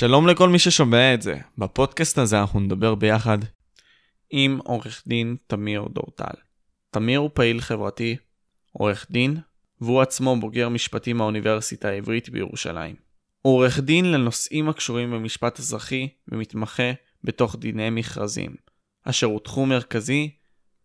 שלום 0.00 0.26
לכל 0.26 0.48
מי 0.48 0.58
ששומע 0.58 1.14
את 1.14 1.22
זה. 1.22 1.38
בפודקאסט 1.58 2.18
הזה 2.18 2.40
אנחנו 2.40 2.60
נדבר 2.60 2.94
ביחד 2.94 3.38
עם 4.30 4.58
עורך 4.64 5.02
דין 5.06 5.36
תמיר 5.46 5.88
דורטל. 5.92 6.40
תמיר 6.90 7.18
הוא 7.18 7.30
פעיל 7.34 7.60
חברתי, 7.60 8.16
עורך 8.72 9.06
דין, 9.10 9.36
והוא 9.80 10.00
עצמו 10.00 10.40
בוגר 10.40 10.68
משפטים 10.68 11.16
מהאוניברסיטה 11.16 11.88
העברית 11.88 12.28
בירושלים. 12.28 12.96
הוא 13.42 13.54
עורך 13.54 13.80
דין 13.80 14.12
לנושאים 14.12 14.68
הקשורים 14.68 15.10
במשפט 15.10 15.58
אזרחי 15.58 16.08
ומתמחה 16.28 16.92
בתוך 17.24 17.56
דיני 17.56 17.90
מכרזים, 17.90 18.54
אשר 19.04 19.26
הוא 19.26 19.40
תחום 19.40 19.68
מרכזי 19.68 20.30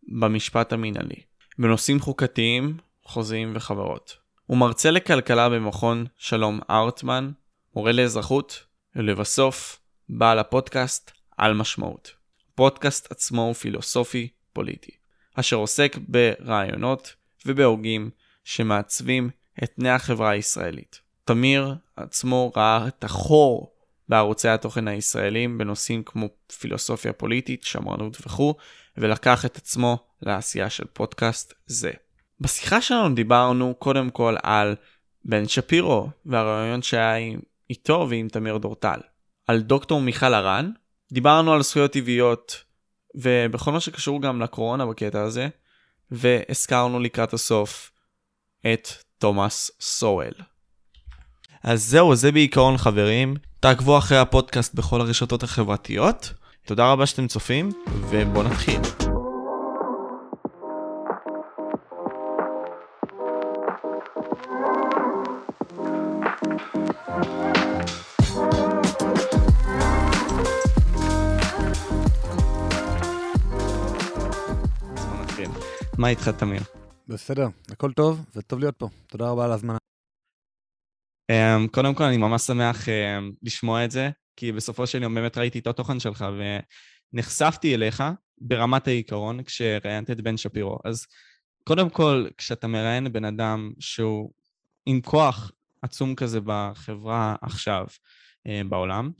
במשפט 0.08 0.74
המינהלי, 0.74 1.22
בנושאים 1.60 2.00
חוקתיים, 2.00 2.78
חוזיים 3.04 3.52
וחברות. 3.56 4.18
הוא 4.46 4.58
מרצה 4.58 4.92
לכלכלה 4.92 5.50
במכון 5.50 6.06
שלום 6.18 6.60
ארטמן, 6.70 7.32
מורה 7.76 7.92
לאזרחות, 7.92 8.75
ולבסוף, 8.96 9.80
בעל 10.10 10.40
הפודקאסט 10.40 11.12
על 11.38 11.54
משמעות. 11.54 12.12
פודקאסט 12.56 13.12
עצמו 13.12 13.42
הוא 13.42 13.54
פילוסופי 13.54 14.28
פוליטי, 14.54 14.92
אשר 15.36 15.56
עוסק 15.56 15.98
ברעיונות 16.08 17.16
ובהוגים 17.46 18.10
שמעצבים 18.44 19.30
את 19.64 19.72
פני 19.76 19.90
החברה 19.90 20.30
הישראלית. 20.30 21.00
תמיר 21.24 21.76
עצמו 21.96 22.52
ראה 22.56 22.88
את 22.88 23.04
החור 23.04 23.76
בערוצי 24.10 24.48
התוכן 24.48 24.88
הישראלים 24.88 25.58
בנושאים 25.58 26.04
כמו 26.04 26.30
פילוסופיה 26.60 27.14
פוליטית, 27.14 27.64
שמרנות 27.64 28.18
וכו', 28.26 28.56
ולקח 28.98 29.46
את 29.46 29.58
עצמו 29.58 29.98
לעשייה 30.22 30.70
של 30.70 30.86
פודקאסט 30.94 31.54
זה. 31.66 31.92
בשיחה 32.40 32.82
שלנו 32.82 33.16
דיברנו 33.16 33.76
קודם 33.80 34.10
כל 34.10 34.36
על 34.44 34.76
בן 35.26 35.48
שפירו 35.48 36.10
והרעיון 36.26 36.82
שהיה 36.82 37.38
איתו 37.70 38.08
ועם 38.10 38.28
תמיר 38.28 38.58
דורטל. 38.58 39.00
על 39.48 39.62
דוקטור 39.62 40.02
מיכל 40.02 40.34
הרן, 40.34 40.72
דיברנו 41.12 41.54
על 41.54 41.64
זכויות 41.64 41.92
טבעיות 41.92 42.64
ובכל 43.16 43.72
מה 43.72 43.80
שקשור 43.80 44.22
גם 44.22 44.42
לקורונה 44.42 44.86
בקטע 44.86 45.22
הזה, 45.22 45.48
והזכרנו 46.12 47.00
לקראת 47.00 47.34
הסוף 47.34 47.92
את 48.74 48.88
תומאס 49.18 49.72
סואל. 49.80 50.34
אז 51.64 51.84
זהו, 51.84 52.16
זה 52.16 52.32
בעיקרון 52.32 52.78
חברים. 52.78 53.36
תעקבו 53.60 53.98
אחרי 53.98 54.18
הפודקאסט 54.18 54.74
בכל 54.74 55.02
הרשתות 55.02 55.44
החברתיות. 55.44 56.34
תודה 56.66 56.92
רבה 56.92 57.06
שאתם 57.06 57.28
צופים, 57.28 57.72
ובואו 58.10 58.44
נתחיל. 58.44 59.15
מה 76.06 76.10
איתך, 76.10 76.30
תמיר? 76.30 76.62
בסדר, 77.08 77.48
הכל 77.72 77.92
טוב, 77.92 78.26
וטוב 78.36 78.60
להיות 78.60 78.76
פה. 78.78 78.90
תודה 79.08 79.30
רבה 79.30 79.46
על 79.46 79.52
ההזמנה. 79.52 79.78
Um, 81.32 81.68
קודם 81.72 81.96
כל, 81.96 82.04
אני 82.04 82.18
ממש 82.18 82.42
שמח 82.42 82.86
um, 82.86 82.90
לשמוע 83.44 83.86
את 83.86 83.92
זה, 83.92 84.10
כי 84.36 84.52
בסופו 84.52 84.88
של 84.88 85.04
יום 85.04 85.16
באמת 85.16 85.38
ראיתי 85.38 85.60
את 85.60 85.68
התוכן 85.68 86.00
שלך, 86.00 86.26
ונחשפתי 87.14 87.76
אליך 87.76 88.04
ברמת 88.38 88.88
העיקרון 88.88 89.44
כשראיינת 89.44 90.12
את 90.12 90.22
בן 90.22 90.38
שפירו. 90.38 90.80
אז 90.86 91.06
קודם 91.64 91.90
כל, 91.90 92.26
כשאתה 92.38 92.68
מראיין 92.68 93.14
בן 93.14 93.26
אדם 93.26 93.72
שהוא 93.80 94.32
עם 94.86 95.02
כוח 95.02 95.52
עצום 95.82 96.16
כזה 96.16 96.40
בחברה 96.46 97.36
עכשיו, 97.42 97.86
uh, 98.48 98.68
בעולם, 98.70 99.12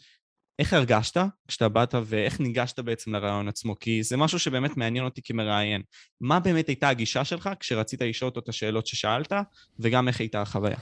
איך 0.60 0.74
הרגשת 0.74 1.18
כשאתה 1.48 1.70
באת 1.70 1.96
ואיך 2.06 2.40
ניגשת 2.40 2.80
בעצם 2.80 3.16
לרעיון 3.16 3.48
עצמו? 3.48 3.80
כי 3.80 4.04
זה 4.04 4.18
משהו 4.18 4.40
שבאמת 4.40 4.78
מעניין 4.78 5.06
אותי 5.06 5.22
כמראיין. 5.22 5.82
מה 6.22 6.40
באמת 6.40 6.68
הייתה 6.68 6.90
הגישה 6.90 7.26
שלך 7.26 7.50
כשרצית 7.60 8.02
לשאול 8.02 8.30
אותו 8.30 8.40
את 8.40 8.50
השאלות 8.50 8.88
ששאלת, 8.88 9.34
וגם 9.80 10.08
איך 10.08 10.20
הייתה 10.20 10.42
החוויה? 10.42 10.78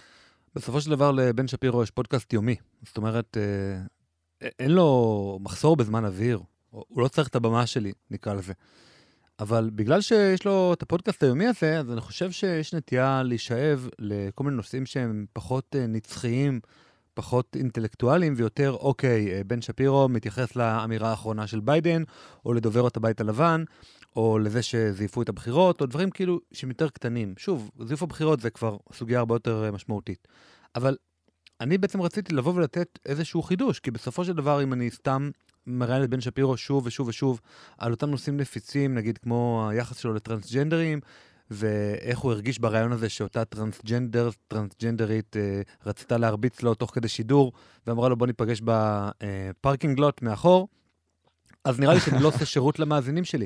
בסופו 0.55 0.81
של 0.81 0.89
דבר 0.89 1.11
לבן 1.11 1.47
שפירו 1.47 1.83
יש 1.83 1.91
פודקאסט 1.91 2.33
יומי. 2.33 2.55
זאת 2.85 2.97
אומרת, 2.97 3.37
אה, 3.37 4.49
אין 4.59 4.71
לו 4.71 5.39
מחסור 5.41 5.75
בזמן 5.75 6.05
אוויר, 6.05 6.39
הוא 6.69 7.01
לא 7.01 7.07
צריך 7.07 7.27
את 7.27 7.35
הבמה 7.35 7.67
שלי, 7.67 7.93
נקרא 8.11 8.33
לזה. 8.33 8.53
אבל 9.39 9.69
בגלל 9.75 10.01
שיש 10.01 10.45
לו 10.45 10.73
את 10.73 10.81
הפודקאסט 10.81 11.23
היומי 11.23 11.47
הזה, 11.47 11.79
אז 11.79 11.91
אני 11.91 12.01
חושב 12.01 12.31
שיש 12.31 12.73
נטייה 12.73 13.23
להישאב 13.23 13.89
לכל 13.99 14.43
מיני 14.43 14.55
נושאים 14.55 14.85
שהם 14.85 15.25
פחות 15.33 15.75
אה, 15.75 15.87
נצחיים. 15.87 16.59
פחות 17.13 17.55
אינטלקטואליים 17.55 18.33
ויותר, 18.37 18.71
אוקיי, 18.71 19.31
אה, 19.31 19.41
בן 19.43 19.61
שפירו 19.61 20.09
מתייחס 20.09 20.55
לאמירה 20.55 21.09
האחרונה 21.09 21.47
של 21.47 21.59
ביידן, 21.59 22.03
או 22.45 22.53
לדוברות 22.53 22.97
הבית 22.97 23.21
הלבן, 23.21 23.63
או 24.15 24.39
לזה 24.39 24.61
שזייפו 24.61 25.21
את 25.21 25.29
הבחירות, 25.29 25.81
או 25.81 25.85
דברים 25.85 26.09
כאילו 26.09 26.39
שהם 26.51 26.69
יותר 26.69 26.89
קטנים. 26.89 27.33
שוב, 27.37 27.71
זייף 27.85 28.03
הבחירות 28.03 28.39
זה 28.39 28.49
כבר 28.49 28.77
סוגיה 28.93 29.19
הרבה 29.19 29.35
יותר 29.35 29.63
אה, 29.65 29.71
משמעותית. 29.71 30.27
אבל 30.75 30.97
אני 31.61 31.77
בעצם 31.77 32.01
רציתי 32.01 32.35
לבוא 32.35 32.53
ולתת 32.53 32.99
איזשהו 33.05 33.41
חידוש, 33.41 33.79
כי 33.79 33.91
בסופו 33.91 34.25
של 34.25 34.33
דבר, 34.33 34.63
אם 34.63 34.73
אני 34.73 34.91
סתם 34.91 35.29
מראיין 35.67 36.03
את 36.03 36.09
בן 36.09 36.21
שפירו 36.21 36.57
שוב 36.57 36.85
ושוב 36.85 37.07
ושוב 37.07 37.41
על 37.77 37.91
אותם 37.91 38.09
נושאים 38.09 38.37
נפיצים, 38.37 38.95
נגיד 38.95 39.17
כמו 39.17 39.67
היחס 39.69 39.97
שלו 39.97 40.13
לטרנסג'נדרים, 40.13 40.99
ואיך 41.51 42.19
הוא 42.19 42.31
הרגיש 42.31 42.59
ברעיון 42.59 42.91
הזה 42.91 43.09
שאותה 43.09 43.45
טרנסג'נדר, 43.45 44.29
טרנסג'נדרית, 44.47 45.37
אה, 45.37 45.61
רצתה 45.85 46.17
להרביץ 46.17 46.61
לו 46.61 46.75
תוך 46.75 46.91
כדי 46.93 47.07
שידור, 47.07 47.51
ואמרה 47.87 48.09
לו 48.09 48.15
בוא 48.15 48.27
ניפגש 48.27 48.61
ב 48.63 48.80
parking 48.80 49.99
lot 49.99 50.21
מאחור, 50.21 50.67
אז 51.63 51.79
נראה 51.79 51.93
לי 51.93 51.99
שאני 51.99 52.23
לא 52.23 52.27
עושה 52.27 52.45
שירות 52.45 52.79
למאזינים 52.79 53.23
שלי. 53.23 53.45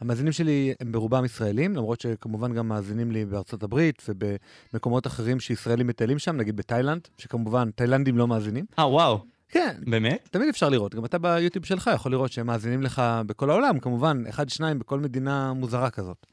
המאזינים 0.00 0.32
שלי 0.32 0.74
הם 0.80 0.92
ברובם 0.92 1.24
ישראלים, 1.24 1.76
למרות 1.76 2.00
שכמובן 2.00 2.54
גם 2.54 2.68
מאזינים 2.68 3.12
לי 3.12 3.24
בארצות 3.24 3.62
הברית 3.62 4.02
ובמקומות 4.08 5.06
אחרים 5.06 5.40
שישראלים 5.40 5.86
מטיילים 5.86 6.18
שם, 6.18 6.36
נגיד 6.36 6.56
בתאילנד, 6.56 7.08
שכמובן 7.18 7.70
תאילנדים 7.70 8.18
לא 8.18 8.28
מאזינים. 8.28 8.64
אה, 8.78 8.88
וואו. 8.88 9.20
כן. 9.48 9.76
באמת? 9.86 10.28
תמיד 10.30 10.48
אפשר 10.48 10.68
לראות, 10.68 10.94
גם 10.94 11.04
אתה 11.04 11.18
ביוטיוב 11.18 11.64
שלך 11.64 11.90
יכול 11.94 12.12
לראות 12.12 12.32
שהם 12.32 12.46
מאזינים 12.46 12.82
לך 12.82 13.02
בכל 13.26 13.50
העולם, 13.50 13.78
כמובן, 13.78 14.22
אחד, 14.28 14.48
שניים 14.48 14.78
בכל 14.78 15.00
מדינה 15.00 15.52
מוזרה 15.52 15.90
כזאת. 15.90 16.26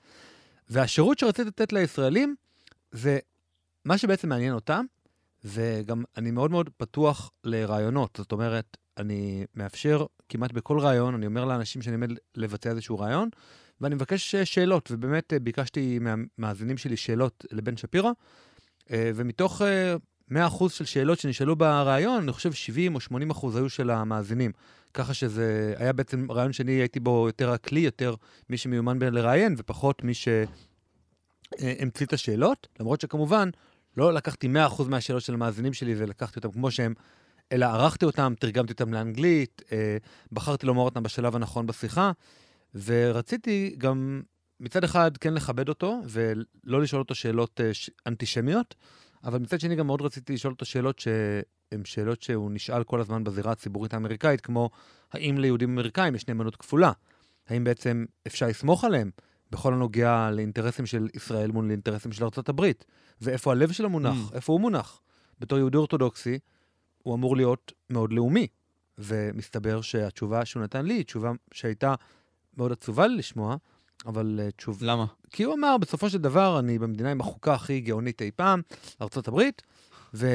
והשירות 0.70 1.20
שרציתי 1.20 1.48
לתת 1.48 1.74
לישראלים 1.74 2.36
זה 2.92 3.20
מה 3.86 3.98
שבעצם 3.98 4.30
מעניין 4.30 4.54
אותם, 4.54 4.86
וגם 5.46 6.04
אני 6.18 6.32
מאוד 6.32 6.52
מאוד 6.52 6.70
פתוח 6.78 7.32
לרעיונות. 7.44 8.16
זאת 8.18 8.32
אומרת, 8.32 8.78
אני 8.98 9.46
מאפשר 9.56 10.06
כמעט 10.30 10.52
בכל 10.52 10.80
רעיון, 10.80 11.14
אני 11.16 11.26
אומר 11.26 11.46
לאנשים 11.46 11.82
שאני 11.82 11.96
עומד 11.96 12.10
לבצע 12.36 12.70
איזשהו 12.70 13.00
רעיון, 13.00 13.30
ואני 13.82 13.96
מבקש 13.96 14.36
שאלות, 14.36 14.92
ובאמת 14.92 15.34
אה, 15.34 15.40
ביקשתי 15.40 16.00
מהמאזינים 16.00 16.78
שלי 16.78 16.98
שאלות 16.98 17.46
לבן 17.52 17.78
שפירו, 17.78 18.14
אה, 18.92 19.12
ומתוך 19.16 19.62
100% 20.32 20.34
אה, 20.36 20.70
של 20.70 20.86
שאלות 20.86 21.20
שנשאלו 21.20 21.56
ברעיון, 21.56 22.24
אני 22.24 22.32
חושב 22.32 22.52
70 22.54 22.96
או 22.96 23.00
80% 23.00 23.48
היו 23.56 23.70
של 23.70 23.90
המאזינים. 23.90 24.52
ככה 24.94 25.14
שזה 25.14 25.74
היה 25.78 25.94
בעצם 25.94 26.32
רעיון 26.32 26.54
שאני 26.54 26.72
הייתי 26.72 27.00
בו 27.00 27.28
יותר 27.28 27.52
הכלי, 27.52 27.80
יותר 27.80 28.16
מי 28.50 28.58
שמיומן 28.58 29.00
לראיין, 29.00 29.56
ופחות 29.58 30.04
מי 30.04 30.14
שהמציא 30.14 32.06
את 32.06 32.14
השאלות. 32.14 32.68
למרות 32.80 33.02
שכמובן, 33.02 33.50
לא 33.98 34.14
לקחתי 34.14 34.48
100% 34.78 34.84
מהשאלות 34.88 35.22
של 35.22 35.34
המאזינים 35.34 35.74
שלי 35.74 35.96
ולקחתי 35.98 36.40
אותם 36.40 36.52
כמו 36.52 36.72
שהם, 36.72 36.94
אלא 37.52 37.66
ערכתי 37.66 38.06
אותם, 38.06 38.34
תרגמתי 38.40 38.74
אותם 38.74 38.94
לאנגלית, 38.94 39.62
אה, 39.72 39.98
בחרתי 40.32 40.66
לומר 40.66 40.82
אותם 40.82 41.04
בשלב 41.04 41.36
הנכון 41.36 41.68
בשיחה, 41.68 42.12
ורציתי 42.86 43.76
גם 43.78 44.22
מצד 44.60 44.84
אחד 44.84 45.18
כן 45.18 45.34
לכבד 45.34 45.70
אותו 45.70 46.02
ולא 46.06 46.82
לשאול 46.82 47.02
אותו 47.02 47.16
שאלות 47.16 47.62
אה, 47.62 47.72
אנטישמיות, 48.08 48.76
אבל 49.28 49.40
מצד 49.40 49.60
שני 49.60 49.76
גם 49.76 49.88
מאוד 49.88 50.02
רציתי 50.02 50.34
לשאול 50.34 50.54
אותו 50.54 50.66
שאלות 50.66 51.00
ש... 51.00 51.08
הן 51.72 51.86
שאלות 51.86 52.22
שהוא 52.22 52.52
נשאל 52.52 52.84
כל 52.84 53.00
הזמן 53.00 53.24
בזירה 53.24 53.52
הציבורית 53.52 53.94
האמריקאית, 53.94 54.42
כמו 54.42 54.70
האם 55.12 55.38
ליהודים 55.38 55.70
אמריקאים 55.70 56.16
יש 56.16 56.28
נאמנות 56.28 56.56
כפולה? 56.56 56.92
האם 57.48 57.64
בעצם 57.64 58.06
אפשר 58.28 58.48
לסמוך 58.48 58.84
עליהם 58.84 59.12
בכל 59.52 59.74
הנוגע 59.74 60.30
לאינטרסים 60.32 60.86
של 60.86 61.08
ישראל 61.14 61.52
מול 61.52 61.72
אינטרסים 61.72 62.12
של 62.12 62.24
ארה"ב? 62.24 62.72
ואיפה 63.22 63.52
הלב 63.52 63.72
שלו 63.72 63.90
מונח? 63.90 64.32
Mm. 64.32 64.36
איפה 64.36 64.54
הוא 64.54 64.62
מונח? 64.62 65.02
בתור 65.40 65.60
יהודי 65.60 65.78
אורתודוקסי, 65.78 66.40
הוא 67.04 67.16
אמור 67.16 67.38
להיות 67.38 67.72
מאוד 67.90 68.14
לאומי. 68.14 68.48
ומסתבר 68.98 69.82
שהתשובה 69.82 70.46
שהוא 70.46 70.64
נתן 70.64 70.86
לי 70.86 70.94
היא 70.94 71.06
תשובה 71.06 71.32
שהייתה 71.52 71.96
מאוד 72.58 72.72
עצובה 72.72 73.08
לי 73.08 73.16
לשמוע, 73.16 73.56
אבל 74.06 74.40
uh, 74.48 74.52
תשוב... 74.52 74.78
למה? 74.82 75.06
כי 75.32 75.44
הוא 75.44 75.54
אמר, 75.54 75.78
בסופו 75.78 76.10
של 76.10 76.18
דבר, 76.18 76.60
אני 76.60 76.80
במדינה 76.80 77.12
עם 77.12 77.22
החוקה 77.22 77.54
הכי 77.54 77.80
גאונית 77.80 78.22
אי 78.22 78.32
פעם, 78.32 78.62
ארה"ב, 79.02 79.42
ו... 80.14 80.28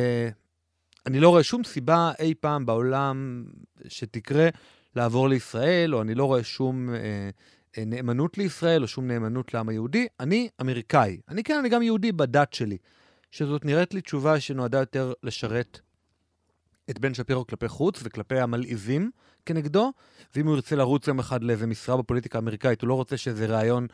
אני 1.06 1.20
לא 1.20 1.28
רואה 1.28 1.42
שום 1.42 1.64
סיבה 1.64 2.12
אי 2.18 2.34
פעם 2.40 2.66
בעולם 2.66 3.44
שתקרה 3.88 4.48
לעבור 4.96 5.28
לישראל, 5.28 5.94
או 5.94 6.02
אני 6.02 6.14
לא 6.14 6.24
רואה 6.24 6.44
שום 6.44 6.94
אה, 6.94 7.30
אה, 7.78 7.84
נאמנות 7.84 8.38
לישראל, 8.38 8.82
או 8.82 8.88
שום 8.88 9.06
נאמנות 9.06 9.54
לעם 9.54 9.68
היהודי. 9.68 10.06
אני 10.20 10.48
אמריקאי. 10.60 11.20
אני 11.28 11.42
כן, 11.42 11.58
אני 11.58 11.68
גם 11.68 11.82
יהודי 11.82 12.12
בדת 12.12 12.52
שלי. 12.52 12.76
שזאת 13.30 13.64
נראית 13.64 13.94
לי 13.94 14.00
תשובה 14.00 14.40
שנועדה 14.40 14.78
יותר 14.78 15.12
לשרת 15.22 15.80
את 16.92 16.98
בן 16.98 17.14
שפירו 17.14 17.46
כלפי 17.46 17.68
חוץ 17.68 18.00
וכלפי 18.02 18.40
המלעיזים 18.40 19.10
כנגדו, 19.46 19.92
ואם 20.36 20.46
הוא 20.46 20.54
ירצה 20.54 20.76
לרוץ 20.76 21.06
יום 21.06 21.18
אחד 21.18 21.44
לאיזה 21.44 21.66
משרה 21.66 21.96
בפוליטיקה 21.96 22.38
האמריקאית, 22.38 22.80
הוא 22.80 22.88
לא 22.88 22.94
רוצה 22.94 23.16
שאיזה 23.16 23.46
ראיון 23.46 23.86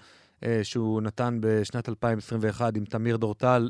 אה, 0.44 0.60
שהוא 0.62 1.02
נתן 1.02 1.38
בשנת 1.40 1.88
2021 1.88 2.76
עם 2.76 2.84
תמיר 2.84 3.16
דורטל 3.16 3.68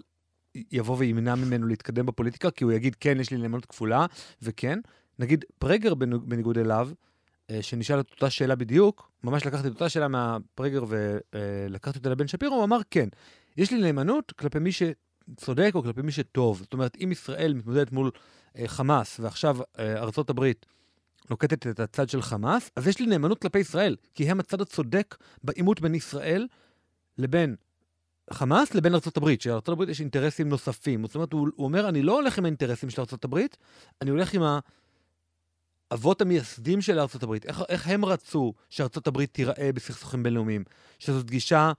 יבוא 0.55 0.97
וימנע 0.99 1.35
ממנו 1.35 1.67
להתקדם 1.67 2.07
בפוליטיקה, 2.07 2.51
כי 2.51 2.65
הוא 2.65 2.73
יגיד, 2.73 2.95
כן, 2.95 3.21
יש 3.21 3.31
לי 3.31 3.37
נאמנות 3.37 3.67
כפולה, 3.67 4.07
וכן. 4.43 4.79
נגיד, 5.19 5.45
פרגר 5.59 5.95
בניגוד 5.95 6.59
אליו, 6.59 6.91
אה, 7.51 7.63
שנשאל 7.63 8.01
את 8.01 8.11
אותה 8.11 8.31
שאלה 8.31 8.55
בדיוק, 8.55 9.11
ממש 9.25 9.47
לקחתי 9.47 9.69
את 9.69 9.73
אותה 9.73 9.89
שאלה 9.89 10.09
מהפרגר 10.09 10.85
ולקחתי 10.89 11.99
אותה 11.99 12.11
לבן 12.11 12.29
שפירו, 12.29 12.55
הוא 12.57 12.65
אמר, 12.65 12.79
כן, 12.91 13.09
יש 13.57 13.73
לי 13.73 13.79
נאמנות 13.81 14.33
כלפי 14.33 14.59
מי 14.59 14.71
שצודק 15.33 15.73
או 15.75 15.83
כלפי 15.83 16.03
מי 16.03 16.13
שטוב. 16.13 16.59
זאת 16.59 16.73
אומרת, 16.73 16.97
אם 17.05 17.13
ישראל 17.13 17.55
מתמודדת 17.55 17.93
מול 17.93 18.11
אה, 18.59 18.69
חמאס, 18.69 19.21
ועכשיו 19.21 19.59
אה, 19.79 20.03
הברית 20.29 20.67
נוקטת 21.31 21.67
את 21.67 21.81
הצד 21.81 22.09
של 22.09 22.23
חמאס, 22.23 22.71
אז 22.77 22.87
יש 22.87 23.01
לי 23.01 23.07
נאמנות 23.07 23.43
כלפי 23.43 23.59
ישראל, 23.59 23.97
כי 24.15 24.31
הם 24.31 24.41
הצד 24.41 24.61
הצודק 24.61 25.17
בעימות 25.45 25.81
בין 25.81 25.95
ישראל 25.95 26.47
לבין 27.19 27.57
חמאס 28.31 28.75
לבין 28.75 28.95
ארה"ב, 28.95 29.35
שלארה"ב 29.41 29.89
יש 29.89 30.01
אינטרסים 30.01 30.49
נוספים. 30.49 31.07
זאת 31.07 31.15
אומרת, 31.15 31.33
הוא, 31.33 31.49
הוא 31.57 31.65
אומר, 31.65 31.89
אני 31.89 32.03
לא 32.03 32.15
הולך 32.21 32.39
עם 32.39 32.45
האינטרסים 32.45 32.91
של 32.91 33.03
ארה"ב, 33.03 33.39
אני 34.03 34.11
הולך 34.11 34.35
עם 34.35 34.43
האבות 35.91 36.21
המייסדים 36.21 36.81
של 36.81 36.99
ארה"ב. 36.99 37.33
איך, 37.45 37.63
איך 37.69 37.89
הם 37.89 38.05
רצו 38.05 38.55
שארה"ב 38.71 39.25
תיראה 39.25 39.71
בסכסוכים 39.75 40.23
בינלאומיים? 40.23 40.65
שזאת 40.99 41.31
גישה 41.31 41.73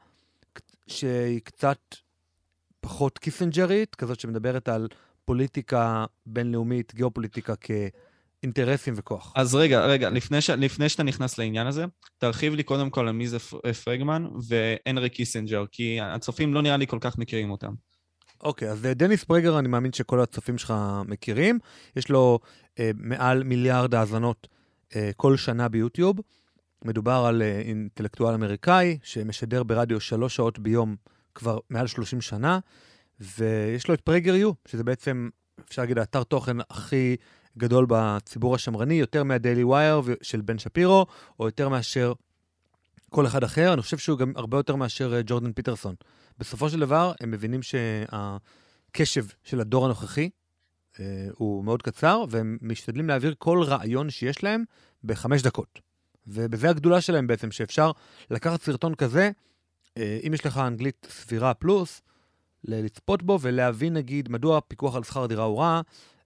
שהיא 0.87 1.41
קצת 1.43 1.79
פחות 2.89 3.17
קיסנג'רית, 3.17 3.95
כזאת 3.95 4.19
שמדברת 4.19 4.69
על 4.69 4.87
פוליטיקה 5.25 6.05
בינלאומית, 6.25 6.95
גיאופוליטיקה 6.95 7.53
כ... 7.61 7.71
אינטרסים 8.43 8.93
וכוח. 8.97 9.33
אז 9.35 9.55
רגע, 9.55 9.85
רגע, 9.85 10.09
לפני, 10.09 10.41
ש... 10.41 10.49
לפני 10.49 10.89
שאתה 10.89 11.03
נכנס 11.03 11.37
לעניין 11.37 11.67
הזה, 11.67 11.85
תרחיב 12.17 12.53
לי 12.53 12.63
קודם 12.63 12.89
כל 12.89 13.07
על 13.07 13.13
מי 13.13 13.27
זה 13.27 13.37
פרגר 13.83 14.25
והנרי 14.47 15.09
קיסינג'ר, 15.09 15.65
כי 15.71 16.01
הצופים 16.01 16.53
לא 16.53 16.61
נראה 16.61 16.77
לי 16.77 16.87
כל 16.87 16.97
כך 17.01 17.17
מכירים 17.17 17.51
אותם. 17.51 17.73
אוקיי, 18.43 18.69
אז 18.69 18.81
דניס 18.81 19.23
פרגר, 19.23 19.59
אני 19.59 19.67
מאמין 19.67 19.93
שכל 19.93 20.21
הצופים 20.21 20.57
שלך 20.57 20.73
מכירים. 21.05 21.59
יש 21.95 22.09
לו 22.09 22.39
אה, 22.79 22.91
מעל 22.95 23.43
מיליארד 23.43 23.95
האזנות 23.95 24.47
אה, 24.95 25.11
כל 25.15 25.37
שנה 25.37 25.67
ביוטיוב. 25.67 26.19
מדובר 26.85 27.25
על 27.27 27.41
אה, 27.41 27.59
אינטלקטואל 27.59 28.33
אמריקאי 28.33 28.97
שמשדר 29.03 29.63
ברדיו 29.63 29.99
שלוש 29.99 30.35
שעות 30.35 30.59
ביום 30.59 30.95
כבר 31.39 31.59
מעל 31.69 31.87
30 31.87 32.21
שנה, 32.21 32.59
ויש 33.19 33.87
לו 33.87 33.93
את 33.93 34.01
פרגר 34.01 34.35
יו, 34.35 34.51
שזה 34.65 34.83
בעצם, 34.83 35.29
אפשר 35.67 35.81
להגיד, 35.81 35.97
האתר 35.97 36.23
תוכן 36.23 36.57
הכי 36.69 37.15
גדול 37.57 37.85
בציבור 37.89 38.55
השמרני, 38.55 38.93
יותר 38.93 39.23
מהדיילי 39.23 39.63
ווייר 39.63 40.01
של 40.21 40.41
בן 40.41 40.57
שפירו, 40.57 41.05
או 41.39 41.45
יותר 41.45 41.69
מאשר 41.69 42.13
כל 43.09 43.27
אחד 43.27 43.43
אחר. 43.43 43.73
אני 43.73 43.81
חושב 43.81 43.97
שהוא 43.97 44.17
גם 44.17 44.33
הרבה 44.35 44.57
יותר 44.57 44.75
מאשר 44.75 45.13
אה, 45.15 45.21
ג'ורדן 45.25 45.51
פיטרסון. 45.51 45.95
בסופו 46.37 46.69
של 46.69 46.79
דבר, 46.79 47.13
הם 47.21 47.31
מבינים 47.31 47.61
שהקשב 47.61 49.25
של 49.43 49.61
הדור 49.61 49.85
הנוכחי 49.85 50.29
אה, 50.99 51.27
הוא 51.33 51.63
מאוד 51.63 51.81
קצר, 51.81 52.23
והם 52.29 52.57
משתדלים 52.61 53.07
להעביר 53.07 53.33
כל 53.37 53.63
רעיון 53.63 54.09
שיש 54.09 54.43
להם 54.43 54.63
בחמש 55.03 55.41
דקות. 55.41 55.79
ובזה 56.27 56.69
הגדולה 56.69 57.01
שלהם 57.01 57.27
בעצם, 57.27 57.51
שאפשר 57.51 57.91
לקחת 58.31 58.61
סרטון 58.61 58.95
כזה, 58.95 59.31
אם 59.97 60.33
יש 60.33 60.45
לך 60.45 60.57
אנגלית 60.57 61.07
סבירה 61.09 61.53
פלוס, 61.53 62.01
לצפות 62.63 63.23
בו 63.23 63.39
ולהבין 63.41 63.93
נגיד 63.93 64.31
מדוע 64.31 64.57
הפיקוח 64.57 64.95
על 64.95 65.03
שכר 65.03 65.25
דירה 65.25 65.43
הוא 65.43 65.59
רע, 65.59 65.81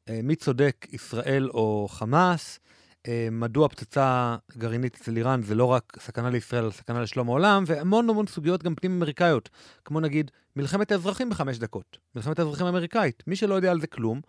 אה, 0.10 0.20
מי 0.24 0.36
צודק, 0.36 0.88
ישראל 0.92 1.50
או 1.50 1.88
חמאס, 1.90 2.60
אה, 3.08 3.28
מדוע 3.32 3.70
פצצה 3.70 4.36
גרעינית 4.58 4.96
אצל 4.96 5.18
איראן 5.18 5.42
זה 5.44 5.56
לא 5.56 5.66
רק 5.66 5.98
סכנה 6.00 6.30
לישראל, 6.30 6.64
אלא 6.64 6.72
סכנה 6.72 7.02
לשלום 7.02 7.30
העולם, 7.30 7.64
והמון 7.68 8.10
המון 8.10 8.28
סוגיות 8.28 8.64
גם 8.64 8.76
פנים-אמריקאיות, 8.76 9.50
כמו 9.86 10.00
נגיד 10.00 10.32
מלחמת 10.56 10.92
האזרחים 10.92 11.30
בחמש 11.30 11.58
דקות, 11.58 11.98
מלחמת 12.16 12.40
האזרחים 12.40 12.66
האמריקאית. 12.66 13.24
מי 13.28 13.36
שלא 13.36 13.56
יודע 13.56 13.72
על 13.72 13.82
זה 13.82 13.88
כלום, 13.88 14.22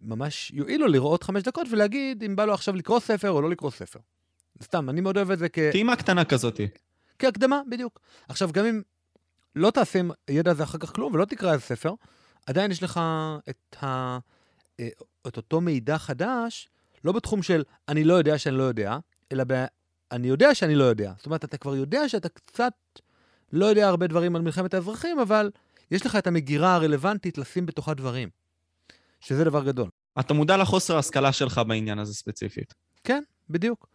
ממש 0.00 0.50
יועיל 0.54 0.80
לו 0.80 0.86
לראות 0.86 1.22
חמש 1.22 1.42
דקות 1.42 1.66
ולהגיד 1.70 2.24
אם 2.24 2.36
בא 2.36 2.44
לו 2.44 2.54
עכשיו 2.54 2.76
לקרוא 2.76 3.00
ספר 3.00 3.30
או 3.30 3.42
לא 3.42 3.50
לקרוא 3.50 3.70
ספר. 3.70 3.98
סתם, 4.62 4.90
אני 4.90 5.00
מאוד 5.00 5.16
אוהב 5.16 5.30
את 5.30 5.38
זה 5.38 5.48
כ... 5.48 5.58
טעימה 5.72 5.96
קטנה 5.96 6.24
כזאתי. 6.24 6.68
כהקדמה, 7.18 7.60
בדיוק. 7.70 8.00
עכשיו, 8.28 8.50
גם 8.52 8.66
אם 8.66 8.82
לא 9.56 9.70
תעשה 9.70 9.98
עם 9.98 10.10
הידע 10.28 10.50
הזה 10.50 10.62
אחר 10.62 10.78
כך 10.78 10.94
כלום 10.94 11.14
ולא 11.14 11.24
תקרא 11.24 11.52
איזה 11.52 11.62
ספר, 11.64 11.94
עדיין 12.46 12.70
יש 12.70 12.82
לך 12.82 13.00
את 13.50 13.76
ה... 13.82 14.18
אה, 14.80 14.88
את 15.28 15.36
אותו 15.36 15.60
מידע 15.60 15.98
חדש, 15.98 16.68
לא 17.04 17.12
בתחום 17.12 17.42
של 17.42 17.62
אני 17.88 18.04
לא 18.04 18.14
יודע 18.14 18.38
שאני 18.38 18.56
לא 18.56 18.62
יודע, 18.62 18.98
אלא 19.32 19.44
ב... 19.46 19.64
אני 20.12 20.28
יודע 20.28 20.54
שאני 20.54 20.74
לא 20.74 20.84
יודע. 20.84 21.12
זאת 21.16 21.26
אומרת, 21.26 21.44
אתה 21.44 21.56
כבר 21.56 21.76
יודע 21.76 22.08
שאתה 22.08 22.28
קצת 22.28 22.72
לא 23.52 23.66
יודע 23.66 23.88
הרבה 23.88 24.06
דברים 24.06 24.36
על 24.36 24.42
מלחמת 24.42 24.74
האזרחים, 24.74 25.18
אבל 25.18 25.50
יש 25.90 26.06
לך 26.06 26.16
את 26.16 26.26
המגירה 26.26 26.74
הרלוונטית 26.74 27.38
לשים 27.38 27.66
בתוכה 27.66 27.94
דברים, 27.94 28.28
שזה 29.20 29.44
דבר 29.44 29.64
גדול. 29.64 29.90
אתה 30.20 30.34
מודע 30.34 30.56
לחוסר 30.56 30.96
ההשכלה 30.96 31.32
שלך 31.32 31.60
בעניין 31.68 31.98
הזה 31.98 32.14
ספציפית. 32.14 32.74
כן, 33.04 33.22
בדיוק. 33.50 33.88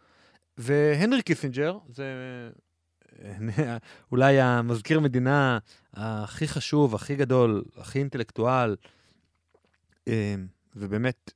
והנרי 0.58 1.22
קיסינג'ר, 1.22 1.78
זה 1.88 2.04
אולי 4.12 4.40
המזכיר 4.40 5.00
מדינה 5.00 5.58
הכי 5.94 6.48
חשוב, 6.48 6.94
הכי 6.94 7.16
גדול, 7.16 7.64
הכי 7.76 7.98
אינטלקטואל, 7.98 8.76
אה, 10.08 10.34
ובאמת 10.76 11.32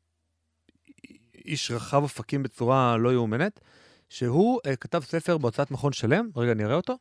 איש 1.44 1.70
רחב 1.70 2.02
אופקים 2.02 2.42
בצורה 2.42 2.96
לא 2.96 3.12
יאומנת, 3.12 3.60
שהוא 4.08 4.60
אה, 4.66 4.76
כתב 4.76 5.02
ספר 5.02 5.38
בהוצאת 5.38 5.70
מכון 5.70 5.92
שלם, 5.92 6.30
רגע 6.36 6.52
אני 6.52 6.64
אראה 6.64 6.74
אותו, 6.76 6.98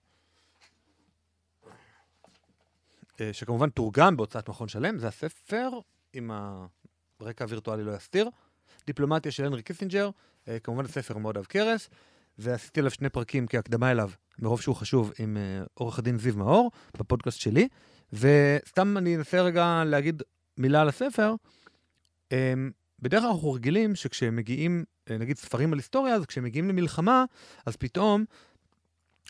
אה, 1.64 3.20
שכמובן 3.32 3.70
תורגם 3.70 4.18
בהוצאת 4.18 4.50
מכון 4.50 4.68
שלם, 4.68 5.00
זה 5.00 5.08
הספר 5.08 5.70
עם 6.14 6.32
הרקע 7.20 7.44
הווירטואלי 7.44 7.84
לא 7.84 7.92
יסתיר, 7.92 8.30
דיפלומטיה 8.88 9.32
של 9.32 9.46
הנרי 9.46 9.62
קיסינג'ר, 9.62 10.10
כמובן 10.64 10.88
ספר 10.88 11.18
מאוד 11.18 11.38
עב 11.38 11.46
כרס, 11.46 11.90
ועשיתי 12.38 12.80
עליו 12.80 12.92
שני 12.92 13.10
פרקים 13.10 13.48
כהקדמה 13.48 13.92
אליו, 13.92 14.10
מרוב 14.40 14.62
שהוא 14.62 14.76
חשוב, 14.76 15.14
עם 15.20 15.38
אה, 15.38 15.68
עורך 15.74 16.00
הדין 16.00 16.18
זיו 16.18 16.38
מאור, 16.38 16.72
בפודקאסט 16.98 17.40
שלי, 17.40 17.68
וסתם 18.14 18.98
אני 18.98 19.16
אנסה 19.16 19.42
רגע 19.42 19.84
להגיד 19.86 20.24
מילה 20.58 20.82
על 20.82 20.90
הספר, 20.90 21.36
אמ, 22.32 22.72
בדרך 23.00 23.22
כלל 23.22 23.32
אנחנו 23.32 23.52
רגילים 23.52 23.96
שכשמגיעים, 23.96 24.84
אה, 25.10 25.18
נגיד 25.18 25.38
ספרים 25.38 25.74
על 25.74 25.80
היסטוריה, 25.80 26.16
אז 26.16 26.26
כשמגיעים 26.26 26.70
למלחמה, 26.70 27.26
אז 27.66 27.76
פתאום 27.76 28.26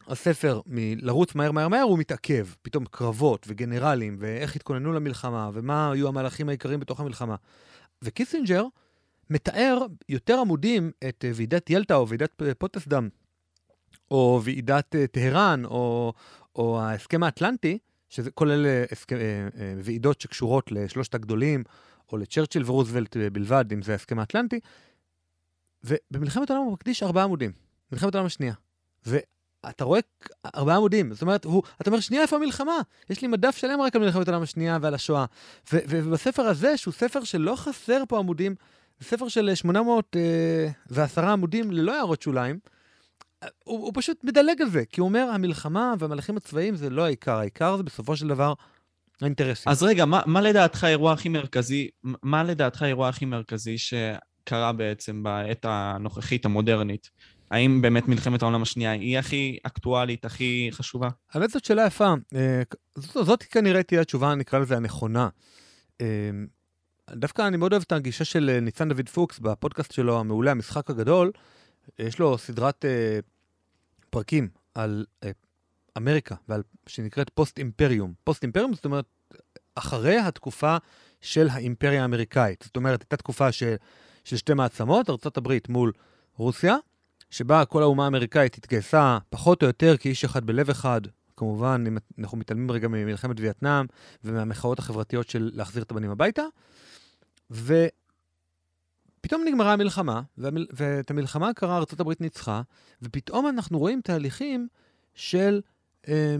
הספר 0.07 0.62
מלרוץ 0.65 1.36
מהר 1.36 1.51
מהר 1.51 1.67
מהר 1.67 1.81
הוא 1.81 2.00
מתעכב. 2.00 2.48
פתאום 2.62 2.86
קרבות 2.86 3.45
וגנרלים, 3.50 4.15
ואיך 4.19 4.55
התכוננו 4.55 4.93
למלחמה, 4.93 5.50
ומה 5.53 5.91
היו 5.91 6.07
המהלכים 6.07 6.50
העיקריים 6.50 6.79
בתוך 6.79 7.00
המלחמה. 7.00 7.36
וקיסינג'ר 8.01 8.65
מתאר 9.30 9.86
יותר 10.10 10.39
עמודים 10.39 10.92
את 11.10 11.25
אה, 11.25 11.32
ועידת 11.36 11.70
ילטה 11.70 11.96
או 11.96 12.08
ועידת 12.08 12.42
פוטסדם, 12.58 13.10
או 14.12 14.42
ועידת 14.44 14.96
אה, 14.96 15.08
טהרן, 15.08 15.65
או, 15.65 16.13
או 16.56 16.82
ההסכם 16.82 17.24
האטלנטי, 17.24 17.77
שזה 18.10 18.32
כל 18.32 18.51
אלה 18.51 18.84
ועידות 19.84 20.22
שקשורות 20.22 20.72
לשלושת 20.72 21.15
הגדולים, 21.15 21.63
או 22.12 22.18
לצ'רצ'יל 22.18 22.63
ורוזוולט 22.65 23.18
בלבד, 23.18 23.65
אם 23.74 23.82
זה 23.82 23.92
ההסכם 23.92 24.20
האטלנטי, 24.20 24.60
ובמלחמת 25.84 26.50
העולם 26.50 26.65
הוא 26.65 26.74
מקדיש 26.74 27.03
ארבעה 27.03 27.24
עמודים, 27.24 27.51
מלחמת 27.92 28.15
העולם 28.15 28.25
השנייה. 28.25 28.53
ואתה 29.06 29.84
רואה 29.84 30.00
ארבעה 30.56 30.75
עמודים, 30.75 31.13
זאת 31.13 31.22
אומרת, 31.22 31.46
הוא, 31.46 31.63
אתה 31.82 31.89
אומר, 31.89 32.00
שנייה, 32.00 32.22
איפה 32.22 32.36
המלחמה? 32.36 32.82
יש 33.10 33.22
לי 33.22 33.27
מדף 33.27 33.58
שלם 33.58 33.82
רק 33.82 33.96
על 33.96 34.01
מלחמת 34.01 34.27
העולם 34.27 34.42
השנייה 34.42 34.77
ועל 34.82 34.94
השואה. 34.94 35.25
ובספר 35.74 36.42
הזה, 36.42 36.77
שהוא 36.77 36.94
ספר 36.94 37.24
שלא 37.24 37.56
חסר 37.56 38.03
פה 38.08 38.20
עמודים, 38.20 38.56
ספר 39.03 39.27
של 39.27 39.55
810 39.55 41.24
אה, 41.24 41.31
עמודים 41.31 41.72
ללא 41.72 41.95
הערות 41.95 42.22
שוליים, 42.22 42.60
הוא, 43.63 43.86
הוא 43.86 43.91
פשוט 43.95 44.24
מדלג 44.24 44.62
על 44.62 44.69
זה, 44.69 44.83
כי 44.89 45.01
הוא 45.01 45.07
אומר, 45.07 45.29
המלחמה 45.33 45.93
והמהלכים 46.00 46.38
הצבאיים 46.38 46.75
זה 46.75 46.89
לא 46.89 47.05
העיקר, 47.05 47.38
העיקר 47.38 47.77
זה 47.77 47.83
בסופו 47.83 48.17
של 48.17 48.27
דבר 48.27 48.53
האינטרסים. 49.22 49.72
אז 49.72 49.83
רגע, 49.83 50.05
מה, 50.05 50.22
מה 50.25 50.41
לדעתך 50.41 50.83
האירוע 50.83 51.13
הכי 51.13 51.29
מרכזי, 51.29 51.89
מה 52.03 52.43
לדעתך 52.43 52.81
האירוע 52.81 53.10
הכי 53.10 53.25
מרכזי 53.25 53.75
שקרה 53.77 54.74
בעצם 54.74 55.24
בעת 55.24 55.65
הנוכחית, 55.69 56.45
המודרנית? 56.45 57.10
האם 57.51 57.81
באמת 57.81 58.07
מלחמת 58.07 58.41
העולם 58.41 58.62
השנייה 58.62 58.91
היא 58.91 59.19
הכי 59.19 59.57
אקטואלית, 59.63 60.25
הכי 60.25 60.69
חשובה? 60.72 61.10
האמת 61.33 61.50
זאת 61.50 61.65
שאלה 61.65 61.86
יפה. 61.86 62.13
אה, 62.36 62.62
זאת, 62.95 63.25
זאת 63.25 63.43
כנראה 63.43 63.83
תהיה 63.83 64.01
התשובה, 64.01 64.36
נקרא 64.36 64.60
לזה, 64.60 64.77
הנכונה. 64.77 65.29
אה, 67.10 67.15
דווקא 67.15 67.48
אני 67.48 67.57
מאוד 67.57 67.74
אוהב 67.74 67.83
את 67.88 67.91
הגישה 67.91 68.25
של 68.25 68.50
אה, 68.50 68.60
ניצן 68.60 68.89
דוד 68.89 69.10
פוקס 69.10 69.39
בפודקאסט 69.39 69.91
שלו, 69.91 70.19
המעולה, 70.19 70.51
המשחק 70.51 70.89
הגדול. 70.89 71.31
יש 72.00 72.19
לו 72.19 72.38
סדרת 72.38 72.86
פרקים 74.10 74.50
על 74.75 75.05
אמריקה, 75.98 76.36
ועל, 76.50 76.63
שנקראת 76.88 77.29
פוסט 77.29 77.57
אימפריום. 77.57 78.13
פוסט 78.24 78.43
אימפריום 78.43 78.74
זאת 78.74 78.86
אומרת, 78.86 79.05
אחרי 79.75 80.17
התקופה 80.17 80.77
של 81.22 81.48
האימפריה 81.51 82.01
האמריקאית. 82.01 82.63
זאת 82.63 82.75
אומרת, 82.75 83.01
הייתה 83.01 83.17
תקופה 83.17 83.51
ש, 83.51 83.63
של 84.24 84.38
שתי 84.38 84.53
מעצמות, 84.53 85.10
ארה"ב 85.10 85.57
מול 85.69 85.91
רוסיה, 86.38 86.75
שבה 87.29 87.65
כל 87.65 87.81
האומה 87.81 88.03
האמריקאית 88.03 88.55
התגייסה 88.55 89.17
פחות 89.29 89.62
או 89.62 89.67
יותר 89.67 89.98
כאיש 89.98 90.25
אחד 90.25 90.45
בלב 90.45 90.69
אחד. 90.69 91.01
כמובן, 91.38 91.83
אם 91.88 91.98
אנחנו 92.19 92.38
מתעלמים 92.38 92.72
רגע 92.72 92.88
ממלחמת 92.88 93.39
וייטנאם 93.39 93.86
ומהמחאות 94.24 94.79
החברתיות 94.79 95.29
של 95.29 95.51
להחזיר 95.53 95.83
את 95.83 95.91
הבנים 95.91 96.12
הביתה. 96.12 96.43
ופתאום 97.53 99.43
נגמרה 99.45 99.74
המלחמה, 99.74 100.22
והמל... 100.38 100.65
ואת 100.74 101.12
המלחמה 101.12 101.50
הקרה 101.50 101.77
ארה"ב 101.77 102.12
ניצחה, 102.19 102.62
ופתאום 103.01 103.48
אנחנו 103.48 103.79
רואים 103.79 104.01
תהליכים 104.01 104.67
של 105.13 105.62
אה, 106.07 106.36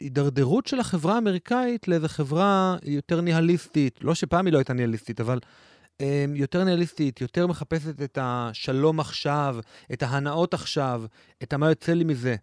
הידרדרות 0.00 0.66
של 0.66 0.80
החברה 0.80 1.14
האמריקאית 1.14 1.88
לאיזו 1.88 2.08
חברה 2.08 2.76
יותר 2.82 3.20
ניהליסטית. 3.20 3.98
לא 4.02 4.14
שפעם 4.14 4.46
היא 4.46 4.52
לא 4.52 4.58
הייתה 4.58 4.72
ניהליסטית, 4.72 5.20
אבל 5.20 5.38
אה, 6.00 6.24
יותר 6.34 6.64
ניהליסטית, 6.64 7.20
יותר 7.20 7.46
מחפשת 7.46 8.02
את 8.02 8.18
השלום 8.20 9.00
עכשיו, 9.00 9.56
את 9.92 10.02
ההנאות 10.02 10.54
עכשיו, 10.54 11.04
את 11.42 11.52
המה 11.52 11.68
יוצא 11.68 11.92
לי 11.92 12.04
מזה. 12.04 12.36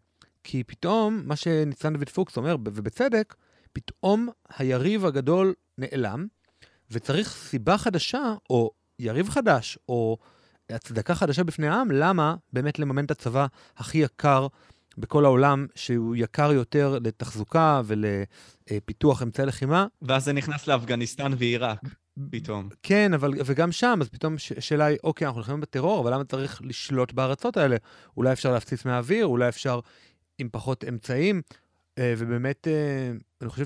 כי 0.44 0.63
פתאום, 0.63 1.22
מה 1.25 1.36
שניצן 1.36 1.94
דוד 1.94 2.10
פוקס 2.10 2.38
אומר, 2.38 2.56
ובצדק, 2.65 3.36
פתאום 3.74 4.30
היריב 4.58 5.06
הגדול 5.06 5.53
נעלם, 5.77 6.27
וצריך 6.91 7.29
סיבה 7.29 7.77
חדשה, 7.77 8.33
או 8.50 8.71
יריב 9.00 9.29
חדש, 9.29 9.77
או 9.89 10.17
הצדקה 10.69 11.15
חדשה 11.15 11.43
בפני 11.43 11.67
העם, 11.67 11.91
למה 11.91 12.36
באמת 12.53 12.79
לממן 12.79 13.05
את 13.05 13.12
הצבא 13.12 13.45
הכי 13.77 13.98
יקר 13.98 14.48
בכל 14.98 15.25
העולם, 15.25 15.67
שהוא 15.75 16.15
יקר 16.15 16.51
יותר 16.51 16.98
לתחזוקה 17.03 17.81
ולפיתוח 17.86 19.24
אמצעי 19.24 19.45
לחימה. 19.45 19.88
ואז 20.01 20.25
זה 20.25 20.33
נכנס 20.33 20.67
לאפגניסטן 20.67 21.31
ועיראק. 21.38 21.79
פתאום. 22.31 22.69
כן, 22.83 23.13
אבל 23.13 23.33
וגם 23.45 23.71
שם, 23.71 24.00
אז 24.01 24.10
פתאום 24.10 24.36
השאלה 24.57 24.86
היא, 24.86 24.98
אוקיי, 25.03 25.27
אנחנו 25.27 25.39
נלחמים 25.39 25.62
בטרור, 25.62 26.01
אבל 26.01 26.13
למה 26.13 26.24
צריך 26.24 26.62
לשלוט 26.63 27.13
בארצות 27.13 27.57
האלה? 27.57 27.75
אולי 28.17 28.31
אפשר 28.31 28.51
להפציץ 28.51 28.86
מהאוויר, 28.86 29.25
אולי 29.25 29.50
אפשר 29.50 29.79
עם 30.38 30.50
פחות 30.51 30.83
אמצעים, 30.83 31.41
אה, 31.98 32.13
ובאמת, 32.17 32.67
אה, 32.67 33.12
אני 33.41 33.50
חושב 33.50 33.65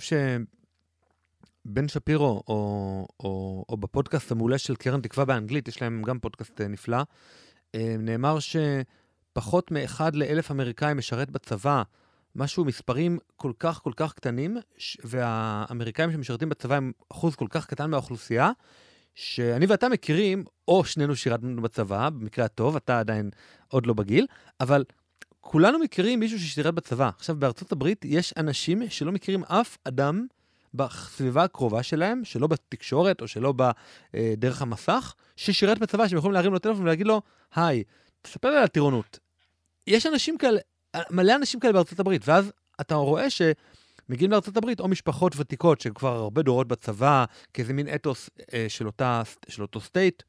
שבן 1.66 1.88
שפירו, 1.88 2.44
או, 2.48 3.08
או, 3.20 3.66
או 3.70 3.78
בפודקאסט 3.78 4.32
המעולה 4.32 4.58
של 4.58 4.76
קרן 4.76 5.02
תקווה 5.02 5.26
באנגלית, 5.26 5.68
יש 5.68 5.82
להם 5.82 6.02
גם 6.02 6.20
פודקאסט 6.20 6.62
אה, 6.62 6.68
נפלא, 6.68 6.98
נאמר 8.00 8.38
שפחות 8.40 9.72
מאחד 9.72 10.16
לאלף 10.16 10.52
אמריקאים 10.52 10.98
משרת 10.98 11.30
בצבא, 11.30 11.84
משהו, 12.36 12.66
מספרים 12.66 13.18
כל 13.36 13.52
כך 13.60 13.80
כל 13.84 13.92
כך 13.96 14.14
קטנים, 14.14 14.58
והאמריקאים 15.04 16.12
שמשרתים 16.12 16.50
בצבא 16.50 16.76
הם 16.76 16.92
אחוז 17.12 17.36
כל 17.36 17.48
כך 17.50 17.66
קטן 17.66 17.90
מהאוכלוסייה, 17.90 18.52
שאני 19.16 19.66
ואתה 19.66 19.90
מכירים, 19.90 20.44
או 20.68 20.86
שנינו 20.86 21.16
שירתנו 21.16 21.62
בצבא, 21.62 22.10
במקרה 22.10 22.46
הטוב, 22.46 22.76
אתה 22.76 23.00
עדיין 23.00 23.30
עוד 23.68 23.86
לא 23.86 23.94
בגיל, 23.94 24.26
אבל 24.60 24.84
כולנו 25.42 25.80
מכירים 25.80 26.20
מישהו 26.20 26.40
ששירת 26.40 26.74
בצבא. 26.74 27.10
עכשיו, 27.18 27.36
בארצות 27.36 27.72
הברית 27.72 28.06
יש 28.06 28.34
אנשים 28.38 28.90
שלא 28.90 29.12
מכירים 29.12 29.44
אף 29.44 29.78
אדם 29.84 30.26
בסביבה 30.76 31.44
הקרובה 31.44 31.84
שלהם, 31.84 32.26
שלא 32.26 32.48
בתקשורת 32.48 33.22
או 33.22 33.28
שלא 33.28 33.54
בדרך 34.14 34.62
המסך, 34.62 35.16
ששירת 35.36 35.80
בצבא, 35.80 36.08
שהם 36.08 36.18
יכולים 36.18 36.34
להרים 36.34 36.54
לו 36.54 36.60
טלפון 36.60 36.84
ולהגיד 36.84 37.08
לו, 37.08 37.22
היי, 37.56 37.84
תספר 38.22 38.50
לי 38.50 38.58
על 38.58 38.64
הטירונות. 38.64 39.20
יש 39.88 40.06
אנשים 40.06 40.38
כאלה, 40.38 40.60
מלא 41.10 41.36
אנשים 41.36 41.60
כאלה 41.60 41.74
בארצות 41.74 42.00
הברית, 42.00 42.22
ואז 42.28 42.52
אתה 42.82 42.96
רואה 42.96 43.28
שמגיעים 43.30 44.32
לארצות 44.32 44.58
הברית 44.58 44.80
או 44.80 44.88
משפחות 44.88 45.34
ותיקות 45.38 45.82
שכבר 45.82 46.16
הרבה 46.16 46.42
דורות 46.42 46.68
בצבא, 46.68 47.26
כאיזה 47.54 47.74
מין 47.74 47.96
אתוס 47.96 48.30
אה, 48.54 48.66
של, 48.70 48.86
אותה, 48.86 49.22
של 49.48 49.62
אותו 49.62 49.82
סטייט, 49.82 50.24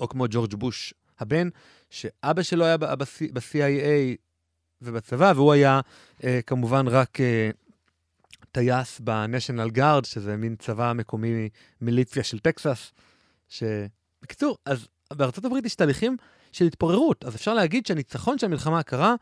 או 0.00 0.08
כמו 0.08 0.24
ג'ורג' 0.30 0.54
בוש 0.54 0.94
הבן, 1.18 1.48
שאבא 1.90 2.42
שלו 2.42 2.64
היה 2.64 2.76
ב-CIA 2.76 4.16
ובצבא, 4.82 5.32
והוא 5.36 5.52
היה 5.52 5.80
אה, 6.24 6.40
כמובן 6.46 6.88
רק 6.88 7.20
אה, 7.20 7.50
טייס 8.52 9.00
ב-National 9.04 9.76
Guard, 9.76 10.06
שזה 10.06 10.36
מין 10.36 10.56
צבא 10.56 10.92
מקומי 10.92 11.48
מיליציה 11.80 12.22
של 12.22 12.38
טקסס. 12.38 12.92
שבקיצור, 13.48 14.56
אז 14.66 14.88
בארצות 15.12 15.44
הברית 15.44 15.64
יש 15.64 15.74
תהליכים 15.74 16.16
של 16.52 16.64
התפוררות, 16.64 17.24
אז 17.24 17.34
אפשר 17.34 17.54
להגיד 17.54 17.86
שהניצחון 17.86 18.38
של 18.38 18.46
המלחמה 18.46 18.78
הקרה 18.78 19.14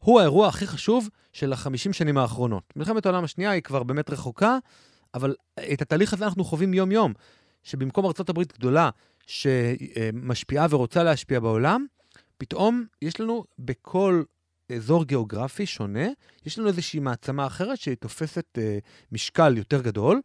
הוא 0.00 0.20
האירוע 0.20 0.48
הכי 0.48 0.66
חשוב 0.66 1.08
של 1.32 1.52
החמישים 1.52 1.92
שנים 1.92 2.18
האחרונות. 2.18 2.72
מלחמת 2.76 3.06
העולם 3.06 3.24
השנייה 3.24 3.50
היא 3.50 3.62
כבר 3.62 3.82
באמת 3.82 4.10
רחוקה, 4.10 4.58
אבל 5.14 5.34
את 5.72 5.82
התהליך 5.82 6.12
הזה 6.12 6.24
אנחנו 6.24 6.44
חווים 6.44 6.74
יום-יום, 6.74 7.12
שבמקום 7.62 8.06
ארצות 8.06 8.28
הברית 8.28 8.58
גדולה 8.58 8.90
שמשפיעה 9.26 10.66
ורוצה 10.70 11.02
להשפיע 11.02 11.40
בעולם, 11.40 11.86
פתאום 12.38 12.84
יש 13.02 13.20
לנו 13.20 13.44
בכל 13.58 14.22
אזור 14.72 15.04
גיאוגרפי 15.04 15.66
שונה, 15.66 16.08
יש 16.46 16.58
לנו 16.58 16.68
איזושהי 16.68 17.00
מעצמה 17.00 17.46
אחרת 17.46 17.78
שהיא 17.78 17.96
תופסת 17.96 18.58
אה, 18.58 18.78
משקל 19.12 19.58
יותר 19.58 19.82
גדול. 19.82 20.20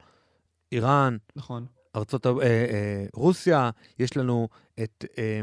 איראן, 0.72 1.18
נכון. 1.36 1.66
ארצות, 1.96 2.26
אה, 2.26 2.32
אה, 2.42 3.06
רוסיה, 3.14 3.70
יש 4.00 4.18
לנו 4.18 4.48
את 4.84 5.06
אה, 5.18 5.42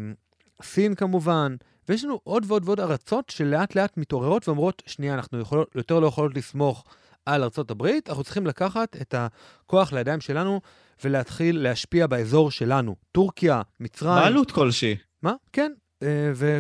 סין 0.63 0.95
כמובן, 0.95 1.57
ויש 1.89 2.05
לנו 2.05 2.21
עוד 2.25 2.45
ועוד 2.47 2.63
ועוד 2.65 2.81
ארצות 2.81 3.31
שלאט 3.31 3.75
לאט 3.75 3.97
מתעוררות 3.97 4.49
ואומרות, 4.49 4.83
שנייה, 4.87 5.15
אנחנו 5.15 5.41
יכול, 5.41 5.65
יותר 5.75 6.01
לא 6.01 6.07
יכולות 6.07 6.37
לסמוך 6.37 6.85
על 7.27 7.43
ארצות 7.43 7.71
הברית, 7.71 8.09
אנחנו 8.09 8.25
צריכים 8.25 8.47
לקחת 8.47 8.97
את 9.01 9.15
הכוח 9.19 9.93
לידיים 9.93 10.21
שלנו 10.21 10.61
ולהתחיל 11.05 11.63
להשפיע 11.63 12.07
באזור 12.07 12.51
שלנו. 12.51 12.97
טורקיה, 13.13 13.63
מצרים. 13.81 14.23
בעלות 14.23 14.51
כלשהי. 14.51 14.97
מה? 15.23 15.35
כן. 15.53 15.73
אה, 16.03 16.31
ו... 16.35 16.59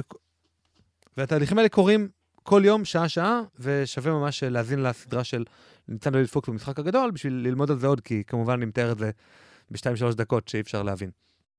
והתהליכים 1.17 1.59
האלה 1.59 1.69
קורים 1.69 2.09
כל 2.47 2.63
יום, 2.65 2.85
שעה-שעה, 2.85 3.41
ושווה 3.61 4.13
ממש 4.13 4.43
להאזין 4.43 4.83
לסדרה 4.83 5.25
של 5.25 5.45
ניצן 5.89 6.11
דוד 6.11 6.27
פוקס 6.27 6.49
במשחק 6.49 6.79
הגדול, 6.79 7.11
בשביל 7.11 7.33
ללמוד 7.33 7.71
על 7.71 7.79
זה 7.79 7.87
עוד, 7.87 8.01
כי 8.01 8.23
כמובן 8.27 8.53
אני 8.53 8.65
מתאר 8.65 8.93
את 8.93 8.99
זה 8.99 9.11
בשתיים-שלוש 9.71 10.15
דקות 10.15 10.49
שאי 10.49 10.61
אפשר 10.61 10.83
להבין. 10.83 11.11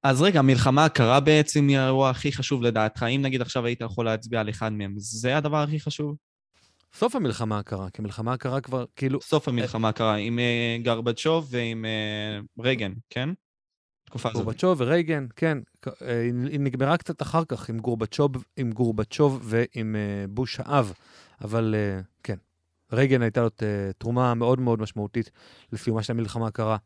אז 0.04 0.22
רגע, 0.22 0.40
המלחמה 0.40 0.86
הקרה 0.86 1.20
בעצם 1.20 1.68
היא 1.68 1.78
האירוע 1.78 2.10
הכי 2.10 2.32
חשוב 2.32 2.62
לדעתך. 2.62 3.04
אם 3.04 3.22
נגיד 3.22 3.42
עכשיו 3.42 3.66
היית 3.66 3.82
יכול 3.82 4.06
להצביע 4.06 4.40
על 4.40 4.50
אחד 4.50 4.74
מהם, 4.74 4.94
זה 4.98 5.38
הדבר 5.38 5.58
הכי 5.58 5.80
חשוב? 5.80 6.16
סוף 6.94 7.16
המלחמה 7.16 7.60
הקרה, 7.60 7.90
כי 7.90 8.02
המלחמה 8.02 8.34
הקרה 8.34 8.62
כבר, 8.62 8.86
כאילו... 8.96 9.22
סוף 9.22 9.48
המלחמה 9.48 9.90
הקרה, 9.90 10.16
עם 10.16 10.40
uh, 10.40 10.84
גרבצ'וב 10.84 11.48
ועם 11.52 11.86
uh, 11.86 12.64
רייגן, 12.64 12.94
כן? 13.10 13.30
תקופה 14.08 14.30
הזאת. 14.30 14.44
גורבצ'וב 14.44 14.82
ורייגן, 14.82 15.28
כן. 15.36 15.58
אה, 16.02 16.22
היא 16.22 16.60
נגמרה 16.60 16.98
קצת 16.98 17.22
אחר 17.22 17.46
כך 17.46 17.70
עם 17.70 17.80
גורבצ'וב, 17.80 18.44
עם 18.58 18.72
גורבצ'וב 18.72 19.40
ועם 19.44 19.96
uh, 19.96 20.28
בוש 20.30 20.60
האב, 20.60 20.94
אבל 21.42 21.76
uh, 21.76 22.04
כן. 22.24 22.36
רייגן 22.94 23.22
הייתה 23.22 23.42
לו 23.42 23.50
תרומה 23.98 24.34
מאוד 24.34 24.60
מאוד 24.60 24.82
משמעותית 24.82 25.32
לסיומה 25.72 26.04
של 26.04 26.14
המלחמה 26.14 26.48
הקרה. 26.48 26.78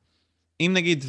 אם 0.59 0.71
נגיד 0.73 1.05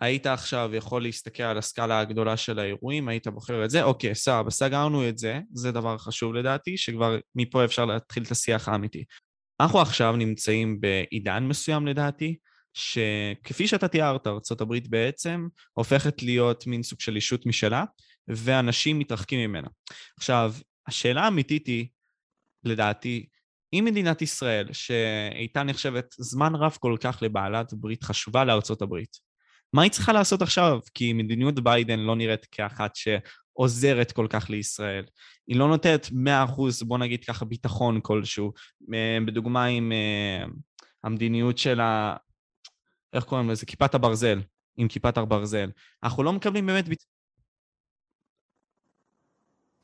והיית 0.00 0.26
עכשיו 0.26 0.70
יכול 0.74 1.02
להסתכל 1.02 1.42
על 1.42 1.58
הסקאלה 1.58 2.00
הגדולה 2.00 2.36
של 2.36 2.58
האירועים, 2.58 3.08
היית 3.08 3.28
בוחר 3.28 3.64
את 3.64 3.70
זה, 3.70 3.82
אוקיי, 3.82 4.14
סבבה, 4.14 4.50
סגרנו 4.50 5.08
את 5.08 5.18
זה, 5.18 5.40
זה 5.52 5.72
דבר 5.72 5.98
חשוב 5.98 6.34
לדעתי, 6.34 6.76
שכבר 6.76 7.18
מפה 7.34 7.64
אפשר 7.64 7.84
להתחיל 7.84 8.22
את 8.22 8.30
השיח 8.30 8.68
האמיתי. 8.68 9.04
אנחנו 9.60 9.80
עכשיו 9.80 10.16
נמצאים 10.16 10.80
בעידן 10.80 11.44
מסוים 11.44 11.86
לדעתי, 11.86 12.36
שכפי 12.76 13.68
שאתה 13.68 13.88
תיארת, 13.88 14.26
ארה"ב 14.26 14.74
בעצם 14.88 15.48
הופכת 15.72 16.22
להיות 16.22 16.66
מין 16.66 16.82
סוג 16.82 17.00
של 17.00 17.16
אישות 17.16 17.46
משלה, 17.46 17.84
ואנשים 18.28 18.98
מתרחקים 18.98 19.40
ממנה. 19.40 19.68
עכשיו, 20.16 20.54
השאלה 20.86 21.22
האמיתית 21.22 21.66
היא, 21.66 21.86
לדעתי, 22.64 23.26
אם 23.72 23.84
מדינת 23.84 24.22
ישראל, 24.22 24.72
שהייתה 24.72 25.62
נחשבת 25.62 26.14
זמן 26.18 26.54
רב 26.54 26.76
כל 26.80 26.96
כך 27.00 27.22
לבעלת 27.22 27.74
ברית 27.74 28.04
חשובה 28.04 28.44
לארצות 28.44 28.82
הברית, 28.82 29.16
מה 29.72 29.82
היא 29.82 29.90
צריכה 29.90 30.12
לעשות 30.12 30.42
עכשיו? 30.42 30.78
כי 30.94 31.12
מדיניות 31.12 31.60
ביידן 31.60 31.98
לא 31.98 32.16
נראית 32.16 32.46
כאחת 32.50 32.96
שעוזרת 32.96 34.12
כל 34.12 34.26
כך 34.30 34.50
לישראל. 34.50 35.04
היא 35.46 35.56
לא 35.56 35.68
נותנת 35.68 36.06
100%, 36.06 36.10
בוא 36.86 36.98
נגיד 36.98 37.24
ככה, 37.24 37.44
ביטחון 37.44 38.00
כלשהו. 38.02 38.52
אה, 38.94 39.18
בדוגמה 39.26 39.64
עם 39.64 39.92
אה, 39.92 40.44
המדיניות 41.04 41.58
של. 41.58 41.80
איך 43.12 43.24
קוראים 43.24 43.50
לזה? 43.50 43.66
כיפת 43.66 43.94
הברזל, 43.94 44.40
עם 44.76 44.88
כיפת 44.88 45.16
הברזל. 45.16 45.70
אנחנו 46.02 46.22
לא 46.22 46.32
מקבלים 46.32 46.66
באמת... 46.66 46.88
ביט... 46.88 47.02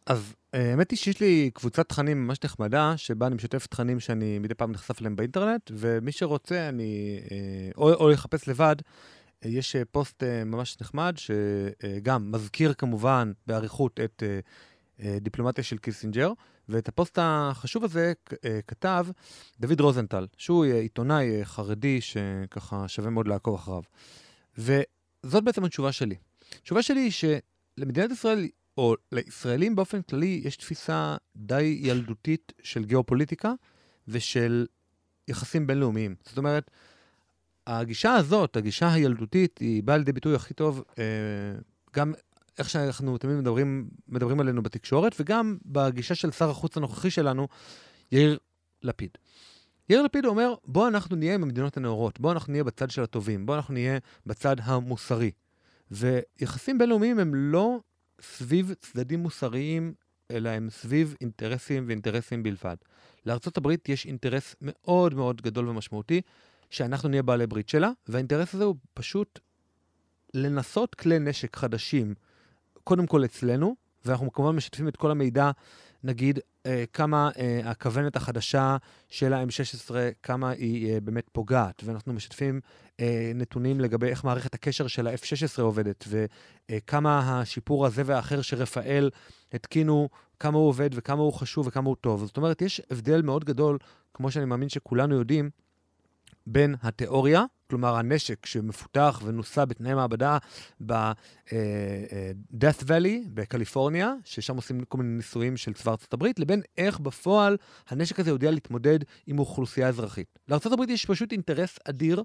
אז 0.06 0.34
אה, 0.54 0.70
האמת 0.70 0.90
היא 0.90 0.98
שיש 0.98 1.20
לי 1.20 1.50
קבוצת 1.54 1.88
תכנים 1.88 2.26
ממש 2.26 2.38
נחמדה, 2.44 2.94
שבה 2.96 3.26
אני 3.26 3.34
משתף 3.34 3.66
תכנים 3.66 4.00
שאני 4.00 4.38
מדי 4.38 4.54
פעם 4.54 4.72
נחשף 4.72 5.00
אליהם 5.00 5.16
באינטרנט, 5.16 5.70
ומי 5.74 6.12
שרוצה, 6.12 6.68
אני... 6.68 7.20
אה, 7.30 7.70
או, 7.76 7.94
או 7.94 8.08
לחפש 8.10 8.48
לבד, 8.48 8.76
אה, 9.44 9.48
יש 9.50 9.76
פוסט 9.90 10.22
ממש 10.46 10.76
נחמד, 10.80 11.14
שגם 11.16 12.32
מזכיר 12.32 12.74
כמובן 12.74 13.32
באריכות 13.46 14.00
את 14.00 14.22
דיפלומטיה 15.20 15.64
של 15.64 15.78
קיסינג'ר, 15.78 16.32
ואת 16.68 16.88
הפוסט 16.88 17.18
החשוב 17.22 17.84
הזה 17.84 18.12
כתב 18.66 19.06
דוד 19.60 19.80
רוזנטל, 19.80 20.26
שהוא 20.36 20.64
עיתונאי 20.64 21.44
חרדי 21.44 22.00
שככה 22.00 22.88
שווה 22.88 23.10
מאוד 23.10 23.28
לעקוב 23.28 23.54
אחריו. 23.54 23.82
וזאת 24.58 25.44
בעצם 25.44 25.64
התשובה 25.64 25.92
שלי. 25.92 26.14
התשובה 26.60 26.82
שלי 26.82 27.00
היא 27.00 27.10
שלמדינת 27.10 28.10
ישראל, 28.10 28.48
או 28.78 28.94
לישראלים 29.12 29.76
באופן 29.76 30.02
כללי, 30.02 30.40
יש 30.44 30.56
תפיסה 30.56 31.16
די 31.36 31.78
ילדותית 31.82 32.52
של 32.62 32.84
גיאופוליטיקה 32.84 33.52
ושל 34.08 34.66
יחסים 35.28 35.66
בינלאומיים. 35.66 36.14
זאת 36.24 36.38
אומרת, 36.38 36.70
הגישה 37.66 38.14
הזאת, 38.14 38.56
הגישה 38.56 38.92
הילדותית, 38.92 39.58
היא 39.58 39.82
באה 39.82 39.96
לידי 39.96 40.12
ביטוי 40.12 40.34
הכי 40.34 40.54
טוב 40.54 40.84
אה, 40.98 41.04
גם 41.96 42.12
איך 42.58 42.70
שאנחנו 42.70 43.18
תמיד 43.18 43.36
מדברים, 43.36 43.88
מדברים 44.08 44.40
עלינו 44.40 44.62
בתקשורת, 44.62 45.20
וגם 45.20 45.58
בגישה 45.64 46.14
של 46.14 46.30
שר 46.30 46.50
החוץ 46.50 46.76
הנוכחי 46.76 47.10
שלנו, 47.10 47.48
יאיר 48.12 48.38
לפיד. 48.82 49.10
יאיר 49.88 50.02
לפיד 50.02 50.24
אומר, 50.24 50.54
בוא 50.64 50.88
אנחנו 50.88 51.16
נהיה 51.16 51.34
עם 51.34 51.42
המדינות 51.42 51.76
הנאורות, 51.76 52.20
בוא 52.20 52.32
אנחנו 52.32 52.50
נהיה 52.50 52.64
בצד 52.64 52.90
של 52.90 53.02
הטובים, 53.02 53.46
בוא 53.46 53.56
אנחנו 53.56 53.74
נהיה 53.74 53.98
בצד 54.26 54.56
המוסרי. 54.62 55.30
ויחסים 55.90 56.78
בינלאומיים 56.78 57.18
הם 57.18 57.34
לא 57.34 57.80
סביב 58.20 58.72
צדדים 58.80 59.20
מוסריים, 59.20 59.94
אלא 60.30 60.48
הם 60.48 60.70
סביב 60.70 61.14
אינטרסים 61.20 61.84
ואינטרסים 61.86 62.42
בלבד. 62.42 62.76
לארה"ב 63.26 63.68
יש 63.88 64.06
אינטרס 64.06 64.56
מאוד 64.60 65.14
מאוד 65.14 65.42
גדול 65.42 65.68
ומשמעותי, 65.68 66.20
שאנחנו 66.70 67.08
נהיה 67.08 67.22
בעלי 67.22 67.46
ברית 67.46 67.68
שלה, 67.68 67.90
והאינטרס 68.08 68.54
הזה 68.54 68.64
הוא 68.64 68.76
פשוט 68.94 69.38
לנסות 70.34 70.94
כלי 70.94 71.18
נשק 71.18 71.56
חדשים, 71.56 72.14
קודם 72.84 73.06
כל 73.06 73.24
אצלנו, 73.24 73.74
ואנחנו 74.04 74.32
כמובן 74.32 74.56
משתפים 74.56 74.88
את 74.88 74.96
כל 74.96 75.10
המידע, 75.10 75.50
נגיד, 76.04 76.38
אה, 76.66 76.84
כמה 76.92 77.30
אה, 77.38 77.60
הכוונת 77.64 78.16
החדשה 78.16 78.76
של 79.08 79.32
ה-M16, 79.32 79.90
כמה 80.22 80.50
היא 80.50 80.92
אה, 80.92 81.00
באמת 81.00 81.28
פוגעת, 81.32 81.82
ואנחנו 81.84 82.12
משתפים 82.12 82.60
אה, 83.00 83.32
נתונים 83.34 83.80
לגבי 83.80 84.06
איך 84.06 84.24
מערכת 84.24 84.54
הקשר 84.54 84.86
של 84.86 85.06
ה-F16 85.06 85.62
עובדת, 85.62 86.04
וכמה 86.08 87.40
השיפור 87.40 87.86
הזה 87.86 88.02
והאחר 88.06 88.42
שרפאל 88.42 89.10
התקינו, 89.52 90.08
כמה 90.40 90.58
הוא 90.58 90.68
עובד 90.68 90.90
וכמה 90.92 91.22
הוא 91.22 91.32
חשוב 91.32 91.66
וכמה 91.66 91.88
הוא 91.88 91.96
טוב. 92.00 92.24
זאת 92.26 92.36
אומרת, 92.36 92.62
יש 92.62 92.82
הבדל 92.90 93.22
מאוד 93.22 93.44
גדול, 93.44 93.78
כמו 94.14 94.30
שאני 94.30 94.44
מאמין 94.44 94.68
שכולנו 94.68 95.14
יודעים, 95.14 95.50
בין 96.46 96.74
התיאוריה, 96.82 97.44
כלומר 97.70 97.96
הנשק 97.96 98.46
שמפותח 98.46 99.20
ונוסע 99.24 99.64
בתנאי 99.64 99.94
מעבדה 99.94 100.38
ב-Death 100.86 102.82
Valley 102.86 103.28
בקליפורניה, 103.34 104.14
ששם 104.24 104.56
עושים 104.56 104.84
כל 104.84 104.98
מיני 104.98 105.16
ניסויים 105.16 105.56
של 105.56 105.72
צבא 105.72 105.90
ארצות 105.90 106.12
הברית, 106.12 106.38
לבין 106.38 106.62
איך 106.78 107.00
בפועל 107.00 107.56
הנשק 107.88 108.20
הזה 108.20 108.30
יודע 108.30 108.50
להתמודד 108.50 108.98
עם 109.26 109.38
אוכלוסייה 109.38 109.88
אזרחית. 109.88 110.38
לארצות 110.48 110.72
הברית 110.72 110.90
יש 110.90 111.06
פשוט 111.06 111.32
אינטרס 111.32 111.78
אדיר 111.88 112.22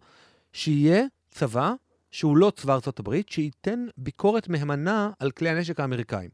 שיהיה 0.54 1.04
צבא 1.32 1.74
שהוא 2.12 2.38
לא 2.38 2.52
צבא 2.56 2.74
ארצות 2.74 3.00
הברית, 3.00 3.30
שייתן 3.30 3.86
ביקורת 3.98 4.48
מהימנה 4.48 5.12
על 5.20 5.32
כלי 5.32 5.50
הנשק 5.50 5.80
האמריקאים. 5.80 6.30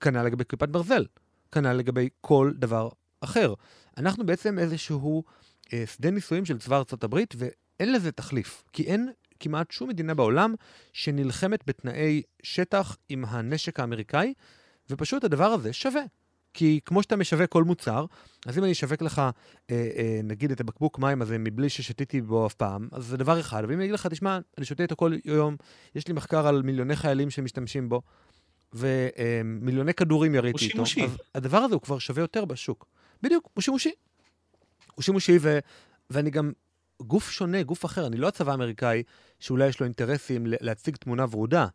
כנ"ל 0.00 0.22
לגבי 0.22 0.44
כיפת 0.48 0.68
ברזל, 0.68 1.06
כנ"ל 1.52 1.72
לגבי 1.72 2.08
כל 2.20 2.52
דבר 2.54 2.88
אחר. 3.20 3.54
אנחנו 3.96 4.26
בעצם 4.26 4.58
איזשהו 4.58 5.24
אה, 5.26 5.43
שדה 5.86 6.10
ניסויים 6.10 6.44
של 6.44 6.58
צבא 6.58 6.76
ארצות 6.76 7.04
הברית, 7.04 7.34
ואין 7.38 7.92
לזה 7.92 8.12
תחליף, 8.12 8.62
כי 8.72 8.82
אין 8.82 9.10
כמעט 9.40 9.70
שום 9.70 9.88
מדינה 9.88 10.14
בעולם 10.14 10.54
שנלחמת 10.92 11.60
בתנאי 11.66 12.22
שטח 12.42 12.96
עם 13.08 13.24
הנשק 13.28 13.80
האמריקאי, 13.80 14.34
ופשוט 14.90 15.24
הדבר 15.24 15.46
הזה 15.46 15.72
שווה. 15.72 16.02
כי 16.54 16.80
כמו 16.84 17.02
שאתה 17.02 17.16
משווק 17.16 17.50
כל 17.50 17.64
מוצר, 17.64 18.06
אז 18.46 18.58
אם 18.58 18.64
אני 18.64 18.72
אשווק 18.72 19.02
לך, 19.02 19.18
אה, 19.18 19.30
אה, 19.70 20.20
נגיד, 20.24 20.50
את 20.50 20.60
הבקבוק 20.60 20.98
מים 20.98 21.22
הזה 21.22 21.38
מבלי 21.38 21.68
ששתיתי 21.68 22.20
בו 22.20 22.46
אף 22.46 22.54
פעם, 22.54 22.88
אז 22.92 23.04
זה 23.04 23.16
דבר 23.16 23.40
אחד. 23.40 23.62
ואם 23.68 23.76
אני 23.76 23.84
אגיד 23.84 23.94
לך, 23.94 24.06
תשמע, 24.06 24.38
אני 24.58 24.66
שותה 24.66 24.82
איתו 24.82 24.96
כל 24.96 25.12
יום, 25.24 25.56
יש 25.94 26.08
לי 26.08 26.14
מחקר 26.14 26.46
על 26.46 26.62
מיליוני 26.62 26.96
חיילים 26.96 27.30
שמשתמשים 27.30 27.88
בו, 27.88 28.02
ומיליוני 28.72 29.88
אה, 29.88 29.92
כדורים 29.92 30.34
יריתי 30.34 30.64
איתו, 30.64 30.82
אז 30.82 31.16
הדבר 31.34 31.58
הזה 31.58 31.74
הוא 31.74 31.82
כבר 31.82 31.98
שווה 31.98 32.22
יותר 32.22 32.44
בשוק. 32.44 32.86
בדיוק, 33.22 33.48
הוא 33.54 33.62
שימושי. 33.62 33.92
הוא 34.94 35.02
שימושי, 35.02 35.38
ו, 35.40 35.58
ואני 36.10 36.30
גם 36.30 36.52
גוף 37.02 37.30
שונה, 37.30 37.62
גוף 37.62 37.84
אחר. 37.84 38.06
אני 38.06 38.16
לא 38.16 38.28
הצבא 38.28 38.52
האמריקאי, 38.52 39.02
שאולי 39.40 39.68
יש 39.68 39.80
לו 39.80 39.84
אינטרסים 39.84 40.42
להציג 40.46 40.96
תמונה 40.96 41.24
ורודה. 41.30 41.66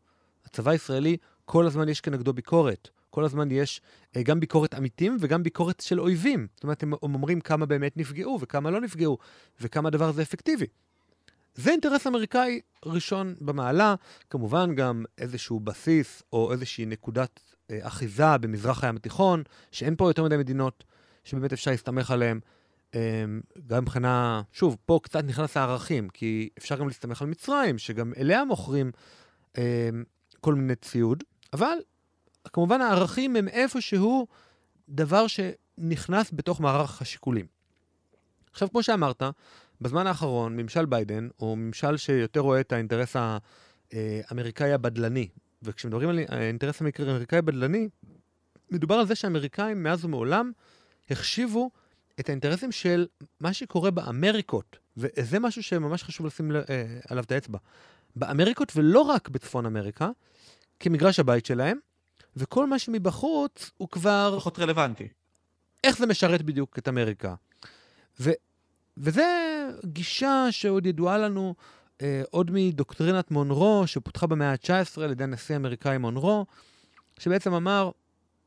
הצבא 0.46 0.72
הישראלי, 0.72 1.18
כל 1.46 1.68
הזמן 1.68 1.90
יש 1.90 2.02
כנגדו 2.02 2.34
ביקורת. 2.34 2.90
כל 3.10 3.24
הזמן 3.24 3.52
יש 3.52 3.82
אה, 4.16 4.24
גם 4.24 4.40
ביקורת 4.40 4.74
עמיתים 4.74 5.18
וגם 5.20 5.44
ביקורת 5.44 5.80
של 5.80 6.00
אויבים. 6.00 6.48
זאת 6.56 6.64
אומרת, 6.64 6.84
הם 6.84 6.94
אומרים 6.94 7.42
כמה 7.42 7.66
באמת 7.66 7.98
נפגעו 7.98 8.40
וכמה 8.42 8.72
לא 8.72 8.82
נפגעו, 8.82 9.18
וכמה 9.62 9.88
הדבר 9.88 10.10
הזה 10.10 10.22
אפקטיבי. 10.22 10.66
זה 11.56 11.72
אינטרס 11.72 12.08
אמריקאי 12.08 12.60
ראשון 12.86 13.36
במעלה, 13.42 13.96
כמובן 14.30 14.76
גם 14.76 15.06
איזשהו 15.18 15.60
בסיס 15.60 16.24
או 16.34 16.52
איזושהי 16.52 16.86
נקודת 16.86 17.40
אה, 17.72 17.80
אחיזה 17.82 18.38
במזרח 18.38 18.84
הים 18.84 18.96
התיכון, 18.96 19.44
שאין 19.72 19.96
פה 19.96 20.10
יותר 20.10 20.24
מדי 20.24 20.38
מדינות 20.38 20.84
שבאמת 21.24 21.54
אפשר 21.54 21.72
להסתמך 21.72 22.12
עליהן. 22.12 22.40
אמ, 22.96 23.42
גם 23.68 23.82
מבחינה, 23.82 24.42
שוב, 24.52 24.78
פה 24.86 25.00
קצת 25.04 25.24
נכנס 25.24 25.58
הערכים, 25.58 26.10
כי 26.10 26.50
אפשר 26.58 26.76
גם 26.76 26.88
להסתמך 26.88 27.22
על 27.22 27.28
מצרים, 27.28 27.78
שגם 27.78 28.14
אליה 28.18 28.46
מוכרים 28.46 28.92
אמ, 29.58 29.64
כל 30.40 30.56
מיני 30.56 30.76
ציוד, 30.76 31.24
אבל 31.54 31.78
כמובן 32.54 32.82
הערכים 32.82 33.36
הם 33.36 33.48
איפשהו 33.48 34.28
דבר 34.90 35.26
שנכנס 35.28 36.32
בתוך 36.34 36.62
מערך 36.62 37.02
השיקולים. 37.02 37.46
עכשיו, 38.52 38.70
כמו 38.70 38.84
שאמרת, 38.84 39.24
בזמן 39.82 40.08
האחרון, 40.08 40.58
ממשל 40.58 40.86
ביידן, 40.86 41.28
הוא 41.38 41.58
ממשל 41.58 41.98
שיותר 41.98 42.40
רואה 42.40 42.60
את 42.60 42.72
האינטרס 42.72 43.16
האמריקאי 43.92 44.74
הבדלני, 44.74 45.28
וכשמדברים 45.64 46.10
על 46.10 46.20
האינטרס 46.28 46.82
האמריקאי 46.82 47.38
הבדלני, 47.38 47.90
מדובר 48.72 48.96
על 48.96 49.08
זה 49.08 49.16
שהאמריקאים 49.16 49.84
מאז 49.84 50.06
ומעולם 50.06 50.52
החשיבו 51.10 51.70
את 52.20 52.30
האינטרסים 52.30 52.72
של 52.72 53.08
מה 53.40 53.54
שקורה 53.54 53.92
באמריקות, 53.92 54.78
וזה 54.98 55.40
משהו 55.40 55.64
שממש 55.64 56.04
חשוב 56.04 56.26
לשים 56.26 56.52
אה, 56.56 56.62
עליו 57.10 57.24
את 57.24 57.32
האצבע. 57.32 57.58
באמריקות 58.16 58.72
ולא 58.76 59.02
רק 59.02 59.30
בצפון 59.30 59.66
אמריקה, 59.66 60.10
כמגרש 60.80 61.20
הבית 61.20 61.46
שלהם, 61.46 61.78
וכל 62.36 62.68
מה 62.68 62.80
שמבחוץ 62.80 63.72
הוא 63.78 63.90
כבר... 63.90 64.36
פחות 64.40 64.60
רלוונטי. 64.60 65.08
איך 65.84 65.98
זה 65.98 66.06
משרת 66.06 66.42
בדיוק 66.42 66.80
את 66.80 66.88
אמריקה. 66.88 67.36
ו, 68.20 68.32
וזה 68.98 69.26
גישה 69.86 70.48
שעוד 70.52 70.86
ידועה 70.86 71.18
לנו 71.18 71.56
אה, 72.02 72.22
עוד 72.32 72.52
מדוקטרינת 72.52 73.32
מונרו, 73.32 73.84
שפותחה 73.86 74.28
במאה 74.28 74.52
ה-19 74.52 75.02
על 75.02 75.12
ידי 75.12 75.24
הנשיא 75.24 75.56
האמריקאי 75.56 75.98
מונרו, 75.98 76.46
שבעצם 77.20 77.54
אמר, 77.54 77.92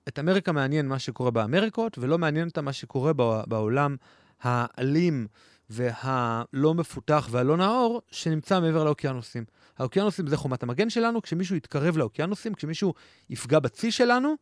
את 0.09 0.19
אמריקה 0.19 0.53
מעניין 0.53 0.89
מה 0.89 0.99
שקורה 0.99 1.31
באמריקות, 1.31 1.99
ולא 1.99 2.19
מעניין 2.19 2.49
אותה 2.49 2.63
מה 2.63 2.73
שקורה 2.73 3.13
בעולם 3.47 3.97
האלים 4.43 5.27
והלא 5.71 6.75
מפותח 6.75 7.29
והלא 7.31 7.57
נאור, 7.57 8.03
שנמצא 8.11 8.61
מעבר 8.61 8.85
לאוקיינוסים. 8.85 9.45
האוקיינוסים 9.79 10.27
זה 10.27 10.37
חומת 10.37 10.63
המגן 10.63 10.91
שלנו, 10.91 11.23
כשמישהו 11.23 11.57
יתקרב 11.57 11.97
לאוקיינוסים, 11.97 12.55
כשמישהו 12.55 12.95
יפגע 13.31 13.59
בצי 13.59 13.91
שלנו, 13.91 14.35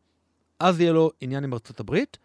אז 0.59 0.79
יהיה 0.79 0.91
לו 0.91 1.11
עניין 1.21 1.43
עם 1.43 1.53
ארצות 1.53 1.79
הברית. 1.79 2.17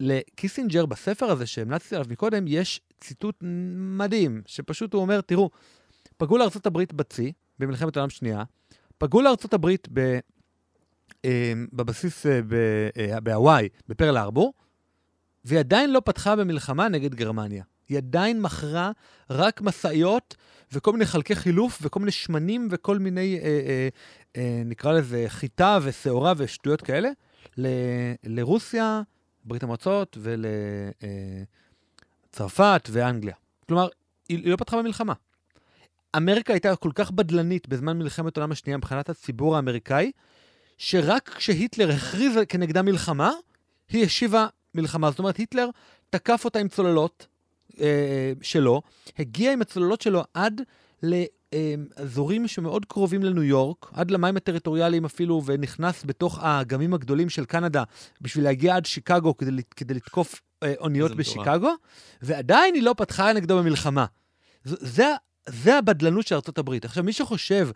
לקיסינג'ר 0.00 0.86
בספר 0.86 1.30
הזה 1.30 1.46
שהמלצתי 1.46 1.94
עליו 1.94 2.06
מקודם, 2.10 2.44
יש 2.48 2.80
ציטוט 3.00 3.36
מדהים, 3.76 4.42
שפשוט 4.46 4.92
הוא 4.92 5.02
אומר, 5.02 5.20
תראו, 5.20 5.50
פגעו 6.16 6.38
לארצות 6.38 6.66
הברית 6.66 6.92
בצי, 6.92 7.32
במלחמת 7.58 7.96
העולם 7.96 8.10
שנייה, 8.10 8.42
פגעו 8.98 9.22
לארצות 9.22 9.54
הברית 9.54 9.88
ב... 9.92 10.18
בבסיס 11.72 12.26
אה, 12.26 12.40
אה, 12.96 13.20
בהוואי, 13.20 13.68
בפרל 13.88 14.18
ארבור, 14.18 14.52
והיא 15.44 15.58
עדיין 15.58 15.92
לא 15.92 16.02
פתחה 16.04 16.36
במלחמה 16.36 16.88
נגד 16.88 17.14
גרמניה. 17.14 17.64
היא 17.88 17.98
עדיין 17.98 18.42
מכרה 18.42 18.90
רק 19.30 19.60
משאיות 19.60 20.36
וכל 20.72 20.92
מיני 20.92 21.06
חלקי 21.06 21.36
חילוף 21.36 21.78
וכל 21.82 22.00
מיני 22.00 22.12
שמנים 22.12 22.68
וכל 22.70 22.98
מיני, 22.98 23.38
אה, 23.42 23.44
אה, 23.44 23.88
אה, 24.36 24.62
נקרא 24.64 24.92
לזה, 24.92 25.24
חיטה 25.28 25.78
ושעורה 25.82 26.32
ושטויות 26.36 26.82
כאלה, 26.82 27.08
ל, 27.58 27.66
לרוסיה, 28.24 29.02
ברית 29.44 29.62
המועצות 29.62 30.18
ולצרפת 32.30 32.60
אה, 32.62 32.76
ואנגליה. 32.90 33.34
כלומר, 33.68 33.88
היא, 34.28 34.38
היא 34.38 34.50
לא 34.50 34.56
פתחה 34.56 34.78
במלחמה. 34.78 35.12
אמריקה 36.16 36.52
הייתה 36.52 36.76
כל 36.76 36.90
כך 36.94 37.10
בדלנית 37.10 37.68
בזמן 37.68 37.98
מלחמת 37.98 38.36
העולם 38.36 38.52
השנייה 38.52 38.76
מבחינת 38.76 39.08
הציבור 39.08 39.56
האמריקאי, 39.56 40.12
שרק 40.78 41.28
כשהיטלר 41.36 41.90
הכריז 41.90 42.32
כנגדה 42.48 42.82
מלחמה, 42.82 43.32
היא 43.88 44.04
השיבה 44.04 44.46
מלחמה. 44.74 45.10
זאת 45.10 45.18
אומרת, 45.18 45.36
היטלר 45.36 45.68
תקף 46.10 46.44
אותה 46.44 46.58
עם 46.58 46.68
צוללות 46.68 47.26
אה, 47.80 48.32
שלו, 48.42 48.82
הגיע 49.18 49.52
עם 49.52 49.62
הצוללות 49.62 50.00
שלו 50.00 50.22
עד 50.34 50.60
לאזורים 51.02 52.48
שמאוד 52.48 52.84
קרובים 52.84 53.22
לניו 53.22 53.42
יורק, 53.42 53.86
עד 53.92 54.10
למים 54.10 54.36
הטריטוריאליים 54.36 55.04
אפילו, 55.04 55.42
ונכנס 55.46 56.04
בתוך 56.06 56.38
האגמים 56.42 56.94
הגדולים 56.94 57.28
של 57.28 57.44
קנדה 57.44 57.82
בשביל 58.20 58.44
להגיע 58.44 58.76
עד 58.76 58.86
שיקגו 58.86 59.36
כדי, 59.36 59.62
כדי 59.76 59.94
לתקוף 59.94 60.40
אה, 60.62 60.74
אוניות 60.80 61.16
בשיקגו, 61.16 61.70
ועדיין 62.22 62.74
היא 62.74 62.82
לא 62.82 62.94
פתחה 62.96 63.32
נגדו 63.32 63.58
במלחמה. 63.58 64.06
זה, 64.64 65.12
זה 65.48 65.78
הבדלנות 65.78 66.26
של 66.26 66.34
ארה"ב. 66.34 66.70
עכשיו, 66.84 67.04
מי 67.04 67.12
שחושב 67.12 67.68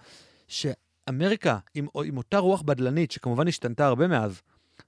ש... 0.48 0.66
אמריקה, 1.10 1.58
עם, 1.74 1.86
עם 2.04 2.16
אותה 2.16 2.38
רוח 2.38 2.62
בדלנית, 2.62 3.10
שכמובן 3.10 3.48
השתנתה 3.48 3.86
הרבה 3.86 4.08
מאז, 4.08 4.40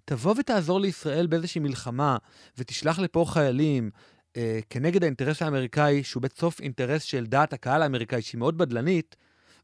תבוא 0.05 0.35
ותעזור 0.39 0.81
לישראל 0.81 1.27
באיזושהי 1.27 1.61
מלחמה, 1.61 2.17
ותשלח 2.59 2.99
לפה 2.99 3.25
חיילים 3.29 3.91
אה, 4.37 4.61
כנגד 4.71 5.03
האינטרס 5.03 5.43
האמריקאי, 5.43 6.03
שהוא 6.05 6.23
בסוף 6.23 6.61
אינטרס 6.61 7.03
של 7.03 7.27
דעת 7.27 7.53
הקהל 7.53 7.83
האמריקאי, 7.83 8.23
שהיא 8.23 8.39
מאוד 8.39 8.59
בדלנית, 8.59 9.17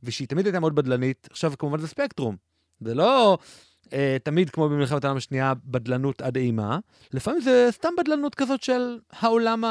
ושהיא 0.03 0.29
תמיד 0.29 0.47
הייתה 0.47 0.61
מאוד 0.61 0.75
בדלנית, 0.75 1.29
עכשיו 1.31 1.53
כמובן 1.59 1.79
זה 1.79 1.89
ספקטרום. 1.89 2.37
זה 2.81 2.95
לא 2.95 3.39
אה, 3.93 4.17
תמיד 4.23 4.51
כמו 4.51 4.69
במלחמת 4.69 5.05
העולם 5.05 5.17
השנייה, 5.17 5.53
בדלנות 5.65 6.23
עד 6.23 6.37
אימה, 6.37 6.79
לפעמים 7.13 7.41
זה 7.41 7.69
סתם 7.71 7.89
בדלנות 7.99 8.35
כזאת 8.35 8.63
של 8.63 8.99
העולם 9.13 9.65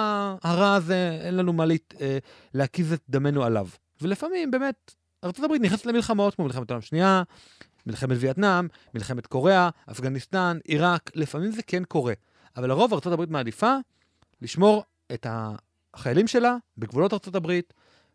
הרע 0.44 0.74
הזה, 0.74 1.20
אין 1.22 1.38
לנו 1.38 1.54
מה 1.54 1.66
אה, 2.02 2.18
להקיז 2.54 2.94
את 2.94 3.02
דמנו 3.10 3.44
עליו. 3.44 3.68
ולפעמים 4.02 4.52
באמת, 4.52 4.96
ארה"ב 5.24 5.52
נכנסת 5.62 5.86
למלחמות 5.86 6.36
כמו 6.36 6.46
מלחמת 6.46 6.70
העולם 6.70 6.80
השנייה, 6.80 7.24
מלחמת 7.86 8.18
וייטנאם, 8.20 8.68
מלחמת 8.94 9.28
קוריאה, 9.28 9.70
אפגניסטן, 9.92 10.58
עיראק, 10.64 11.12
לפעמים 11.16 11.52
זה 11.52 11.64
כן 11.64 11.84
קורה. 11.84 12.14
אבל 12.58 12.70
לרוב 12.70 12.94
ארה"ב 12.94 13.32
מעדיפה 13.32 13.76
לשמור 14.42 14.84
את 15.14 15.28
החיילים 15.30 16.28
שלה 16.28 16.56
בגבולות 16.78 17.14
ארה"ב, 17.14 17.60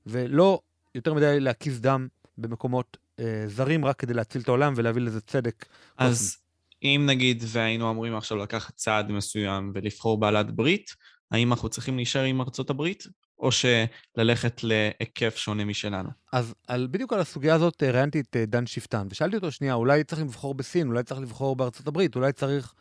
ולא 0.07 0.61
יותר 0.95 1.15
מדי 1.15 1.41
להקיז 1.41 1.81
דם 1.81 2.09
במקומות 2.39 2.97
אה, 3.21 3.45
זרים 3.47 3.85
רק 3.85 3.99
כדי 3.99 4.15
להציל 4.15 4.43
את 4.43 4.49
העולם 4.49 4.73
ולהביא 4.77 5.03
לזה 5.03 5.21
צדק. 5.21 5.67
אז 5.99 6.37
אם 6.83 7.03
נגיד 7.07 7.43
והיינו 7.47 7.91
אמורים 7.91 8.17
עכשיו 8.17 8.39
לקחת 8.39 8.75
צעד 8.75 9.13
מסוים 9.13 9.73
ולבחור 9.75 10.21
בעלת 10.21 10.51
ברית, 10.51 10.91
האם 11.31 11.53
אנחנו 11.53 11.69
צריכים 11.69 11.97
להישאר 11.97 12.23
עם 12.23 12.41
ארצות 12.41 12.71
הברית, 12.71 13.07
או 13.39 13.51
שללכת 13.53 14.61
להיקף 14.63 15.37
שונה 15.37 15.65
משלנו? 15.65 16.09
אז 16.33 16.55
על, 16.69 16.89
בדיוק 16.91 17.13
על 17.13 17.21
הסוגיה 17.21 17.55
הזאת 17.55 17.83
ראיינתי 17.83 18.21
את 18.21 18.37
אה, 18.37 18.47
דן 18.47 18.67
שפטן, 18.67 19.07
ושאלתי 19.11 19.37
אותו, 19.37 19.51
שנייה, 19.51 19.75
אולי 19.75 20.05
צריך 20.05 20.23
לבחור 20.23 20.55
בסין, 20.55 20.89
אולי 20.89 21.03
צריך 21.03 21.21
לבחור 21.21 21.57
בארצות 21.57 21.87
הברית, 21.89 22.17
אולי 22.17 22.33
צריך 22.33 22.73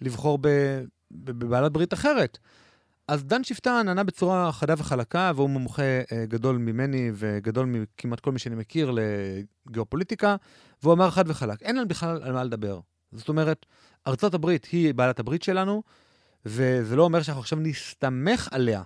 לבחור 0.00 0.38
בבעלת 1.10 1.72
ברית 1.72 1.94
אחרת. 1.94 2.38
אז 3.08 3.24
דן 3.24 3.44
שפטן 3.44 3.88
ענה 3.88 4.04
בצורה 4.04 4.52
חדה 4.52 4.74
וחלקה, 4.78 5.32
והוא 5.36 5.50
מומחה 5.50 5.82
אה, 5.82 6.26
גדול 6.28 6.58
ממני 6.58 7.10
וגדול 7.14 7.66
מכמעט 7.66 8.20
כל 8.20 8.32
מי 8.32 8.38
שאני 8.38 8.54
מכיר 8.54 8.94
לגיאופוליטיקה, 9.66 10.36
והוא 10.82 10.94
אמר 10.94 11.10
חד 11.10 11.24
וחלק, 11.30 11.62
אין 11.62 11.76
לנו 11.76 11.88
בכלל 11.88 12.22
על 12.22 12.32
מה 12.32 12.44
לדבר. 12.44 12.80
זאת 13.12 13.28
אומרת, 13.28 13.66
ארצות 14.06 14.34
הברית 14.34 14.64
היא 14.64 14.94
בעלת 14.94 15.20
הברית 15.20 15.42
שלנו, 15.42 15.82
וזה 16.46 16.96
לא 16.96 17.02
אומר 17.02 17.22
שאנחנו 17.22 17.40
עכשיו 17.40 17.58
נסתמך 17.62 18.48
עליה, 18.52 18.82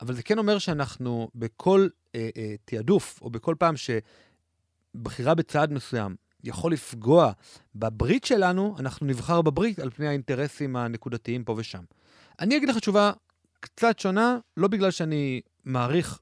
אבל 0.00 0.14
זה 0.14 0.22
כן 0.22 0.38
אומר 0.38 0.58
שאנחנו 0.58 1.28
בכל 1.34 1.88
אה, 2.14 2.28
אה, 2.36 2.54
תעדוף, 2.64 3.18
או 3.22 3.30
בכל 3.30 3.54
פעם 3.58 3.74
שבחירה 3.76 5.34
בצעד 5.34 5.72
מסוים 5.72 6.16
יכול 6.44 6.72
לפגוע 6.72 7.32
בברית 7.74 8.24
שלנו, 8.24 8.76
אנחנו 8.78 9.06
נבחר 9.06 9.42
בברית 9.42 9.78
על 9.78 9.90
פני 9.90 10.08
האינטרסים 10.08 10.76
הנקודתיים 10.76 11.44
פה 11.44 11.54
ושם. 11.56 11.82
אני 12.40 12.56
אגיד 12.56 12.68
לך 12.68 12.78
תשובה 12.78 13.12
קצת 13.60 13.98
שונה, 13.98 14.38
לא 14.56 14.68
בגלל 14.68 14.90
שאני 14.90 15.40
מעריך 15.64 16.18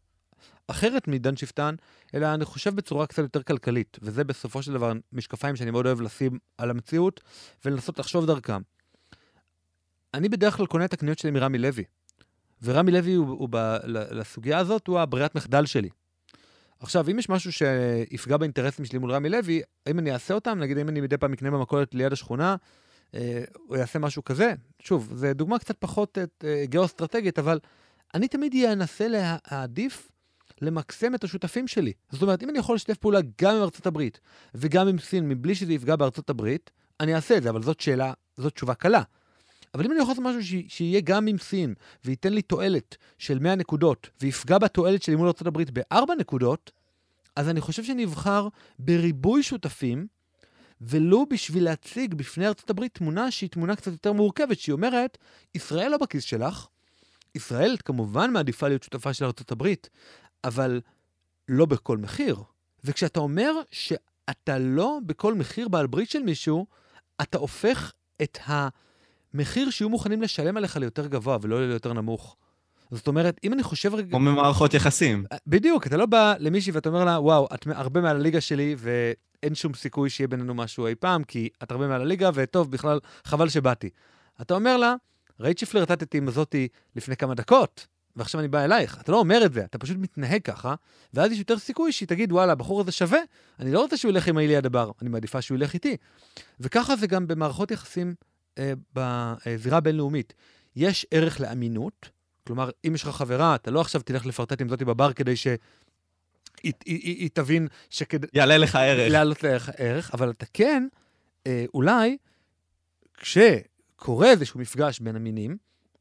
אחרת 0.69 1.09
מדן 1.09 1.37
שפטן, 1.37 1.75
אלא 2.15 2.35
אני 2.35 2.45
חושב 2.45 2.75
בצורה 2.75 3.07
קצת 3.07 3.23
יותר 3.23 3.43
כלכלית, 3.43 3.99
וזה 4.03 4.25
בסופו 4.25 4.63
של 4.63 4.73
דבר 4.73 4.93
משקפיים 5.13 5.57
שאני 5.57 5.71
מאוד 5.71 5.87
אוהב 5.87 6.01
לשים 6.01 6.39
על 6.59 6.71
המציאות 6.71 7.21
ולנסות 7.65 7.99
לחשוב 7.99 8.27
דרכם. 8.27 8.63
אני 10.15 10.29
בדרך 10.29 10.57
כלל 10.57 10.67
קונה 10.67 10.85
את 10.85 10.93
הקניות 10.93 11.19
שלי 11.19 11.31
מרמי 11.31 11.59
לוי, 11.59 11.85
ורמי 12.63 12.93
לוי 12.93 13.15
הוא, 13.15 13.29
הוא 13.29 13.49
ב, 13.51 13.77
לסוגיה 13.87 14.59
הזאת 14.59 14.87
הוא 14.87 15.01
הברירת 15.01 15.35
מחדל 15.35 15.67
שלי. 15.67 15.89
עכשיו, 16.81 17.11
אם 17.11 17.19
יש 17.19 17.29
משהו 17.29 17.53
שיפגע 17.53 18.37
באינטרסים 18.37 18.85
שלי 18.85 18.99
מול 18.99 19.13
רמי 19.13 19.29
לוי, 19.29 19.63
האם 19.87 19.99
אני 19.99 20.13
אעשה 20.13 20.35
אותם? 20.35 20.59
נגיד, 20.59 20.79
אם 20.79 20.89
אני 20.89 21.01
מדי 21.01 21.17
פעם 21.17 21.33
אקנה 21.33 21.51
במכולת 21.51 21.95
ליד 21.95 22.13
השכונה, 22.13 22.57
אה, 23.15 23.45
הוא 23.67 23.77
יעשה 23.77 23.99
משהו 23.99 24.25
כזה. 24.25 24.55
שוב, 24.79 25.13
זו 25.15 25.27
דוגמה 25.35 25.59
קצת 25.59 25.77
פחות 25.79 26.19
אה, 26.45 26.65
גיאו-אסטרטגית, 26.65 27.39
אבל 27.39 27.59
אני 28.15 28.29
תמיד 28.29 28.55
אנסה 28.73 29.07
להעדיף 29.09 30.11
למקסם 30.63 31.15
את 31.15 31.25
השותפים 31.25 31.69
שלי. 31.69 31.93
זאת 32.11 32.23
אומרת, 32.23 32.43
אם 32.43 32.51
אני 32.51 32.59
יכול 32.59 32.75
לשתף 32.75 32.97
פעולה 32.97 33.21
גם 33.43 33.57
עם 33.57 33.63
ארצות 33.63 33.87
הברית 33.87 34.21
וגם 34.55 34.89
עם 34.89 34.99
סין, 34.99 35.29
מבלי 35.29 35.55
שזה 35.55 35.73
יפגע 35.73 35.97
בארצות 35.97 36.31
הברית, 36.31 36.71
אני 37.01 37.15
אעשה 37.15 37.37
את 37.37 37.43
זה, 37.43 37.51
אבל 37.51 37.63
זאת 37.63 37.81
שאלה, 37.81 38.13
זאת 38.37 38.55
תשובה 38.55 38.75
קלה. 38.75 39.03
אבל 39.77 39.85
אם 39.85 39.93
אני 39.93 40.01
יכול 40.01 40.13
לעשות 40.13 40.25
משהו 40.25 40.45
ש... 40.45 40.55
שיהיה 40.69 41.01
גם 41.01 41.27
עם 41.27 41.39
סין, 41.39 41.75
וייתן 42.05 42.33
לי 42.33 42.43
תועלת 42.43 42.97
של 43.19 43.39
100 43.39 43.55
נקודות, 43.55 44.09
ויפגע 44.21 44.59
בתועלת 44.59 45.03
שלי 45.03 45.17
מול 45.17 45.29
הברית 45.47 45.71
ב-4 45.71 46.15
נקודות, 46.19 46.71
אז 47.37 47.49
אני 47.49 47.61
חושב 47.61 47.85
שאני 47.85 48.05
אבחר 48.05 48.49
בריבוי 48.79 49.43
שותפים, 49.43 50.07
ולו 50.81 51.27
בשביל 51.31 51.65
להציג 51.65 52.15
בפני 52.15 52.47
הברית 52.71 52.95
תמונה 52.95 53.31
שהיא 53.31 53.51
תמונה 53.51 53.77
קצת 53.77 53.93
יותר 53.93 54.13
מורכבת, 54.13 54.59
שהיא 54.59 54.73
אומרת, 54.73 55.19
ישראל 55.55 55.91
לא 55.91 55.97
בכיס 55.99 56.25
שלך, 56.25 56.67
ישראל 57.35 57.77
כמובן 57.85 58.33
מעדיפה 58.33 58.69
להיות 58.69 58.83
שותפה 58.83 59.15
של 59.15 59.25
הברית, 59.51 59.91
אבל 60.45 60.81
לא 61.49 61.67
בכל 61.67 61.99
מחיר. 61.99 62.43
וכשאתה 62.85 63.21
אומר 63.21 63.53
שאתה 63.71 64.59
לא 64.59 64.99
בכל 65.07 65.35
מחיר 65.35 65.69
בעל 65.69 65.87
ברית 65.87 66.11
של 66.11 66.23
מישהו, 66.23 66.67
אתה 67.23 67.39
הופך 67.39 67.93
את 68.23 68.39
המחיר 69.37 69.71
שיהיו 69.71 69.89
מוכנים 69.89 70.23
לשלם 70.23 70.57
עליך 70.57 70.77
ליותר 70.77 71.07
גבוה 71.07 71.39
ולא 71.41 71.69
ליותר 71.69 71.93
נמוך. 71.93 72.37
זאת 72.91 73.07
אומרת, 73.07 73.41
אם 73.45 73.53
אני 73.53 73.63
חושב 73.63 73.95
רגע... 73.95 74.11
כמו 74.11 74.19
במערכות 74.19 74.75
יחסים. 74.75 75.25
בדיוק, 75.47 75.87
אתה 75.87 75.97
לא 75.97 76.07
בא 76.07 76.35
למישהי 76.39 76.73
ואתה 76.73 76.89
אומר 76.89 77.05
לה, 77.05 77.21
וואו, 77.21 77.49
את 77.55 77.67
הרבה 77.67 78.01
מעל 78.01 78.17
הליגה 78.17 78.41
שלי, 78.41 78.77
אין 79.43 79.55
שום 79.55 79.75
סיכוי 79.75 80.11
שיהיה 80.11 80.29
בינינו 80.29 80.55
משהו 80.55 80.87
אי 80.87 80.95
פעם, 80.95 81.25
כי 81.25 81.49
את 81.63 81.71
הרבה 81.71 81.89
מעל 81.89 82.01
הליגה, 82.01 82.31
וטוב, 82.35 82.71
בכלל, 82.71 83.01
חבל 83.25 83.49
שבאתי. 83.49 83.91
אתה 84.41 84.55
אומר 84.55 84.77
לה, 84.77 84.95
ראית 85.41 85.59
שפלרטטתי 85.59 86.19
עם 86.19 86.29
הזאתי 86.29 86.69
לפני 86.97 87.17
כמה 87.17 87.35
דקות, 87.35 87.87
ועכשיו 88.17 88.41
אני 88.41 88.49
בא 88.49 88.65
אלייך. 88.65 89.01
אתה 89.01 89.13
לא 89.13 89.19
אומר 89.19 89.43
את 89.47 89.53
זה, 89.53 89.65
אתה 89.65 89.79
פשוט 89.79 89.97
מתנהג 90.01 90.43
ככה, 90.43 90.75
ואז 91.15 91.33
יש 91.33 91.39
יותר 91.39 91.59
סיכוי 91.59 91.93
שהיא 91.93 92.09
תגיד, 92.09 92.33
וואלה, 92.33 92.53
הבחור 92.53 92.81
הזה 92.81 92.93
שווה, 92.93 93.21
אני 93.61 93.73
לא 93.73 93.81
רוצה 93.81 93.97
שהוא 93.97 94.11
ילך 94.11 94.29
עם 94.29 94.39
ליד 94.39 94.67
הבר, 94.67 94.91
אני 95.03 95.11
מעדיפה 95.11 95.43
שהוא 95.43 95.57
ילך 95.57 95.75
איתי. 95.75 95.97
וככה 96.61 96.97
זה 96.97 97.07
גם 97.07 97.27
במערכות 97.27 97.71
יחסים 97.71 98.09
אה, 98.09 98.36
בזירה 98.95 99.79
הבינלאומית. 99.79 100.35
יש 100.77 101.07
ערך 101.11 101.41
לאמינות, 101.41 102.11
כלומר, 102.47 102.71
אם 102.87 102.95
יש 102.95 103.03
לך 103.03 103.09
חברה, 103.09 103.55
אתה 103.55 103.71
לא 103.71 103.81
עכשיו 103.81 104.01
תלך 104.01 104.27
לפרטט 104.27 104.61
עם 104.61 104.69
זאתי 104.69 104.85
בבר 104.85 105.13
כדי 105.13 105.37
ש... 105.37 105.47
היא, 105.47 105.57
היא, 106.63 106.73
היא, 106.87 107.17
היא 107.17 107.31
תבין 107.33 107.69
שכדי... 107.91 108.27
יעלה 108.35 108.59
לך 108.59 108.77
ערך. 108.77 109.13
יעלה 109.13 109.25
לך 109.25 109.71
ערך, 109.77 110.11
אבל 110.15 110.31
אתה 110.31 110.47
כן, 110.53 110.89
אה, 111.47 111.65
אולי, 111.75 112.17
כשקורה 113.17 114.31
איזשהו 114.31 114.61
מפגש 114.61 115.01
בין 115.01 115.17
המינים, 115.17 115.57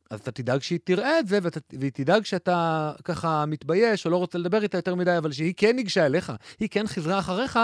אז 0.10 0.20
אתה 0.20 0.32
תדאג 0.32 0.62
שהיא 0.62 0.80
תראה 0.84 1.20
את 1.20 1.28
זה, 1.28 1.40
ואת, 1.42 1.58
והיא 1.80 1.92
תדאג 1.92 2.26
שאתה 2.26 2.92
ככה 3.04 3.46
מתבייש 3.46 4.06
או 4.06 4.12
לא 4.12 4.18
רוצה 4.18 4.38
לדבר 4.38 4.64
איתה 4.64 4.78
יותר 4.78 4.96
מדי, 4.96 5.18
אבל 5.18 5.32
שהיא 5.32 5.54
כן 5.58 5.76
ניגשה 5.76 6.06
אליך, 6.06 6.34
היא 6.60 6.70
כן 6.72 6.88
חזרה 6.88 7.20
אחריך, 7.20 7.60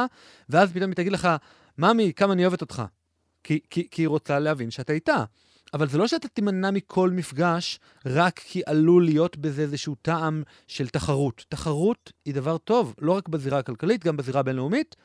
ואז 0.50 0.72
פתאום 0.72 0.90
היא 0.90 0.96
תגיד 0.96 1.12
לך, 1.12 1.30
ממי, 1.78 2.14
כמה 2.16 2.34
אני 2.34 2.46
אוהבת 2.46 2.62
אותך. 2.62 2.84
כי, 3.44 3.60
כי, 3.70 3.88
כי 3.92 4.02
היא 4.02 4.08
רוצה 4.08 4.40
להבין 4.40 4.72
שאתה 4.72 4.94
איתה. 4.94 5.24
אבל 5.74 5.90
זה 5.90 5.98
לא 5.98 6.08
שאתה 6.08 6.28
תימנע 6.28 6.72
מכל 6.72 7.10
מפגש 7.10 7.80
רק 8.06 8.40
כי 8.40 8.62
עלול 8.66 9.06
להיות 9.06 9.38
בזה 9.38 9.62
איזשהו 9.62 9.96
טעם 10.02 10.44
של 10.68 10.88
תחרות. 10.88 11.46
תחרות 11.50 12.12
היא 12.26 12.34
דבר 12.34 12.58
טוב, 12.58 12.96
לא 13.02 13.12
רק 13.12 13.30
בזירה 13.30 13.60
הכלכלית, 13.60 14.04
גם 14.06 14.18
בזירה 14.18 14.40
הבינלאומית. 14.40 14.96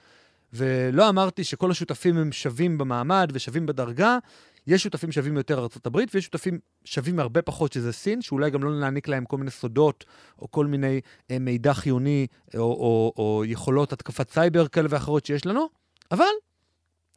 ולא 0.53 1.09
אמרתי 1.09 1.44
שכל 1.44 1.70
השותפים 1.70 2.16
הם 2.16 2.33
שווים 2.33 2.79
במעמד 2.79 3.31
ושווים 3.33 3.66
בדרגה. 3.66 4.18
יש 4.66 4.83
שותפים 4.83 5.12
שווים 5.12 5.37
יותר 5.37 5.59
ארה"ב, 5.59 5.96
ויש 6.14 6.25
שותפים 6.25 6.59
שווים 6.85 7.18
הרבה 7.18 7.42
פחות, 7.42 7.72
שזה 7.72 7.92
סין, 7.92 8.22
שאולי 8.22 8.51
גם 8.51 8.62
לא 8.62 8.81
נעניק 8.81 9.09
להם 9.09 9.25
כל 9.25 9.37
מיני 9.37 9.51
סודות, 9.51 10.05
או 10.38 10.51
כל 10.51 10.66
מיני 10.66 11.01
אה, 11.31 11.38
מידע 11.38 11.75
חיוני, 11.75 12.27
או, 12.55 12.61
או, 12.61 13.12
או 13.16 13.44
יכולות 13.46 13.92
התקפת 13.92 14.31
סייבר 14.31 14.68
כאלה 14.68 14.88
ואחרות 14.90 15.27
שיש 15.27 15.46
לנו, 15.46 15.68
אבל 16.11 16.25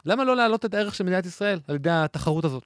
למה 0.05 0.23
לא 0.23 0.35
להעלות 0.35 0.65
את 0.65 0.73
הערך 0.73 0.95
של 0.95 1.03
מדינת 1.03 1.25
ישראל 1.25 1.59
על 1.67 1.75
ידי 1.75 1.89
התחרות 1.89 2.45
הזאת? 2.45 2.63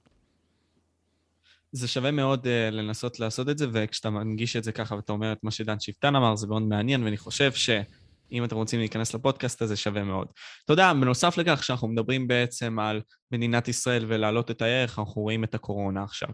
זה 1.72 1.88
שווה 1.88 2.10
מאוד 2.10 2.46
uh, 2.46 2.70
לנסות 2.70 3.20
לעשות 3.20 3.48
את 3.48 3.58
זה, 3.58 3.66
וכשאתה 3.72 4.10
מנגיש 4.10 4.56
את 4.56 4.64
זה 4.64 4.72
ככה 4.72 4.94
ואתה 4.94 5.12
אומר 5.12 5.32
את 5.32 5.38
מה 5.42 5.50
שדן 5.50 5.80
שפטן 5.80 6.16
אמר, 6.16 6.36
זה 6.36 6.46
מאוד 6.46 6.62
מעניין, 6.62 7.02
ואני 7.02 7.16
חושב 7.16 7.52
שאם 7.52 8.44
אתם 8.44 8.56
רוצים 8.56 8.80
להיכנס 8.80 9.14
לפודקאסט 9.14 9.62
הזה, 9.62 9.76
שווה 9.76 10.04
מאוד. 10.04 10.28
אתה 10.64 10.72
יודע, 10.72 10.92
בנוסף 10.92 11.38
לכך 11.38 11.64
שאנחנו 11.64 11.88
מדברים 11.88 12.28
בעצם 12.28 12.78
על 12.78 13.00
מדינת 13.32 13.68
ישראל 13.68 14.04
ולהעלות 14.08 14.50
את 14.50 14.62
הערך, 14.62 14.98
אנחנו 14.98 15.22
רואים 15.22 15.44
את 15.44 15.54
הקורונה 15.54 16.02
עכשיו. 16.02 16.28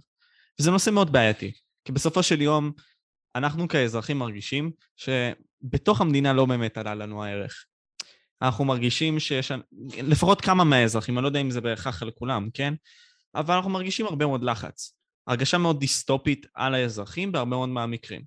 וזה 0.61 0.71
נושא 0.71 0.91
מאוד 0.91 1.13
בעייתי, 1.13 1.53
כי 1.85 1.93
בסופו 1.93 2.23
של 2.23 2.41
יום, 2.41 2.73
אנחנו 3.37 3.69
כאזרחים 3.69 4.19
מרגישים 4.19 4.71
שבתוך 4.97 6.01
המדינה 6.01 6.33
לא 6.33 6.45
באמת 6.45 6.79
עלה 6.79 6.95
לנו 6.95 7.25
הערך. 7.25 7.65
אנחנו 8.43 8.65
מרגישים 8.65 9.21
שיש, 9.21 9.53
לפחות 10.03 10.41
כמה 10.41 10.65
מהאזרחים, 10.65 11.19
אני 11.19 11.23
לא 11.23 11.29
יודע 11.29 11.41
אם 11.41 11.51
זה 11.51 11.61
בהכרח 11.61 12.03
לכולם, 12.03 12.49
כן? 12.55 12.75
אבל 13.35 13.55
אנחנו 13.55 13.71
מרגישים 13.71 14.07
הרבה 14.07 14.27
מאוד 14.27 14.45
לחץ. 14.45 14.95
הרגשה 15.27 15.59
מאוד 15.59 15.81
דיסטופית 15.81 16.47
על 16.55 16.75
האזרחים 16.75 17.33
בהרבה 17.33 17.51
מאוד 17.51 17.69
מהמקרים. 17.69 18.23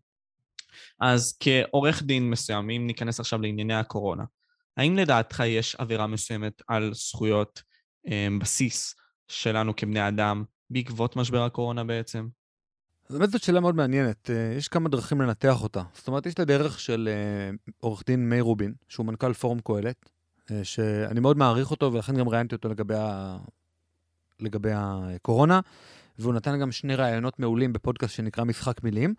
אז 0.99 1.38
כעורך 1.39 2.04
דין 2.04 2.30
מסוים, 2.30 2.69
אם 2.69 2.88
ניכנס 2.88 3.19
עכשיו 3.19 3.41
לענייני 3.41 3.73
הקורונה, 3.73 4.23
האם 4.78 4.97
לדעתך 4.97 5.43
יש 5.45 5.76
עבירה 5.76 6.08
מסוימת 6.08 6.62
על 6.67 6.93
זכויות 6.93 7.62
אה, 8.08 8.28
בסיס 8.39 8.95
שלנו 9.28 9.76
כבני 9.76 10.08
אדם 10.08 10.43
בעקבות 10.69 11.15
משבר 11.15 11.43
הקורונה 11.43 11.84
בעצם? 11.84 12.28
באמת 13.13 13.32
זאת 13.32 13.43
שאלה 13.43 13.60
מאוד 13.60 13.76
מעניינת. 13.76 14.30
אה, 14.30 14.54
יש 14.58 14.67
כמה 14.67 14.89
דרכים 14.89 15.21
לנתח 15.21 15.63
אותה. 15.63 15.84
זאת 15.93 16.08
אומרת, 16.08 16.26
יש 16.26 16.34
את 16.34 16.39
הדרך 16.39 16.80
של 16.80 17.10
אה, 17.12 17.71
עורך 17.80 18.04
דין 18.08 18.30
מאיר 18.30 18.43
רובין, 18.43 18.73
שהוא 18.88 19.06
מנכ"ל 19.06 19.34
פורום 19.34 19.60
קהלת, 19.60 20.10
אה, 20.52 20.63
שאני 20.63 21.19
מאוד 21.19 21.38
מעריך 21.38 21.71
אותו, 21.71 21.93
ולכן 21.93 22.15
גם 22.17 22.30
ראיינתי 22.30 22.56
אותו 22.56 22.69
לגבי, 22.69 22.95
ה... 22.97 23.38
לגבי 24.39 24.71
הקורונה, 24.73 25.60
והוא 26.19 26.34
נתן 26.34 26.60
גם 26.60 26.71
שני 26.71 26.95
ראיונות 26.95 27.39
מעולים 27.39 27.73
בפודקאסט 27.73 28.15
שנקרא 28.15 28.43
משחק 28.43 28.84
מילים, 28.84 29.13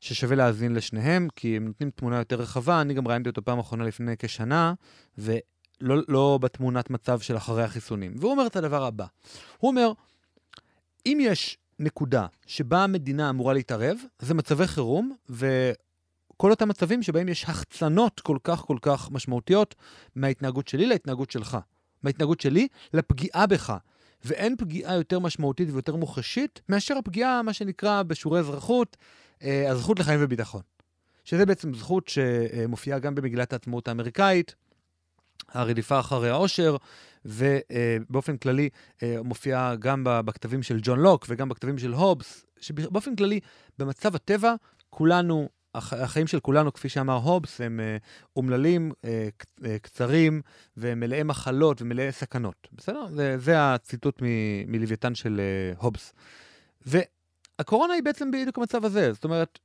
ששווה 0.00 0.36
להאזין 0.36 0.74
לשניהם, 0.74 1.28
כי 1.36 1.56
הם 1.56 1.66
נותנים 1.66 1.90
תמונה 1.90 2.18
יותר 2.18 2.36
רחבה. 2.36 2.80
אני 2.80 2.94
גם 2.94 3.08
ראיינתי 3.08 3.28
אותו 3.28 3.44
פעם 3.44 3.58
אחרונה 3.58 3.84
לפני 3.84 4.14
כשנה, 4.18 4.74
ולא 5.18 5.96
לא 6.08 6.38
בתמונת 6.42 6.90
מצב 6.90 7.20
של 7.20 7.36
אחרי 7.36 7.62
החיסונים. 7.62 8.14
והוא 8.16 8.30
אומר 8.30 8.46
את 8.46 8.56
הדבר 8.56 8.84
הבא. 8.84 9.06
הוא 9.58 9.70
אומר, 9.70 9.92
אם 11.06 11.18
יש 11.20 11.58
נקודה 11.78 12.26
שבה 12.46 12.84
המדינה 12.84 13.30
אמורה 13.30 13.54
להתערב, 13.54 13.98
זה 14.18 14.34
מצבי 14.34 14.66
חירום, 14.66 15.16
וכל 15.30 16.50
אותם 16.50 16.68
מצבים 16.68 17.02
שבהם 17.02 17.28
יש 17.28 17.44
החצנות 17.44 18.20
כל 18.20 18.38
כך 18.44 18.60
כל 18.60 18.76
כך 18.82 19.10
משמעותיות 19.10 19.74
מההתנהגות 20.16 20.68
שלי 20.68 20.86
להתנהגות 20.86 21.30
שלך. 21.30 21.58
מההתנהגות 22.02 22.40
שלי 22.40 22.68
לפגיעה 22.94 23.46
בך. 23.46 23.76
ואין 24.24 24.56
פגיעה 24.56 24.94
יותר 24.94 25.18
משמעותית 25.18 25.68
ויותר 25.72 25.96
מוחשית 25.96 26.60
מאשר 26.68 26.98
הפגיעה, 26.98 27.42
מה 27.42 27.52
שנקרא 27.52 28.02
בשיעורי 28.02 28.40
אזרחות, 28.40 28.96
אה, 29.42 29.70
הזכות 29.70 29.98
לחיים 29.98 30.20
וביטחון. 30.22 30.62
שזה 31.24 31.46
בעצם 31.46 31.74
זכות 31.74 32.08
שמופיעה 32.08 32.98
גם 32.98 33.14
במגילת 33.14 33.52
העצמאות 33.52 33.88
האמריקאית, 33.88 34.54
הרדיפה 35.48 36.00
אחרי 36.00 36.30
העושר, 36.30 36.76
ובאופן 37.24 38.36
כללי 38.36 38.68
אה, 39.02 39.16
מופיעה 39.24 39.76
גם 39.76 40.02
בכתבים 40.04 40.62
של 40.62 40.78
ג'ון 40.82 41.00
לוק 41.00 41.26
וגם 41.28 41.48
בכתבים 41.48 41.78
של 41.78 41.92
הובס, 41.92 42.46
שבאופן 42.60 43.16
כללי, 43.16 43.40
במצב 43.78 44.14
הטבע, 44.14 44.54
כולנו, 44.90 45.48
החיים 45.74 46.26
של 46.26 46.40
כולנו, 46.40 46.72
כפי 46.72 46.88
שאמר 46.88 47.14
הובס, 47.14 47.60
הם 47.60 47.80
אה, 47.80 47.96
אומללים, 48.36 48.92
קצרים 49.82 50.42
ומלאי 50.76 51.22
מחלות 51.22 51.82
ומלאי 51.82 52.12
סכנות. 52.12 52.68
בסדר? 52.72 53.06
זה, 53.06 53.38
זה 53.38 53.74
הציטוט 53.74 54.22
מלוויתן 54.66 55.14
של 55.14 55.40
הובס. 55.78 56.12
הקורונה 57.58 57.94
היא 57.94 58.02
בעצם 58.02 58.30
בדיוק 58.30 58.58
המצב 58.58 58.84
הזה. 58.84 59.12
זאת 59.12 59.24
אומרת, 59.24 59.58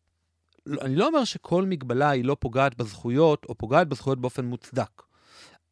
אני 0.82 0.96
לא 0.96 1.08
אומר 1.08 1.24
שכל 1.24 1.66
מגבלה 1.66 2.10
היא 2.10 2.26
לא 2.26 2.38
פוגעת 2.40 2.78
בזכויות, 2.78 3.46
או 3.50 3.56
פוגעת 3.56 3.88
בזכויות 3.88 4.22
באופן 4.22 4.46
מוצדק. 4.46 5.04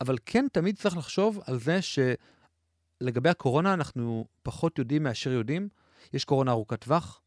אבל 0.01 0.15
כן 0.25 0.45
תמיד 0.51 0.77
צריך 0.77 0.97
לחשוב 0.97 1.39
על 1.45 1.59
זה 1.59 1.79
שלגבי 3.01 3.29
הקורונה 3.29 3.73
אנחנו 3.73 4.25
פחות 4.43 4.79
יודעים 4.79 5.03
מאשר 5.03 5.31
יודעים. 5.31 5.69
יש 6.13 6.25
קורונה 6.25 6.51
ארוכת 6.51 6.81
טווח, 6.81 7.21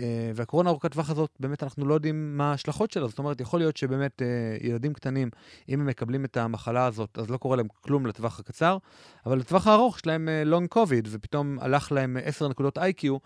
אה, 0.00 0.30
והקורונה 0.34 0.70
ארוכת 0.70 0.92
טווח 0.92 1.10
הזאת, 1.10 1.30
באמת 1.40 1.62
אנחנו 1.62 1.86
לא 1.86 1.94
יודעים 1.94 2.36
מה 2.36 2.50
ההשלכות 2.50 2.90
שלה. 2.90 3.08
זאת 3.08 3.18
אומרת, 3.18 3.40
יכול 3.40 3.60
להיות 3.60 3.76
שבאמת 3.76 4.22
אה, 4.22 4.26
ילדים 4.60 4.92
קטנים, 4.92 5.30
אם 5.68 5.80
הם 5.80 5.86
מקבלים 5.86 6.24
את 6.24 6.36
המחלה 6.36 6.86
הזאת, 6.86 7.18
אז 7.18 7.30
לא 7.30 7.36
קורה 7.36 7.56
להם 7.56 7.68
כלום 7.80 8.06
לטווח 8.06 8.40
הקצר, 8.40 8.78
אבל 9.26 9.38
לטווח 9.38 9.66
הארוך 9.66 9.96
יש 9.96 10.06
להם 10.06 10.28
אה, 10.28 10.68
קוביד, 10.68 11.08
ופתאום 11.10 11.58
הלך 11.60 11.92
להם 11.92 12.16
10 12.24 12.48
נקודות 12.48 12.78
איי-קיו, 12.78 13.16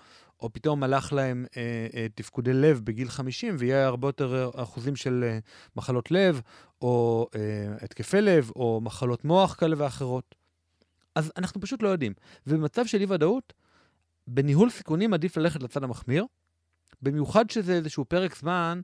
או 0.40 0.52
פתאום 0.52 0.82
הלך 0.82 1.12
להם 1.12 1.46
אה, 1.56 1.86
אה, 1.94 2.06
תפקודי 2.14 2.52
לב 2.52 2.80
בגיל 2.84 3.08
50, 3.08 3.56
ויהיה 3.58 3.86
הרבה 3.86 4.08
יותר 4.08 4.50
אחוזים 4.54 4.96
של 4.96 5.24
אה, 5.26 5.38
מחלות 5.76 6.10
לב, 6.10 6.40
או 6.84 7.28
אה, 7.34 7.40
התקפי 7.80 8.20
לב, 8.20 8.50
או 8.56 8.80
מחלות 8.82 9.24
מוח 9.24 9.54
כאלה 9.54 9.74
ואחרות. 9.78 10.34
אז 11.14 11.32
אנחנו 11.36 11.60
פשוט 11.60 11.82
לא 11.82 11.88
יודעים. 11.88 12.12
ובמצב 12.46 12.86
של 12.86 13.00
אי-ודאות, 13.00 13.52
בניהול 14.26 14.70
סיכונים 14.70 15.14
עדיף 15.14 15.36
ללכת 15.36 15.62
לצד 15.62 15.84
המחמיר, 15.84 16.24
במיוחד 17.02 17.50
שזה 17.50 17.72
איזשהו 17.72 18.04
פרק 18.04 18.36
זמן 18.36 18.80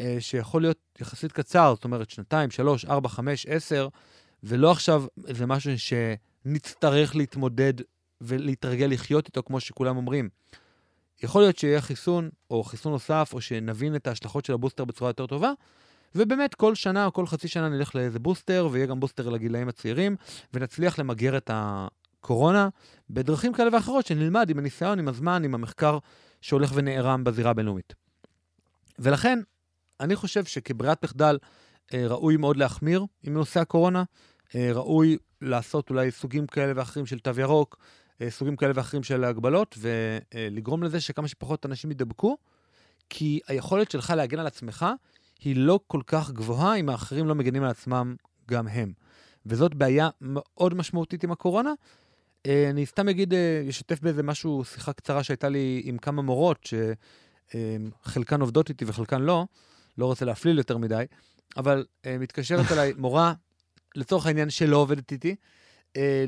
אה, 0.00 0.16
שיכול 0.20 0.62
להיות 0.62 0.78
יחסית 1.00 1.32
קצר, 1.32 1.74
זאת 1.74 1.84
אומרת 1.84 2.10
שנתיים, 2.10 2.50
שלוש, 2.50 2.84
ארבע, 2.84 3.08
חמש, 3.08 3.46
עשר, 3.46 3.88
ולא 4.42 4.70
עכשיו 4.70 5.04
איזה 5.28 5.46
משהו 5.46 5.72
שנצטרך 5.78 7.16
להתמודד 7.16 7.74
ולהתרגל 8.20 8.86
לחיות 8.86 9.26
איתו, 9.26 9.42
כמו 9.42 9.60
שכולם 9.60 9.96
אומרים. 9.96 10.28
יכול 11.22 11.42
להיות 11.42 11.58
שיהיה 11.58 11.80
חיסון, 11.80 12.30
או 12.50 12.64
חיסון 12.64 12.92
נוסף, 12.92 13.30
או 13.32 13.40
שנבין 13.40 13.96
את 13.96 14.06
ההשלכות 14.06 14.44
של 14.44 14.52
הבוסטר 14.52 14.84
בצורה 14.84 15.10
יותר 15.10 15.26
טובה, 15.26 15.52
ובאמת 16.14 16.54
כל 16.54 16.74
שנה 16.74 17.06
או 17.06 17.12
כל 17.12 17.26
חצי 17.26 17.48
שנה 17.48 17.68
נלך 17.68 17.94
לאיזה 17.94 18.18
בוסטר, 18.18 18.68
ויהיה 18.70 18.86
גם 18.86 19.00
בוסטר 19.00 19.28
לגילאים 19.28 19.68
הצעירים, 19.68 20.16
ונצליח 20.54 20.98
למגר 20.98 21.36
את 21.36 21.50
הקורונה 21.54 22.68
בדרכים 23.10 23.52
כאלה 23.52 23.70
ואחרות, 23.72 24.06
שנלמד 24.06 24.50
עם 24.50 24.58
הניסיון, 24.58 24.98
עם 24.98 25.08
הזמן, 25.08 25.44
עם 25.44 25.54
המחקר 25.54 25.98
שהולך 26.40 26.70
ונערם 26.74 27.24
בזירה 27.24 27.50
הבינלאומית. 27.50 27.94
ולכן, 28.98 29.38
אני 30.00 30.16
חושב 30.16 30.44
שכברירת 30.44 31.04
מחדל 31.04 31.38
אה, 31.94 32.06
ראוי 32.06 32.36
מאוד 32.36 32.56
להחמיר 32.56 33.04
עם 33.22 33.34
נושא 33.34 33.60
הקורונה, 33.60 34.04
אה, 34.54 34.70
ראוי 34.72 35.18
לעשות 35.40 35.90
אולי 35.90 36.10
סוגים 36.10 36.46
כאלה 36.46 36.72
ואחרים 36.76 37.06
של 37.06 37.18
תו 37.18 37.40
ירוק, 37.40 37.78
אה, 38.20 38.30
סוגים 38.30 38.56
כאלה 38.56 38.72
ואחרים 38.74 39.02
של 39.02 39.24
הגבלות, 39.24 39.78
ולגרום 39.78 40.82
לזה 40.82 41.00
שכמה 41.00 41.28
שפחות 41.28 41.66
אנשים 41.66 41.90
יידבקו, 41.90 42.36
כי 43.10 43.40
היכולת 43.48 43.90
שלך 43.90 44.10
להגן 44.16 44.38
על 44.38 44.46
עצמך 44.46 44.86
היא 45.40 45.56
לא 45.56 45.80
כל 45.86 46.00
כך 46.06 46.30
גבוהה 46.30 46.74
אם 46.74 46.88
האחרים 46.88 47.26
לא 47.26 47.34
מגנים 47.34 47.62
על 47.62 47.70
עצמם 47.70 48.16
גם 48.50 48.68
הם. 48.68 48.92
וזאת 49.46 49.74
בעיה 49.74 50.08
מאוד 50.20 50.74
משמעותית 50.74 51.24
עם 51.24 51.32
הקורונה, 51.32 51.72
אה, 52.46 52.70
אני 52.70 52.86
סתם 52.86 53.08
אגיד, 53.08 53.34
אה, 53.34 53.64
אשתף 53.68 54.00
באיזה 54.00 54.22
משהו, 54.22 54.64
שיחה 54.64 54.92
קצרה 54.92 55.22
שהייתה 55.22 55.48
לי 55.48 55.82
עם 55.84 55.98
כמה 55.98 56.22
מורות, 56.22 56.68
שחלקן 57.48 58.40
עובדות 58.40 58.68
איתי 58.68 58.84
וחלקן 58.88 59.22
לא, 59.22 59.46
לא 59.98 60.06
רוצה 60.06 60.24
להפליל 60.24 60.58
יותר 60.58 60.78
מדי, 60.78 61.04
אבל 61.56 61.84
אה, 62.06 62.18
מתקשרת 62.18 62.64
אליי 62.72 62.92
מורה, 62.96 63.32
לצורך 63.94 64.26
העניין 64.26 64.50
שלא 64.50 64.76
עובדת 64.76 65.12
איתי, 65.12 65.36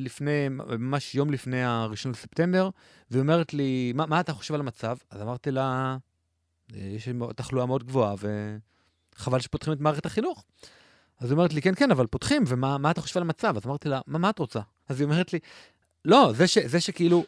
לפני, 0.01 0.48
ממש 0.48 1.14
יום 1.14 1.31
לפני 1.31 1.62
הראשון 1.62 2.12
לספטמבר, 2.12 2.70
והיא 3.11 3.20
אומרת 3.20 3.55
לי, 3.55 3.92
מה, 3.94 4.07
מה 4.07 4.20
אתה 4.20 4.33
חושב 4.33 4.55
על 4.55 4.61
המצב? 4.61 4.96
אז 5.11 5.22
אמרתי 5.22 5.51
לה, 5.51 5.96
יש 6.75 7.09
תחלואה 7.37 7.66
מאוד 7.66 7.85
גבוהה, 7.85 8.14
וחבל 9.16 9.40
שפותחים 9.40 9.72
את 9.72 9.81
מערכת 9.81 10.07
החינוך. 10.07 10.44
אז 11.20 11.31
היא 11.31 11.33
אומרת 11.33 11.53
לי, 11.53 11.62
כן, 11.62 11.75
כן, 11.75 11.90
אבל 11.90 12.07
פותחים, 12.07 12.44
ומה 12.46 12.90
אתה 12.90 13.01
חושב 13.01 13.16
על 13.16 13.22
המצב? 13.22 13.57
אז 13.57 13.66
אמרתי 13.66 13.88
לה, 13.88 14.01
מה, 14.07 14.18
מה 14.18 14.31
את 14.31 14.38
רוצה? 14.38 14.61
אז 14.88 15.01
היא 15.01 15.05
אומרת 15.05 15.33
לי, 15.33 15.38
לא, 16.05 16.33
זה, 16.37 16.46
ש, 16.46 16.59
זה 16.59 16.81
שכאילו 16.81 17.25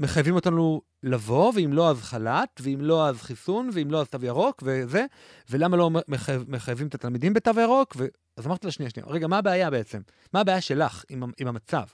מחייבים 0.00 0.34
אותנו 0.34 0.82
לבוא, 1.02 1.52
ואם 1.56 1.72
לא 1.72 1.90
אז 1.90 2.02
חל"ת, 2.02 2.60
ואם 2.62 2.80
לא 2.80 3.08
אז 3.08 3.22
חיסון, 3.22 3.70
ואם 3.72 3.90
לא 3.90 4.00
אז 4.00 4.08
תו 4.08 4.18
ירוק, 4.22 4.62
וזה, 4.66 5.06
ולמה 5.50 5.76
לא 5.76 5.90
מחייב, 6.08 6.44
מחייבים 6.48 6.86
את 6.86 6.94
התלמידים 6.94 7.34
בתו 7.34 7.50
ירוק? 7.60 7.96
ו... 7.98 8.06
אז 8.36 8.46
אמרתי 8.46 8.66
לה, 8.66 8.70
שנייה, 8.72 8.90
שנייה, 8.90 9.08
רגע, 9.08 9.26
מה 9.26 9.38
הבעיה 9.38 9.70
בעצם? 9.70 10.00
מה 10.32 10.40
הבעיה 10.40 10.60
שלך 10.60 11.04
עם, 11.08 11.22
עם 11.38 11.46
המצב? 11.46 11.84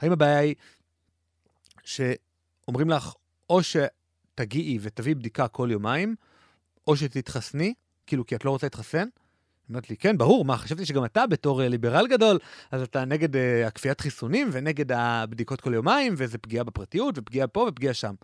האם 0.00 0.12
הבעיה 0.12 0.38
היא 0.38 0.54
שאומרים 1.84 2.90
לך, 2.90 3.14
או 3.50 3.60
שתגיעי 3.62 4.78
ותביאי 4.80 5.14
בדיקה 5.14 5.48
כל 5.48 5.68
יומיים, 5.72 6.14
או 6.86 6.96
שתתחסני, 6.96 7.74
כאילו, 8.06 8.26
כי 8.26 8.36
את 8.36 8.44
לא 8.44 8.50
רוצה 8.50 8.66
להתחסן? 8.66 9.08
אומרת 9.68 9.90
לי, 9.90 9.96
כן, 9.96 10.18
ברור, 10.18 10.44
מה, 10.44 10.56
חשבתי 10.56 10.86
שגם 10.86 11.04
אתה 11.04 11.26
בתור 11.26 11.62
אה, 11.62 11.68
ליברל 11.68 12.06
גדול, 12.06 12.38
אז 12.70 12.82
אתה 12.82 13.04
נגד 13.04 13.34
uh, 13.34 13.38
הכפיית 13.66 14.00
חיסונים 14.00 14.48
ונגד 14.52 14.92
הבדיקות 14.92 15.60
כל 15.60 15.74
יומיים, 15.74 16.14
וזה 16.16 16.38
פגיעה 16.38 16.64
בפרטיות, 16.64 17.18
ופגיעה 17.18 17.46
פה 17.46 17.66
ופגיעה 17.68 17.94
שם. 17.94 18.14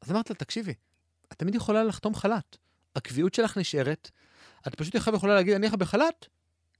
אז 0.00 0.10
אמרתי 0.10 0.32
לה, 0.32 0.36
תקשיבי, 0.36 0.74
את 1.32 1.38
תמיד 1.38 1.54
יכולה 1.54 1.84
לחתום 1.84 2.14
חל"ת. 2.14 2.56
הקביעות 2.96 3.34
שלך 3.34 3.56
נשארת, 3.56 4.10
את 4.66 4.74
פשוט 4.74 4.94
יכולה 4.94 5.34
להגיד, 5.34 5.54
אני 5.54 5.68
בחל"ת, 5.68 6.26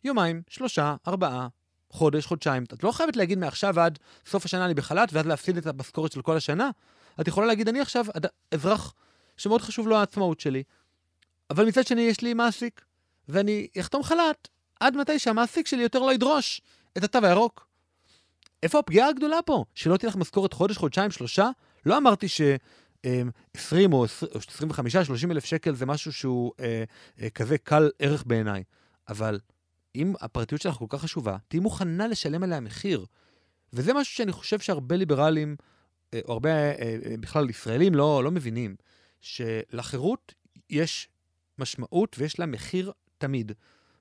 יומיים, 0.05 0.43
שלושה, 0.49 0.97
ארבעה, 1.09 1.49
חודש, 1.91 2.27
חודשיים. 2.27 2.65
את 2.65 2.85
לא 2.85 2.93
חייבת 2.93 3.17
להגיד 3.17 3.39
מעכשיו 3.39 3.81
עד 3.81 3.99
סוף 4.27 4.45
השנה 4.45 4.65
אני 4.65 4.75
בחל"ת, 4.75 5.09
ואז 5.13 5.27
להפסיד 5.27 5.57
את 5.57 5.67
המשכורת 5.67 6.13
של 6.13 6.23
כל 6.23 6.37
השנה. 6.37 6.71
את 7.21 7.29
יכולה 7.29 7.47
להגיד, 7.47 7.69
אני 7.69 7.81
עכשיו 7.81 8.05
אזרח 8.51 8.95
שמאוד 9.37 9.63
חשוב 9.63 9.89
לו 9.89 9.97
העצמאות 9.97 10.41
שלי, 10.41 10.63
אבל 11.51 11.67
מצד 11.67 11.87
שני 11.87 12.01
יש 12.01 12.21
לי 12.21 12.35
מעסיק. 12.35 12.85
ואני 13.29 13.67
אחתום 13.81 14.03
חל"ת 14.03 14.49
עד 14.81 14.97
מתי 14.97 15.19
שהמעסיק 15.19 15.67
שלי 15.67 15.83
יותר 15.83 15.99
לא 15.99 16.15
ידרוש 16.15 16.61
את 16.99 17.05
התו 17.05 17.19
הירוק. 17.23 17.67
איפה 18.63 18.79
הפגיעה 18.79 19.09
הגדולה 19.09 19.43
פה? 19.43 19.65
שלא 19.75 19.97
תהיה 19.97 20.11
לך 20.11 20.17
משכורת 20.17 20.53
חודש, 20.53 20.77
חודשיים, 20.77 21.11
שלושה? 21.11 21.51
לא 21.87 21.97
אמרתי 21.97 22.29
ש... 22.29 22.41
20 23.55 23.93
או 23.93 24.05
25, 24.49 24.97
30 24.97 25.31
אלף 25.31 25.45
שקל 25.45 25.75
זה 25.75 25.87
משהו 25.87 26.13
שהוא 26.13 26.53
אה, 26.61 26.85
אה, 27.21 27.31
כזה 27.31 27.59
קל 27.59 27.91
ערך 27.99 28.25
בעיניי. 28.27 28.63
אבל 29.09 29.41
אם 29.95 30.15
הפרטיות 30.21 30.61
שלך 30.61 30.75
כל 30.75 30.87
כך 30.89 31.01
חשובה, 31.01 31.37
תהיי 31.49 31.61
מוכנה 31.61 32.07
לשלם 32.07 32.43
עליה 32.43 32.61
מחיר. 32.61 33.07
וזה 33.73 33.95
משהו 33.95 34.15
שאני 34.15 34.33
חושב 34.33 34.59
שהרבה 34.59 34.97
ליברלים, 34.97 35.57
אה, 36.15 36.21
או 36.29 36.33
הרבה 36.33 36.51
אה, 36.51 36.73
אה, 36.81 37.17
בכלל 37.21 37.51
ישראלים 37.51 37.95
לא, 37.95 38.25
לא 38.25 38.31
מבינים, 38.31 38.77
שלחירות 39.21 40.35
יש 40.71 41.09
משמעות 41.59 42.17
ויש 42.19 42.39
לה 42.39 42.47
מחיר 42.47 42.93
תמיד. 43.19 43.53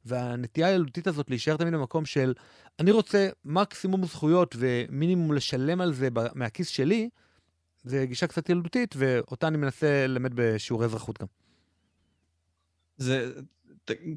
והנטייה 0.06 0.68
הילדותית 0.68 1.08
הזאת 1.08 1.30
להישאר 1.30 1.58
תמיד 1.58 1.74
במקום 1.74 2.06
של 2.06 2.34
אני 2.80 2.92
רוצה 2.92 3.30
מקסימום 3.46 4.06
זכויות 4.06 4.56
ומינימום 4.60 5.34
לשלם 5.34 5.82
על 5.82 5.94
זה 5.94 6.10
מהכיס 6.36 6.68
שלי, 6.68 7.10
זה 7.84 8.06
גישה 8.06 8.28
קצת 8.28 8.50
ילדותית, 8.50 8.96
ואותה 8.98 9.48
אני 9.48 9.58
מנסה 9.58 10.08
ללמד 10.08 10.32
בשיעורי 10.36 10.86
אזרחות 10.86 11.22
גם. 11.22 11.28
זה, 12.98 13.34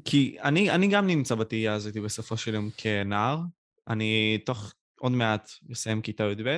כי 0.05 0.37
אני, 0.43 0.71
אני 0.71 0.87
גם 0.87 1.07
נמצא 1.07 1.35
בתהייה 1.35 1.73
הזאת 1.73 1.97
בסופו 1.97 2.37
של 2.37 2.53
יום 2.53 2.69
כנער. 2.77 3.39
אני 3.87 4.37
תוך 4.45 4.73
עוד 4.99 5.11
מעט 5.11 5.51
אסיים 5.71 6.01
כיתה 6.01 6.23
י"ב, 6.23 6.57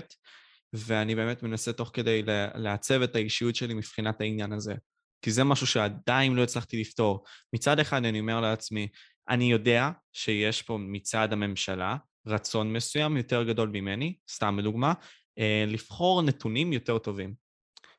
ואני 0.73 1.15
באמת 1.15 1.43
מנסה 1.43 1.73
תוך 1.73 1.91
כדי 1.93 2.21
לעצב 2.55 3.01
את 3.01 3.15
האישיות 3.15 3.55
שלי 3.55 3.73
מבחינת 3.73 4.21
העניין 4.21 4.53
הזה. 4.53 4.75
כי 5.21 5.31
זה 5.31 5.43
משהו 5.43 5.67
שעדיין 5.67 6.35
לא 6.35 6.43
הצלחתי 6.43 6.81
לפתור. 6.81 7.23
מצד 7.53 7.79
אחד 7.79 8.05
אני 8.05 8.19
אומר 8.19 8.41
לעצמי, 8.41 8.87
אני 9.29 9.51
יודע 9.51 9.89
שיש 10.13 10.61
פה 10.61 10.77
מצד 10.77 11.33
הממשלה 11.33 11.97
רצון 12.27 12.73
מסוים 12.73 13.17
יותר 13.17 13.43
גדול 13.43 13.69
ממני, 13.69 14.15
סתם 14.29 14.59
לדוגמה, 14.59 14.93
אה, 15.39 15.63
לבחור 15.67 16.21
נתונים 16.21 16.73
יותר 16.73 16.97
טובים. 16.97 17.33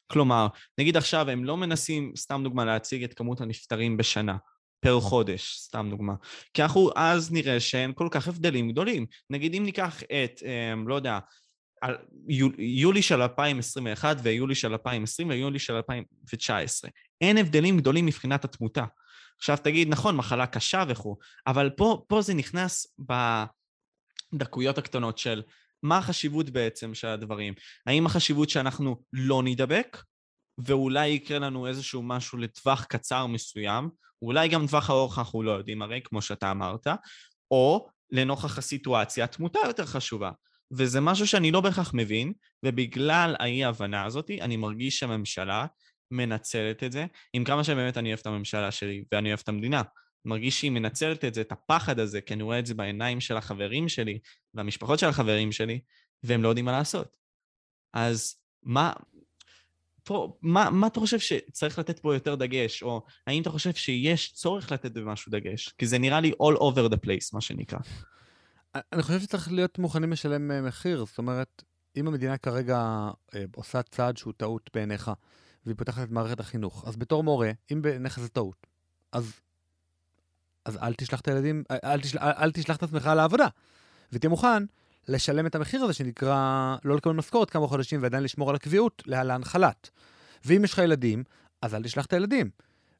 כלומר, 0.06 0.46
נגיד 0.78 0.96
עכשיו 0.96 1.30
הם 1.30 1.44
לא 1.44 1.56
מנסים, 1.56 2.12
סתם 2.16 2.40
דוגמה, 2.44 2.64
להציג 2.64 3.04
את 3.04 3.14
כמות 3.14 3.40
הנפטרים 3.40 3.96
בשנה, 3.96 4.36
פר 4.80 5.00
חודש, 5.00 5.56
סתם 5.58 5.86
דוגמה. 5.90 6.14
כי 6.54 6.62
אנחנו 6.62 6.90
אז 6.96 7.32
נראה 7.32 7.60
שאין 7.60 7.92
כל 7.94 8.08
כך 8.10 8.28
הבדלים 8.28 8.70
גדולים. 8.72 9.06
נגיד 9.30 9.54
אם 9.54 9.64
ניקח 9.64 10.02
את, 10.02 10.42
אה, 10.44 10.74
לא 10.86 10.94
יודע, 10.94 11.18
יולי 12.58 13.02
של 13.02 13.22
2021 13.22 14.16
ויולי 14.22 14.54
של 14.54 14.72
2020 14.72 15.28
ויולי 15.28 15.58
של 15.58 15.74
2019. 15.74 16.90
אין 17.20 17.38
הבדלים 17.38 17.78
גדולים 17.78 18.06
מבחינת 18.06 18.44
התמותה. 18.44 18.84
עכשיו 19.38 19.56
תגיד, 19.62 19.88
נכון, 19.88 20.16
מחלה 20.16 20.46
קשה 20.46 20.84
וכו', 20.88 21.16
אבל 21.46 21.70
פה, 21.70 22.04
פה 22.08 22.22
זה 22.22 22.34
נכנס 22.34 22.86
בדקויות 24.32 24.78
הקטנות 24.78 25.18
של 25.18 25.42
מה 25.82 25.98
החשיבות 25.98 26.50
בעצם 26.50 26.94
של 26.94 27.08
הדברים. 27.08 27.54
האם 27.86 28.06
החשיבות 28.06 28.50
שאנחנו 28.50 29.02
לא 29.12 29.42
נידבק, 29.42 30.02
ואולי 30.58 31.08
יקרה 31.08 31.38
לנו 31.38 31.66
איזשהו 31.66 32.02
משהו 32.02 32.38
לטווח 32.38 32.84
קצר 32.84 33.26
מסוים, 33.26 33.90
אולי 34.22 34.48
גם 34.48 34.66
טווח 34.66 34.90
ארוך 34.90 35.18
אנחנו 35.18 35.42
לא 35.42 35.50
יודעים 35.50 35.82
הרי, 35.82 36.00
כמו 36.04 36.22
שאתה 36.22 36.50
אמרת, 36.50 36.86
או 37.50 37.88
לנוכח 38.10 38.58
הסיטואציה, 38.58 39.24
התמותה 39.24 39.58
יותר 39.66 39.86
חשובה. 39.86 40.30
וזה 40.72 41.00
משהו 41.00 41.26
שאני 41.26 41.50
לא 41.50 41.60
בהכרח 41.60 41.90
מבין, 41.94 42.32
ובגלל 42.64 43.36
האי-הבנה 43.38 44.04
הזאת, 44.04 44.30
אני 44.40 44.56
מרגיש 44.56 44.98
שהממשלה 44.98 45.66
מנצלת 46.10 46.84
את 46.84 46.92
זה, 46.92 47.06
עם 47.32 47.44
כמה 47.44 47.64
שבאמת 47.64 47.96
אני 47.96 48.08
אוהב 48.08 48.18
את 48.18 48.26
הממשלה 48.26 48.70
שלי 48.70 49.04
ואני 49.12 49.28
אוהב 49.28 49.40
את 49.42 49.48
המדינה. 49.48 49.82
מרגיש 50.24 50.60
שהיא 50.60 50.70
מנצלת 50.70 51.24
את 51.24 51.34
זה, 51.34 51.40
את 51.40 51.52
הפחד 51.52 51.98
הזה, 51.98 52.20
כי 52.20 52.34
אני 52.34 52.42
רואה 52.42 52.58
את 52.58 52.66
זה 52.66 52.74
בעיניים 52.74 53.20
של 53.20 53.36
החברים 53.36 53.88
שלי 53.88 54.18
והמשפחות 54.54 54.98
של 54.98 55.06
החברים 55.06 55.52
שלי, 55.52 55.80
והם 56.22 56.42
לא 56.42 56.48
יודעים 56.48 56.64
מה 56.64 56.72
לעשות. 56.72 57.08
אז 57.92 58.34
מה, 58.62 58.92
פה, 60.04 60.36
מה, 60.42 60.70
מה 60.70 60.86
אתה 60.86 61.00
חושב 61.00 61.18
שצריך 61.18 61.78
לתת 61.78 61.98
פה 61.98 62.14
יותר 62.14 62.34
דגש, 62.34 62.82
או 62.82 63.02
האם 63.26 63.42
אתה 63.42 63.50
חושב 63.50 63.72
שיש 63.74 64.32
צורך 64.32 64.72
לתת 64.72 64.92
במשהו 64.92 65.32
דגש? 65.32 65.68
כי 65.68 65.86
זה 65.86 65.98
נראה 65.98 66.20
לי 66.20 66.30
all 66.30 66.56
over 66.56 66.92
the 66.92 66.96
place, 67.06 67.30
מה 67.32 67.40
שנקרא. 67.40 67.78
אני 68.74 69.02
חושב 69.02 69.20
שצריך 69.20 69.52
להיות 69.52 69.78
מוכנים 69.78 70.12
לשלם 70.12 70.50
אה, 70.50 70.62
מחיר, 70.62 71.04
זאת 71.04 71.18
אומרת, 71.18 71.62
אם 71.96 72.08
המדינה 72.08 72.38
כרגע 72.38 72.78
אה, 73.34 73.44
עושה 73.54 73.82
צעד 73.82 74.16
שהוא 74.16 74.32
טעות 74.36 74.70
בעיניך, 74.74 75.10
והיא 75.66 75.76
פותחת 75.76 76.02
את 76.02 76.10
מערכת 76.10 76.40
החינוך, 76.40 76.84
אז 76.86 76.96
בתור 76.96 77.22
מורה, 77.22 77.50
אם 77.72 77.82
בעיניך 77.82 78.20
זה 78.20 78.28
טעות, 78.28 78.66
אז, 79.12 79.32
אז 80.64 80.76
אל 80.76 80.94
תשלח 80.94 81.20
את 81.20 81.28
הילדים, 81.28 81.64
אה, 81.70 81.76
אל, 81.84 82.00
תשל, 82.00 82.18
אל, 82.18 82.32
אל 82.38 82.52
תשלח 82.52 82.76
את 82.76 82.82
עצמך 82.82 83.06
לעבודה, 83.16 83.46
ותהיה 84.12 84.30
מוכן 84.30 84.64
לשלם 85.08 85.46
את 85.46 85.54
המחיר 85.54 85.82
הזה 85.84 85.92
שנקרא 85.92 86.76
לא 86.84 86.96
לקבל 86.96 87.12
משכורת 87.12 87.50
כמה 87.50 87.66
חודשים 87.66 88.02
ועדיין 88.02 88.22
לשמור 88.22 88.50
על 88.50 88.56
הקביעות, 88.56 89.02
להלן 89.06 89.44
חל"ת. 89.44 89.90
ואם 90.44 90.64
יש 90.64 90.72
לך 90.72 90.78
ילדים, 90.78 91.24
אז 91.62 91.74
אל 91.74 91.82
תשלח 91.82 92.06
את 92.06 92.12
הילדים. 92.12 92.50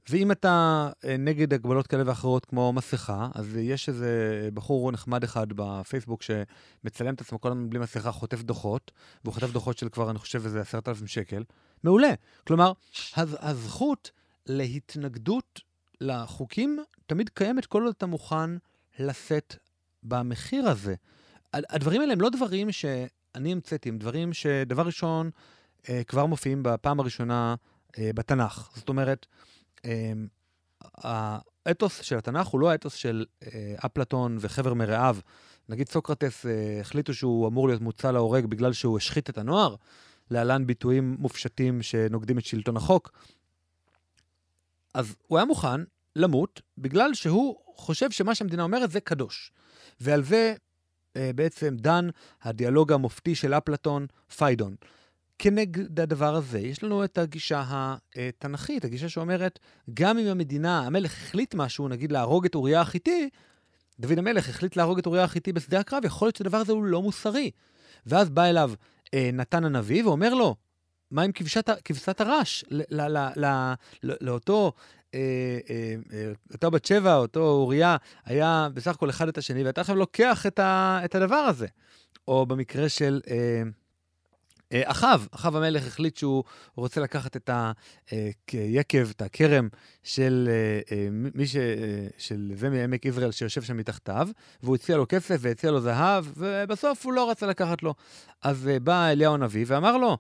ואם 0.09 0.33
אתה 0.33 0.89
אה, 1.05 1.17
נגד 1.17 1.55
הגבלות 1.55 1.87
כאלה 1.87 2.03
ואחרות 2.07 2.45
כמו 2.45 2.73
מסכה, 2.73 3.29
אז 3.35 3.57
יש 3.57 3.89
איזה 3.89 4.49
בחור 4.55 4.93
נחמד 4.93 5.25
אחד 5.25 5.47
בפייסבוק 5.55 6.23
שמצלם 6.23 7.15
את 7.15 7.21
עצמו 7.21 7.41
כל 7.41 7.49
הזמן 7.49 7.71
בלי 7.71 7.79
מסכה, 7.79 8.13
חוטף 8.13 8.43
דוחות, 8.43 8.91
והוא 9.25 9.35
חוטף 9.35 9.51
דוחות 9.51 9.79
של 9.79 9.89
כבר, 9.89 10.11
אני 10.11 10.19
חושב, 10.19 10.45
איזה 10.45 10.61
עשרת 10.61 10.89
אלפים 10.89 11.07
שקל. 11.07 11.45
מעולה. 11.85 12.15
כלומר, 12.47 12.73
הזכות 13.17 14.11
להתנגדות 14.47 15.61
לחוקים 16.01 16.79
תמיד 17.07 17.29
קיימת 17.29 17.67
כל 17.67 17.83
עוד 17.83 17.95
אתה 17.97 18.07
מוכן 18.07 18.51
לשאת 18.99 19.57
במחיר 20.03 20.69
הזה. 20.69 20.95
הדברים 21.53 22.01
האלה 22.01 22.13
הם 22.13 22.21
לא 22.21 22.31
דברים 22.31 22.73
שאני 22.73 23.53
המצאתי, 23.53 23.89
הם 23.89 23.99
דברים 23.99 24.33
שדבר 24.33 24.83
ראשון 24.83 25.31
אה, 25.89 26.05
כבר 26.05 26.27
מופיעים 26.27 26.63
בפעם 26.63 27.01
הראשונה 27.01 27.55
אה, 27.99 28.11
בתנ"ך. 28.15 28.71
זאת 28.77 28.89
אומרת, 28.89 29.27
האתוס 31.67 32.01
של 32.01 32.19
התנ"ך 32.19 32.47
הוא 32.47 32.61
לא 32.61 32.71
האתוס 32.71 32.95
של 32.95 33.25
אה, 33.43 33.75
אפלטון 33.87 34.37
וחבר 34.41 34.75
מרעיו. 34.75 35.17
נגיד 35.69 35.89
סוקרטס 35.89 36.47
אה, 36.47 36.81
החליטו 36.81 37.15
שהוא 37.15 37.49
אמור 37.49 37.69
להיות 37.69 37.81
מוצא 37.81 38.11
להורג 38.11 38.47
בגלל 38.47 38.73
שהוא 38.73 38.99
השחית 38.99 39.31
את 39.31 39.39
הנוער, 39.39 39.75
להלן 40.31 40.67
ביטויים 40.67 41.17
מופשטים 41.19 41.83
שנוגדים 41.83 42.39
את 42.39 42.45
שלטון 42.45 42.77
החוק. 42.77 43.11
אז 44.95 45.17
הוא 45.27 45.39
היה 45.39 45.45
מוכן 45.45 45.81
למות 46.17 46.61
בגלל 46.79 47.15
שהוא 47.15 47.57
חושב 47.77 48.11
שמה 48.11 48.35
שהמדינה 48.35 48.63
אומרת 48.63 48.91
זה 48.91 49.01
קדוש. 49.01 49.53
ועל 50.01 50.23
זה 50.23 50.55
אה, 51.17 51.31
בעצם 51.35 51.77
דן 51.77 52.09
הדיאלוג 52.43 52.93
המופתי 52.93 53.35
של 53.35 53.55
אפלטון, 53.55 54.07
פיידון. 54.37 54.75
כנגד 55.43 56.01
הדבר 56.01 56.35
הזה, 56.35 56.59
יש 56.59 56.83
לנו 56.83 57.05
את 57.05 57.19
הגישה 57.19 57.65
התנ"כית, 58.17 58.85
הגישה 58.85 59.09
שאומרת, 59.09 59.59
גם 59.95 60.19
אם 60.19 60.27
המדינה, 60.27 60.81
המלך 60.87 61.13
החליט 61.13 61.55
משהו, 61.55 61.89
נגיד 61.89 62.13
להרוג 62.13 62.45
את 62.45 62.55
אוריה 62.55 62.81
החיתי, 62.81 63.29
דוד 64.01 64.19
המלך 64.19 64.49
החליט 64.49 64.77
להרוג 64.77 64.99
את 64.99 65.07
אוריה 65.07 65.25
החיתי 65.25 65.53
בשדה 65.53 65.81
הקרב, 65.81 66.05
יכול 66.05 66.27
להיות 66.27 66.37
שהדבר 66.37 66.57
הזה 66.57 66.73
הוא 66.73 66.85
לא 66.85 67.03
מוסרי. 67.03 67.51
ואז 68.07 68.31
בא 68.31 68.45
אליו 68.45 68.73
אה, 69.15 69.31
נתן 69.33 69.65
הנביא 69.65 70.05
ואומר 70.05 70.35
לו, 70.35 70.57
מה 71.11 71.23
עם 71.23 71.33
כבשת, 71.33 71.71
כבשת 71.85 72.21
הרש 72.21 72.65
לאותו, 74.03 74.73
אה, 75.15 75.59
אה, 75.71 75.95
אה, 76.65 76.71
בת 76.71 76.85
שבע, 76.85 77.17
אותו 77.17 77.41
אוריה, 77.41 77.97
היה 78.25 78.69
בסך 78.75 78.91
הכל 78.91 79.11
אחד 79.11 79.29
את 79.29 79.39
השני, 79.39 79.65
ואתה 79.65 79.81
עכשיו 79.81 79.97
לוקח 79.97 80.47
את, 80.47 80.59
ה, 80.59 81.01
את 81.05 81.15
הדבר 81.15 81.37
הזה. 81.37 81.67
או 82.29 82.47
במקרה 82.47 82.89
של... 82.89 83.21
אה, 83.31 83.63
אחאב, 84.75 85.29
אחאב 85.31 85.57
המלך 85.57 85.87
החליט 85.87 86.17
שהוא 86.17 86.45
רוצה 86.77 87.01
לקחת 87.01 87.37
את 87.37 87.51
היקב, 88.53 88.99
אה, 88.99 89.11
את 89.11 89.23
הכרם 89.23 89.69
של 90.03 90.49
אה, 90.91 91.09
מי 91.35 91.47
ש... 91.47 91.57
של 92.19 92.53
זה 92.55 92.71
מעמק 92.71 93.05
יזרעאל 93.05 93.33
שיושב 93.33 93.63
שם 93.63 93.77
מתחתיו, 93.77 94.29
והוא 94.63 94.75
הציע 94.75 94.97
לו 94.97 95.07
כסף 95.09 95.37
והציע 95.41 95.71
לו 95.71 95.81
זהב, 95.81 96.25
ובסוף 96.37 97.07
הוא 97.07 97.13
לא 97.13 97.31
רצה 97.31 97.47
לקחת 97.47 97.83
לו. 97.83 97.95
אז 98.43 98.71
בא 98.83 99.09
אליהו 99.09 99.35
הנביא 99.35 99.65
ואמר 99.69 99.97
לו, 99.97 100.19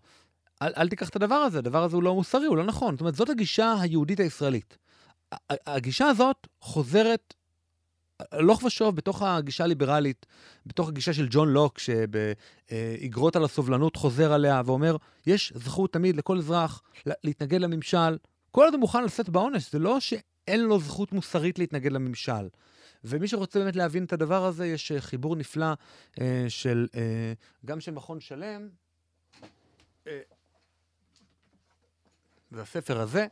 אל, 0.63 0.73
אל 0.77 0.89
תיקח 0.89 1.09
את 1.09 1.17
הדבר 1.17 1.35
הזה, 1.35 1.59
הדבר 1.59 1.85
הזה 1.85 1.97
הוא 1.97 2.03
לא 2.03 2.15
מוסרי, 2.15 2.47
הוא 2.47 2.57
לא 2.57 2.65
נכון. 2.65 2.95
זאת 2.95 3.01
אומרת, 3.01 3.15
זאת 3.15 3.31
הגישה 3.31 3.75
היהודית 3.81 4.21
הישראלית. 4.21 4.79
הגישה 5.67 6.07
הזאת 6.07 6.47
חוזרת 6.61 7.35
הלוך 8.33 8.63
ושוב 8.63 8.97
בתוך 8.97 9.23
הגישה 9.23 9.65
הליברלית, 9.65 10.27
בתוך 10.67 10.89
הגישה 10.89 11.13
של 11.13 11.27
ג'ון 11.31 11.49
לוק, 11.49 11.79
שבאגרות 11.79 13.37
על 13.37 13.45
הסובלנות 13.45 13.97
חוזר 13.97 14.33
עליה 14.33 14.63
ואומר, 14.65 14.97
יש 15.27 15.53
זכות 15.57 15.93
תמיד 15.93 16.17
לכל 16.17 16.39
אזרח 16.39 16.83
להתנגד 17.07 17.61
לממשל. 17.61 18.17
כל 18.51 18.65
עוד 18.65 18.75
הוא 18.75 18.81
מוכן 18.81 19.05
לשאת 19.05 19.29
בעונש, 19.29 19.73
זה 19.73 19.79
לא 19.79 20.01
שאין 20.01 20.61
לו 20.61 20.81
זכות 20.81 21.13
מוסרית 21.13 21.59
להתנגד 21.59 21.93
לממשל. 21.93 22.49
ומי 23.05 23.29
שרוצה 23.29 23.59
באמת 23.59 23.77
להבין 23.77 24.05
את 24.05 24.13
הדבר 24.13 24.45
הזה, 24.45 24.67
יש 24.67 24.93
אה, 24.93 25.01
חיבור 25.01 25.37
נפלא 25.37 25.73
אה, 26.21 26.45
של, 26.49 26.87
אה, 26.95 27.33
גם 27.65 27.81
של 27.81 27.93
מכון 27.93 28.21
שלם, 28.21 28.69
אה, 30.07 30.21
הספר 32.53 33.01
הזה, 33.01 33.27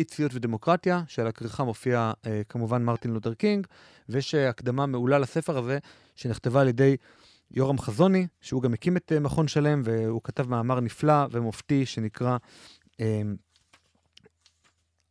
אי 0.00 0.04
ציות 0.04 0.34
ודמוקרטיה, 0.34 1.02
שעל 1.06 1.26
הכריכה 1.26 1.64
מופיע 1.64 2.12
אה, 2.26 2.42
כמובן 2.48 2.82
מרטין 2.82 3.10
לותר 3.10 3.34
קינג, 3.34 3.66
ויש 4.08 4.34
אה, 4.34 4.48
הקדמה 4.48 4.86
מעולה 4.86 5.18
לספר 5.18 5.58
הזה, 5.58 5.78
שנכתבה 6.16 6.60
על 6.60 6.68
ידי 6.68 6.96
יורם 7.50 7.78
חזוני, 7.78 8.26
שהוא 8.40 8.62
גם 8.62 8.74
הקים 8.74 8.96
את 8.96 9.12
אה, 9.12 9.20
מכון 9.20 9.48
שלם, 9.48 9.82
והוא 9.84 10.20
כתב 10.24 10.48
מאמר 10.48 10.80
נפלא 10.80 11.26
ומופתי 11.30 11.86
שנקרא 11.86 12.36
אה, 13.00 13.22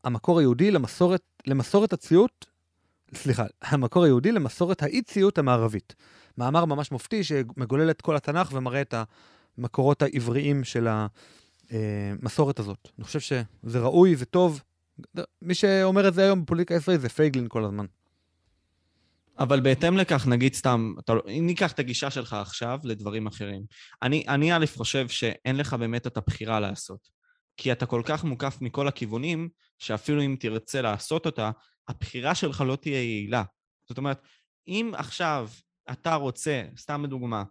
המקור 0.03 0.39
היהודי 0.39 0.71
למסורת, 0.71 1.21
למסורת 1.47 1.93
הציות, 1.93 2.45
סליחה, 3.13 3.45
המקור 3.61 4.03
היהודי 4.03 4.31
למסורת 4.31 4.83
האי-ציות 4.83 5.37
המערבית. 5.37 5.95
מאמר 6.37 6.65
ממש 6.65 6.91
מופתי 6.91 7.23
שמגולל 7.23 7.89
את 7.89 8.01
כל 8.01 8.15
התנ"ך 8.15 8.49
ומראה 8.53 8.81
את 8.81 8.93
המקורות 9.57 10.01
העבריים 10.01 10.63
של 10.63 10.87
המסורת 11.71 12.59
הזאת. 12.59 12.89
אני 12.97 13.05
חושב 13.05 13.19
שזה 13.19 13.79
ראוי 13.79 14.15
וטוב 14.17 14.61
מי 15.41 15.53
שאומר 15.53 16.07
את 16.07 16.13
זה 16.13 16.23
היום 16.23 16.43
בפוליטיקה 16.43 16.73
הישראלית 16.73 17.01
זה 17.01 17.09
פייגלין 17.09 17.45
כל 17.49 17.65
הזמן. 17.65 17.85
אבל 19.39 19.59
בהתאם 19.59 19.97
לכך, 19.97 20.27
נגיד 20.27 20.53
סתם, 20.53 20.93
אתה, 20.99 21.13
לא- 21.13 21.21
ניקח 21.27 21.71
את 21.71 21.79
הגישה 21.79 22.11
שלך 22.11 22.33
עכשיו 22.33 22.79
לדברים 22.83 23.27
אחרים. 23.27 23.63
אני, 24.01 24.25
אני 24.27 24.53
א' 24.53 24.65
חושב 24.75 25.07
שאין 25.07 25.55
לך 25.55 25.73
באמת 25.73 26.07
את 26.07 26.17
הבחירה 26.17 26.59
לעשות. 26.59 27.09
כי 27.57 27.71
אתה 27.71 27.85
כל 27.85 28.01
כך 28.05 28.23
מוקף 28.23 28.57
מכל 28.61 28.87
הכיוונים, 28.87 29.49
שאפילו 29.77 30.21
אם 30.21 30.35
תרצה 30.39 30.81
לעשות 30.81 31.25
אותה, 31.25 31.51
הבחירה 31.87 32.35
שלך 32.35 32.61
לא 32.61 32.75
תהיה 32.75 33.03
יעילה. 33.03 33.43
זאת 33.89 33.97
אומרת, 33.97 34.21
אם 34.67 34.91
עכשיו 34.97 35.49
אתה 35.91 36.15
רוצה, 36.15 36.63
סתם 36.77 37.03
לדוגמה, 37.03 37.43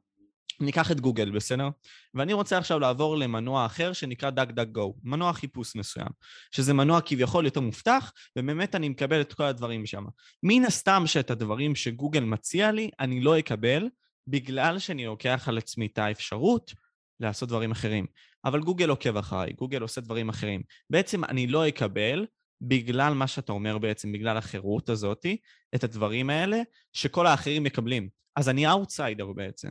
ניקח 0.61 0.91
את 0.91 1.01
גוגל, 1.01 1.31
בסדר? 1.31 1.69
ואני 2.15 2.33
רוצה 2.33 2.59
עכשיו 2.59 2.79
לעבור 2.79 3.17
למנוע 3.17 3.67
אחר 3.67 3.93
שנקרא 3.93 4.31
גו, 4.73 4.95
מנוע 5.03 5.33
חיפוש 5.33 5.77
מסוים, 5.77 6.09
שזה 6.51 6.75
מנוע 6.75 7.01
כביכול 7.01 7.45
יותר 7.45 7.61
מובטח, 7.61 8.13
ובאמת 8.39 8.75
אני 8.75 8.89
מקבל 8.89 9.21
את 9.21 9.33
כל 9.33 9.43
הדברים 9.43 9.87
שם. 9.87 10.05
מן 10.43 10.65
הסתם 10.65 11.03
שאת 11.07 11.31
הדברים 11.31 11.75
שגוגל 11.75 12.25
מציע 12.25 12.73
לי, 12.73 12.91
אני 13.01 13.21
לא 13.21 13.39
אקבל, 13.39 13.89
בגלל 14.27 14.79
שאני 14.79 15.07
לוקח 15.07 15.45
על 15.49 15.59
עצמי 15.59 15.87
את 15.87 15.99
האפשרות 15.99 16.75
לעשות 17.21 17.49
דברים 17.49 17.71
אחרים. 17.71 18.07
אבל 18.45 18.61
גוגל 18.61 18.89
עוקב 18.89 19.17
אחריי, 19.17 19.53
גוגל 19.53 19.83
עושה 19.83 20.01
דברים 20.01 20.29
אחרים. 20.29 20.63
בעצם 20.91 21.25
אני 21.25 21.47
לא 21.47 21.69
אקבל, 21.69 22.27
בגלל 22.61 23.15
מה 23.15 23.27
שאתה 23.27 23.53
אומר 23.53 23.79
בעצם, 23.79 24.13
בגלל 24.13 24.37
החירות 24.37 24.89
הזאתי, 24.89 25.37
את 25.75 25.85
הדברים 25.85 26.31
האלה, 26.31 26.61
שכל 26.93 27.27
האחרים 27.27 27.63
מקבלים. 27.63 28.09
אז 28.37 28.49
אני 28.49 28.71
אאוטסיידר 28.71 29.33
בעצם. 29.33 29.69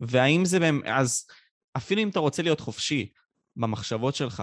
והאם 0.00 0.44
זה 0.44 0.60
באמת, 0.60 0.84
אז 0.86 1.26
אפילו 1.76 2.02
אם 2.02 2.08
אתה 2.08 2.18
רוצה 2.18 2.42
להיות 2.42 2.60
חופשי 2.60 3.12
במחשבות 3.56 4.14
שלך, 4.14 4.42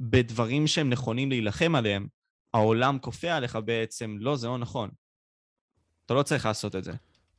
בדברים 0.00 0.66
שהם 0.66 0.90
נכונים 0.90 1.28
להילחם 1.28 1.74
עליהם, 1.74 2.06
העולם 2.54 2.98
כופה 2.98 3.32
עליך 3.32 3.58
בעצם, 3.64 4.16
לא, 4.20 4.36
זה 4.36 4.46
לא 4.46 4.58
נכון. 4.58 4.90
אתה 6.06 6.14
לא 6.14 6.22
צריך 6.22 6.46
לעשות 6.46 6.76
את 6.76 6.84
זה. 6.84 6.92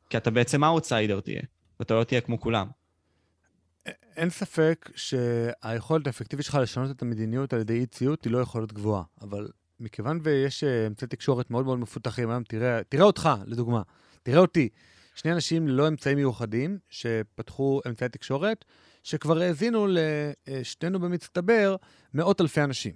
כי 0.09 0.17
אתה 0.17 0.31
בעצם 0.31 0.63
אאוטסיידר 0.63 1.19
תהיה, 1.19 1.41
ואתה 1.79 1.93
לא 1.93 2.03
תהיה 2.03 2.21
כמו 2.21 2.39
כולם. 2.39 2.67
אין 4.15 4.29
ספק 4.29 4.89
שהיכולת 4.95 6.07
האפקטיבית 6.07 6.45
שלך 6.45 6.55
לשנות 6.55 6.91
את 6.91 7.01
המדיניות 7.01 7.53
על 7.53 7.59
ידי 7.59 7.79
אי 7.79 7.85
ציות 7.85 8.23
היא 8.23 8.33
לא 8.33 8.37
יכולת 8.37 8.73
גבוהה, 8.73 9.03
אבל 9.21 9.47
מכיוון 9.79 10.19
ויש 10.23 10.63
אה, 10.63 10.87
אמצעי 10.87 11.07
תקשורת 11.07 11.51
מאוד 11.51 11.65
מאוד 11.65 11.79
מפותחים 11.79 12.29
היום, 12.29 12.43
תראה, 12.43 12.83
תראה 12.83 13.03
אותך, 13.03 13.29
לדוגמה, 13.45 13.81
תראה 14.23 14.39
אותי. 14.39 14.69
שני 15.19 15.31
אנשים 15.31 15.67
ללא 15.67 15.87
אמצעים 15.87 16.17
מיוחדים 16.17 16.77
שפתחו 16.89 17.81
אמצעי 17.87 18.09
תקשורת, 18.09 18.65
שכבר 19.03 19.41
האזינו 19.41 19.87
לשנינו 20.47 20.99
במצטבר 20.99 21.75
מאות 22.13 22.41
אלפי 22.41 22.61
אנשים. 22.61 22.93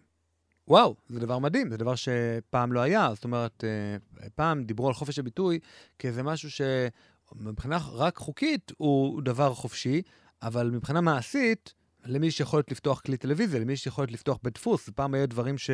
וואו, 0.68 0.96
זה 1.08 1.20
דבר 1.20 1.40
מדהים, 1.40 1.70
זה 1.70 1.78
דבר 1.78 1.96
שפעם 1.96 2.74
לא 2.74 2.80
היה. 2.80 3.10
זאת 3.16 3.24
אומרת, 3.24 3.64
אה, 3.64 4.30
פעם 4.36 4.64
דיברו 4.64 4.88
על 4.88 4.94
חופש 4.94 5.20
הביטוי 5.20 5.60
כאיזה 6.00 6.24
משהו 6.24 6.50
שמבחינה 6.52 7.78
רק 7.92 8.18
חוקית 8.18 8.72
הוא 8.78 9.22
דבר 9.22 9.54
חופשי, 9.54 10.02
אבל 10.42 10.70
מבחינה 10.70 11.02
מעשית, 11.02 11.74
למי 12.06 12.28
יש 12.28 12.40
יכולת 12.40 12.72
לפתוח 12.72 13.02
כלי 13.02 13.18
טלוויזיה, 13.18 13.60
למי 13.60 13.74
יש 13.74 13.88
יכולת 13.88 14.12
לפתוח 14.12 14.40
בית 14.44 14.54
דפוס, 14.54 14.90
פעם 14.96 15.14
היו 15.14 15.28
דברים 15.30 15.58
ש... 15.58 15.70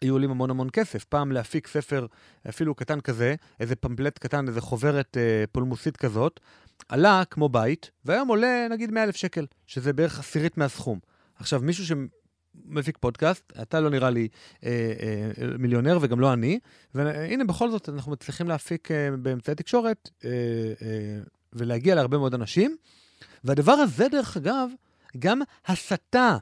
היו 0.00 0.14
עולים 0.14 0.30
המון 0.30 0.50
המון 0.50 0.68
כסף. 0.72 1.04
פעם 1.04 1.32
להפיק 1.32 1.66
ספר 1.66 2.06
אפילו 2.48 2.74
קטן 2.74 3.00
כזה, 3.00 3.34
איזה 3.60 3.76
פמפלט 3.76 4.18
קטן, 4.18 4.48
איזה 4.48 4.60
חוברת 4.60 5.16
אה, 5.16 5.44
פולמוסית 5.52 5.96
כזאת, 5.96 6.40
עלה 6.88 7.22
כמו 7.30 7.48
בית, 7.48 7.90
והיום 8.04 8.28
עולה 8.28 8.66
נגיד 8.70 8.90
100 8.90 9.04
אלף 9.04 9.16
שקל, 9.16 9.46
שזה 9.66 9.92
בערך 9.92 10.18
עשירית 10.18 10.58
מהסכום. 10.58 10.98
עכשיו, 11.34 11.60
מישהו 11.60 11.84
שמפיק 11.84 12.98
פודקאסט, 12.98 13.52
אתה 13.62 13.80
לא 13.80 13.90
נראה 13.90 14.10
לי 14.10 14.28
אה, 14.64 14.92
אה, 15.40 15.46
מיליונר 15.58 15.98
וגם 16.00 16.20
לא 16.20 16.32
אני, 16.32 16.58
והנה 16.94 17.44
בכל 17.44 17.70
זאת 17.70 17.88
אנחנו 17.88 18.12
מצליחים 18.12 18.48
להפיק 18.48 18.90
אה, 18.90 19.08
באמצעי 19.18 19.54
תקשורת 19.54 20.10
אה, 20.24 20.30
אה, 20.82 21.20
ולהגיע 21.52 21.94
להרבה 21.94 22.18
מאוד 22.18 22.34
אנשים. 22.34 22.76
והדבר 23.44 23.72
הזה, 23.72 24.08
דרך 24.08 24.36
אגב, 24.36 24.70
גם 25.18 25.40
הסתה 25.66 26.36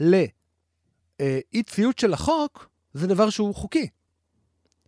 לאי 0.00 1.62
ציות 1.66 1.98
של 1.98 2.12
החוק, 2.12 2.71
זה 2.94 3.06
דבר 3.06 3.30
שהוא 3.30 3.54
חוקי. 3.54 3.88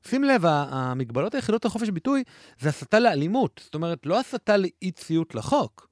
שים 0.09 0.25
לב, 0.25 0.43
המגבלות 0.47 1.35
היחידות 1.35 1.65
על 1.65 1.71
חופש 1.71 1.89
ביטוי 1.89 2.23
זה 2.61 2.69
הסתה 2.69 2.99
לאלימות. 2.99 3.61
זאת 3.65 3.75
אומרת, 3.75 4.07
לא 4.07 4.21
הסתה 4.21 4.57
לאי 4.57 4.91
ציות 4.95 5.35
לחוק, 5.35 5.89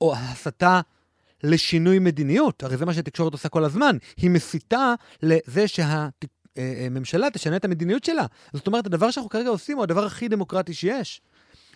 או 0.00 0.14
הסתה 0.16 0.80
לשינוי 1.42 1.98
מדיניות. 1.98 2.62
הרי 2.62 2.76
זה 2.76 2.86
מה 2.86 2.94
שהתקשורת 2.94 3.32
עושה 3.32 3.48
כל 3.48 3.64
הזמן. 3.64 3.96
היא 4.16 4.30
מסיתה 4.30 4.94
לזה 5.22 5.68
שהממשלה 5.68 7.22
אה, 7.22 7.26
אה, 7.26 7.30
תשנה 7.30 7.56
את 7.56 7.64
המדיניות 7.64 8.04
שלה. 8.04 8.26
זאת 8.52 8.66
אומרת, 8.66 8.86
הדבר 8.86 9.10
שאנחנו 9.10 9.30
כרגע 9.30 9.48
עושים 9.48 9.76
הוא 9.76 9.82
הדבר 9.82 10.04
הכי 10.04 10.28
דמוקרטי 10.28 10.74
שיש. 10.74 11.20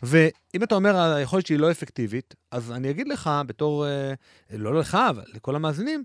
ואם 0.03 0.63
אתה 0.63 0.75
אומר, 0.75 0.97
היכולת 0.97 1.47
שהיא 1.47 1.59
לא 1.59 1.71
אפקטיבית, 1.71 2.35
אז 2.51 2.73
אני 2.73 2.91
אגיד 2.91 3.09
לך, 3.09 3.31
בתור, 3.47 3.87
אה, 3.87 4.13
לא 4.51 4.79
לך, 4.79 4.99
אבל 5.11 5.25
לכל 5.35 5.57
המאזינים, 5.57 6.05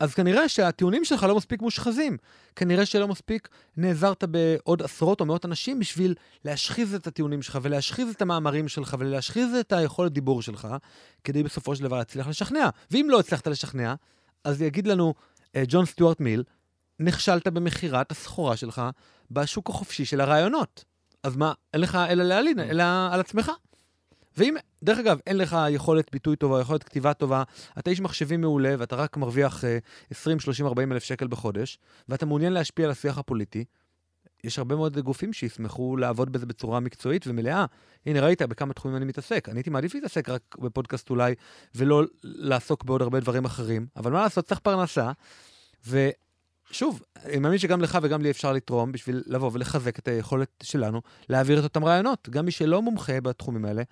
אז 0.00 0.14
כנראה 0.14 0.48
שהטיעונים 0.48 1.04
שלך 1.04 1.22
לא 1.22 1.36
מספיק 1.36 1.62
מושחזים. 1.62 2.16
כנראה 2.56 2.86
שלא 2.86 3.08
מספיק 3.08 3.48
נעזרת 3.76 4.24
בעוד 4.24 4.82
עשרות 4.82 5.20
או 5.20 5.26
מאות 5.26 5.44
אנשים 5.44 5.78
בשביל 5.78 6.14
להשחיז 6.44 6.94
את 6.94 7.06
הטיעונים 7.06 7.42
שלך 7.42 7.58
ולהשחיז 7.62 8.08
את 8.08 8.22
המאמרים 8.22 8.68
שלך 8.68 8.96
ולהשחיז 8.98 9.54
את 9.54 9.72
היכולת 9.72 10.12
דיבור 10.12 10.42
שלך, 10.42 10.68
כדי 11.24 11.42
בסופו 11.42 11.76
של 11.76 11.84
דבר 11.84 11.98
להצליח 11.98 12.28
לשכנע. 12.28 12.68
ואם 12.90 13.06
לא 13.10 13.20
הצלחת 13.20 13.46
לשכנע, 13.46 13.94
אז 14.44 14.62
יגיד 14.62 14.86
לנו 14.86 15.14
uh, 15.46 15.50
ג'ון 15.68 15.84
סטיוארט 15.84 16.20
מיל, 16.20 16.42
נכשלת 17.00 17.48
במכירת 17.48 18.10
הסחורה 18.10 18.56
שלך 18.56 18.82
בשוק 19.30 19.70
החופשי 19.70 20.04
של 20.04 20.20
הרעיונות. 20.20 20.84
אז 21.22 21.36
מה, 21.36 21.52
אין 21.74 21.80
לך 21.80 21.98
אלא 22.08 22.24
להלין, 22.24 22.60
אלא 22.60 22.84
על 23.10 23.20
עצמך. 23.20 23.52
ואם, 24.38 24.54
דרך 24.82 24.98
אגב, 24.98 25.18
אין 25.26 25.36
לך 25.36 25.56
יכולת 25.70 26.10
ביטוי 26.12 26.36
טובה, 26.36 26.60
יכולת 26.60 26.82
כתיבה 26.82 27.14
טובה, 27.14 27.42
אתה 27.78 27.90
איש 27.90 28.00
מחשבים 28.00 28.40
מעולה 28.40 28.74
ואתה 28.78 28.96
רק 28.96 29.16
מרוויח 29.16 29.64
20, 30.10 30.40
30, 30.40 30.66
40 30.66 30.92
אלף 30.92 31.04
שקל 31.04 31.26
בחודש, 31.26 31.78
ואתה 32.08 32.26
מעוניין 32.26 32.52
להשפיע 32.52 32.84
על 32.84 32.90
השיח 32.90 33.18
הפוליטי, 33.18 33.64
יש 34.44 34.58
הרבה 34.58 34.76
מאוד 34.76 34.98
גופים 34.98 35.32
שישמחו 35.32 35.96
לעבוד 35.96 36.32
בזה 36.32 36.46
בצורה 36.46 36.80
מקצועית 36.80 37.26
ומלאה. 37.26 37.64
הנה, 38.06 38.20
ראית 38.20 38.42
בכמה 38.42 38.74
תחומים 38.74 38.96
אני 38.96 39.04
מתעסק. 39.04 39.48
אני 39.48 39.58
הייתי 39.58 39.70
מעדיף 39.70 39.94
להתעסק 39.94 40.28
רק 40.28 40.42
בפודקאסט 40.58 41.10
אולי, 41.10 41.34
ולא 41.74 42.02
לעסוק 42.24 42.84
בעוד 42.84 43.02
הרבה 43.02 43.20
דברים 43.20 43.44
אחרים, 43.44 43.86
אבל 43.96 44.12
מה 44.12 44.22
לעשות, 44.22 44.44
צריך 44.44 44.60
פרנסה. 44.60 45.10
ושוב, 45.86 47.02
אני 47.24 47.38
מאמין 47.38 47.58
שגם 47.58 47.80
לך 47.80 47.98
וגם 48.02 48.22
לי 48.22 48.30
אפשר 48.30 48.52
לתרום 48.52 48.92
בשביל 48.92 49.22
לבוא 49.26 49.50
ולחזק 49.52 49.98
את 49.98 50.08
היכולת 50.08 50.50
שלנו 50.62 51.02
להעביר 51.28 51.58
את 51.58 51.64
אותם 51.64 51.84
רעיונות. 51.84 52.28
גם 52.28 52.44
מי 52.44 52.50
שלא 52.50 52.82
מומחה 52.82 53.20
בתחומים 53.20 53.64
האלה, 53.64 53.82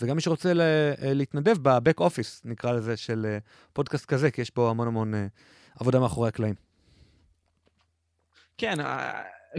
וגם 0.00 0.16
מי 0.16 0.22
שרוצה 0.22 0.48
אה, 0.48 1.14
להתנדב 1.14 1.58
בבק 1.62 2.00
אופיס, 2.00 2.42
נקרא 2.44 2.72
לזה, 2.72 2.96
של 2.96 3.26
אה, 3.28 3.38
פודקאסט 3.72 4.06
כזה, 4.06 4.30
כי 4.30 4.40
יש 4.40 4.50
פה 4.50 4.70
המון 4.70 4.88
המון 4.88 5.14
אה, 5.14 5.26
עבודה 5.80 6.00
מאחורי 6.00 6.28
הקלעים. 6.28 6.54
כן, 8.58 8.74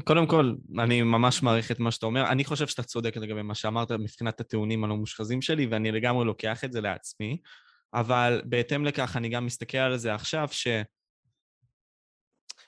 קודם 0.04 0.28
כל, 0.28 0.56
אני 0.80 1.02
ממש 1.02 1.44
מעריך 1.44 1.72
את 1.72 1.80
מה 1.80 1.92
שאתה 1.92 2.06
אומר. 2.06 2.32
אני 2.32 2.46
חושב 2.46 2.68
שאתה 2.68 2.84
צודק 2.84 3.18
לגבי 3.18 3.42
מה 3.42 3.56
שאמרת 3.56 3.92
מבחינת 3.92 4.40
הטיעונים 4.40 4.84
הלא 4.84 4.96
מושחזים 4.96 5.42
שלי, 5.42 5.66
ואני 5.66 5.92
לגמרי 5.92 6.26
לוקח 6.26 6.64
את 6.64 6.72
זה 6.72 6.82
לעצמי, 6.82 7.38
אבל 7.94 8.42
בהתאם 8.46 8.86
לכך 8.86 9.18
אני 9.18 9.30
גם 9.30 9.46
מסתכל 9.46 9.78
על 9.78 9.98
זה 9.98 10.14
עכשיו, 10.14 10.48
ש... 10.52 10.68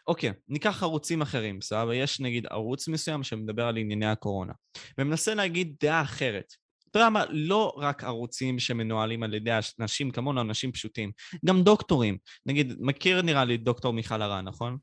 אוקיי, 0.08 0.32
ניקח 0.48 0.84
ערוצים 0.84 1.22
אחרים, 1.22 1.60
בסדר? 1.60 1.94
יש 1.94 2.20
נגיד 2.20 2.48
ערוץ 2.50 2.88
מסוים 2.88 3.24
שמדבר 3.24 3.64
על 3.64 3.78
ענייני 3.78 4.06
הקורונה, 4.06 4.54
ומנסה 4.98 5.36
להגיד 5.36 5.76
דעה 5.82 6.02
אחרת. 6.02 6.67
אתה 6.92 7.00
יודע 7.00 7.10
מה, 7.10 7.24
לא 7.30 7.74
רק 7.78 8.04
ערוצים 8.04 8.60
שמנוהלים 8.60 9.24
על 9.24 9.34
ידי 9.34 9.52
אנשים 9.80 10.12
כמונו, 10.12 10.42
אנשים 10.42 10.72
פשוטים, 10.72 11.12
גם 11.46 11.64
דוקטורים. 11.64 12.18
נגיד, 12.46 12.74
מכיר 12.80 13.22
נראה 13.22 13.46
לי 13.46 13.58
דוקטור 13.58 13.94
מיכל 13.94 14.22
הרן, 14.22 14.46
נכון? 14.46 14.78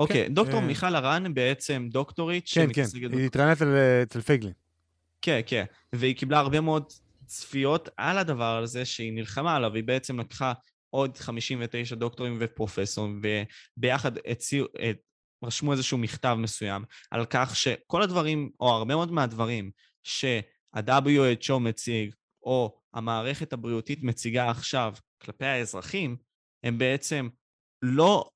אוקיי, 0.00 0.26
כן, 0.26 0.34
דוקטור 0.34 0.60
אה... 0.60 0.66
מיכל 0.66 0.94
הרן 0.94 1.34
בעצם 1.34 1.88
דוקטורית 1.90 2.44
כן, 2.54 2.68
כן, 2.72 2.84
היא 3.12 3.26
התראיינת 3.26 3.62
אצל 4.02 4.20
פייגלין. 4.20 4.52
כן, 5.22 5.40
כן, 5.46 5.64
והיא 5.92 6.16
קיבלה 6.16 6.38
הרבה 6.38 6.60
מאוד 6.60 6.84
צפיות 7.26 7.88
על 7.96 8.18
הדבר 8.18 8.56
הזה 8.62 8.84
שהיא 8.84 9.12
נלחמה 9.12 9.56
עליו, 9.56 9.74
היא 9.74 9.84
בעצם 9.84 10.20
לקחה 10.20 10.52
עוד 10.90 11.18
59 11.18 11.94
דוקטורים 11.94 12.36
ופרופסורים, 12.40 13.22
וביחד 13.78 14.12
הציעו, 14.26 14.66
רשמו 15.44 15.72
איזשהו 15.72 15.98
מכתב 15.98 16.36
מסוים 16.38 16.84
על 17.10 17.24
כך 17.30 17.56
שכל 17.56 18.02
הדברים, 18.02 18.50
או 18.60 18.68
הרבה 18.70 18.94
מאוד 18.94 19.12
מהדברים 19.12 19.70
שה-WHO 20.04 21.58
מציג, 21.60 22.14
או 22.42 22.80
המערכת 22.94 23.52
הבריאותית 23.52 24.02
מציגה 24.02 24.50
עכשיו 24.50 24.94
כלפי 25.22 25.46
האזרחים, 25.46 26.16
הם 26.64 26.78
בעצם 26.78 27.28
לא, 27.82 28.30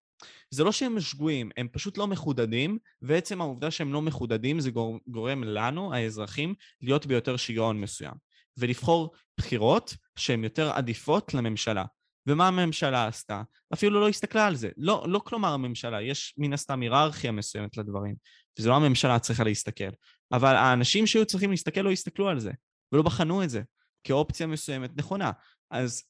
זה 0.50 0.64
לא 0.64 0.72
שהם 0.72 1.00
שגויים, 1.00 1.50
הם 1.56 1.68
פשוט 1.72 1.98
לא 1.98 2.06
מחודדים, 2.06 2.78
ועצם 3.02 3.40
העובדה 3.40 3.70
שהם 3.70 3.92
לא 3.92 4.02
מחודדים 4.02 4.60
זה 4.60 4.70
גורם 5.06 5.44
לנו, 5.44 5.94
האזרחים, 5.94 6.54
להיות 6.80 7.06
ביותר 7.06 7.36
שיגעון 7.36 7.80
מסוים, 7.80 8.14
ולבחור 8.56 9.14
בחירות 9.38 9.94
שהן 10.16 10.44
יותר 10.44 10.70
עדיפות 10.70 11.34
לממשלה. 11.34 11.84
ומה 12.28 12.48
הממשלה 12.48 13.06
עשתה? 13.06 13.42
אפילו 13.74 14.00
לא 14.00 14.08
הסתכלה 14.08 14.46
על 14.46 14.56
זה. 14.56 14.70
לא, 14.76 15.04
לא 15.08 15.20
כלומר 15.24 15.52
הממשלה, 15.52 16.02
יש 16.02 16.34
מן 16.38 16.52
הסתם 16.52 16.80
היררכיה 16.80 17.32
מסוימת 17.32 17.76
לדברים, 17.76 18.14
וזו 18.58 18.70
לא 18.70 18.76
הממשלה 18.76 19.18
צריכה 19.18 19.44
להסתכל. 19.44 19.90
אבל 20.32 20.56
האנשים 20.56 21.06
שהיו 21.06 21.26
צריכים 21.26 21.50
להסתכל 21.50 21.80
לא 21.80 21.90
הסתכלו 21.90 22.28
על 22.28 22.40
זה, 22.40 22.50
ולא 22.92 23.02
בחנו 23.02 23.42
את 23.42 23.50
זה 23.50 23.62
כאופציה 24.04 24.46
מסוימת 24.46 24.96
נכונה. 24.96 25.30
אז 25.70 26.02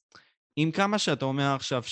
עם 0.56 0.70
כמה 0.70 0.98
שאתה 0.98 1.24
אומר 1.24 1.54
עכשיו 1.54 1.82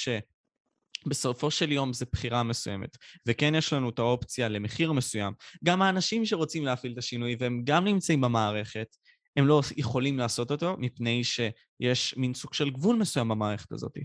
שבסופו 1.06 1.50
של 1.50 1.72
יום 1.72 1.92
זה 1.92 2.04
בחירה 2.12 2.42
מסוימת, 2.42 2.96
וכן 3.26 3.54
יש 3.54 3.72
לנו 3.72 3.90
את 3.90 3.98
האופציה 3.98 4.48
למחיר 4.48 4.92
מסוים, 4.92 5.32
גם 5.64 5.82
האנשים 5.82 6.26
שרוצים 6.26 6.64
להפעיל 6.64 6.92
את 6.92 6.98
השינוי 6.98 7.36
והם 7.38 7.62
גם 7.64 7.84
נמצאים 7.84 8.20
במערכת, 8.20 8.96
הם 9.36 9.46
לא 9.46 9.60
יכולים 9.76 10.18
לעשות 10.18 10.50
אותו, 10.50 10.76
מפני 10.78 11.24
שיש 11.24 12.16
מין 12.16 12.34
סוג 12.34 12.54
של 12.54 12.70
גבול 12.70 12.96
מסוים 12.96 13.28
במערכת 13.28 13.72
הזאת. 13.72 13.98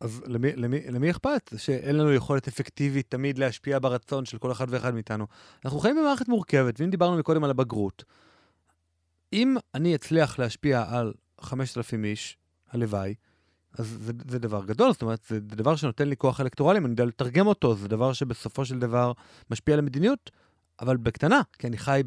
אז 0.00 0.22
למי, 0.26 0.56
למי, 0.56 0.80
למי 0.88 1.10
אכפת 1.10 1.52
שאין 1.56 1.96
לנו 1.96 2.12
יכולת 2.12 2.48
אפקטיבית 2.48 3.06
תמיד 3.08 3.38
להשפיע 3.38 3.78
ברצון 3.78 4.24
של 4.24 4.38
כל 4.38 4.52
אחד 4.52 4.66
ואחד 4.70 4.94
מאיתנו? 4.94 5.26
אנחנו 5.64 5.78
חיים 5.78 5.96
במערכת 5.96 6.28
מורכבת, 6.28 6.80
ואם 6.80 6.90
דיברנו 6.90 7.18
מקודם 7.18 7.44
על 7.44 7.50
הבגרות, 7.50 8.04
אם 9.32 9.56
אני 9.74 9.94
אצליח 9.94 10.38
להשפיע 10.38 10.84
על 10.88 11.12
5,000 11.40 12.04
איש, 12.04 12.36
הלוואי, 12.70 13.14
אז 13.78 13.98
זה, 14.00 14.12
זה 14.28 14.38
דבר 14.38 14.64
גדול, 14.64 14.92
זאת 14.92 15.02
אומרת, 15.02 15.24
זה 15.28 15.40
דבר 15.40 15.76
שנותן 15.76 16.08
לי 16.08 16.16
כוח 16.16 16.40
אלקטורלי, 16.40 16.78
אם 16.78 16.84
אני 16.84 16.92
יודע 16.92 17.04
לתרגם 17.04 17.46
אותו, 17.46 17.74
זה 17.74 17.88
דבר 17.88 18.12
שבסופו 18.12 18.64
של 18.64 18.78
דבר 18.78 19.12
משפיע 19.50 19.74
על 19.74 19.78
המדיניות, 19.78 20.30
אבל 20.80 20.96
בקטנה, 20.96 21.40
כי 21.58 21.66
אני 21.66 21.78
חי 21.78 22.02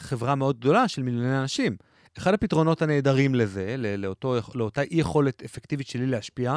בחברה 0.00 0.34
מאוד 0.34 0.60
גדולה 0.60 0.88
של 0.88 1.02
מיליוני 1.02 1.38
אנשים. 1.40 1.76
אחד 2.18 2.34
הפתרונות 2.34 2.82
הנהדרים 2.82 3.34
לזה, 3.34 3.74
לאותו, 3.78 4.36
לאותה 4.54 4.82
אי 4.82 4.96
יכולת 5.00 5.42
אפקטיבית 5.42 5.86
שלי 5.86 6.06
להשפיע, 6.06 6.56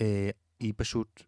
אה, 0.00 0.30
היא 0.60 0.72
פשוט 0.76 1.22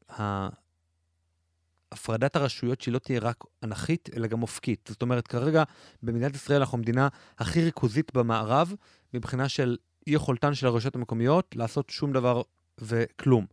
הפרדת 1.93 2.37
הרשויות 2.37 2.81
שהיא 2.81 2.95
לא 2.95 2.99
תהיה 2.99 3.21
רק 3.21 3.45
אנכית, 3.63 4.09
אלא 4.17 4.27
גם 4.27 4.43
אופקית. 4.43 4.89
זאת 4.93 5.03
אומרת, 5.03 5.29
כרגע 5.29 5.63
במדינת 6.03 6.35
ישראל 6.35 6.61
אנחנו 6.61 6.79
המדינה 6.79 7.09
הכי 7.39 7.65
ריכוזית 7.65 8.15
במערב, 8.15 8.75
מבחינה 9.15 9.49
של 9.49 9.77
אי 10.07 10.13
יכולתן 10.13 10.55
של 10.55 10.67
הרשויות 10.67 10.97
המקומיות 10.97 11.57
לעשות 11.57 11.91
שום 11.91 12.13
דבר 12.13 12.43
וכלום. 12.79 13.47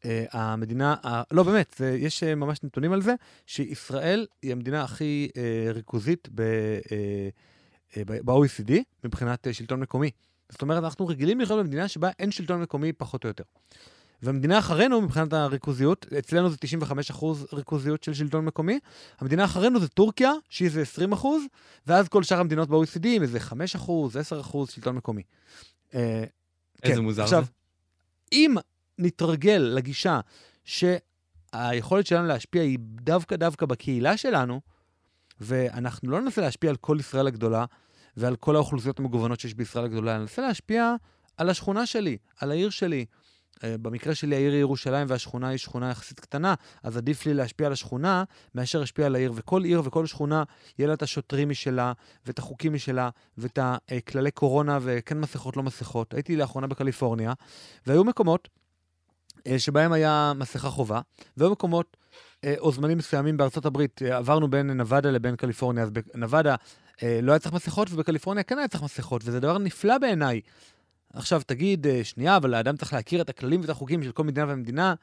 Uh, 0.00 0.02
המדינה, 0.32 0.94
uh, 1.02 1.06
לא 1.30 1.42
באמת, 1.42 1.74
זה, 1.78 1.96
יש 1.98 2.22
uh, 2.22 2.34
ממש 2.34 2.62
נתונים 2.62 2.92
על 2.92 3.02
זה, 3.02 3.14
שישראל 3.46 4.26
היא 4.42 4.52
המדינה 4.52 4.82
הכי 4.82 5.28
uh, 5.32 5.36
ריכוזית 5.74 6.28
ב-OECD 6.34 8.70
uh, 8.70 8.72
uh, 8.72 9.04
מבחינת 9.04 9.46
uh, 9.46 9.52
שלטון 9.52 9.80
מקומי. 9.80 10.10
זאת 10.48 10.62
אומרת, 10.62 10.84
אנחנו 10.84 11.06
רגילים 11.06 11.40
לחיות 11.40 11.58
במדינה 11.58 11.88
שבה 11.88 12.10
אין 12.18 12.30
שלטון 12.30 12.62
מקומי 12.62 12.92
פחות 12.92 13.24
או 13.24 13.28
יותר. 13.28 13.44
והמדינה 14.22 14.58
אחרינו, 14.58 15.00
מבחינת 15.00 15.32
הריכוזיות, 15.32 16.06
אצלנו 16.18 16.50
זה 16.50 16.56
95% 17.12 17.24
ריכוזיות 17.52 18.04
של 18.04 18.14
שלטון 18.14 18.44
מקומי, 18.44 18.78
המדינה 19.18 19.44
אחרינו 19.44 19.80
זה 19.80 19.88
טורקיה, 19.88 20.32
שהיא 20.50 20.70
זה 20.70 20.82
20%, 21.12 21.26
ואז 21.86 22.08
כל 22.08 22.22
שאר 22.22 22.40
המדינות 22.40 22.68
ב-OECD 22.68 23.06
עם 23.06 23.22
איזה 23.22 23.38
5%, 23.76 23.80
10% 24.52 24.70
שלטון 24.70 24.96
מקומי. 24.96 25.22
אה, 25.94 26.24
איזה 26.82 26.96
כן. 26.96 26.98
מוזר 26.98 27.22
עכשיו, 27.22 27.44
זה. 27.44 27.50
אם 28.32 28.54
נתרגל 28.98 29.70
לגישה 29.74 30.20
שהיכולת 30.64 32.06
שלנו 32.06 32.26
להשפיע 32.26 32.62
היא 32.62 32.78
דווקא 32.80 33.36
דווקא 33.36 33.66
בקהילה 33.66 34.16
שלנו, 34.16 34.60
ואנחנו 35.40 36.10
לא 36.10 36.20
ננסה 36.20 36.40
להשפיע 36.40 36.70
על 36.70 36.76
כל 36.76 36.96
ישראל 37.00 37.26
הגדולה 37.26 37.64
ועל 38.16 38.36
כל 38.36 38.56
האוכלוסיות 38.56 38.98
המגוונות 38.98 39.40
שיש 39.40 39.54
בישראל 39.54 39.84
הגדולה, 39.84 40.18
ננסה 40.18 40.42
להשפיע 40.42 40.94
על 41.36 41.50
השכונה 41.50 41.86
שלי, 41.86 42.16
על 42.36 42.50
העיר 42.50 42.70
שלי, 42.70 43.04
במקרה 43.64 44.14
שלי 44.14 44.36
העיר 44.36 44.52
היא 44.52 44.60
ירושלים 44.60 45.06
והשכונה 45.10 45.48
היא 45.48 45.58
שכונה 45.58 45.90
יחסית 45.90 46.20
קטנה, 46.20 46.54
אז 46.82 46.96
עדיף 46.96 47.26
לי 47.26 47.34
להשפיע 47.34 47.66
על 47.66 47.72
השכונה 47.72 48.24
מאשר 48.54 48.80
להשפיע 48.80 49.06
על 49.06 49.14
העיר. 49.14 49.32
וכל 49.34 49.64
עיר 49.64 49.82
וכל 49.84 50.06
שכונה, 50.06 50.42
יהיה 50.78 50.88
לה 50.88 50.94
את 50.94 51.02
השוטרים 51.02 51.48
משלה, 51.48 51.92
ואת 52.26 52.38
החוקים 52.38 52.74
משלה, 52.74 53.10
ואת 53.38 53.58
הכללי 53.62 54.30
קורונה, 54.30 54.78
וכן 54.82 55.20
מסכות, 55.20 55.56
לא 55.56 55.62
מסכות. 55.62 56.14
הייתי 56.14 56.36
לאחרונה 56.36 56.66
בקליפורניה, 56.66 57.32
והיו 57.86 58.04
מקומות 58.04 58.48
אה, 59.46 59.58
שבהם 59.58 59.92
היה 59.92 60.32
מסכה 60.36 60.70
חובה, 60.70 61.00
והיו 61.36 61.50
מקומות 61.50 61.96
אה, 62.44 62.54
או 62.58 62.72
זמנים 62.72 62.98
מסוימים 62.98 63.36
בארצות 63.36 63.66
הברית, 63.66 64.02
עברנו 64.02 64.50
בין 64.50 64.70
נבדה 64.70 65.10
לבין 65.10 65.36
קליפורניה, 65.36 65.84
אז 65.84 65.90
בנבדה 65.90 66.54
לא 67.22 67.32
היה 67.32 67.38
צריך 67.38 67.54
מסכות, 67.54 67.88
ובקליפורניה 67.90 68.42
כן 68.42 68.58
היה 68.58 68.68
צריך 68.68 68.82
מסכות, 68.82 69.22
וזה 69.24 69.40
דבר 69.40 69.58
נפלא 69.58 69.98
בעיניי. 69.98 70.40
עכשיו 71.12 71.42
תגיד, 71.46 71.86
אה, 71.86 72.04
שנייה, 72.04 72.36
אבל 72.36 72.54
האדם 72.54 72.76
צריך 72.76 72.92
להכיר 72.92 73.20
את 73.20 73.28
הכללים 73.28 73.60
ואת 73.60 73.70
החוקים 73.70 74.02
של 74.02 74.12
כל 74.12 74.24
מדינה 74.24 74.46
ומדינה. 74.48 74.94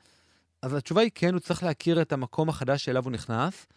אז 0.61 0.73
התשובה 0.73 1.01
היא 1.01 1.11
כן, 1.15 1.33
הוא 1.33 1.39
צריך 1.39 1.63
להכיר 1.63 2.01
את 2.01 2.13
המקום 2.13 2.49
החדש 2.49 2.85
שאליו 2.85 3.03
הוא 3.03 3.11
נכנס, 3.11 3.67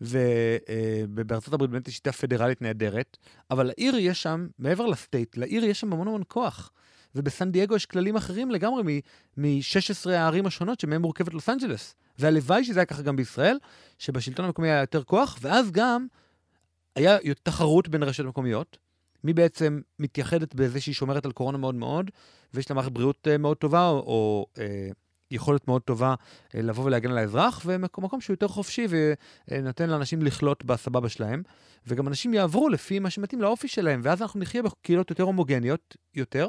ובארצות 0.00 1.48
אה, 1.48 1.54
הברית 1.54 1.70
באמת 1.70 1.88
יש 1.88 1.94
שיטה 1.94 2.12
פדרלית 2.12 2.62
נהדרת, 2.62 3.16
אבל 3.50 3.66
לעיר 3.66 3.96
יש 3.96 4.22
שם, 4.22 4.48
מעבר 4.58 4.86
לסטייט, 4.86 5.36
לעיר 5.36 5.64
יש 5.64 5.80
שם 5.80 5.92
המון 5.92 6.08
המון 6.08 6.22
כוח. 6.28 6.72
ובסן 7.14 7.50
דייגו 7.52 7.76
יש 7.76 7.86
כללים 7.86 8.16
אחרים 8.16 8.50
לגמרי 8.50 9.00
מ-16 9.36 10.10
הערים 10.10 10.46
השונות 10.46 10.80
שמהם 10.80 11.02
מורכבת 11.02 11.34
לוס 11.34 11.48
אנג'לס. 11.48 11.94
והלוואי 12.18 12.64
שזה 12.64 12.80
היה 12.80 12.86
ככה 12.86 13.02
גם 13.02 13.16
בישראל, 13.16 13.58
שבשלטון 13.98 14.44
המקומי 14.44 14.68
היה 14.68 14.80
יותר 14.80 15.02
כוח, 15.02 15.38
ואז 15.40 15.70
גם 15.70 16.06
היה 16.96 17.18
תחרות 17.42 17.88
בין 17.88 18.02
רשויות 18.02 18.28
מקומיות, 18.28 18.78
מי 19.24 19.32
בעצם 19.32 19.80
מתייחדת 19.98 20.54
בזה 20.54 20.80
שהיא 20.80 20.94
שומרת 20.94 21.24
על 21.24 21.32
קורונה 21.32 21.58
מאוד 21.58 21.74
מאוד, 21.74 22.10
ויש 22.54 22.70
לה 22.70 22.74
מערכת 22.74 22.92
בריאות 22.92 23.28
אה, 23.30 23.38
מאוד 23.38 23.56
טובה, 23.56 23.88
או, 23.88 23.96
או 23.98 24.46
אה, 24.58 24.90
יכולת 25.30 25.68
מאוד 25.68 25.82
טובה 25.82 26.14
אה, 26.54 26.62
לבוא 26.62 26.84
ולהגן 26.84 27.10
על 27.10 27.18
האזרח, 27.18 27.62
ומקום 27.66 28.20
שהוא 28.20 28.34
יותר 28.34 28.48
חופשי 28.48 28.86
ונותן 29.48 29.90
לאנשים 29.90 30.22
לחלות 30.22 30.64
בסבבה 30.64 31.08
שלהם, 31.08 31.42
וגם 31.86 32.08
אנשים 32.08 32.34
יעברו 32.34 32.68
לפי 32.68 32.98
מה 32.98 33.10
שמתאים 33.10 33.42
לאופי 33.42 33.68
שלהם, 33.68 34.00
ואז 34.04 34.22
אנחנו 34.22 34.40
נחיה 34.40 34.62
בקהילות 34.62 35.10
יותר 35.10 35.22
הומוגניות 35.22 35.96
יותר, 36.14 36.48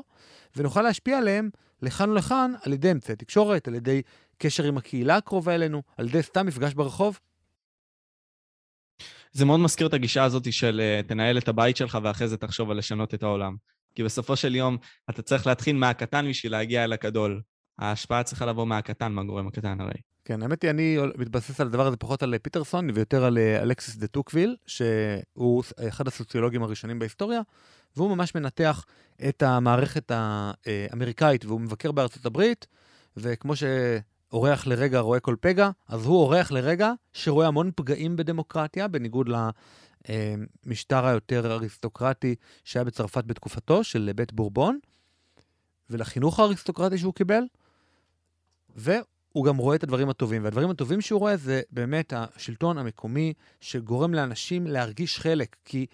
ונוכל 0.55 0.81
להשפיע 0.81 1.17
עליהם 1.17 1.49
לכאן 1.81 2.09
ולכאן 2.09 2.53
על 2.61 2.73
ידי 2.73 2.91
אמצעי 2.91 3.15
תקשורת, 3.15 3.67
על 3.67 3.75
ידי 3.75 4.01
קשר 4.37 4.63
עם 4.63 4.77
הקהילה 4.77 5.17
הקרובה 5.17 5.55
אלינו, 5.55 5.81
על 5.97 6.07
ידי 6.07 6.23
סתם 6.23 6.45
מפגש 6.45 6.73
ברחוב. 6.73 7.19
זה 9.31 9.45
מאוד 9.45 9.59
מזכיר 9.59 9.87
את 9.87 9.93
הגישה 9.93 10.23
הזאת 10.23 10.53
של 10.53 10.81
uh, 10.81 11.07
תנהל 11.07 11.37
את 11.37 11.47
הבית 11.47 11.77
שלך 11.77 11.97
ואחרי 12.03 12.27
זה 12.27 12.37
תחשוב 12.37 12.71
על 12.71 12.77
לשנות 12.77 13.13
את 13.13 13.23
העולם. 13.23 13.55
כי 13.95 14.03
בסופו 14.03 14.35
של 14.35 14.55
יום 14.55 14.77
אתה 15.09 15.21
צריך 15.21 15.47
להתחיל 15.47 15.75
מהקטן 15.75 16.29
בשביל 16.29 16.51
להגיע 16.51 16.83
אל 16.83 16.93
הגדול. 16.93 17.41
ההשפעה 17.79 18.23
צריכה 18.23 18.45
לבוא 18.45 18.65
מהקטן, 18.65 19.11
מהגורם 19.11 19.47
הקטן 19.47 19.81
הרי. 19.81 19.93
כן, 20.25 20.43
האמת 20.43 20.61
היא, 20.61 20.71
אני 20.71 20.97
מתבסס 21.17 21.61
על 21.61 21.67
הדבר 21.67 21.87
הזה 21.87 21.97
פחות 21.97 22.23
על 22.23 22.37
פיטרסון 22.37 22.89
ויותר 22.93 23.23
על 23.23 23.37
אה, 23.37 23.61
אלכסיס 23.61 23.95
דה 23.95 24.07
טוקוויל, 24.07 24.55
שהוא 24.65 25.63
אחד 25.87 26.07
הסוציולוגים 26.07 26.63
הראשונים 26.63 26.99
בהיסטוריה, 26.99 27.41
והוא 27.95 28.15
ממש 28.15 28.35
מנתח 28.35 28.85
את 29.29 29.43
המערכת 29.43 30.11
האמריקאית, 30.11 31.45
והוא 31.45 31.61
מבקר 31.61 31.91
בארצות 31.91 32.25
הברית, 32.25 32.67
וכמו 33.17 33.55
ש... 33.55 33.63
אורח 34.31 34.67
לרגע 34.67 34.99
רואה 34.99 35.19
כל 35.19 35.35
פגע, 35.41 35.69
אז 35.87 36.05
הוא 36.05 36.15
אורח 36.15 36.51
לרגע 36.51 36.91
שרואה 37.13 37.47
המון 37.47 37.71
פגעים 37.75 38.15
בדמוקרטיה, 38.15 38.87
בניגוד 38.87 39.29
למשטר 40.65 41.05
היותר 41.05 41.51
אריסטוקרטי 41.51 42.35
שהיה 42.63 42.83
בצרפת 42.83 43.23
בתקופתו, 43.23 43.83
של 43.83 44.11
בית 44.15 44.33
בורבון, 44.33 44.79
ולחינוך 45.89 46.39
האריסטוקרטי 46.39 46.97
שהוא 46.97 47.13
קיבל, 47.13 47.43
והוא 48.75 49.45
גם 49.45 49.57
רואה 49.57 49.75
את 49.75 49.83
הדברים 49.83 50.09
הטובים. 50.09 50.43
והדברים 50.43 50.69
הטובים 50.69 51.01
שהוא 51.01 51.19
רואה 51.19 51.37
זה 51.37 51.61
באמת 51.71 52.13
השלטון 52.15 52.77
המקומי 52.77 53.33
שגורם 53.61 54.13
לאנשים 54.13 54.67
להרגיש 54.67 55.19
חלק, 55.19 55.55
כי 55.65 55.85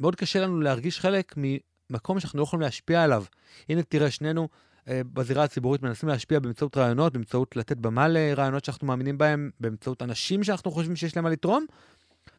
מאוד 0.00 0.16
קשה 0.16 0.40
לנו 0.40 0.60
להרגיש 0.60 1.00
חלק 1.00 1.34
ממקום 1.36 2.20
שאנחנו 2.20 2.38
לא 2.38 2.44
יכולים 2.44 2.60
להשפיע 2.60 3.02
עליו. 3.02 3.24
הנה, 3.68 3.82
תראה, 3.82 4.10
שנינו 4.10 4.48
בזירה 4.88 5.44
הציבורית 5.44 5.82
מנסים 5.82 6.08
להשפיע 6.08 6.40
באמצעות 6.40 6.76
רעיונות, 6.76 7.12
באמצעות 7.12 7.56
לתת 7.56 7.76
במה 7.76 8.08
לרעיונות 8.08 8.64
שאנחנו 8.64 8.86
מאמינים 8.86 9.18
בהם, 9.18 9.50
באמצעות 9.60 10.02
אנשים 10.02 10.44
שאנחנו 10.44 10.70
חושבים 10.70 10.96
שיש 10.96 11.16
להם 11.16 11.24
מה 11.24 11.30
לתרום, 11.30 11.66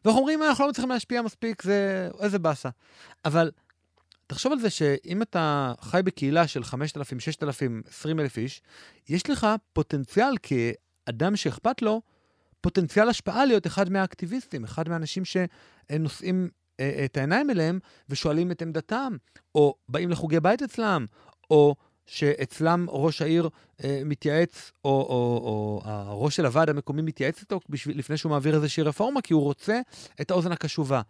ואנחנו 0.04 0.20
אומרים, 0.20 0.42
אנחנו 0.42 0.64
לא 0.64 0.70
מצליחים 0.70 0.90
להשפיע 0.90 1.22
מספיק, 1.22 1.62
זה 1.62 2.08
איזה 2.20 2.38
באסה. 2.38 2.68
אבל 3.24 3.50
תחשוב 4.26 4.52
על 4.52 4.58
זה 4.58 4.70
שאם 4.70 5.22
אתה 5.22 5.72
חי 5.80 6.00
בקהילה 6.04 6.46
של 6.46 6.64
5,000, 6.64 7.20
6,000, 7.20 7.82
20,000 7.88 8.38
איש, 8.38 8.62
יש 9.08 9.30
לך 9.30 9.46
פוטנציאל 9.72 10.34
כאדם 10.42 11.36
שאכפת 11.36 11.82
לו, 11.82 12.02
פוטנציאל 12.60 13.08
השפעה 13.08 13.44
להיות 13.44 13.66
אחד 13.66 13.90
מהאקטיביסטים, 13.90 14.64
אחד 14.64 14.88
מהאנשים 14.88 15.22
שנושאים 15.24 16.48
אה, 16.80 17.02
את 17.04 17.16
העיניים 17.16 17.50
אליהם 17.50 17.78
ושואלים 18.08 18.50
את 18.50 18.62
עמדתם, 18.62 19.16
או 19.54 19.74
באים 19.88 20.10
לחוגי 20.10 20.40
בית 20.40 20.62
אצלם, 20.62 21.06
או 21.50 21.74
שאצלם 22.06 22.86
ראש 22.88 23.22
העיר 23.22 23.48
אה, 23.84 24.02
מתייעץ, 24.04 24.72
או, 24.84 24.90
או, 24.90 25.40
או 25.44 25.80
הראש 25.84 26.36
של 26.36 26.46
הוועד 26.46 26.68
המקומי 26.68 27.02
מתייעץ 27.02 27.40
איתו 27.40 27.60
בשביל, 27.68 27.98
לפני 27.98 28.16
שהוא 28.16 28.30
מעביר 28.30 28.54
איזושהי 28.54 28.82
רפורמה, 28.82 29.20
כי 29.20 29.34
הוא 29.34 29.42
רוצה 29.42 29.80
את 30.20 30.30
האוזן 30.30 30.52
הקשובה. 30.52 31.00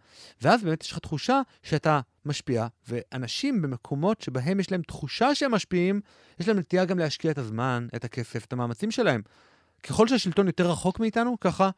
ואז 0.41 0.63
באמת 0.63 0.83
יש 0.83 0.91
לך 0.91 0.99
תחושה 0.99 1.41
שאתה 1.63 1.99
משפיע, 2.25 2.67
ואנשים 2.87 3.61
במקומות 3.61 4.21
שבהם 4.21 4.59
יש 4.59 4.71
להם 4.71 4.81
תחושה 4.81 5.35
שהם 5.35 5.51
משפיעים, 5.51 6.01
יש 6.39 6.47
להם 6.47 6.59
נטייה 6.59 6.85
גם 6.85 6.99
להשקיע 6.99 7.31
את 7.31 7.37
הזמן, 7.37 7.87
את 7.95 8.03
הכסף, 8.03 8.45
את 8.45 8.53
המאמצים 8.53 8.91
שלהם. 8.91 9.21
ככל 9.83 10.07
שהשלטון 10.07 10.47
יותר 10.47 10.71
רחוק 10.71 10.99
מאיתנו, 10.99 11.39
ככה 11.39 11.69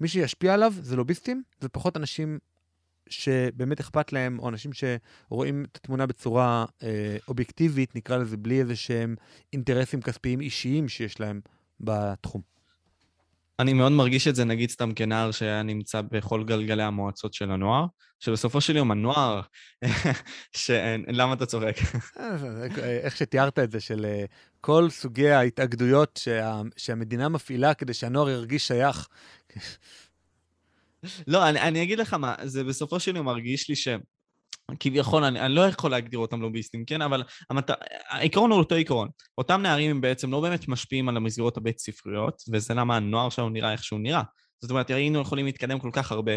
מי 0.00 0.08
שישפיע 0.08 0.54
עליו 0.54 0.72
זה 0.80 0.96
לוביסטים, 0.96 1.42
ופחות 1.62 1.96
אנשים 1.96 2.38
שבאמת 3.12 3.80
אכפת 3.80 4.12
להם, 4.12 4.38
או 4.38 4.48
אנשים 4.48 4.70
שרואים 4.72 5.64
את 5.72 5.76
התמונה 5.76 6.06
בצורה 6.06 6.64
אה, 6.82 7.16
אובייקטיבית, 7.28 7.96
נקרא 7.96 8.16
לזה, 8.16 8.36
בלי 8.36 8.60
איזה 8.60 8.76
שהם 8.76 9.14
אינטרסים 9.52 10.02
כספיים 10.02 10.40
אישיים 10.40 10.88
שיש 10.88 11.20
להם 11.20 11.40
בתחום. 11.80 12.52
אני 13.58 13.72
מאוד 13.72 13.92
מרגיש 13.92 14.28
את 14.28 14.34
זה, 14.34 14.44
נגיד 14.44 14.70
סתם 14.70 14.94
כנער 14.94 15.30
שהיה 15.30 15.62
נמצא 15.62 16.00
בכל 16.00 16.44
גלגלי 16.44 16.82
המועצות 16.82 17.34
של 17.34 17.50
הנוער, 17.50 17.86
שבסופו 18.20 18.60
של 18.60 18.76
יום 18.76 18.90
הנוער, 18.90 19.40
ש... 20.56 20.70
למה 21.08 21.32
אתה 21.32 21.46
צוחק? 21.46 21.76
איך 23.04 23.16
שתיארת 23.16 23.58
את 23.58 23.70
זה, 23.70 23.80
של 23.80 24.04
אה, 24.04 24.24
כל 24.60 24.90
סוגי 24.90 25.30
ההתאגדויות 25.30 26.20
שה... 26.22 26.60
שהמדינה 26.76 27.28
מפעילה 27.28 27.74
כדי 27.74 27.94
שהנוער 27.94 28.30
ירגיש 28.30 28.68
שייך. 28.68 29.08
לא, 31.26 31.48
אני, 31.48 31.60
אני 31.60 31.82
אגיד 31.82 31.98
לך 31.98 32.14
מה, 32.14 32.34
זה 32.44 32.64
בסופו 32.64 33.00
של 33.00 33.16
יום 33.16 33.26
מרגיש 33.26 33.68
לי 33.68 33.76
ש... 33.76 33.88
כביכול, 34.80 35.24
אני, 35.24 35.40
אני 35.40 35.54
לא 35.54 35.60
יכול 35.60 35.90
להגדיר 35.90 36.18
אותם 36.18 36.42
לוביסטים, 36.42 36.84
כן? 36.84 37.02
אבל 37.02 37.22
המת... 37.50 37.70
העיקרון 38.08 38.50
הוא 38.50 38.58
אותו 38.58 38.74
עיקרון. 38.74 39.08
אותם 39.38 39.62
נערים 39.62 39.90
הם 39.90 40.00
בעצם 40.00 40.30
לא 40.30 40.40
באמת 40.40 40.68
משפיעים 40.68 41.08
על 41.08 41.16
המסגרות 41.16 41.56
הבית 41.56 41.78
ספריות, 41.78 42.42
וזה 42.52 42.74
למה 42.74 42.96
הנוער 42.96 43.30
שלנו 43.30 43.48
נראה 43.48 43.72
איך 43.72 43.84
שהוא 43.84 44.00
נראה. 44.00 44.22
זאת 44.60 44.70
אומרת, 44.70 44.90
היינו 44.90 45.20
יכולים 45.20 45.46
להתקדם 45.46 45.78
כל 45.78 45.90
כך 45.92 46.12
הרבה, 46.12 46.32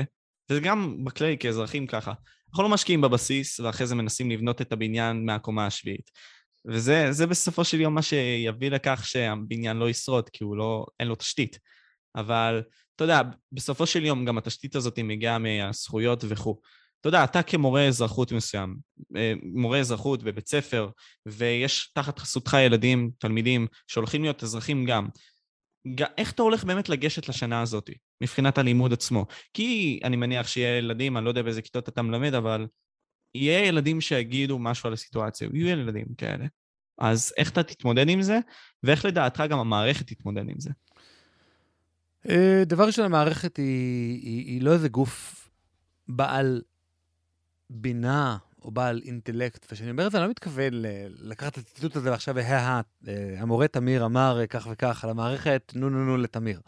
וזה 0.49 0.59
גם 0.59 1.03
בכלי 1.03 1.37
כאזרחים 1.37 1.87
ככה. 1.87 2.13
אנחנו 2.49 2.63
לא 2.63 2.69
משקיעים 2.69 3.01
בבסיס, 3.01 3.59
ואחרי 3.59 3.87
זה 3.87 3.95
מנסים 3.95 4.31
לבנות 4.31 4.61
את 4.61 4.71
הבניין 4.71 5.25
מהקומה 5.25 5.65
השביעית. 5.65 6.11
וזה 6.67 7.27
בסופו 7.27 7.63
של 7.63 7.81
יום 7.81 7.95
מה 7.95 8.01
שיביא 8.01 8.71
לכך 8.71 9.05
שהבניין 9.05 9.77
לא 9.77 9.89
ישרוד, 9.89 10.29
כי 10.29 10.43
הוא 10.43 10.57
לא, 10.57 10.85
אין 10.99 11.07
לו 11.07 11.15
תשתית. 11.15 11.59
אבל 12.15 12.61
אתה 12.95 13.03
יודע, 13.03 13.21
בסופו 13.51 13.85
של 13.85 14.05
יום 14.05 14.25
גם 14.25 14.37
התשתית 14.37 14.75
הזאת 14.75 14.99
מגיעה 14.99 15.37
מהזכויות 15.39 16.23
וכו'. 16.27 16.59
אתה 17.01 17.09
יודע, 17.09 17.23
אתה 17.23 17.43
כמורה 17.43 17.87
אזרחות 17.87 18.31
מסוים, 18.31 18.77
אה, 19.15 19.33
מורה 19.43 19.79
אזרחות 19.79 20.23
בבית 20.23 20.47
ספר, 20.47 20.89
ויש 21.25 21.91
תחת 21.93 22.19
חסותך 22.19 22.57
ילדים, 22.65 23.11
תלמידים, 23.19 23.67
שהולכים 23.87 24.21
להיות 24.21 24.43
אזרחים 24.43 24.85
גם. 24.85 25.07
איך 26.17 26.31
אתה 26.31 26.43
הולך 26.43 26.63
באמת 26.63 26.89
לגשת 26.89 27.29
לשנה 27.29 27.61
הזאת, 27.61 27.89
מבחינת 28.21 28.57
הלימוד 28.57 28.93
עצמו? 28.93 29.25
כי 29.53 29.99
אני 30.03 30.15
מניח 30.15 30.47
שיהיה 30.47 30.77
ילדים, 30.77 31.17
אני 31.17 31.25
לא 31.25 31.29
יודע 31.29 31.41
באיזה 31.41 31.61
כיתות 31.61 31.89
אתה 31.89 32.01
מלמד, 32.01 32.33
אבל 32.33 32.67
יהיה 33.35 33.67
ילדים 33.67 34.01
שיגידו 34.01 34.59
משהו 34.59 34.87
על 34.87 34.93
הסיטואציה, 34.93 35.49
יהיו 35.53 35.67
ילדים 35.67 36.05
כאלה. 36.17 36.45
אז 36.97 37.33
איך 37.37 37.51
אתה 37.51 37.63
תתמודד 37.63 38.09
עם 38.09 38.21
זה, 38.21 38.39
ואיך 38.83 39.05
לדעתך 39.05 39.43
גם 39.49 39.59
המערכת 39.59 40.07
תתמודד 40.07 40.49
עם 40.49 40.59
זה? 40.59 40.69
אה, 42.29 42.63
דבר 42.65 42.85
ראשון, 42.85 43.05
המערכת 43.05 43.57
היא, 43.57 44.21
היא, 44.21 44.45
היא 44.45 44.61
לא 44.61 44.73
איזה 44.73 44.89
גוף 44.89 45.49
בעל 46.07 46.61
בינה 47.69 48.37
או 48.61 48.71
בעל 48.71 49.01
אינטלקט, 49.05 49.65
וכשאני 49.65 49.91
אומר 49.91 50.07
את 50.07 50.11
זה, 50.11 50.17
אני 50.17 50.23
לא 50.25 50.29
מתכוון 50.29 50.73
לקחת 51.19 51.57
את 51.57 51.57
הציטוט 51.57 51.95
הזה 51.95 52.11
ועכשיו, 52.11 52.39
הא, 52.39 52.81
אה, 53.07 53.35
המורה 53.37 53.67
תמיר 53.67 54.05
אמר 54.05 54.39
אה, 54.39 54.47
כך 54.47 54.67
וכך 54.71 55.03
על 55.03 55.09
המערכת, 55.09 55.71
נו 55.75 55.89
נו 55.89 56.05
נו 56.05 56.17
לתמיר. 56.17 56.61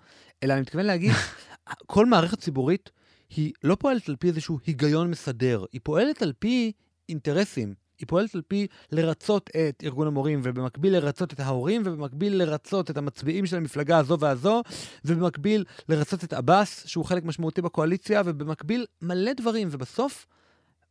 אלא 0.43 0.53
אני 0.53 0.61
מתכוון 0.61 0.85
להגיד, 0.85 1.11
כל 1.85 2.05
מערכת 2.05 2.39
ציבורית 2.39 2.89
היא 3.29 3.53
לא 3.63 3.75
פועלת 3.75 4.09
על 4.09 4.15
פי 4.15 4.27
איזשהו 4.27 4.59
היגיון 4.65 5.11
מסדר, 5.11 5.65
היא 5.73 5.81
פועלת 5.83 6.21
על 6.21 6.33
פי 6.39 6.71
אינטרסים. 7.09 7.73
היא 7.99 8.07
פועלת 8.07 8.35
על 8.35 8.41
פי 8.47 8.67
לרצות 8.91 9.49
את 9.49 9.83
ארגון 9.83 10.07
המורים, 10.07 10.39
ובמקביל 10.43 10.93
לרצות 10.93 11.33
את 11.33 11.39
ההורים, 11.39 11.81
ובמקביל 11.85 12.37
לרצות 12.37 12.91
את 12.91 12.97
המצביעים 12.97 13.45
של 13.45 13.57
המפלגה 13.57 13.97
הזו 13.97 14.19
והזו, 14.19 14.63
ובמקביל 15.05 15.63
לרצות 15.89 16.23
את 16.23 16.33
עבאס, 16.33 16.83
שהוא 16.87 17.05
חלק 17.05 17.23
משמעותי 17.23 17.61
בקואליציה, 17.61 18.21
ובמקביל 18.25 18.85
מלא 19.01 19.33
דברים, 19.33 19.67
ובסוף 19.71 20.25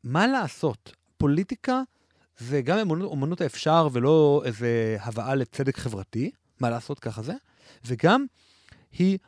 מה 0.05 0.27
לעשות? 0.27 0.93
פוליטיקה 1.19 1.83
זה 2.39 2.63
גם 2.63 2.79
אמנות, 2.79 3.13
אמנות 3.13 3.41
האפשר 3.41 3.89
ולא 3.93 4.43
איזה 4.45 4.97
הבאה 5.01 5.35
לצדק 5.35 5.79
חברתי, 5.79 6.31
מה 6.61 6.71
לעשות, 6.71 6.99
ככה 6.99 7.23
זה, 7.23 7.35
וגם 7.85 8.27
היא 8.93 9.19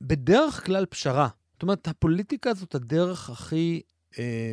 בדרך 0.00 0.66
כלל 0.66 0.86
פשרה. 0.86 1.28
זאת 1.52 1.62
אומרת, 1.62 1.88
הפוליטיקה 1.88 2.54
זאת 2.54 2.74
הדרך 2.74 3.30
הכי, 3.30 3.82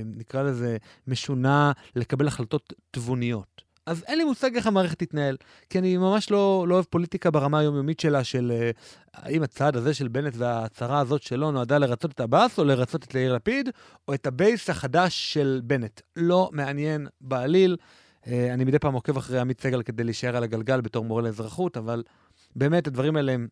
נקרא 0.06 0.44
לזה, 0.44 0.78
משונה 1.08 1.72
לקבל 1.96 2.28
החלטות 2.28 2.74
תבוניות. 2.92 3.70
אז 3.90 4.04
אין 4.08 4.18
לי 4.18 4.24
מושג 4.24 4.56
איך 4.56 4.68
המערכת 4.68 5.00
תתנהל, 5.00 5.38
כי 5.70 5.80
אני 5.80 5.98
ממש 5.98 6.32
לא, 6.32 6.66
לא 6.68 6.76
אוהב 6.76 6.86
פוליטיקה 6.90 7.32
ברמה 7.32 7.60
היומיומית 7.60 8.00
שלה, 8.00 8.24
של 8.24 8.52
אה, 8.74 8.78
האם 9.14 9.44
הצעד 9.44 9.78
הזה 9.78 9.94
של 9.94 10.08
בנט 10.08 10.34
וההצהרה 10.38 11.00
הזאת 11.00 11.22
שלו 11.22 11.52
נועדה 11.52 11.78
לרצות 11.78 12.12
את 12.12 12.20
עבאס, 12.20 12.60
או 12.60 12.64
לרצות 12.64 13.04
את 13.04 13.16
יאיר 13.16 13.34
לפיד, 13.34 13.70
או 14.08 14.14
את 14.14 14.28
הבייס 14.28 14.70
החדש 14.70 15.34
של 15.34 15.62
בנט. 15.64 16.02
לא 16.16 16.50
מעניין 16.54 17.08
בעליל. 17.22 17.78
אה, 18.24 18.28
אני 18.54 18.64
מדי 18.64 18.80
פעם 18.80 18.94
עוקב 18.94 19.18
אחרי 19.18 19.40
עמית 19.40 19.62
סגל 19.62 19.84
כדי 19.84 20.04
להישאר 20.04 20.38
על 20.38 20.44
הגלגל 20.44 20.82
בתור 20.82 21.06
מורה 21.06 21.22
לאזרחות, 21.22 21.78
אבל 21.78 22.04
באמת 22.56 22.88
הדברים 22.88 23.16
האלה 23.16 23.32
הם 23.32 23.48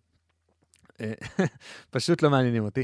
פשוט 1.91 2.22
לא 2.22 2.30
מעניינים 2.30 2.64
אותי. 2.64 2.84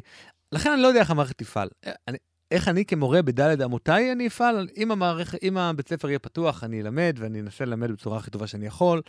לכן 0.51 0.71
אני 0.71 0.81
לא 0.81 0.87
יודע 0.87 0.99
איך 0.99 1.11
המערכת 1.11 1.37
תפעל. 1.37 1.69
אני, 2.07 2.17
איך 2.53 2.67
אני 2.67 2.85
כמורה 2.85 3.21
בדלת 3.21 3.61
אמותיי 3.61 4.11
אני 4.11 4.27
אפעל? 4.27 4.67
אם, 4.77 4.91
המערכ... 4.91 5.35
אם 5.43 5.57
הבית 5.57 5.89
ספר 5.89 6.09
יהיה 6.09 6.19
פתוח, 6.19 6.63
אני 6.63 6.81
אלמד, 6.81 7.15
ואני 7.19 7.39
אנסה 7.39 7.65
ללמד 7.65 7.91
בצורה 7.91 8.17
הכי 8.17 8.31
טובה 8.31 8.47
שאני 8.47 8.65
יכול, 8.65 9.01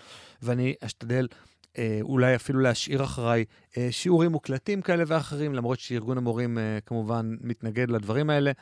ואני 0.42 0.74
אשתדל 0.80 1.28
אה, 1.78 1.98
אולי 2.02 2.36
אפילו 2.36 2.60
להשאיר 2.60 3.04
אחריי 3.04 3.44
אה, 3.76 3.88
שיעורים 3.90 4.32
מוקלטים 4.32 4.82
כאלה 4.82 5.04
ואחרים, 5.06 5.54
למרות 5.54 5.80
שארגון 5.80 6.18
המורים 6.18 6.58
אה, 6.58 6.78
כמובן 6.86 7.36
מתנגד 7.40 7.90
לדברים 7.90 8.30
האלה. 8.30 8.52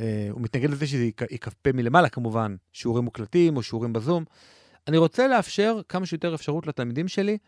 אה, 0.00 0.28
הוא 0.30 0.40
מתנגד 0.40 0.70
לזה 0.70 0.86
שזה 0.86 1.04
ייכפה 1.30 1.72
מלמעלה 1.74 2.08
כמובן, 2.08 2.56
שיעורים 2.72 3.04
מוקלטים 3.04 3.56
או 3.56 3.62
שיעורים 3.62 3.92
בזום. 3.92 4.24
אני 4.88 4.96
רוצה 4.96 5.28
לאפשר 5.28 5.80
כמה 5.88 6.06
שיותר 6.06 6.34
אפשרות 6.34 6.66
לתלמידים 6.66 7.08
שלי, 7.08 7.38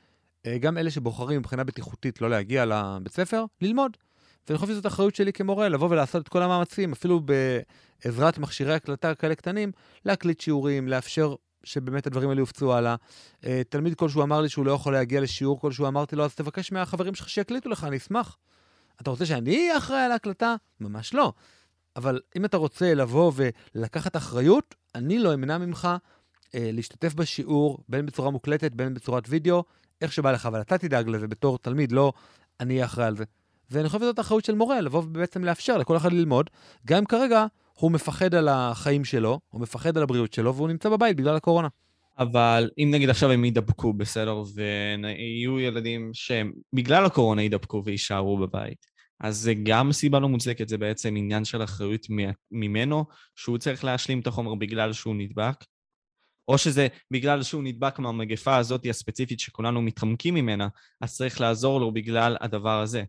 אה, 0.46 0.58
גם 0.58 0.78
אלה 0.78 0.90
שבוחרים 0.90 1.40
מבחינה 1.40 1.64
בטיחותית 1.64 2.20
לא 2.20 2.30
להגיע 2.30 2.64
לבית 2.64 3.12
ספר, 3.12 3.44
ללמוד. 3.60 3.96
ואני 4.48 4.58
חושב 4.58 4.72
שזאת 4.72 4.86
אחריות 4.86 5.14
שלי 5.14 5.32
כמורה, 5.32 5.68
לבוא 5.68 5.88
ולעשות 5.90 6.22
את 6.22 6.28
כל 6.28 6.42
המאמצים, 6.42 6.92
אפילו 6.92 7.20
בעזרת 8.04 8.38
מכשירי 8.38 8.74
הקלטה 8.74 9.14
כאלה 9.14 9.34
קטנים, 9.34 9.72
להקליט 10.04 10.40
שיעורים, 10.40 10.88
לאפשר 10.88 11.34
שבאמת 11.64 12.06
הדברים 12.06 12.28
האלה 12.28 12.40
יופצו 12.40 12.74
הלאה. 12.74 12.94
אה, 13.46 13.62
תלמיד 13.68 13.94
כלשהו 13.94 14.22
אמר 14.22 14.40
לי 14.40 14.48
שהוא 14.48 14.66
לא 14.66 14.72
יכול 14.72 14.92
להגיע 14.92 15.20
לשיעור 15.20 15.60
כלשהו, 15.60 15.86
אמרתי 15.86 16.16
לו, 16.16 16.24
אז 16.24 16.34
תבקש 16.34 16.72
מהחברים 16.72 17.14
שלך 17.14 17.28
שיקליטו 17.28 17.68
לך, 17.68 17.84
אני 17.84 17.96
אשמח. 17.96 18.36
אתה 19.00 19.10
רוצה 19.10 19.26
שאני 19.26 19.56
אהיה 19.56 19.78
אחראי 19.78 20.00
על 20.00 20.12
ההקלטה? 20.12 20.54
ממש 20.80 21.14
לא. 21.14 21.32
אבל 21.96 22.20
אם 22.36 22.44
אתה 22.44 22.56
רוצה 22.56 22.94
לבוא 22.94 23.32
ולקחת 23.74 24.16
אחריות, 24.16 24.74
אני 24.94 25.18
לא 25.18 25.34
אמנע 25.34 25.58
ממך 25.58 25.88
אה, 26.54 26.70
להשתתף 26.72 27.14
בשיעור, 27.14 27.78
בין 27.88 28.06
בצורה 28.06 28.30
מוקלטת, 28.30 28.72
בין 28.72 28.94
בצורת 28.94 29.24
וידאו, 29.28 29.64
איך 30.00 30.12
שבא 30.12 30.32
לך, 30.32 30.46
אבל 30.46 30.60
אתה 30.60 30.78
תדאג 30.78 31.08
לזה 31.08 31.28
בתור 31.28 31.58
תלמיד, 31.58 31.92
לא 31.92 32.12
אני 32.60 32.74
אהיה 32.74 32.84
אחראי 32.84 33.06
על 33.06 33.16
זה. 33.16 33.24
ואני 33.70 33.88
חושב 33.88 34.00
שזאת 34.00 34.20
אחריות 34.20 34.44
של 34.44 34.54
מורה, 34.54 34.80
לבוא 34.80 35.02
ובעצם 35.02 35.44
לאפשר 35.44 35.78
לכל 35.78 35.96
אחד 35.96 36.12
ללמוד, 36.12 36.50
גם 36.86 36.98
אם 36.98 37.04
כרגע 37.04 37.46
הוא 37.74 37.92
מפחד 37.92 38.34
על 38.34 38.48
החיים 38.48 39.04
שלו, 39.04 39.40
הוא 39.48 39.60
מפחד 39.60 39.96
על 39.96 40.02
הבריאות 40.02 40.32
שלו, 40.32 40.54
והוא 40.54 40.68
נמצא 40.68 40.88
בבית 40.88 41.16
בגלל 41.16 41.36
הקורונה. 41.36 41.68
אבל 42.18 42.70
אם 42.78 42.88
נגיד 42.90 43.10
עכשיו 43.10 43.30
הם 43.30 43.44
יידבקו, 43.44 43.92
בסדר, 43.92 44.42
ויהיו 44.54 45.60
ילדים 45.60 46.10
שהם 46.12 46.52
בגלל 46.72 47.04
הקורונה 47.04 47.42
יידבקו 47.42 47.82
ויישארו 47.84 48.38
בבית, 48.38 48.86
אז 49.20 49.36
זה 49.36 49.54
גם 49.62 49.92
סיבה 49.92 50.20
לא 50.20 50.28
מוצדקת, 50.28 50.68
זה 50.68 50.78
בעצם 50.78 51.14
עניין 51.16 51.44
של 51.44 51.64
אחריות 51.64 52.06
ממנו, 52.50 53.04
שהוא 53.36 53.58
צריך 53.58 53.84
להשלים 53.84 54.20
את 54.20 54.26
החומר 54.26 54.54
בגלל 54.54 54.92
שהוא 54.92 55.14
נדבק, 55.14 55.64
או 56.48 56.58
שזה 56.58 56.88
בגלל 57.10 57.42
שהוא 57.42 57.62
נדבק 57.62 57.98
מהמגפה 57.98 58.56
הזאת 58.56 58.86
הספציפית 58.90 59.40
שכולנו 59.40 59.82
מתחמקים 59.82 60.34
ממנה, 60.34 60.68
אז 61.00 61.16
צריך 61.16 61.40
לעזור 61.40 61.80
לו 61.80 61.92
בגלל 61.92 62.36
הדבר 62.40 62.80
הזה. 62.80 63.04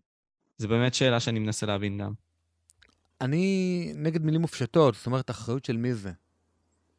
זה 0.57 0.67
באמת 0.67 0.93
שאלה 0.93 1.19
שאני 1.19 1.39
מנסה 1.39 1.65
להבין 1.65 1.97
גם. 1.97 2.13
אני 3.21 3.91
נגד 3.95 4.23
מילים 4.23 4.41
מופשטות, 4.41 4.95
זאת 4.95 5.05
אומרת, 5.05 5.29
אחריות 5.29 5.65
של 5.65 5.77
מי 5.77 5.93
זה? 5.93 6.11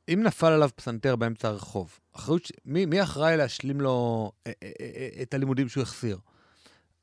אם 0.08 0.22
נפל 0.22 0.52
עליו 0.52 0.70
פסנתר 0.76 1.16
באמצע 1.16 1.48
הרחוב, 1.48 1.98
אחריות. 2.12 2.50
מי, 2.64 2.86
מי 2.86 3.02
אחראי 3.02 3.36
להשלים 3.36 3.80
לו 3.80 4.30
אה, 4.46 4.52
אה, 4.62 4.70
אה, 4.80 5.22
את 5.22 5.34
הלימודים 5.34 5.68
שהוא 5.68 5.82
החסיר? 5.82 6.18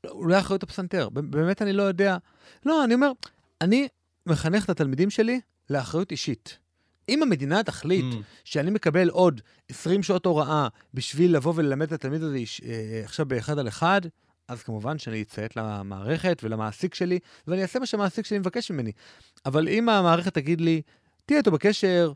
אולי 0.06 0.38
אחריות 0.38 0.62
הפסנתר, 0.62 1.08
באמת 1.08 1.62
אני 1.62 1.72
לא 1.72 1.82
יודע. 1.82 2.16
לא, 2.66 2.84
אני 2.84 2.94
אומר, 2.94 3.12
אני 3.60 3.88
מחנך 4.26 4.64
את 4.64 4.70
התלמידים 4.70 5.10
שלי 5.10 5.40
לאחריות 5.70 6.10
אישית. 6.10 6.58
אם 7.08 7.22
המדינה 7.22 7.62
תחליט 7.62 8.14
mm. 8.14 8.16
שאני 8.44 8.70
מקבל 8.70 9.08
עוד 9.08 9.40
20 9.68 10.02
שעות 10.02 10.26
הוראה 10.26 10.68
בשביל 10.94 11.36
לבוא 11.36 11.52
וללמד 11.56 11.86
את 11.86 11.92
התלמיד 11.92 12.22
הזה 12.22 12.38
עכשיו 13.04 13.26
באחד 13.26 13.58
על 13.58 13.68
אחד, 13.68 14.00
אז 14.48 14.62
כמובן 14.62 14.98
שאני 14.98 15.22
אציית 15.22 15.56
למערכת 15.56 16.40
ולמעסיק 16.44 16.94
שלי, 16.94 17.18
ואני 17.46 17.62
אעשה 17.62 17.78
מה 17.78 17.86
שהמעסיק 17.86 18.26
שלי 18.26 18.38
מבקש 18.38 18.70
ממני. 18.70 18.92
אבל 19.46 19.68
אם 19.68 19.88
המערכת 19.88 20.34
תגיד 20.34 20.60
לי, 20.60 20.82
תהיה 21.26 21.38
איתו 21.38 21.50
בקשר 21.50 22.12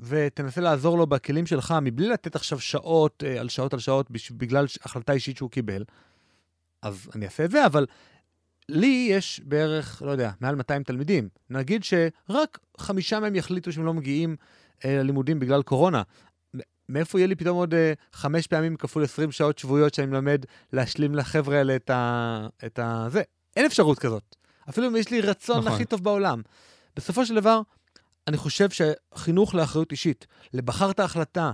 ותנסה 0.00 0.60
לעזור 0.60 0.98
לו 0.98 1.06
בכלים 1.06 1.46
שלך, 1.46 1.74
מבלי 1.82 2.08
לתת 2.08 2.36
עכשיו 2.36 2.60
שעות 2.60 3.24
אה, 3.26 3.40
על 3.40 3.48
שעות 3.48 3.72
על 3.72 3.78
שעות 3.78 4.10
בגלל 4.30 4.66
החלטה 4.82 5.12
אישית 5.12 5.36
שהוא 5.36 5.50
קיבל, 5.50 5.84
אז 6.82 7.10
אני 7.14 7.24
אעשה 7.24 7.44
את 7.44 7.50
זה, 7.50 7.66
אבל 7.66 7.86
לי 8.68 9.08
יש 9.10 9.40
בערך, 9.44 10.02
לא 10.02 10.10
יודע, 10.10 10.30
מעל 10.40 10.54
200 10.54 10.82
תלמידים. 10.82 11.28
נגיד 11.50 11.84
שרק 11.84 12.58
חמישה 12.78 13.20
מהם 13.20 13.34
יחליטו 13.34 13.72
שהם 13.72 13.84
לא 13.84 13.94
מגיעים 13.94 14.36
אה, 14.84 14.98
ללימודים 14.98 15.38
בגלל 15.38 15.62
קורונה. 15.62 16.02
מאיפה 16.88 17.18
יהיה 17.18 17.26
לי 17.26 17.34
פתאום 17.34 17.56
עוד 17.56 17.74
אה, 17.74 17.92
חמש 18.12 18.46
פעמים 18.46 18.76
כפול 18.76 19.04
20 19.04 19.32
שעות 19.32 19.58
שבועיות 19.58 19.94
שאני 19.94 20.06
מלמד 20.06 20.44
להשלים 20.72 21.14
לחבר'ה 21.14 21.58
האלה 21.58 21.76
את 21.76 21.90
ה... 21.90 22.46
את 22.66 22.78
ה... 22.78 23.06
זה. 23.10 23.22
אין 23.56 23.66
אפשרות 23.66 23.98
כזאת. 23.98 24.36
אפילו 24.68 24.88
אם 24.88 24.96
יש 24.96 25.10
לי 25.10 25.20
רצון 25.20 25.58
נכון. 25.58 25.72
הכי 25.72 25.84
טוב 25.84 26.04
בעולם. 26.04 26.42
בסופו 26.96 27.26
של 27.26 27.34
דבר, 27.34 27.60
אני 28.26 28.36
חושב 28.36 28.68
שחינוך 28.70 29.54
לאחריות 29.54 29.92
אישית, 29.92 30.26
לבחרת 30.54 31.00
החלטה 31.00 31.52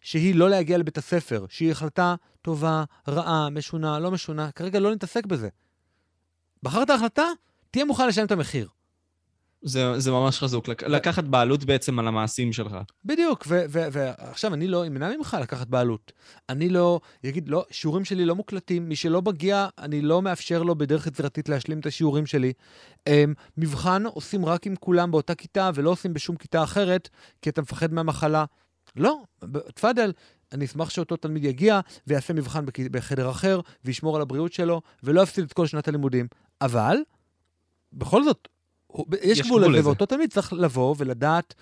שהיא 0.00 0.34
לא 0.34 0.50
להגיע 0.50 0.78
לבית 0.78 0.98
הספר, 0.98 1.46
שהיא 1.48 1.72
החלטה 1.72 2.14
טובה, 2.42 2.84
רעה, 3.08 3.50
משונה, 3.50 3.98
לא 3.98 4.10
משונה, 4.10 4.50
כרגע 4.50 4.80
לא 4.80 4.92
נתעסק 4.94 5.26
בזה. 5.26 5.48
בחרת 6.62 6.90
החלטה, 6.90 7.26
תהיה 7.70 7.84
מוכן 7.84 8.08
לשלם 8.08 8.26
את 8.26 8.32
המחיר. 8.32 8.68
זה, 9.66 10.00
זה 10.00 10.10
ממש 10.10 10.38
חזוק, 10.38 10.68
לק, 10.68 10.82
לקחת 10.82 11.24
בעלות 11.24 11.64
בעצם 11.64 11.98
על 11.98 12.08
המעשים 12.08 12.52
שלך. 12.52 12.76
בדיוק, 13.04 13.44
ו- 13.48 13.64
ו- 13.68 13.86
ועכשיו 13.92 14.54
אני 14.54 14.66
לא 14.66 14.86
אמנע 14.86 15.16
ממך 15.16 15.36
לקחת 15.40 15.66
בעלות. 15.66 16.12
אני 16.48 16.68
לא, 16.68 17.00
יגיד, 17.24 17.48
לא, 17.48 17.64
שיעורים 17.70 18.04
שלי 18.04 18.24
לא 18.24 18.34
מוקלטים, 18.34 18.88
מי 18.88 18.96
שלא 18.96 19.22
מגיע, 19.22 19.68
אני 19.78 20.00
לא 20.00 20.22
מאפשר 20.22 20.62
לו 20.62 20.74
בדרך 20.74 21.06
יצירתית 21.06 21.48
להשלים 21.48 21.78
את 21.78 21.86
השיעורים 21.86 22.26
שלי. 22.26 22.52
Um, 23.08 23.12
מבחן 23.56 24.06
עושים 24.06 24.44
רק 24.44 24.66
עם 24.66 24.76
כולם 24.76 25.10
באותה 25.10 25.34
כיתה, 25.34 25.70
ולא 25.74 25.90
עושים 25.90 26.14
בשום 26.14 26.36
כיתה 26.36 26.62
אחרת, 26.62 27.08
כי 27.42 27.50
אתה 27.50 27.62
מפחד 27.62 27.92
מהמחלה. 27.92 28.44
לא, 28.96 29.22
תפאדל, 29.74 30.12
אני 30.52 30.64
אשמח 30.64 30.90
שאותו 30.90 31.16
תלמיד 31.16 31.44
יגיע 31.44 31.80
ויעשה 32.06 32.34
מבחן 32.34 32.64
בחדר 32.90 33.30
אחר, 33.30 33.60
וישמור 33.84 34.16
על 34.16 34.22
הבריאות 34.22 34.52
שלו, 34.52 34.82
ולא 35.02 35.20
יפסיד 35.20 35.44
את 35.44 35.52
כל 35.52 35.66
שנת 35.66 35.88
הלימודים. 35.88 36.26
אבל, 36.60 36.96
בכל 37.92 38.24
זאת, 38.24 38.48
יש 39.22 39.40
גבול 39.40 39.76
לזה. 39.76 39.88
ואותו 39.88 40.06
תלמיד 40.06 40.32
צריך 40.32 40.52
לבוא 40.52 40.94
ולדעת 40.98 41.54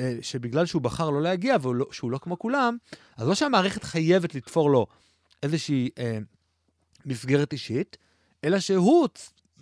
אה, 0.00 0.16
שבגלל 0.22 0.66
שהוא 0.66 0.82
בחר 0.82 1.10
לא 1.10 1.22
להגיע 1.22 1.56
ושהוא 1.90 2.10
לא 2.10 2.18
כמו 2.18 2.38
כולם, 2.38 2.76
אז 3.16 3.28
לא 3.28 3.34
שהמערכת 3.34 3.84
חייבת 3.84 4.34
לתפור 4.34 4.70
לו 4.70 4.86
איזושהי 5.42 5.90
אה, 5.98 6.18
מסגרת 7.06 7.52
אישית, 7.52 7.96
אלא 8.44 8.60
שהוא, 8.60 9.08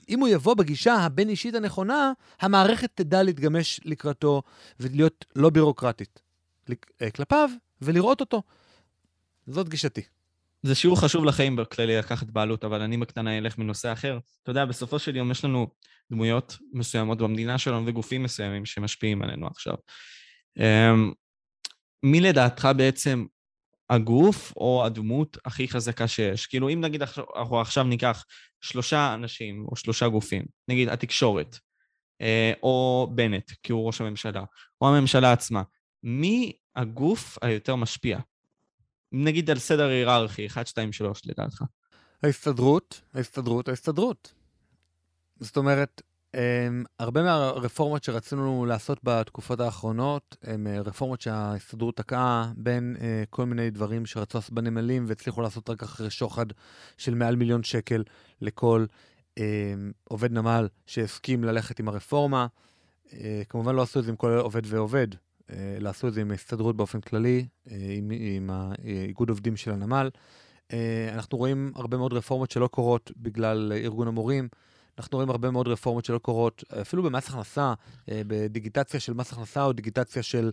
אם 0.08 0.20
הוא 0.20 0.28
יבוא 0.28 0.54
בגישה 0.54 0.94
הבין-אישית 0.94 1.54
הנכונה, 1.54 2.12
המערכת 2.40 2.90
תדע 2.94 3.22
להתגמש 3.22 3.80
לקראתו 3.84 4.42
ולהיות 4.80 5.24
לא 5.36 5.50
בירוקרטית 5.50 6.20
אה, 7.02 7.10
כלפיו 7.10 7.50
ולראות 7.82 8.20
אותו. 8.20 8.42
זאת 9.46 9.68
גישתי. 9.68 10.02
זה 10.66 10.74
שיעור 10.74 11.00
חשוב 11.00 11.24
לחיים 11.24 11.56
בכללי 11.56 11.96
לקחת 11.96 12.26
בעלות, 12.30 12.64
אבל 12.64 12.82
אני 12.82 12.96
בקטנה 12.96 13.38
אלך 13.38 13.58
מנושא 13.58 13.92
אחר. 13.92 14.18
אתה 14.42 14.50
יודע, 14.50 14.64
בסופו 14.64 14.98
של 14.98 15.16
יום 15.16 15.30
יש 15.30 15.44
לנו 15.44 15.66
דמויות 16.10 16.58
מסוימות 16.72 17.18
במדינה 17.18 17.58
שלנו 17.58 17.86
וגופים 17.86 18.22
מסוימים 18.22 18.66
שמשפיעים 18.66 19.22
עלינו 19.22 19.46
עכשיו. 19.46 19.74
אמ, 20.58 21.12
מי 22.02 22.20
לדעתך 22.20 22.68
בעצם 22.76 23.24
הגוף 23.90 24.52
או 24.56 24.84
הדמות 24.86 25.36
הכי 25.44 25.68
חזקה 25.68 26.08
שיש? 26.08 26.46
כאילו, 26.46 26.68
אם 26.68 26.80
נגיד 26.80 27.02
אנחנו 27.02 27.60
עכשיו 27.60 27.84
ניקח 27.84 28.24
שלושה 28.60 29.14
אנשים 29.14 29.64
או 29.68 29.76
שלושה 29.76 30.08
גופים, 30.08 30.44
נגיד 30.68 30.88
התקשורת, 30.88 31.58
אה, 32.20 32.52
או 32.62 33.08
בנט, 33.14 33.52
כי 33.62 33.72
הוא 33.72 33.86
ראש 33.86 34.00
הממשלה, 34.00 34.44
או 34.80 34.88
הממשלה 34.88 35.32
עצמה, 35.32 35.62
מי 36.02 36.52
הגוף 36.76 37.38
היותר 37.42 37.76
משפיע? 37.76 38.18
נגיד 39.14 39.50
על 39.50 39.58
סדר 39.58 39.88
היררכי, 39.88 40.46
1, 40.46 40.66
2, 40.66 40.92
3 40.92 41.22
לדעתך. 41.26 41.62
ההסתדרות, 42.22 43.00
ההסתדרות, 43.14 43.68
ההסתדרות. 43.68 44.34
זאת 45.40 45.56
אומרת, 45.56 46.02
הם, 46.34 46.84
הרבה 46.98 47.22
מהרפורמות 47.22 48.04
שרצינו 48.04 48.66
לעשות 48.66 48.98
בתקופות 49.04 49.60
האחרונות, 49.60 50.36
הן 50.42 50.66
אה, 50.66 50.80
רפורמות 50.80 51.20
שההסתדרות 51.20 51.96
תקעה 51.96 52.52
בין 52.56 52.96
אה, 53.00 53.24
כל 53.30 53.44
מיני 53.44 53.70
דברים 53.70 54.06
שרצו 54.06 54.38
לעשות 54.38 54.52
בנמלים 54.52 55.04
והצליחו 55.08 55.42
לעשות 55.42 55.70
רק 55.70 55.82
אחרי 55.82 56.10
שוחד 56.10 56.46
של 56.98 57.14
מעל 57.14 57.36
מיליון 57.36 57.62
שקל 57.62 58.02
לכל 58.40 58.86
אה, 59.38 59.74
עובד 60.04 60.32
נמל 60.32 60.68
שהסכים 60.86 61.44
ללכת 61.44 61.80
עם 61.80 61.88
הרפורמה. 61.88 62.46
אה, 63.12 63.42
כמובן 63.48 63.74
לא 63.74 63.82
עשו 63.82 63.98
את 63.98 64.04
זה 64.04 64.10
עם 64.10 64.16
כל 64.16 64.38
עובד 64.38 64.62
ועובד, 64.64 65.08
אה, 65.50 65.74
אלא 65.76 65.88
עשו 65.88 66.08
את 66.08 66.14
זה 66.14 66.20
עם 66.20 66.30
ההסתדרות 66.30 66.76
באופן 66.76 67.00
כללי, 67.00 67.46
אה, 67.70 67.76
עם, 67.96 68.10
עם 68.10 68.50
האיגוד 68.50 69.28
עובדים 69.28 69.56
של 69.56 69.70
הנמל. 69.70 70.10
אה, 70.72 71.10
אנחנו 71.12 71.38
רואים 71.38 71.72
הרבה 71.74 71.96
מאוד 71.96 72.12
רפורמות 72.12 72.50
שלא 72.50 72.66
קורות 72.66 73.12
בגלל 73.16 73.72
ארגון 73.72 74.08
המורים. 74.08 74.48
אנחנו 74.98 75.16
רואים 75.16 75.30
הרבה 75.30 75.50
מאוד 75.50 75.68
רפורמות 75.68 76.04
שלא 76.04 76.18
קורות, 76.18 76.64
אפילו 76.80 77.02
במס 77.02 77.28
הכנסה, 77.28 77.74
בדיגיטציה 78.08 79.00
של 79.00 79.12
מס 79.12 79.32
הכנסה 79.32 79.64
או 79.64 79.72
דיגיטציה 79.72 80.22
של 80.22 80.50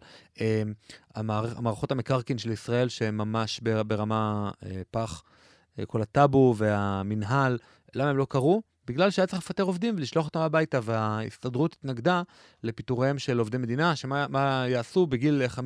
המערכ, 1.15 1.57
המערכות 1.57 1.91
המקרקעין 1.91 2.37
של 2.37 2.51
ישראל, 2.51 2.89
שהן 2.89 3.15
ממש 3.15 3.59
בר- 3.59 3.83
ברמה 3.83 4.51
פח. 4.91 5.23
כל 5.87 6.01
הטאבו 6.01 6.55
והמינהל, 6.57 7.57
למה 7.95 8.09
הם 8.09 8.17
לא 8.17 8.27
קרו? 8.29 8.61
בגלל 8.91 9.09
שהיה 9.09 9.27
צריך 9.27 9.41
לפטר 9.41 9.63
עובדים 9.63 9.95
ולשלוח 9.95 10.25
אותם 10.25 10.39
הביתה, 10.39 10.79
וההסתדרות 10.83 11.73
התנגדה 11.79 12.21
לפיטוריהם 12.63 13.19
של 13.19 13.39
עובדי 13.39 13.57
מדינה, 13.57 13.95
שמה 13.95 14.27
מה 14.27 14.65
יעשו 14.67 15.07
בגיל 15.07 15.41
50-60 15.55 15.57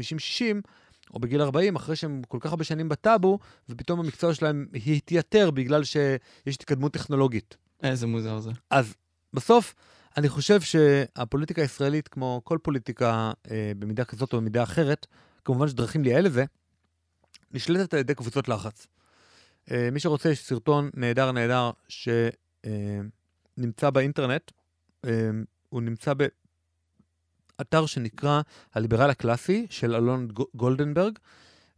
או 1.13 1.19
בגיל 1.19 1.41
40, 1.41 1.75
אחרי 1.75 1.95
שהם 1.95 2.21
כל 2.27 2.37
כך 2.41 2.49
הרבה 2.49 2.63
שנים 2.63 2.89
בטאבו, 2.89 3.39
ופתאום 3.69 3.99
המקצוע 3.99 4.33
שלהם 4.33 4.67
התייתר 4.85 5.51
בגלל 5.51 5.83
שיש 5.83 6.55
התקדמות 6.55 6.93
טכנולוגית. 6.93 7.57
איזה 7.83 8.07
מוזר 8.07 8.39
זה. 8.39 8.51
אז 8.69 8.95
בסוף, 9.33 9.75
אני 10.17 10.29
חושב 10.29 10.61
שהפוליטיקה 10.61 11.61
הישראלית, 11.61 12.07
כמו 12.07 12.41
כל 12.43 12.57
פוליטיקה 12.61 13.31
אה, 13.51 13.71
במידה 13.79 14.05
כזאת 14.05 14.33
או 14.33 14.37
במידה 14.37 14.63
אחרת, 14.63 15.07
כמובן 15.45 15.65
יש 15.65 15.73
דרכים 15.73 16.03
לייעל 16.03 16.25
את 16.25 16.33
זה, 16.33 16.45
נשלטת 17.51 17.93
על 17.93 17.99
ידי 17.99 18.15
קבוצות 18.15 18.47
לחץ. 18.47 18.87
אה, 19.71 19.89
מי 19.91 19.99
שרוצה, 19.99 20.29
יש 20.29 20.39
סרטון 20.39 20.89
נהדר 20.93 21.31
נהדר 21.31 21.71
שנמצא 22.65 23.89
באינטרנט, 23.89 24.51
אה, 25.05 25.29
הוא 25.69 25.81
נמצא 25.81 26.13
באתר 27.57 27.85
שנקרא 27.85 28.41
הליברל 28.73 29.09
הקלאסי 29.09 29.67
של 29.69 29.95
אלון 29.95 30.27
גולדנברג, 30.55 31.19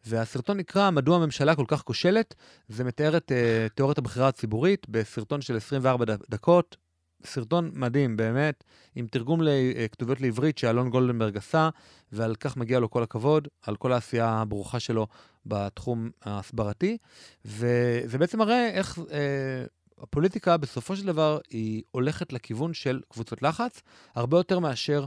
והסרטון 0.06 0.58
נקרא 0.58 0.90
מדוע 0.90 1.16
הממשלה 1.16 1.56
כל 1.56 1.66
כך 1.68 1.82
כושלת. 1.82 2.36
זה 2.68 2.84
מתאר 2.84 3.18
את 3.18 3.32
uh, 3.32 3.74
תיאוריית 3.74 3.98
הבחירה 3.98 4.28
הציבורית 4.28 4.90
בסרטון 4.90 5.42
של 5.42 5.58
24 5.58 6.06
ד- 6.06 6.18
דקות. 6.30 6.78
סרטון 7.26 7.72
מדהים, 7.74 8.18
באמת, 8.18 8.64
עם 8.96 9.08
תרגום 9.08 9.40
לכתוביות 9.44 10.22
לעברית 10.22 10.58
שאלון 10.58 10.90
גולדנברג 10.90 11.38
עשה, 11.38 11.70
ועל 12.12 12.36
כך 12.36 12.58
מגיע 12.58 12.80
לו 12.80 12.90
כל 12.90 13.04
הכבוד, 13.04 13.48
על 13.62 13.76
כל 13.76 13.94
העשייה 13.94 14.30
הברוכה 14.30 14.80
שלו 14.80 15.08
בתחום 15.46 16.10
ההסברתי. 16.22 16.98
וזה 17.46 18.18
בעצם 18.18 18.40
מראה 18.40 18.70
איך 18.70 19.00
אה, 19.12 19.66
הפוליטיקה 20.02 20.58
בסופו 20.58 20.96
של 20.96 21.06
דבר 21.06 21.40
היא 21.50 21.84
הולכת 21.92 22.34
לכיוון 22.34 22.74
של 22.74 23.02
קבוצות 23.10 23.42
לחץ, 23.42 23.82
הרבה 24.16 24.38
יותר 24.38 24.60
מאשר 24.60 25.06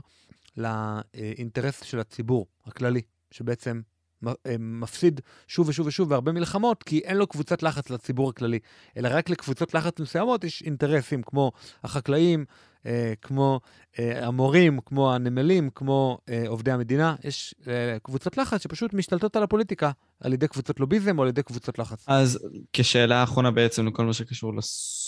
לאינטרס 0.57 1.83
של 1.83 1.99
הציבור 1.99 2.47
הכללי, 2.65 3.01
שבעצם 3.31 3.81
אה, 4.27 4.33
מפסיד 4.59 5.21
שוב 5.47 5.69
ושוב 5.69 5.87
ושוב 5.87 6.09
בהרבה 6.09 6.31
מלחמות, 6.31 6.83
כי 6.83 6.99
אין 6.99 7.17
לו 7.17 7.27
קבוצת 7.27 7.63
לחץ 7.63 7.89
לציבור 7.89 8.29
הכללי, 8.29 8.59
אלא 8.97 9.09
רק 9.11 9.29
לקבוצות 9.29 9.73
לחץ 9.73 9.99
מסוימות 9.99 10.43
יש 10.43 10.61
אינטרסים 10.61 11.23
כמו 11.23 11.51
החקלאים, 11.83 12.45
אה, 12.85 13.13
כמו 13.21 13.59
אה, 13.99 14.27
המורים, 14.27 14.79
כמו 14.85 15.13
הנמלים, 15.13 15.69
כמו 15.75 16.17
אה, 16.29 16.43
עובדי 16.47 16.71
המדינה. 16.71 17.15
יש 17.23 17.55
אה, 17.67 17.97
קבוצות 18.03 18.37
לחץ 18.37 18.63
שפשוט 18.63 18.93
משתלטות 18.93 19.35
על 19.35 19.43
הפוליטיקה 19.43 19.91
על 20.19 20.33
ידי 20.33 20.47
קבוצות 20.47 20.79
לוביזם 20.79 21.17
או 21.17 21.23
על 21.23 21.29
ידי 21.29 21.43
קבוצות 21.43 21.79
לחץ. 21.79 22.03
אז 22.07 22.39
כשאלה 22.73 23.15
האחרונה 23.15 23.51
בעצם 23.51 23.87
לכל 23.87 24.05
מה 24.05 24.13
שקשור 24.13 24.53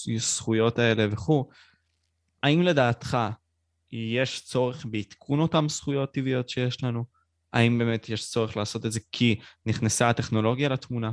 לזכויות 0.08 0.80
האלה 0.80 1.08
וכו', 1.12 1.50
האם 2.44 2.62
לדעתך 2.62 3.18
יש 3.92 4.42
צורך 4.46 4.86
בעדכון 4.86 5.40
אותן 5.40 5.70
זכויות 5.70 6.14
טבעיות 6.14 6.50
שיש 6.50 6.84
לנו? 6.84 7.04
האם 7.54 7.78
באמת 7.78 8.10
יש 8.10 8.30
צורך 8.30 8.58
לעשות 8.58 8.86
את 8.86 8.92
זה 8.92 9.00
כי 9.12 9.40
נכנסה 9.66 10.10
הטכנולוגיה 10.10 10.70
לתמונה? 10.70 11.12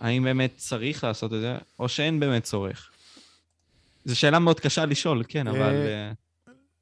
האם 0.00 0.24
באמת 0.24 0.52
צריך 0.56 1.04
לעשות 1.04 1.32
את 1.32 1.40
זה, 1.40 1.56
או 1.78 1.88
שאין 1.88 2.20
באמת 2.20 2.42
צורך? 2.42 2.90
זו 4.04 4.16
שאלה 4.16 4.38
מאוד 4.38 4.60
קשה 4.60 4.86
לשאול, 4.86 5.22
כן, 5.28 5.46
אבל... 5.46 5.60
אה, 5.60 5.86
אה, 5.86 6.12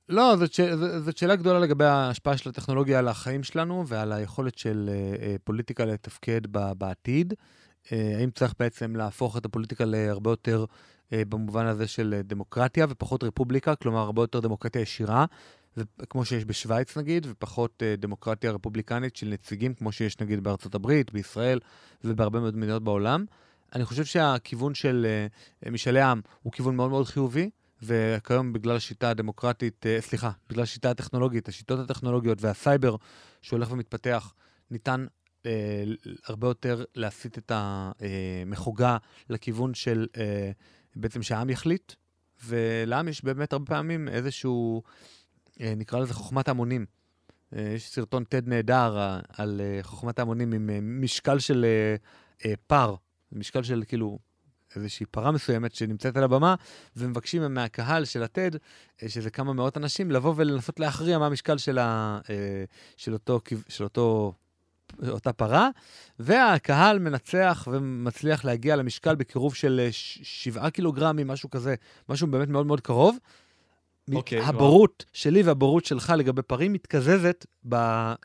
לא, 0.08 0.36
זאת, 0.36 0.52
ש... 0.52 0.60
ז- 0.60 1.04
זאת 1.04 1.16
שאלה 1.16 1.36
גדולה 1.36 1.58
לגבי 1.58 1.84
ההשפעה 1.84 2.36
של 2.36 2.50
הטכנולוגיה 2.50 2.98
על 2.98 3.08
החיים 3.08 3.42
שלנו 3.42 3.84
ועל 3.86 4.12
היכולת 4.12 4.58
של 4.58 4.90
אה, 4.92 5.24
אה, 5.26 5.36
פוליטיקה 5.44 5.84
לתפקד 5.84 6.40
בעתיד. 6.78 7.34
אה, 7.92 8.16
האם 8.18 8.30
צריך 8.30 8.54
בעצם 8.58 8.96
להפוך 8.96 9.36
את 9.36 9.44
הפוליטיקה 9.44 9.84
להרבה 9.84 10.30
יותר 10.30 10.64
אה, 11.12 11.22
במובן 11.28 11.66
הזה 11.66 11.86
של 11.86 12.14
אה, 12.16 12.22
דמוקרטיה 12.22 12.86
ופחות 12.88 13.24
רפובליקה, 13.24 13.74
כלומר 13.74 13.98
הרבה 14.00 14.22
יותר 14.22 14.40
דמוקרטיה 14.40 14.82
ישירה, 14.82 15.24
כמו 16.10 16.24
שיש 16.24 16.44
בשוויץ 16.44 16.96
נגיד, 16.98 17.26
ופחות 17.30 17.82
אה, 17.82 17.94
דמוקרטיה 17.98 18.50
רפובליקנית 18.50 19.16
של 19.16 19.26
נציגים, 19.26 19.74
כמו 19.74 19.92
שיש 19.92 20.20
נגיד 20.20 20.44
בארצות 20.44 20.74
הברית, 20.74 21.12
בישראל 21.12 21.58
ובהרבה 22.04 22.40
מאוד 22.40 22.56
מדינות 22.56 22.84
בעולם. 22.84 23.24
אני 23.74 23.84
חושב 23.84 24.04
שהכיוון 24.04 24.74
של 24.74 25.06
אה, 25.66 25.70
משאלי 25.70 26.00
עם 26.00 26.20
הוא 26.42 26.52
כיוון 26.52 26.76
מאוד 26.76 26.90
מאוד 26.90 27.06
חיובי, 27.06 27.50
וכיום 27.82 28.52
בגלל 28.52 28.76
השיטה 28.76 29.10
הדמוקרטית, 29.10 29.86
אה, 29.86 30.00
סליחה, 30.00 30.30
בגלל 30.50 30.62
השיטה 30.62 30.90
הטכנולוגית, 30.90 31.48
השיטות 31.48 31.78
הטכנולוגיות 31.78 32.42
והסייבר 32.42 32.96
שהולך 33.42 33.72
ומתפתח, 33.72 34.34
ניתן 34.70 35.06
אה, 35.46 35.84
הרבה 36.26 36.48
יותר 36.48 36.84
להסיט 36.94 37.38
את 37.38 37.52
המחוגה 37.54 38.96
לכיוון 39.30 39.74
של 39.74 40.06
אה, 40.16 40.50
בעצם 40.96 41.22
שהעם 41.22 41.50
יחליט, 41.50 41.92
ולעם 42.44 43.08
יש 43.08 43.24
באמת 43.24 43.52
הרבה 43.52 43.66
פעמים 43.66 44.08
איזשהו, 44.08 44.82
אה, 45.60 45.74
נקרא 45.76 45.98
לזה 45.98 46.14
חוכמת 46.14 46.48
המונים. 46.48 46.86
אה, 47.56 47.72
יש 47.74 47.88
סרטון 47.88 48.22
TED 48.22 48.46
נהדר 48.46 48.98
אה, 48.98 49.20
על 49.28 49.60
אה, 49.60 49.78
חוכמת 49.82 50.18
ההמונים 50.18 50.52
עם 50.52 50.70
אה, 50.70 50.78
משקל 50.82 51.38
של 51.38 51.66
אה, 52.44 52.52
משקל 53.32 53.62
של 53.62 53.82
כאילו 53.88 54.18
איזושהי 54.76 55.06
פרה 55.06 55.30
מסוימת 55.30 55.74
שנמצאת 55.74 56.16
על 56.16 56.24
הבמה, 56.24 56.54
ומבקשים 56.96 57.54
מהקהל 57.54 58.04
של 58.04 58.22
הטד, 58.22 58.50
אה, 59.02 59.08
שזה 59.08 59.30
כמה 59.30 59.52
מאות 59.52 59.76
אנשים, 59.76 60.10
לבוא 60.10 60.34
ולנסות 60.36 60.80
להכריע 60.80 61.18
מה 61.18 61.26
המשקל 61.26 61.58
של, 61.58 61.78
ה, 61.78 62.20
אה, 62.30 62.64
של, 62.96 63.12
אותו, 63.12 63.40
של 63.68 63.84
אותו, 63.84 64.34
אותה 65.08 65.32
פרה, 65.32 65.68
והקהל 66.18 66.98
מנצח 66.98 67.68
ומצליח 67.72 68.44
להגיע 68.44 68.76
למשקל 68.76 69.14
בקירוב 69.14 69.54
של 69.54 69.80
אה, 69.84 69.88
שבעה 70.22 70.70
קילוגרמים, 70.70 71.26
משהו 71.26 71.50
כזה, 71.50 71.74
משהו 72.08 72.26
באמת 72.26 72.48
מאוד 72.48 72.66
מאוד 72.66 72.80
קרוב. 72.80 73.16
מ- 74.08 74.16
אוקיי. 74.16 74.40
הבורות 74.40 75.04
שלי 75.12 75.42
והבורות 75.42 75.84
שלך 75.84 76.12
לגבי 76.18 76.42
פרים 76.42 76.72
מתקזזת 76.72 77.46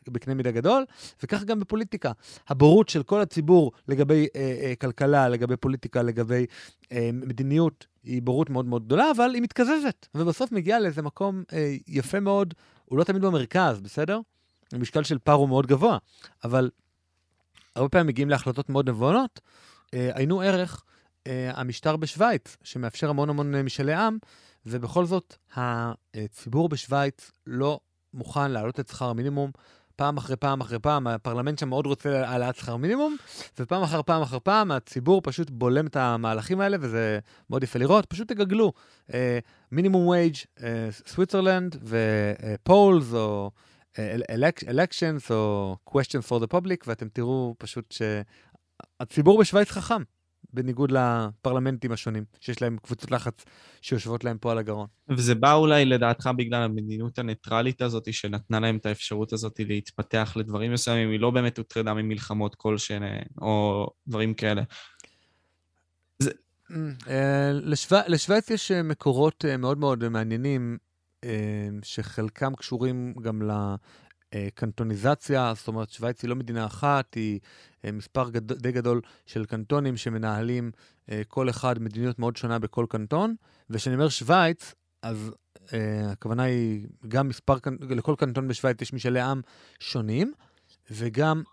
בקנה 0.08 0.34
מידה 0.34 0.52
גדול, 0.52 0.86
וכך 1.24 1.44
גם 1.44 1.60
בפוליטיקה. 1.60 2.12
הבורות 2.48 2.90
של 2.90 3.04
כל 3.04 3.22
הציבור 3.22 3.72
לגבי 3.88 4.28
אה, 4.36 4.42
אה, 4.64 4.74
כלכלה, 4.76 5.30
לגבי 5.30 5.58
פוליטיקה, 5.58 6.02
לגבי 6.02 6.46
אה, 6.92 7.10
מדיניות, 7.14 7.88
היא 8.04 8.22
בורות 8.22 8.50
מאוד 8.50 8.66
מאוד 8.66 8.86
גדולה, 8.86 9.12
אבל 9.16 9.32
היא 9.34 9.42
מתקזזת. 9.42 10.08
ובסוף 10.16 10.52
מגיעה 10.52 10.80
לאיזה 10.80 11.02
מקום 11.02 11.44
אה, 11.54 11.76
יפה 11.88 12.20
מאוד, 12.20 12.54
הוא 12.86 13.00
לא 13.00 13.04
תמיד 13.04 13.22
במרכז, 13.22 13.80
בסדר? 13.80 14.20
המשקל 14.74 15.04
של 15.04 15.18
פר 15.18 15.34
הוא 15.34 15.50
מאוד 15.50 15.68
גבוה, 15.68 15.98
אבל 16.44 16.70
הרבה 17.76 17.90
פעמים 17.90 18.08
מגיעים 18.08 18.30
להחלטות 18.30 18.70
מאוד 18.70 18.90
נבונות. 18.90 19.40
אה, 19.94 20.10
עיינו 20.14 20.42
ערך 20.42 20.84
אה, 21.28 21.52
המשטר 21.54 21.96
בשוויץ, 21.96 22.58
שמאפשר 22.64 23.10
המון 23.10 23.30
המון 23.30 23.56
אה, 23.56 23.64
משאלי 23.64 23.94
עם, 23.94 24.18
ובכל 24.70 25.06
זאת 25.06 25.36
הציבור 25.56 26.70
בשוויץ 26.70 27.32
לא 27.48 27.80
מוכן 28.14 28.52
להעלות 28.52 28.80
את 28.80 28.88
שכר 28.88 29.06
המינימום. 29.06 29.52
פעם 29.96 30.18
אחרי 30.18 30.36
פעם 30.36 30.62
אחרי 30.62 30.80
פעם, 30.80 31.08
הפרלמנט 31.08 31.60
שם 31.60 31.70
מאוד 31.70 31.86
רוצה 31.86 32.28
העלאת 32.28 32.56
שכר 32.56 32.76
מינימום, 32.78 33.18
ופעם 33.60 33.84
אחר 33.84 34.02
פעם 34.02 34.22
אחר 34.22 34.40
פעם 34.40 34.72
הציבור 34.72 35.22
פשוט 35.22 35.50
בולם 35.50 35.88
את 35.88 35.96
המהלכים 35.96 36.62
האלה, 36.62 36.78
וזה 36.82 37.20
מאוד 37.50 37.64
יפה 37.64 37.80
לראות. 37.80 38.06
פשוט 38.06 38.28
תגגלו 38.28 38.74
מינימום 39.72 40.08
וייג', 40.08 40.36
סוויצרלנד 40.92 41.76
ופולס, 41.84 43.14
או 43.14 43.52
elections, 44.68 45.32
או 45.32 45.76
questions 45.90 46.30
for 46.30 46.44
the 46.44 46.48
public, 46.54 46.84
ואתם 46.88 47.10
תראו 47.10 47.56
פשוט 47.58 47.96
שהציבור 49.02 49.40
בשוויץ 49.40 49.72
חכם, 49.72 50.02
בניגוד 50.54 50.92
לפרלמנטים 50.92 51.92
השונים, 51.92 52.24
שיש 52.40 52.62
להם 52.62 52.78
קבוצות 52.84 53.12
לחץ 53.12 53.46
שיושבות 53.82 54.24
להם 54.24 54.38
פה 54.38 54.52
על 54.52 54.58
הגרון. 54.58 54.88
וזה 55.10 55.36
בא 55.36 55.54
אולי 55.54 55.86
לדעתך 55.86 56.30
בגלל 56.38 56.64
המדיניות 56.64 57.20
הניטרלית 57.20 57.82
הזאת 57.82 58.14
שנתנה 58.14 58.60
להם 58.60 58.78
את 58.78 58.86
האפשרות 58.86 59.34
הזאת 59.34 59.60
להתפתח 59.60 60.34
לדברים 60.36 60.74
מסוימים, 60.74 61.12
היא 61.12 61.20
לא 61.20 61.32
באמת 61.32 61.58
הוטרדה 61.58 61.94
ממלחמות 61.94 62.56
כלשהן 62.56 63.04
או 63.42 63.88
דברים 64.08 64.34
כאלה. 64.34 64.64
אה, 67.08 67.52
לשו- 67.54 67.96
לשוויץ 68.08 68.50
יש 68.50 68.72
אה, 68.72 68.84
מקורות 68.84 69.46
אה, 69.46 69.58
מאוד 69.58 69.78
מאוד 69.78 70.08
מעניינים, 70.08 70.78
שחלקם 71.84 72.56
קשורים 72.56 73.14
גם 73.22 73.42
לקנטוניזציה, 74.36 75.54
זאת 75.56 75.68
אומרת, 75.68 75.90
שוויץ 75.90 76.22
היא 76.22 76.30
לא 76.30 76.36
מדינה 76.36 76.66
אחת, 76.66 77.14
היא 77.14 77.40
אה, 77.86 77.92
מספר 77.92 78.30
גד... 78.30 78.54
די 78.54 78.72
גדול 78.72 79.02
של 79.26 79.46
קנטונים 79.46 79.98
שמנהלים 79.98 80.72
אה, 81.12 81.22
כל 81.28 81.50
אחד 81.50 81.80
מדיניות 81.80 82.20
מאוד 82.20 82.38
שונה 82.38 82.60
בכל 82.60 82.86
קנטון, 82.90 83.36
וכשאני 83.70 83.96
אומר 83.96 84.10
שוויץ, 84.10 84.74
אז 85.02 85.32
אה, 85.74 86.12
הכוונה 86.12 86.44
היא 86.44 86.88
גם 87.08 87.28
מספר, 87.28 87.56
לכל 87.90 88.16
קנטון 88.18 88.48
בשוויץ 88.48 88.82
יש 88.82 88.94
משאלי 88.94 89.22
עם 89.22 89.42
שונים, 89.80 90.34
וגם 90.92 91.44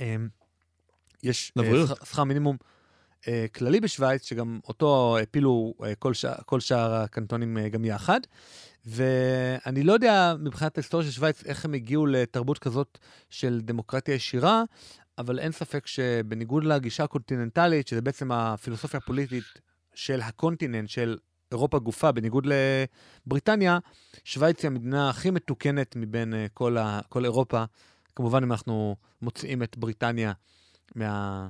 אה, 0.00 0.16
יש 1.22 1.52
אה, 1.58 1.62
לבריאות. 1.62 1.88
שכר- 1.88 2.24
מינימום 2.24 2.56
אה, 3.28 3.46
כללי 3.54 3.80
בשוויץ, 3.80 4.22
שגם 4.24 4.60
אותו 4.68 5.18
הפילו 5.22 5.74
אה, 5.84 5.94
כל, 5.94 6.14
שע, 6.14 6.42
כל 6.42 6.60
שאר 6.60 6.94
הקנטונים 6.94 7.58
אה, 7.58 7.68
גם 7.68 7.84
יחד. 7.84 8.20
ואני 8.86 9.82
לא 9.82 9.92
יודע 9.92 10.34
מבחינת 10.38 10.78
ההיסטוריה 10.78 11.06
של 11.06 11.12
שוויץ 11.12 11.44
איך 11.44 11.64
הם 11.64 11.74
הגיעו 11.74 12.06
לתרבות 12.06 12.58
כזאת 12.58 12.98
של 13.30 13.60
דמוקרטיה 13.62 14.14
ישירה, 14.14 14.62
אבל 15.18 15.38
אין 15.38 15.52
ספק 15.52 15.86
שבניגוד 15.86 16.64
לגישה 16.64 17.04
הקונטיננטלית, 17.04 17.88
שזה 17.88 18.00
בעצם 18.00 18.32
הפילוסופיה 18.32 18.98
הפוליטית 18.98 19.44
של 19.94 20.20
הקונטיננט, 20.20 20.88
של 20.88 21.18
אירופה 21.52 21.78
גופה, 21.78 22.12
בניגוד 22.12 22.46
לבריטניה, 23.26 23.78
שוויץ 24.24 24.62
היא 24.62 24.70
המדינה 24.70 25.10
הכי 25.10 25.30
מתוקנת 25.30 25.96
מבין 25.96 26.34
אה, 26.34 26.46
כל, 26.54 26.76
ה, 26.76 27.00
כל 27.08 27.24
אירופה. 27.24 27.64
כמובן, 28.16 28.42
אם 28.42 28.52
אנחנו 28.52 28.96
מוציאים 29.22 29.62
את 29.62 29.78
בריטניה 29.78 30.32
מה... 30.94 31.48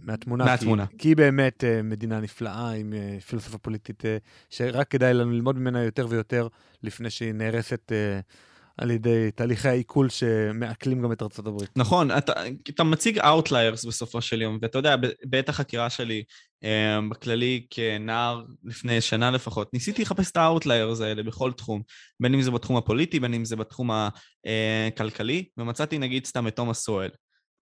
מהתמונה. 0.00 0.44
מהתמונה. 0.44 0.86
כי, 0.86 0.98
כי 0.98 1.08
היא 1.08 1.16
באמת 1.16 1.64
uh, 1.64 1.82
מדינה 1.82 2.20
נפלאה 2.20 2.70
עם 2.70 2.92
uh, 2.92 3.20
פילוסופיה 3.20 3.58
פוליטית 3.58 4.02
uh, 4.02 4.06
שרק 4.50 4.90
כדאי 4.90 5.14
לנו 5.14 5.30
ללמוד 5.30 5.56
ממנה 5.58 5.84
יותר 5.84 6.06
ויותר 6.10 6.48
לפני 6.82 7.10
שהיא 7.10 7.32
נהרסת 7.32 7.92
על 8.78 8.90
ידי 8.90 9.30
תהליכי 9.34 9.68
העיכול 9.68 10.08
שמעכלים 10.08 11.02
גם 11.02 11.12
את 11.12 11.22
ארצות 11.22 11.46
הברית. 11.46 11.70
נכון, 11.76 12.10
אתה, 12.10 12.32
אתה 12.68 12.84
מציג 12.84 13.18
Outliers 13.18 13.86
בסופו 13.88 14.20
של 14.20 14.42
יום, 14.42 14.58
ואתה 14.62 14.78
יודע, 14.78 14.96
בעת 15.24 15.48
החקירה 15.48 15.90
שלי, 15.90 16.22
אה, 16.64 16.98
בכללי 17.10 17.66
כנער 17.70 18.44
לפני 18.64 19.00
שנה 19.00 19.30
לפחות, 19.30 19.74
ניסיתי 19.74 20.02
לחפש 20.02 20.30
את 20.30 20.36
ה-Outliers 20.36 21.02
האלה 21.02 21.22
בכל 21.22 21.52
תחום, 21.52 21.82
בין 22.20 22.34
אם 22.34 22.42
זה 22.42 22.50
בתחום 22.50 22.76
הפוליטי, 22.76 23.20
בין 23.20 23.34
אם 23.34 23.44
זה 23.44 23.56
בתחום 23.56 23.90
הכלכלי, 23.90 25.44
ומצאתי 25.56 25.98
נגיד 25.98 26.26
סתם 26.26 26.48
את 26.48 26.56
תומאס 26.56 26.78
סואל. 26.84 27.10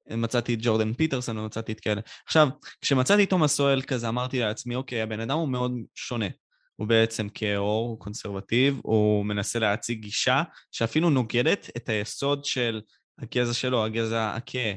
מצאתי 0.10 0.53
את 0.53 0.60
ג'ורדן 0.62 0.93
פיטרסון 0.93 1.38
ומצאתי 1.38 1.72
את 1.72 1.80
כאלה. 1.80 2.01
עכשיו, 2.26 2.47
כשמצאתי 2.82 3.24
את 3.24 3.30
תומאס 3.30 3.55
סואל 3.55 3.82
כזה, 3.82 4.10
אמרתי 4.10 4.39
לעצמי, 4.39 4.76
אוקיי, 4.76 5.01
הבן 5.01 5.20
אדם 5.20 5.38
הוא 5.38 5.49
מאוד 5.49 5.72
שונה. 5.95 6.28
הוא 6.76 6.88
בעצם 6.88 7.30
כאור, 7.34 7.89
הוא 7.89 7.99
קונסרבטיב, 7.99 8.80
הוא 8.84 9.26
מנסה 9.26 9.60
להציג 9.60 10.01
גישה 10.01 10.43
שאפילו 10.72 11.10
נוגדת 11.10 11.70
את 11.78 11.89
היסוד 11.89 12.45
של 12.45 12.82
הגזע 13.20 13.53
שלו, 13.53 13.86
הגזע 13.86 14.36
הכהה. 14.36 14.74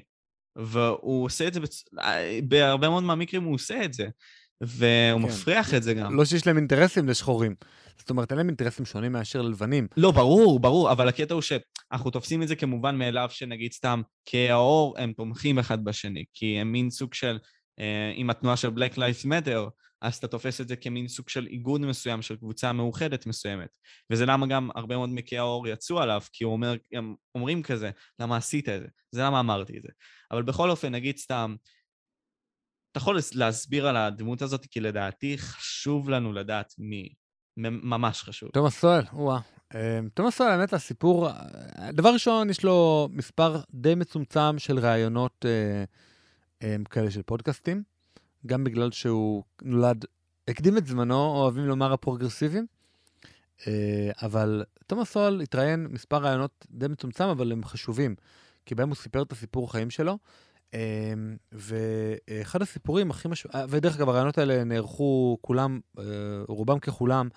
והוא 0.56 1.24
עושה 1.24 1.48
את 1.48 1.54
זה, 1.54 1.60
בצ... 1.60 1.84
בהרבה 2.48 2.88
מאוד 2.88 3.02
מהמקרים 3.02 3.42
הוא 3.42 3.54
עושה 3.54 3.84
את 3.84 3.92
זה. 3.92 4.06
והוא 4.60 5.20
כן. 5.20 5.26
מפריח 5.26 5.74
את 5.74 5.82
זה 5.82 5.94
גם. 5.94 6.16
לא 6.16 6.24
שיש 6.24 6.46
להם 6.46 6.56
אינטרסים 6.56 7.08
לשחורים. 7.08 7.54
זאת 7.98 8.10
אומרת, 8.10 8.30
אין 8.30 8.38
להם 8.38 8.48
אינטרסים 8.48 8.84
שונים 8.84 9.12
מאשר 9.12 9.42
ללבנים. 9.42 9.86
לא, 9.96 10.10
ברור, 10.10 10.60
ברור, 10.60 10.92
אבל 10.92 11.08
הקטע 11.08 11.34
הוא 11.34 11.42
שאנחנו 11.42 12.10
תופסים 12.10 12.42
את 12.42 12.48
זה 12.48 12.56
כמובן 12.56 12.96
מאליו, 12.96 13.28
שנגיד 13.30 13.72
סתם, 13.72 14.02
כהאור 14.26 14.94
הם 14.98 15.12
תומכים 15.12 15.58
אחד 15.58 15.84
בשני, 15.84 16.24
כי 16.34 16.58
הם 16.58 16.72
מין 16.72 16.90
סוג 16.90 17.14
של, 17.14 17.38
אה, 17.80 18.12
עם 18.14 18.30
התנועה 18.30 18.56
של 18.56 18.68
Black 18.68 18.94
Lives 18.94 19.26
Matter, 19.26 19.70
אז 20.02 20.16
אתה 20.16 20.28
תופס 20.28 20.60
את 20.60 20.68
זה 20.68 20.76
כמין 20.76 21.08
סוג 21.08 21.28
של 21.28 21.46
איגוד 21.46 21.80
מסוים, 21.80 22.22
של 22.22 22.36
קבוצה 22.36 22.72
מאוחדת 22.72 23.26
מסוימת. 23.26 23.68
וזה 24.10 24.26
למה 24.26 24.46
גם 24.46 24.70
הרבה 24.74 24.96
מאוד 24.96 25.08
מקי 25.08 25.38
האור 25.38 25.68
יצאו 25.68 26.00
עליו, 26.00 26.22
כי 26.32 26.44
הוא 26.44 26.52
אומר, 26.52 26.76
הם 26.92 27.14
אומרים 27.34 27.62
כזה, 27.62 27.90
למה 28.18 28.36
עשית 28.36 28.68
את 28.68 28.80
זה? 28.80 28.86
זה 29.12 29.22
למה 29.22 29.40
אמרתי 29.40 29.76
את 29.76 29.82
זה. 29.82 29.88
אבל 30.30 30.42
בכל 30.42 30.70
אופן, 30.70 30.94
נגיד 30.94 31.16
סתם, 31.16 31.54
אתה 32.92 32.98
יכול 32.98 33.18
להסביר 33.34 33.86
על 33.86 33.96
הדמות 33.96 34.42
הזאת, 34.42 34.66
כי 34.66 34.80
לדעתי 34.80 35.38
חשוב 35.38 36.10
לנו 36.10 36.32
לדעת 36.32 36.74
מי. 36.78 37.08
ממש 37.56 38.22
חשוב. 38.22 38.50
תומאס 38.52 38.80
סואל, 38.80 39.02
וואה. 39.12 39.40
אה, 39.74 40.00
תומאס 40.14 40.36
סואל, 40.36 40.48
האמת, 40.48 40.72
הסיפור, 40.72 41.28
אה, 41.28 41.92
דבר 41.92 42.12
ראשון, 42.12 42.50
יש 42.50 42.64
לו 42.64 43.08
מספר 43.12 43.60
די 43.74 43.94
מצומצם 43.94 44.58
של 44.58 44.78
ראיונות 44.78 45.46
אה, 45.48 45.84
אה, 46.62 46.76
כאלה 46.90 47.10
של 47.10 47.22
פודקאסטים, 47.22 47.82
גם 48.46 48.64
בגלל 48.64 48.90
שהוא 48.90 49.42
נולד, 49.62 50.04
הקדים 50.48 50.78
את 50.78 50.86
זמנו, 50.86 51.26
אוהבים 51.26 51.64
לומר 51.64 51.92
הפרוגרסיבים, 51.92 52.66
אה, 53.66 54.10
אבל 54.22 54.64
תומאס 54.86 55.10
סואל 55.12 55.40
התראיין 55.40 55.86
מספר 55.90 56.16
ראיונות 56.16 56.66
די 56.70 56.88
מצומצם, 56.88 57.24
אבל 57.24 57.52
הם 57.52 57.64
חשובים, 57.64 58.14
כי 58.66 58.74
בהם 58.74 58.88
הוא 58.88 58.96
סיפר 58.96 59.22
את 59.22 59.32
הסיפור 59.32 59.72
חיים 59.72 59.90
שלו. 59.90 60.18
אה, 60.74 61.12
ואחד 61.52 62.62
הסיפורים 62.62 63.10
הכי 63.10 63.28
משהו, 63.28 63.50
אה, 63.54 63.64
ודרך 63.68 63.96
אגב, 63.96 64.08
הרעיונות 64.08 64.38
האלה 64.38 64.64
נערכו 64.64 65.38
כולם, 65.40 65.80
אה, 65.98 66.04
רובם 66.48 66.78
ככולם, 66.78 67.28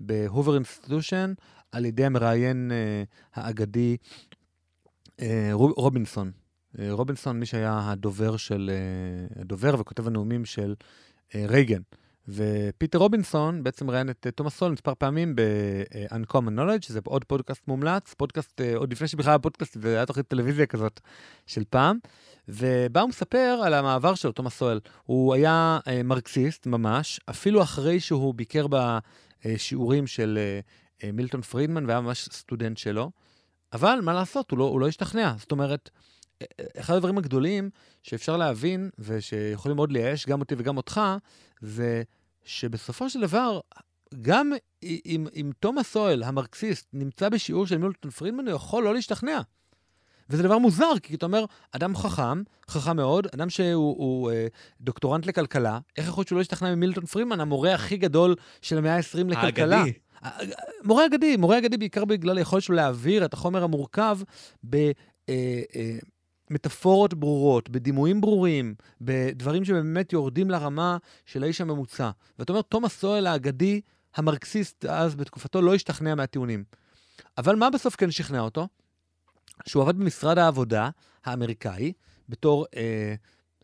ב-Hoover 0.00 0.54
Institution, 0.54 1.32
על 1.72 1.84
ידי 1.84 2.04
המראיין 2.04 2.70
אה, 2.72 3.02
האגדי 3.34 3.96
Rob- 5.52 5.72
רובינסון. 5.76 6.30
רובינסון, 6.90 7.40
מי 7.40 7.46
שהיה 7.46 7.90
הדובר 7.90 8.36
של, 8.36 8.70
הדובר 9.36 9.74
וכותב 9.80 10.06
הנאומים 10.06 10.44
של 10.44 10.74
רייגן. 11.34 11.80
ופיטר 12.28 12.98
רובינסון 12.98 13.62
בעצם 13.62 13.90
ראיין 13.90 14.10
את 14.10 14.26
אה, 14.26 14.30
תומאס 14.30 14.56
סואל 14.56 14.72
מספר 14.72 14.92
פעמים 14.98 15.36
ב-Uncommon 15.36 16.58
Knowledge, 16.58 16.86
שזה 16.86 17.00
עוד 17.04 17.24
פודקאסט 17.24 17.68
מומלץ, 17.68 18.14
פודקאסט, 18.14 18.60
אה, 18.60 18.76
עוד 18.76 18.92
לפני 18.92 19.08
שבכלל 19.08 19.30
היה 19.30 19.38
פודקאסט, 19.38 19.80
זה 19.80 19.96
היה 19.96 20.06
תוכנית 20.06 20.28
טלוויזיה 20.28 20.66
כזאת 20.66 21.00
של 21.46 21.62
פעם, 21.70 21.98
ובה 22.48 23.00
הוא 23.00 23.08
מספר 23.08 23.60
על 23.64 23.74
המעבר 23.74 24.14
של 24.14 24.32
תומאס 24.32 24.54
סואל. 24.54 24.80
הוא 25.04 25.34
היה 25.34 25.78
אה, 25.88 26.02
מרקסיסט 26.02 26.66
ממש, 26.66 27.20
אפילו 27.30 27.62
אחרי 27.62 28.00
שהוא 28.00 28.34
ביקר 28.34 28.66
בשיעורים 29.44 30.06
של 30.06 30.38
מילטון 31.12 31.42
פרידמן 31.42 31.86
והיה 31.86 32.00
ממש 32.00 32.28
סטודנט 32.32 32.78
שלו, 32.78 33.10
אבל 33.72 34.00
מה 34.02 34.12
לעשות, 34.12 34.50
הוא 34.50 34.58
לא, 34.58 34.64
הוא 34.64 34.80
לא 34.80 34.88
השתכנע. 34.88 35.34
זאת 35.38 35.52
אומרת, 35.52 35.90
אחד 36.78 36.94
הדברים 36.94 37.18
הגדולים 37.18 37.70
שאפשר 38.02 38.36
להבין, 38.36 38.90
ושיכולים 38.98 39.76
מאוד 39.76 39.92
לייאש 39.92 40.26
גם 40.26 40.40
אותי 40.40 40.54
וגם 40.58 40.76
אותך, 40.76 41.00
זה 41.60 42.02
שבסופו 42.44 43.10
של 43.10 43.20
דבר, 43.20 43.60
גם 44.22 44.52
אם, 44.82 45.26
אם 45.34 45.50
תומאס 45.60 45.92
סואל, 45.92 46.22
המרקסיסט, 46.22 46.86
נמצא 46.92 47.28
בשיעור 47.28 47.66
של 47.66 47.78
מילטון 47.78 48.10
פרידמן, 48.10 48.48
הוא 48.48 48.56
יכול 48.56 48.84
לא 48.84 48.94
להשתכנע. 48.94 49.40
וזה 50.30 50.42
דבר 50.42 50.58
מוזר, 50.58 50.98
כי 51.02 51.14
אתה 51.14 51.26
אומר, 51.26 51.44
אדם 51.72 51.96
חכם, 51.96 52.42
חכם 52.68 52.96
מאוד, 52.96 53.26
אדם 53.34 53.50
שהוא 53.50 53.96
הוא, 53.98 54.30
אה, 54.30 54.46
דוקטורנט 54.80 55.26
לכלכלה, 55.26 55.78
איך 55.96 56.08
יכול 56.08 56.20
להיות 56.20 56.28
שהוא 56.28 56.36
לא 56.36 56.40
ישתכנע 56.42 56.74
ממילטון 56.74 57.06
פרידמן, 57.06 57.40
המורה 57.40 57.74
הכי 57.74 57.96
גדול 57.96 58.34
של 58.62 58.78
המאה 58.78 58.96
ה-20 58.96 59.28
לכלכלה? 59.28 59.76
האגדי. 59.76 59.92
מורה 60.84 61.06
אגדי, 61.06 61.36
מורה 61.36 61.58
אגדי 61.58 61.76
בעיקר 61.76 62.04
בגלל 62.04 62.38
היכולת 62.38 62.62
שלו 62.62 62.76
להעביר 62.76 63.24
את 63.24 63.34
החומר 63.34 63.64
המורכב 63.64 64.18
ב... 64.70 64.76
אה, 64.76 65.62
אה, 65.76 65.98
מטאפורות 66.50 67.14
ברורות, 67.14 67.68
בדימויים 67.68 68.20
ברורים, 68.20 68.74
בדברים 69.00 69.64
שבאמת 69.64 70.12
יורדים 70.12 70.50
לרמה 70.50 70.96
של 71.26 71.42
האיש 71.42 71.60
הממוצע. 71.60 72.10
ואתה 72.38 72.52
אומר, 72.52 72.62
תומאס 72.62 72.98
סואל 73.00 73.26
האגדי, 73.26 73.80
המרקסיסט 74.16 74.84
אז 74.84 75.14
בתקופתו, 75.14 75.62
לא 75.62 75.74
השתכנע 75.74 76.14
מהטיעונים. 76.14 76.64
אבל 77.38 77.56
מה 77.56 77.70
בסוף 77.70 77.96
כן 77.96 78.10
שכנע 78.10 78.40
אותו? 78.40 78.68
שהוא 79.66 79.82
עבד 79.82 79.96
במשרד 79.96 80.38
העבודה 80.38 80.90
האמריקאי, 81.24 81.92
בתור 82.28 82.66
אה, 82.76 83.14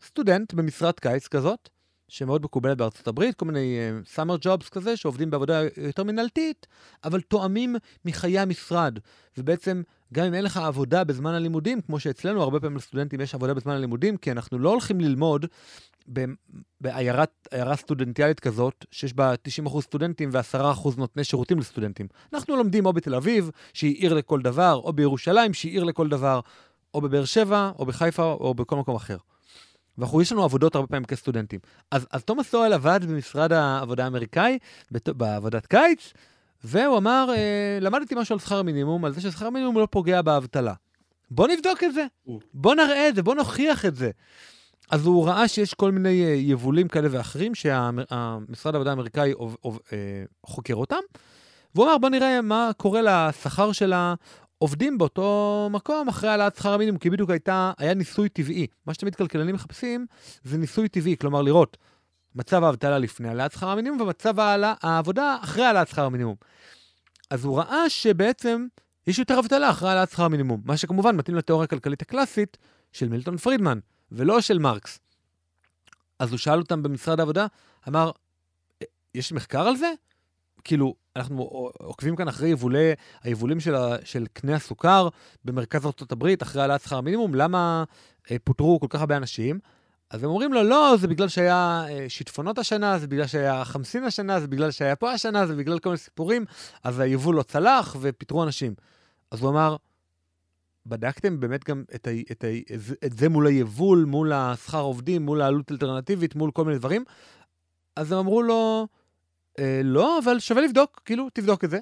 סטודנט 0.05 0.53
במשרת 0.53 0.99
קיץ 0.99 1.27
כזאת, 1.27 1.69
שמאוד 2.07 2.43
מקובלת 2.43 2.77
בארצות 2.77 3.07
הברית, 3.07 3.35
כל 3.35 3.45
מיני 3.45 3.77
סאמר 4.05 4.35
uh, 4.35 4.37
ג'ובס 4.41 4.69
כזה, 4.69 4.97
שעובדים 4.97 5.29
בעבודה 5.29 5.61
יותר 5.77 6.03
מנהלתית, 6.03 6.67
אבל 7.03 7.21
תואמים 7.21 7.75
מחיי 8.05 8.39
המשרד. 8.39 8.99
ובעצם, 9.37 9.81
גם 10.13 10.25
אם 10.25 10.33
אין 10.33 10.43
לך 10.43 10.57
עבודה 10.57 11.03
בזמן 11.03 11.33
הלימודים, 11.33 11.81
כמו 11.81 11.99
שאצלנו 11.99 12.41
הרבה 12.41 12.59
פעמים 12.59 12.77
לסטודנטים 12.77 13.21
יש 13.21 13.35
עבודה 13.35 13.53
בזמן 13.53 13.73
הלימודים, 13.73 14.17
כי 14.17 14.31
אנחנו 14.31 14.59
לא 14.59 14.69
הולכים 14.69 15.01
ללמוד 15.01 15.45
בעיירה 16.81 17.75
סטודנטיאלית 17.75 18.39
כזאת, 18.39 18.85
שיש 18.91 19.13
בה 19.13 19.33
90% 19.65 19.81
סטודנטים 19.81 20.29
ו-10% 20.31 20.89
נותני 20.97 21.23
שירותים 21.23 21.59
לסטודנטים. 21.59 22.07
אנחנו 22.33 22.55
לומדים 22.55 22.85
או 22.85 22.93
בתל 22.93 23.15
אביב, 23.15 23.51
שהיא 23.73 23.95
עיר 23.95 24.13
לכל 24.13 24.41
דבר, 24.41 24.81
או 24.83 24.93
בירושלים, 24.93 25.53
שהיא 25.53 25.71
עיר 25.71 25.83
לכל 25.83 26.07
דבר, 26.07 26.39
או 26.93 27.01
בבאר 27.01 27.25
שבע, 27.25 27.71
או 27.79 27.85
בחיפה, 27.85 28.23
או 28.23 28.53
בכל 28.53 28.75
מקום 28.75 28.95
אחר. 28.95 29.17
ואנחנו, 29.97 30.21
יש 30.21 30.31
לנו 30.31 30.43
עבודות 30.43 30.75
הרבה 30.75 30.87
פעמים 30.87 31.05
כסטודנטים. 31.05 31.59
אז, 31.91 32.07
אז 32.11 32.23
תומאס 32.23 32.49
סואל 32.49 32.73
עבד 32.73 32.99
במשרד 33.03 33.53
העבודה 33.53 34.03
האמריקאי, 34.03 34.57
בעבודת 34.91 35.65
קיץ, 35.65 36.13
והוא 36.63 36.97
אמר, 36.97 37.29
אה, 37.35 37.77
למדתי 37.81 38.15
משהו 38.15 38.33
על 38.33 38.39
שכר 38.39 38.61
מינימום, 38.61 39.05
על 39.05 39.13
זה 39.13 39.21
ששכר 39.21 39.49
מינימום 39.49 39.77
לא 39.77 39.87
פוגע 39.91 40.21
באבטלה. 40.21 40.73
בוא 41.31 41.47
נבדוק 41.47 41.83
את 41.83 41.93
זה, 41.93 42.05
בוא 42.53 42.75
נראה 42.75 43.09
את 43.09 43.15
זה, 43.15 43.23
בוא 43.23 43.35
נוכיח 43.35 43.85
את 43.85 43.95
זה. 43.95 44.11
אז 44.91 45.05
הוא 45.05 45.27
ראה 45.27 45.47
שיש 45.47 45.73
כל 45.73 45.91
מיני 45.91 46.25
אה, 46.25 46.29
יבולים 46.29 46.87
כאלה 46.87 47.07
ואחרים 47.11 47.55
שהמשרד 47.55 48.75
העבודה 48.75 48.89
האמריקאי 48.89 49.33
אה, 49.65 50.23
חוקר 50.45 50.75
אותם, 50.75 50.99
והוא 51.75 51.85
אמר, 51.85 51.97
בוא 51.97 52.09
נראה 52.09 52.41
מה 52.41 52.71
קורה 52.77 53.01
לשכר 53.01 53.71
של 53.71 53.93
עובדים 54.57 54.97
באותו 54.97 55.69
מקום 55.71 56.07
אחרי 56.07 56.29
העלאת 56.29 56.55
שכר 56.55 56.73
המינימום, 56.73 56.99
כי 56.99 57.09
בדיוק 57.09 57.29
הייתה, 57.29 57.71
היה 57.77 57.93
ניסוי 57.93 58.29
טבעי. 58.29 58.67
מה 58.85 58.93
שתמיד 58.93 59.15
כלכלנים 59.15 59.55
מחפשים 59.55 60.05
זה 60.43 60.57
ניסוי 60.57 60.89
טבעי, 60.89 61.17
כלומר 61.17 61.41
לראות 61.41 61.77
מצב 62.35 62.63
האבטלה 62.63 62.97
לפני 62.99 63.27
העלאת 63.27 63.51
שכר 63.51 63.69
המינימום 63.69 64.01
ומצב 64.01 64.39
העלה, 64.39 64.73
העבודה 64.81 65.37
אחרי 65.41 65.65
העלאת 65.65 65.87
שכר 65.87 66.05
המינימום. 66.05 66.35
אז 67.29 67.45
הוא 67.45 67.57
ראה 67.59 67.89
שבעצם 67.89 68.67
יש 69.07 69.19
יותר 69.19 69.39
אבטלה 69.39 69.69
אחרי 69.69 69.89
העלאת 69.89 70.09
שכר 70.09 70.23
המינימום, 70.23 70.61
מה 70.65 70.77
שכמובן 70.77 71.15
מתאים 71.15 71.37
לתיאוריה 71.37 71.63
הכלכלית 71.65 72.01
הקלאסית 72.01 72.57
של 72.91 73.09
מילטון 73.09 73.37
פרידמן, 73.37 73.79
ולא 74.11 74.41
של 74.41 74.59
מרקס. 74.59 74.99
אז 76.19 76.31
הוא 76.31 76.37
שאל 76.37 76.59
אותם 76.59 76.83
במשרד 76.83 77.19
העבודה, 77.19 77.47
אמר, 77.87 78.11
יש 79.15 79.31
מחקר 79.31 79.67
על 79.67 79.75
זה? 79.75 79.91
כאילו, 80.63 80.95
אנחנו 81.15 81.41
עוקבים 81.79 82.15
כאן 82.15 82.27
אחרי 82.27 82.49
יבולי, 82.49 82.93
היבולים 83.23 83.59
של, 83.59 83.75
של 84.03 84.25
קנה 84.33 84.55
הסוכר 84.55 85.09
במרכז 85.45 85.85
ארה"ב, 85.85 86.27
אחרי 86.41 86.61
העלאת 86.61 86.81
שכר 86.81 86.97
המינימום, 86.97 87.35
למה 87.35 87.83
אה, 88.31 88.37
פוטרו 88.43 88.79
כל 88.79 88.87
כך 88.89 88.99
הרבה 88.99 89.17
אנשים? 89.17 89.59
אז 90.09 90.23
הם 90.23 90.29
אומרים 90.29 90.53
לו, 90.53 90.63
לא, 90.63 90.95
זה 90.99 91.07
בגלל 91.07 91.27
שהיה 91.27 91.85
אה, 91.89 92.05
שיטפונות 92.07 92.57
השנה, 92.57 92.99
זה 92.99 93.07
בגלל 93.07 93.27
שהיה 93.27 93.65
חמסין 93.65 94.03
השנה, 94.03 94.39
זה 94.39 94.47
בגלל 94.47 94.71
שהיה 94.71 94.95
פה 94.95 95.11
השנה, 95.11 95.47
זה 95.47 95.55
בגלל 95.55 95.79
כל 95.79 95.89
מיני 95.89 95.97
סיפורים, 95.97 96.45
אז 96.83 96.99
היבול 96.99 97.35
לא 97.35 97.43
צלח 97.43 97.95
ופיטרו 97.99 98.43
אנשים. 98.43 98.73
אז 99.31 99.41
הוא 99.41 99.49
אמר, 99.49 99.75
בדקתם 100.85 101.39
באמת 101.39 101.63
גם 101.63 101.83
את, 101.95 102.07
ה, 102.07 102.11
את, 102.31 102.43
ה, 102.43 102.47
את 103.05 103.17
זה 103.17 103.29
מול 103.29 103.47
היבול, 103.47 104.05
מול 104.07 104.33
השכר 104.33 104.81
עובדים, 104.81 105.21
מול 105.21 105.41
העלות 105.41 105.71
אלטרנטיבית, 105.71 106.35
מול 106.35 106.51
כל 106.51 106.65
מיני 106.65 106.77
דברים? 106.77 107.03
אז 107.95 108.11
הם 108.11 108.17
אמרו 108.17 108.41
לו, 108.41 108.87
אה, 109.59 109.81
לא, 109.83 110.19
אבל 110.23 110.39
שווה 110.39 110.61
לבדוק, 110.61 111.01
כאילו, 111.05 111.27
תבדוק 111.33 111.63
את 111.63 111.69
זה. 111.69 111.79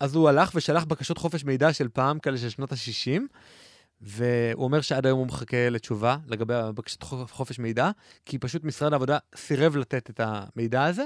אז 0.00 0.14
הוא 0.14 0.28
הלך 0.28 0.50
ושלח 0.54 0.84
בקשות 0.84 1.18
חופש 1.18 1.44
מידע 1.44 1.72
של 1.72 1.88
פעם, 1.88 2.18
כאלה 2.18 2.38
של 2.38 2.48
שנות 2.48 2.72
ה-60, 2.72 3.22
והוא 4.00 4.64
אומר 4.64 4.80
שעד 4.80 5.06
היום 5.06 5.18
הוא 5.18 5.26
מחכה 5.26 5.68
לתשובה 5.70 6.16
לגבי 6.26 6.54
בקשת 6.74 7.02
חופש 7.30 7.58
מידע, 7.58 7.90
כי 8.24 8.38
פשוט 8.38 8.64
משרד 8.64 8.92
העבודה 8.92 9.18
סירב 9.36 9.76
לתת 9.76 10.10
את 10.10 10.20
המידע 10.24 10.84
הזה. 10.84 11.04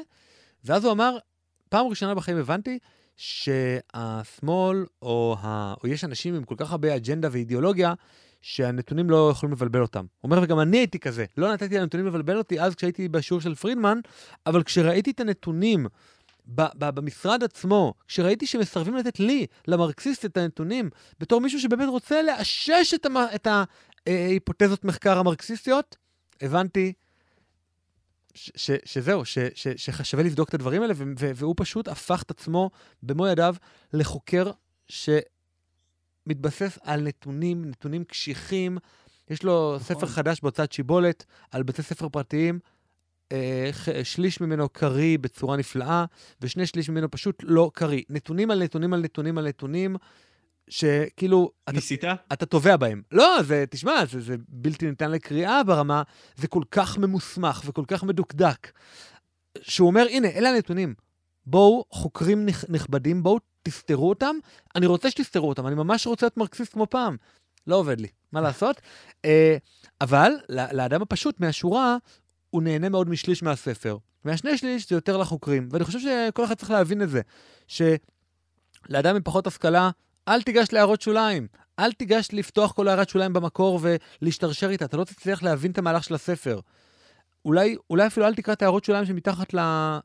ואז 0.65 0.85
הוא 0.85 0.93
אמר, 0.93 1.17
פעם 1.69 1.87
ראשונה 1.87 2.15
בחיים 2.15 2.37
הבנתי 2.37 2.79
שהשמאל, 3.17 4.87
או, 5.03 5.37
ה... 5.41 5.75
או 5.83 5.89
יש 5.89 6.05
אנשים 6.05 6.35
עם 6.35 6.45
כל 6.45 6.55
כך 6.59 6.71
הרבה 6.71 6.97
אג'נדה 6.97 7.29
ואידיאולוגיה, 7.33 7.95
שהנתונים 8.43 9.11
לא 9.11 9.31
יכולים 9.33 9.53
לבלבל 9.53 9.83
אותם. 9.83 10.05
הוא 10.21 10.31
אומר, 10.31 10.43
וגם 10.43 10.61
אני 10.61 10.77
הייתי 10.77 10.99
כזה. 10.99 11.25
לא 11.37 11.53
נתתי 11.53 11.79
לנתונים 11.79 12.07
לבלבל 12.07 12.39
אותי 12.39 12.61
אז 12.61 12.75
כשהייתי 12.75 13.09
בשיעור 13.09 13.41
של 13.41 13.55
פרידמן, 13.55 13.99
אבל 14.47 14.63
כשראיתי 14.63 15.11
את 15.11 15.21
הנתונים 15.21 15.87
במשרד 16.55 17.45
עצמו, 17.45 17.95
כשראיתי 18.09 18.47
שמסרבים 18.47 18.97
לתת 18.97 19.21
לי, 19.21 19.47
למרקסיסט, 19.67 20.25
את 20.25 20.37
הנתונים, 20.37 20.91
בתור 21.21 21.41
מישהו 21.41 21.61
שבאמת 21.61 21.89
רוצה 21.89 22.23
לאשש 22.23 22.95
את, 22.95 23.07
המ... 23.07 23.17
את 23.35 23.49
ההיפותזות 24.07 24.85
מחקר 24.85 25.19
המרקסיסטיות, 25.19 25.97
הבנתי 26.41 26.93
ש- 28.35 28.51
ש- 28.57 28.71
שזהו, 28.85 29.25
ש- 29.25 29.39
ש- 29.55 29.69
ששווה 29.77 30.25
לבדוק 30.25 30.49
את 30.49 30.55
הדברים 30.55 30.83
האלה, 30.83 30.95
והוא 31.17 31.55
פשוט 31.57 31.89
הפך 31.89 32.23
את 32.23 32.31
עצמו 32.31 32.71
במו 33.03 33.27
ידיו 33.27 33.55
לחוקר 33.93 34.51
ש... 34.89 35.11
מתבסס 36.27 36.79
על 36.83 37.01
נתונים, 37.01 37.65
נתונים 37.65 38.05
קשיחים. 38.05 38.79
יש 39.31 39.43
לו 39.43 39.77
נכון. 39.77 39.97
ספר 39.97 40.07
חדש 40.07 40.41
בהוצאת 40.41 40.73
שיבולת 40.73 41.25
על 41.51 41.63
בתי 41.63 41.83
ספר 41.83 42.09
פרטיים. 42.09 42.59
אה, 43.33 43.71
שליש 44.05 44.41
ממנו 44.41 44.69
קריא 44.69 45.19
בצורה 45.19 45.57
נפלאה, 45.57 46.05
ושני 46.41 46.67
שליש 46.67 46.91
ממנו 46.91 47.11
פשוט 47.11 47.43
לא 47.43 47.71
קריא. 47.75 48.03
נתונים 48.11 48.51
על 48.51 48.63
נתונים 48.63 48.93
על 48.93 49.01
נתונים 49.01 49.39
על 49.39 49.49
נתונים, 49.49 49.97
שכאילו... 50.69 51.51
ניסית? 51.73 52.05
אתה, 52.05 52.15
אתה 52.33 52.47
תובע 52.47 52.77
בהם. 52.77 53.03
לא, 53.13 53.43
זה, 53.43 53.65
תשמע, 53.71 54.05
זה, 54.11 54.21
זה 54.21 54.37
בלתי 54.49 54.91
ניתן 54.91 55.11
לקריאה 55.11 55.65
ברמה, 55.65 56.03
זה 56.37 56.49
כל 56.49 56.63
כך 56.71 56.99
ממוסמך 56.99 57.63
וכל 57.65 57.85
כך 57.89 58.05
מדוקדק, 58.05 58.73
שהוא 59.61 59.87
אומר, 59.87 60.07
הנה, 60.11 60.29
אלה 60.29 60.49
הנתונים. 60.49 60.95
בואו, 61.47 61.85
חוקרים 61.91 62.47
נכבדים, 62.69 63.23
בואו 63.23 63.39
תסתרו 63.63 64.09
אותם, 64.09 64.37
אני 64.77 64.87
רוצה 64.87 65.11
שתסתרו 65.11 65.49
אותם, 65.49 65.67
אני 65.67 65.75
ממש 65.75 66.07
רוצה 66.07 66.27
להיות 66.27 66.37
מרקסיסט 66.37 66.73
כמו 66.73 66.87
פעם. 66.91 67.17
לא 67.67 67.77
עובד 67.77 68.01
לי, 68.01 68.09
מה 68.33 68.41
לעשות? 68.41 68.81
אה, 69.25 69.57
אבל 70.01 70.33
לאדם 70.49 71.03
הפשוט 71.03 71.41
מהשורה, 71.41 71.97
הוא 72.51 72.63
נהנה 72.63 72.89
מאוד 72.89 73.09
משליש 73.09 73.43
מהספר. 73.43 73.97
מהשני 74.25 74.59
שליש 74.59 74.89
זה 74.89 74.95
יותר 74.95 75.17
לחוקרים. 75.17 75.69
ואני 75.73 75.85
חושב 75.85 75.99
שכל 75.99 76.45
אחד 76.45 76.55
צריך 76.55 76.71
להבין 76.71 77.03
את 77.03 77.11
זה, 77.11 77.21
שלאדם 77.67 79.17
עם 79.17 79.23
פחות 79.23 79.47
השכלה, 79.47 79.91
אל 80.29 80.43
תיגש 80.43 80.69
להערות 80.73 81.03
שוליים. 81.03 81.47
אל 81.79 81.93
תיגש 81.93 82.29
לפתוח 82.33 82.73
כל 82.73 82.89
הערת 82.89 83.09
שוליים 83.09 83.33
במקור 83.33 83.81
ולהשתרשר 83.83 84.71
איתה, 84.71 84.85
אתה 84.85 84.97
לא 84.97 85.05
תצליח 85.05 85.43
להבין 85.43 85.71
את 85.71 85.79
המהלך 85.79 86.05
של 86.05 86.15
הספר. 86.15 86.61
אולי, 87.45 87.77
אולי 87.91 88.07
אפילו 88.07 88.27
אל 88.27 88.35
תקרא 88.35 88.55
את 88.55 88.63
הערות 88.63 88.85
שוליים 88.85 89.07
שמתחת 89.07 89.55
אה, 89.55 89.99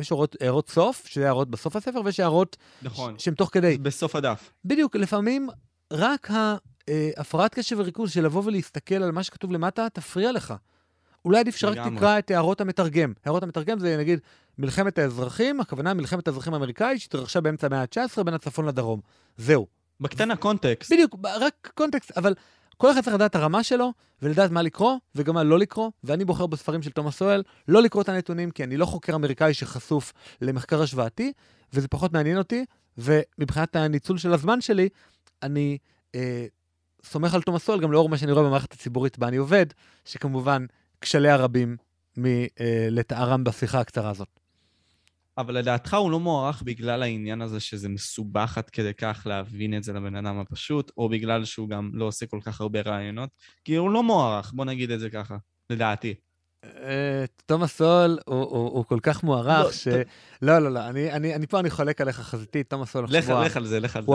יש 0.00 0.12
הערות, 0.12 0.36
הערות 0.40 0.68
סוף, 0.68 1.06
שזה 1.06 1.26
הערות 1.26 1.50
בסוף 1.50 1.76
הספר, 1.76 2.00
ויש 2.04 2.20
הערות 2.20 2.56
נכון. 2.82 3.18
שהן 3.18 3.34
תוך 3.34 3.50
כדי. 3.52 3.78
בסוף 3.78 4.16
הדף. 4.16 4.52
בדיוק, 4.64 4.96
לפעמים 4.96 5.48
רק 5.92 6.30
ההפרעת 6.30 7.54
קשב 7.54 7.76
וריכוז 7.78 8.10
של 8.10 8.24
לבוא 8.24 8.42
ולהסתכל 8.44 8.94
על 8.94 9.12
מה 9.12 9.22
שכתוב 9.22 9.52
למטה, 9.52 9.86
תפריע 9.92 10.32
לך. 10.32 10.54
אולי 11.24 11.40
עדיף 11.40 11.56
שרק. 11.56 11.78
תקרא 11.94 12.18
את 12.18 12.30
הערות 12.30 12.60
המתרגם. 12.60 13.12
הערות 13.24 13.42
המתרגם 13.42 13.78
זה 13.78 13.96
נגיד 13.96 14.20
מלחמת 14.58 14.98
האזרחים, 14.98 15.60
הכוונה 15.60 15.94
מלחמת 15.94 16.28
האזרחים 16.28 16.54
האמריקאית 16.54 17.00
שהתרחשה 17.00 17.40
באמצע 17.40 17.66
המאה 17.66 17.80
ה-19 17.80 18.22
בין 18.22 18.34
הצפון 18.34 18.66
לדרום. 18.66 19.00
זהו. 19.36 19.66
בקטנה 20.00 20.36
קונטקסט. 20.36 20.92
בדיוק, 20.92 21.16
רק 21.40 21.70
קונטקסט, 21.74 22.18
אבל 22.18 22.34
כל 22.76 22.90
אחד 22.92 23.00
צריך 23.00 23.14
לדעת 23.14 23.30
את 23.30 23.36
הרמה 23.36 23.62
שלו, 23.62 23.92
ולדעת 24.22 24.50
מה 24.50 24.62
לקרוא, 24.62 24.96
וגם 25.14 25.34
מה 25.34 25.42
לא 25.42 25.58
לקרוא, 25.58 25.90
ואני 26.04 26.24
בוחר 26.24 26.46
בספרים 26.46 26.82
של 26.82 26.90
תומאס 26.90 27.16
סואל 27.16 27.42
לא 27.68 27.82
לקרוא 27.82 28.02
את 28.02 28.08
הנתונים, 28.08 28.50
כי 28.50 28.64
אני 28.64 28.76
לא 28.76 28.86
חוקר 28.86 29.14
אמריקאי 29.14 29.54
שחשוף 29.54 30.12
למחקר 30.40 30.82
השוואתי, 30.82 31.32
וזה 31.72 31.88
פחות 31.88 32.12
מעניין 32.12 32.38
אותי, 32.38 32.64
ומבחינת 32.98 33.76
הניצול 33.76 34.18
של 34.18 34.32
הזמן 34.32 34.60
שלי, 34.60 34.88
אני 35.42 35.78
אה, 36.14 36.46
סומך 37.04 37.34
על 37.34 37.42
תומאס 37.42 37.64
סואל 37.64 37.80
גם 37.80 37.92
לאור 37.92 38.08
מה 38.08 38.18
שאני 38.18 38.32
רואה 38.32 38.44
במערכת 38.44 38.72
הציבורית 38.72 39.18
בה 39.18 39.28
אני 39.28 39.36
עובד, 39.36 39.66
שכמובן 40.04 40.66
כשליה 41.00 41.36
רבים 41.36 41.76
מלתארם 42.16 43.44
בשיחה 43.44 43.80
הקצרה 43.80 44.10
הזאת. 44.10 44.28
אבל 45.38 45.54
לדעתך 45.58 45.94
הוא 45.94 46.10
לא 46.10 46.20
מוערך 46.20 46.62
בגלל 46.62 47.02
העניין 47.02 47.42
הזה 47.42 47.60
שזה 47.60 47.88
מסובך 47.88 48.58
עד 48.58 48.70
כדי 48.70 48.94
כך 48.94 49.22
להבין 49.26 49.76
את 49.76 49.84
זה 49.84 49.92
לבן 49.92 50.16
אדם 50.16 50.38
הפשוט, 50.38 50.90
או 50.96 51.08
בגלל 51.08 51.44
שהוא 51.44 51.68
גם 51.68 51.90
לא 51.94 52.04
עושה 52.04 52.26
כל 52.26 52.38
כך 52.42 52.60
הרבה 52.60 52.80
רעיונות? 52.80 53.30
כי 53.64 53.74
הוא 53.74 53.90
לא 53.90 54.02
מוערך, 54.02 54.52
בוא 54.52 54.64
נגיד 54.64 54.90
את 54.90 55.00
זה 55.00 55.10
ככה, 55.10 55.36
לדעתי. 55.70 56.14
אה, 56.64 57.24
תומאס 57.46 57.76
סול 57.76 58.18
הוא, 58.26 58.84
כל 58.84 58.98
כך 59.02 59.22
מוערך 59.22 59.64
לא, 59.66 59.72
ש... 59.72 59.88
לא, 60.42 60.58
לא, 60.58 60.72
לא, 60.72 60.88
אני, 60.88 61.46
פה 61.46 61.60
אני 61.60 61.70
חולק 61.70 62.00
עליך 62.00 62.16
חזיתית, 62.16 62.70
תומאס 62.70 62.90
סול 62.90 63.06
לך, 63.08 63.28
לך 63.28 63.56
על 63.56 63.66
זה, 63.66 63.80
לך 63.80 63.96
על 63.96 64.02
זה. 64.02 64.06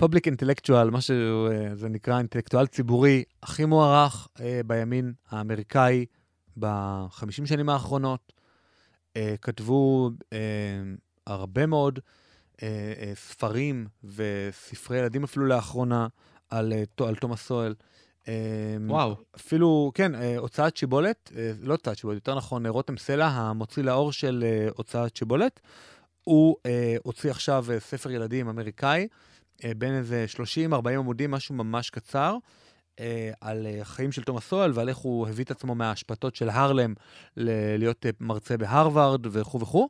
ה-public 0.00 0.26
intellectual, 0.26 0.90
מה 0.90 1.00
שזה 1.00 1.88
נקרא 1.88 2.18
אינטלקטואל 2.18 2.66
ציבורי 2.66 3.24
הכי 3.42 3.64
מוערך 3.64 4.28
אה, 4.40 4.60
בימין 4.66 5.12
האמריקאי 5.30 6.06
בחמישים 6.56 7.46
שנים 7.46 7.68
האחרונות. 7.68 8.32
אה, 9.16 9.34
כתבו 9.42 10.10
אה, 10.32 10.38
הרבה 11.26 11.66
מאוד 11.66 11.98
ספרים 13.14 13.86
וספרי 14.04 14.98
ילדים 14.98 15.24
אפילו 15.24 15.46
לאחרונה 15.46 16.06
על, 16.50 16.72
על 17.06 17.14
תומאס 17.14 17.46
סואל. 17.46 17.74
וואו, 18.86 19.16
אפילו, 19.36 19.92
כן, 19.94 20.12
הוצאת 20.36 20.76
שיבולת, 20.76 21.32
לא 21.60 21.72
הוצאת 21.72 21.98
שיבולת, 21.98 22.14
יותר 22.16 22.34
נכון, 22.34 22.66
רותם 22.66 22.96
סלע, 22.96 23.26
המוציא 23.26 23.82
לאור 23.82 24.12
של 24.12 24.44
הוצאת 24.76 25.16
שיבולת, 25.16 25.60
הוא 26.24 26.56
הוציא 27.02 27.30
עכשיו 27.30 27.66
ספר 27.78 28.10
ילדים 28.10 28.48
אמריקאי, 28.48 29.08
בין 29.78 29.94
איזה 29.98 30.26
30-40 30.72 30.88
עמודים, 30.98 31.30
משהו 31.30 31.54
ממש 31.54 31.90
קצר, 31.90 32.36
אה, 33.00 33.30
על 33.40 33.66
אה, 33.66 33.80
החיים 33.80 34.12
של 34.12 34.22
תומאס 34.22 34.44
סואל 34.44 34.72
ועל 34.74 34.88
איך 34.88 34.96
הוא 34.96 35.28
הביא 35.28 35.44
את 35.44 35.50
עצמו 35.50 35.74
מההשפטות 35.74 36.36
של 36.36 36.48
הרלם 36.48 36.94
ל- 37.36 37.76
להיות 37.78 38.06
אה, 38.06 38.10
מרצה 38.20 38.56
בהרווארד 38.56 39.26
וכו' 39.30 39.60
וכו'. 39.60 39.88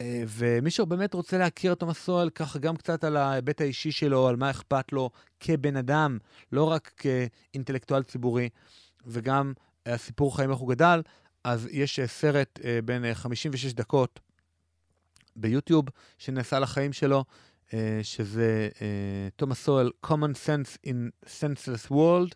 אה, 0.00 0.22
ומי 0.28 0.70
שבאמת 0.70 1.14
רוצה 1.14 1.38
להכיר 1.38 1.72
את 1.72 1.78
תומאס 1.78 1.98
סואל, 1.98 2.30
ככה 2.30 2.58
גם 2.58 2.76
קצת 2.76 3.04
על 3.04 3.16
ההיבט 3.16 3.60
האישי 3.60 3.92
שלו, 3.92 4.28
על 4.28 4.36
מה 4.36 4.50
אכפת 4.50 4.92
לו 4.92 5.10
כבן 5.40 5.76
אדם, 5.76 6.18
לא 6.52 6.64
רק 6.64 6.92
כאינטלקטואל 6.96 8.02
ציבורי, 8.02 8.48
וגם 9.06 9.52
אה, 9.86 9.94
הסיפור 9.94 10.36
חיים 10.36 10.50
איך 10.50 10.58
הוא 10.58 10.68
גדל, 10.68 11.02
אז 11.44 11.68
יש 11.70 11.98
אה, 11.98 12.06
סרט 12.06 12.60
אה, 12.64 12.78
בין 12.84 13.04
אה, 13.04 13.14
56 13.14 13.72
דקות 13.72 14.20
ביוטיוב 15.36 15.84
שנעשה 16.18 16.58
לחיים 16.58 16.92
שלו, 16.92 17.16
אה, 17.18 17.22
שזה 18.02 18.68
תומאס 19.36 19.64
סואל, 19.64 19.90
common 20.06 20.34
sense 20.46 20.86
in 20.86 21.26
senseless 21.26 21.90
world, 21.90 22.34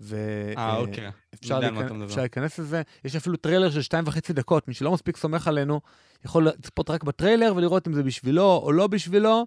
ואפשר 0.00 0.60
אה, 0.60 0.76
אוקיי. 0.76 1.10
אתה 1.34 1.70
מדבר. 1.70 2.04
אפשר 2.04 2.20
להיכנס 2.20 2.58
לזה. 2.58 2.82
יש 3.04 3.16
אפילו 3.16 3.36
טריילר 3.36 3.70
של 3.70 3.82
שתיים 3.82 4.04
וחצי 4.06 4.32
דקות, 4.32 4.68
מי 4.68 4.74
שלא 4.74 4.92
מספיק 4.92 5.16
סומך 5.16 5.48
עלינו, 5.48 5.80
יכול 6.24 6.48
לצפות 6.48 6.90
רק 6.90 7.04
בטריילר 7.04 7.52
ולראות 7.56 7.88
אם 7.88 7.92
זה 7.92 8.02
בשבילו 8.02 8.60
או 8.62 8.72
לא 8.72 8.86
בשבילו. 8.86 9.46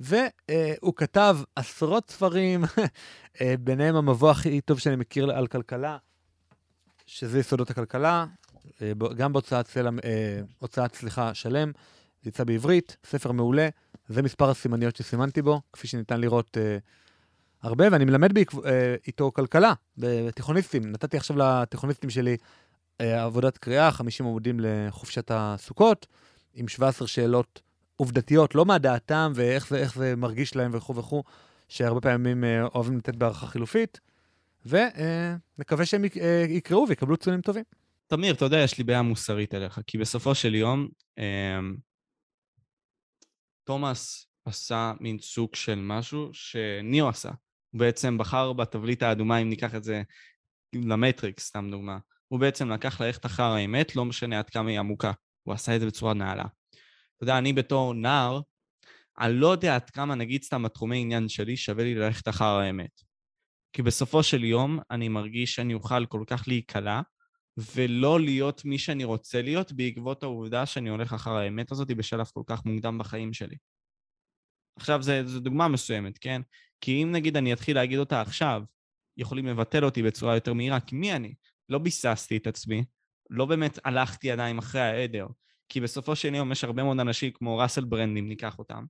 והוא 0.00 0.94
כתב 0.96 1.38
עשרות 1.56 2.10
ספרים, 2.10 2.64
אה, 3.40 3.54
ביניהם 3.60 3.96
המבוא 3.96 4.30
הכי 4.30 4.60
טוב 4.60 4.78
שאני 4.78 4.96
מכיר 4.96 5.30
על 5.30 5.46
כלכלה, 5.46 5.96
שזה 7.06 7.38
יסודות 7.38 7.70
הכלכלה, 7.70 8.26
אה, 8.82 8.92
גם 9.16 9.32
בהוצאת 9.32 9.66
סלע, 9.66 9.90
אה, 10.04 10.40
הוצאת, 10.58 10.94
סליחה, 10.94 11.34
שלם, 11.34 11.72
זה 12.22 12.28
יצא 12.28 12.44
בעברית, 12.44 12.96
ספר 13.04 13.32
מעולה, 13.32 13.68
זה 14.08 14.22
מספר 14.22 14.50
הסימניות 14.50 14.96
שסימנתי 14.96 15.42
בו, 15.42 15.60
כפי 15.72 15.86
שניתן 15.88 16.20
לראות 16.20 16.56
אה, 16.60 16.78
הרבה, 17.62 17.84
ואני 17.92 18.04
מלמד 18.04 18.32
בעקב, 18.34 18.66
אה, 18.66 18.94
איתו 19.06 19.32
כלכלה 19.32 19.72
בתיכוניסטים. 19.98 20.82
נתתי 20.92 21.16
עכשיו 21.16 21.36
לתיכוניסטים 21.36 22.10
שלי 22.10 22.36
אה, 23.00 23.24
עבודת 23.24 23.58
קריאה, 23.58 23.90
50 23.90 24.26
עמודים 24.26 24.56
לחופשת 24.60 25.30
הסוכות, 25.34 26.06
עם 26.54 26.68
17 26.68 27.08
שאלות 27.08 27.62
עובדתיות, 27.96 28.54
לא 28.54 28.64
מה 28.66 28.78
דעתם 28.78 29.32
ואיך 29.34 29.68
זה, 29.68 29.86
זה 29.94 30.16
מרגיש 30.16 30.56
להם 30.56 30.70
וכו' 30.74 30.96
וכו', 30.96 31.22
שהרבה 31.68 32.00
פעמים 32.00 32.44
אה, 32.44 32.64
אוהבים 32.74 32.96
לתת 32.98 33.16
בהערכה 33.16 33.46
חילופית, 33.46 34.00
ונקווה 34.66 35.86
שהם 35.86 36.04
יק- 36.04 36.16
אה, 36.16 36.44
יקראו 36.48 36.86
ויקבלו 36.88 37.16
ציונים 37.16 37.40
טובים. 37.40 37.64
תמיר, 38.06 38.34
אתה 38.34 38.44
יודע, 38.44 38.58
יש 38.58 38.78
לי 38.78 38.84
בעיה 38.84 39.02
מוסרית 39.02 39.54
אליך, 39.54 39.80
כי 39.86 39.98
בסופו 39.98 40.34
של 40.34 40.54
יום, 40.54 40.88
אמ, 41.18 41.76
תומאס 43.66 44.26
עשה 44.44 44.92
מין 45.00 45.18
סוג 45.18 45.54
של 45.54 45.74
משהו 45.74 46.30
שניאו 46.32 47.08
עשה. 47.08 47.30
הוא 47.70 47.78
בעצם 47.78 48.18
בחר 48.18 48.52
בתבליט 48.52 49.02
האדומה, 49.02 49.38
אם 49.38 49.48
ניקח 49.48 49.74
את 49.74 49.84
זה 49.84 50.02
למטריקס, 50.74 51.46
סתם 51.46 51.68
דוגמה. 51.70 51.98
הוא 52.28 52.40
בעצם 52.40 52.70
לקח 52.70 53.00
ללכת 53.00 53.26
אחר 53.26 53.42
האמת, 53.42 53.96
לא 53.96 54.04
משנה 54.04 54.38
עד 54.38 54.50
כמה 54.50 54.70
היא 54.70 54.78
עמוקה. 54.78 55.12
הוא 55.42 55.54
עשה 55.54 55.76
את 55.76 55.80
זה 55.80 55.86
בצורה 55.86 56.14
נעלה. 56.14 56.44
אתה 57.16 57.24
יודע, 57.24 57.38
אני 57.38 57.52
בתור 57.52 57.94
נער, 57.94 58.40
אני 59.18 59.34
לא 59.34 59.46
יודע 59.46 59.74
עד 59.74 59.90
כמה, 59.90 60.14
נגיד 60.14 60.42
סתם 60.42 60.64
התחומי 60.64 61.00
עניין 61.00 61.28
שלי, 61.28 61.56
שווה 61.56 61.84
לי 61.84 61.94
ללכת 61.94 62.28
אחר 62.28 62.44
האמת. 62.44 63.00
כי 63.72 63.82
בסופו 63.82 64.22
של 64.22 64.44
יום, 64.44 64.78
אני 64.90 65.08
מרגיש 65.08 65.54
שאני 65.54 65.74
אוכל 65.74 66.06
כל 66.06 66.24
כך 66.26 66.44
להיקלע, 66.48 67.00
ולא 67.56 68.20
להיות 68.20 68.64
מי 68.64 68.78
שאני 68.78 69.04
רוצה 69.04 69.42
להיות 69.42 69.72
בעקבות 69.72 70.22
העובדה 70.22 70.66
שאני 70.66 70.90
הולך 70.90 71.12
אחר 71.12 71.30
האמת 71.30 71.72
הזאת 71.72 71.88
בשלב 71.88 72.26
כל 72.26 72.42
כך 72.46 72.64
מוקדם 72.64 72.98
בחיים 72.98 73.32
שלי. 73.32 73.56
עכשיו, 74.78 75.02
זו 75.02 75.40
דוגמה 75.40 75.68
מסוימת, 75.68 76.18
כן? 76.18 76.42
כי 76.80 77.02
אם 77.02 77.12
נגיד 77.12 77.36
אני 77.36 77.52
אתחיל 77.52 77.76
להגיד 77.76 77.98
אותה 77.98 78.20
עכשיו, 78.20 78.62
יכולים 79.16 79.46
לבטל 79.46 79.84
אותי 79.84 80.02
בצורה 80.02 80.34
יותר 80.34 80.52
מהירה, 80.52 80.80
כי 80.80 80.96
מי 80.96 81.12
אני? 81.12 81.34
לא 81.68 81.78
ביססתי 81.78 82.36
את 82.36 82.46
עצמי, 82.46 82.84
לא 83.30 83.46
באמת 83.46 83.78
הלכתי 83.84 84.30
עדיין 84.30 84.58
אחרי 84.58 84.80
העדר, 84.80 85.26
כי 85.68 85.80
בסופו 85.80 86.16
של 86.16 86.34
יום 86.34 86.52
יש 86.52 86.64
הרבה 86.64 86.82
מאוד 86.82 87.00
אנשים 87.00 87.30
כמו 87.30 87.58
ראסל 87.58 87.84
ברנד, 87.84 88.18
אם 88.18 88.28
ניקח 88.28 88.58
אותם, 88.58 88.84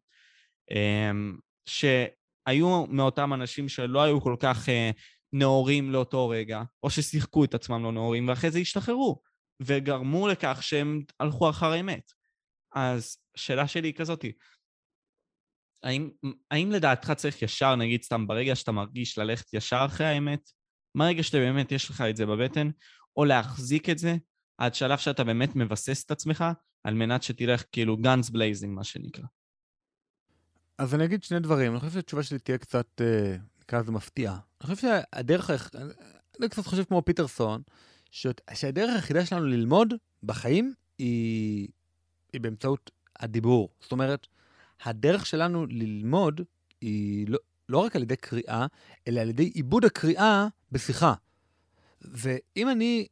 אמ, 0.71 1.37
שהיו 1.67 2.87
מאותם 2.87 3.33
אנשים 3.35 3.69
שלא 3.69 4.03
היו 4.03 4.21
כל 4.21 4.37
כך 4.41 4.69
אה, 4.69 4.91
נאורים 5.39 5.91
לאותו 5.91 6.29
רגע, 6.29 6.63
או 6.83 6.91
ששיחקו 6.91 7.45
את 7.45 7.55
עצמם 7.55 7.83
לא 7.83 7.93
נאורים, 7.93 8.29
ואחרי 8.29 8.51
זה 8.51 8.59
השתחררו, 8.59 9.21
וגרמו 9.63 10.29
לכך 10.29 10.59
שהם 10.63 11.03
הלכו 11.21 11.51
אחר 11.51 11.73
האמת. 11.73 12.13
אז 12.75 13.19
השאלה 13.37 13.69
שלי 13.69 13.89
היא 13.89 13.95
כזאתי, 13.95 14.33
האם, 15.83 16.11
האם 16.51 16.71
לדעתך 16.73 17.13
צריך 17.13 17.43
ישר, 17.43 17.77
נגיד 17.77 18.03
סתם 18.03 18.27
ברגע 18.27 18.57
שאתה 18.57 18.73
מרגיש 18.73 19.19
ללכת 19.19 19.55
ישר 19.55 19.83
אחרי 19.87 20.07
האמת, 20.07 20.51
מהרגע 20.95 21.23
שאתה 21.23 21.39
באמת 21.39 21.73
יש 21.73 21.91
לך 21.91 22.01
את 22.01 22.17
זה 22.17 22.27
בבטן, 22.27 22.71
או 23.17 23.25
להחזיק 23.25 23.91
את 23.91 23.99
זה 23.99 24.17
עד 24.59 24.75
שלב 24.75 24.99
שאתה 24.99 25.25
באמת 25.25 25.57
מבסס 25.57 26.05
את 26.05 26.11
עצמך, 26.11 26.45
על 26.85 26.95
מנת 26.95 27.23
שתלך 27.23 27.65
כאילו 27.73 27.97
guns 27.97 28.31
blazing, 28.31 28.67
מה 28.67 28.85
שנקרא. 28.85 29.25
אז 30.79 30.95
אני 30.95 31.05
אגיד 31.05 31.23
שני 31.23 31.41
דברים. 31.41 31.73
אני 31.73 31.81
חושב 31.81 31.93
שהתשובה 31.93 32.23
שלי 32.23 32.39
תהיה 32.39 32.59
קצת, 32.59 33.01
אה, 33.01 33.37
נקרא 33.67 33.81
לזה 33.81 33.93
מפתיעה. 33.93 34.39
אני 34.61 34.75
חושב 34.75 34.89
שהדרך, 34.89 35.51
אני- 36.41 36.49
קצת 36.49 36.67
חושב 36.67 36.85
כמו 36.85 37.03
פיטרסון, 37.05 37.63
שהדרך 38.11 38.91
היחידה 38.95 39.27
שלנו 39.27 39.47
ללמוד 39.47 39.95
בחיים 40.23 40.75
היא, 40.99 41.69
היא 42.33 42.41
באמצעות 42.41 42.91
הדיבור. 43.21 43.69
זאת 43.81 43.93
אומרת, 43.93 44.27
הדרך 44.85 45.27
שלנו 45.27 45.67
ללמוד 45.67 46.41
היא 46.81 47.27
לא, 47.29 47.39
לא 47.69 47.79
רק 47.79 47.97
על 47.97 48.03
ידי 48.03 48.17
קריאה, 48.17 48.67
אלא 49.09 49.21
על 49.21 49.29
ידי 49.29 49.45
עיבוד 49.45 49.85
הקריאה 49.85 50.47
בשיחה. 50.73 51.15
ואם 52.03 52.71
אני 52.71 53.07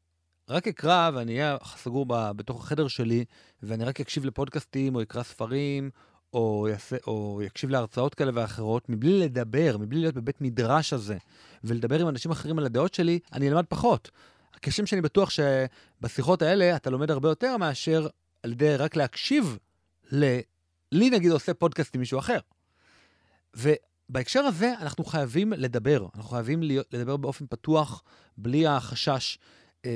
רק 0.48 0.68
אקרא 0.68 1.10
ואני 1.14 1.32
אהיה 1.32 1.56
סגור 1.76 2.06
ב- 2.06 2.30
בתוך 2.36 2.64
החדר 2.64 2.88
שלי, 2.88 3.24
ואני 3.62 3.84
רק 3.84 4.00
אקשיב 4.00 4.24
לפודקאסטים 4.24 4.94
או 4.94 5.02
אקרא 5.02 5.22
ספרים, 5.22 5.90
או, 6.34 6.68
יעשה, 6.70 6.96
או 7.06 7.40
יקשיב 7.46 7.70
להרצאות 7.70 8.14
כאלה 8.14 8.30
ואחרות, 8.34 8.88
מבלי 8.88 9.20
לדבר, 9.20 9.76
מבלי 9.80 10.00
להיות 10.00 10.14
בבית 10.14 10.40
מדרש 10.40 10.92
הזה, 10.92 11.16
ולדבר 11.64 12.00
עם 12.00 12.08
אנשים 12.08 12.30
אחרים 12.30 12.58
על 12.58 12.64
הדעות 12.66 12.94
שלי, 12.94 13.18
אני 13.32 13.48
אלמד 13.48 13.64
פחות. 13.68 14.10
כשם 14.62 14.86
שאני 14.86 15.00
בטוח 15.00 15.30
שבשיחות 15.30 16.42
האלה 16.42 16.76
אתה 16.76 16.90
לומד 16.90 17.10
הרבה 17.10 17.28
יותר 17.28 17.56
מאשר 17.56 18.06
על 18.42 18.52
ידי 18.52 18.76
רק 18.76 18.96
להקשיב 18.96 19.58
ל... 20.12 20.38
לי 20.92 21.10
נגיד 21.10 21.30
עושה 21.30 21.54
פודקאסט 21.54 21.94
עם 21.94 22.00
מישהו 22.00 22.18
אחר. 22.18 22.38
ובהקשר 23.56 24.40
הזה 24.40 24.72
אנחנו 24.80 25.04
חייבים 25.04 25.52
לדבר, 25.52 26.06
אנחנו 26.14 26.30
חייבים 26.30 26.62
לדבר 26.62 27.16
באופן 27.16 27.46
פתוח, 27.46 28.02
בלי 28.36 28.66
החשש 28.66 29.38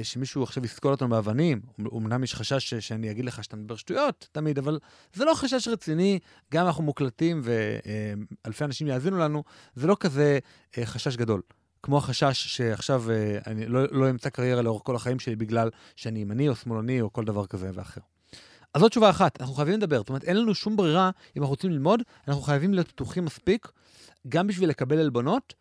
שמישהו 0.03 0.43
עכשיו 0.43 0.65
יסקול 0.65 0.91
אותנו 0.93 1.09
באבנים. 1.09 1.61
אמנם 1.97 2.25
יש 2.25 2.35
חשש 2.35 2.71
ש- 2.71 2.75
שאני 2.75 3.11
אגיד 3.11 3.25
לך 3.25 3.45
שאתה 3.45 3.57
מדבר 3.57 3.77
שטויות 3.77 4.29
תמיד, 4.33 4.59
אבל 4.59 4.79
זה 5.15 5.25
לא 5.25 5.35
חשש 5.35 5.69
רציני, 5.69 6.19
גם 6.53 6.67
אנחנו 6.67 6.85
מוקלטים 6.85 7.43
ואלפי 7.45 8.65
אנשים 8.65 8.87
יאזינו 8.87 9.19
לנו, 9.19 9.45
זה 9.75 9.87
לא 9.87 9.97
כזה 10.01 10.39
אה, 10.79 10.87
חשש 10.87 11.17
גדול. 11.17 11.43
כמו 11.83 11.99
החשש 11.99 12.57
שעכשיו 12.57 13.11
אה, 13.11 13.39
אני 13.47 13.67
לא, 13.67 13.81
לא 13.91 14.11
אמצא 14.11 14.31
קריירה 14.31 14.63
לאורך 14.63 14.83
כל 14.85 14.97
החיים 14.97 15.19
שלי 15.19 15.37
בגלל 15.37 15.71
שאני 15.97 16.21
ימני 16.21 16.49
או 16.49 16.57
שמאלני 16.57 17.01
או 17.01 17.13
כל 17.13 17.25
דבר 17.25 17.47
כזה 17.47 17.71
ואחר. 17.75 18.01
אז 18.75 18.81
זאת 18.81 18.91
תשובה 18.91 19.11
אחת, 19.11 19.41
אנחנו 19.41 19.55
חייבים 19.55 19.75
לדבר. 19.75 19.99
זאת 19.99 20.09
אומרת, 20.09 20.25
אין 20.25 20.37
לנו 20.37 20.55
שום 20.55 20.77
ברירה, 20.77 21.11
אם 21.37 21.43
אנחנו 21.43 21.51
רוצים 21.51 21.71
ללמוד, 21.71 22.03
אנחנו 22.29 22.43
חייבים 22.43 22.75
להיות 22.75 22.89
פתוחים 22.89 23.25
מספיק, 23.25 23.69
גם 24.29 24.47
בשביל 24.47 24.69
לקבל 24.69 24.99
עלבונות, 24.99 25.55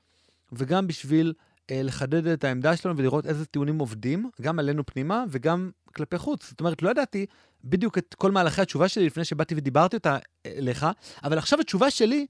וגם 0.52 0.88
בשביל 0.88 1.34
אה, 1.40 1.47
לחדד 1.72 2.28
את 2.28 2.44
העמדה 2.44 2.78
שלנו 2.78 2.98
ולראות 2.98 3.26
איזה 3.26 3.46
טיעונים 3.46 3.80
עובדים, 3.80 4.30
גם 4.42 4.60
עלינו 4.60 4.86
פנימה 4.86 5.24
וגם 5.30 5.72
כלפי 5.94 6.18
חוץ. 6.18 6.50
זאת 6.50 6.60
אומרת, 6.60 6.82
לא 6.82 6.90
ידעתי 6.90 7.26
בדיוק 7.64 7.98
את 7.98 8.16
כל 8.18 8.32
מהלכי 8.32 8.62
התשובה 8.62 8.88
שלי 8.88 9.06
לפני 9.06 9.26
שבאתי 9.26 9.56
ודיברתי 9.56 9.96
אותה 9.96 10.18
אה, 10.46 10.52
אליך, 10.58 10.86
אבל 11.24 11.38
עכשיו 11.38 11.60
התשובה 11.60 11.92
שלי 11.92 12.26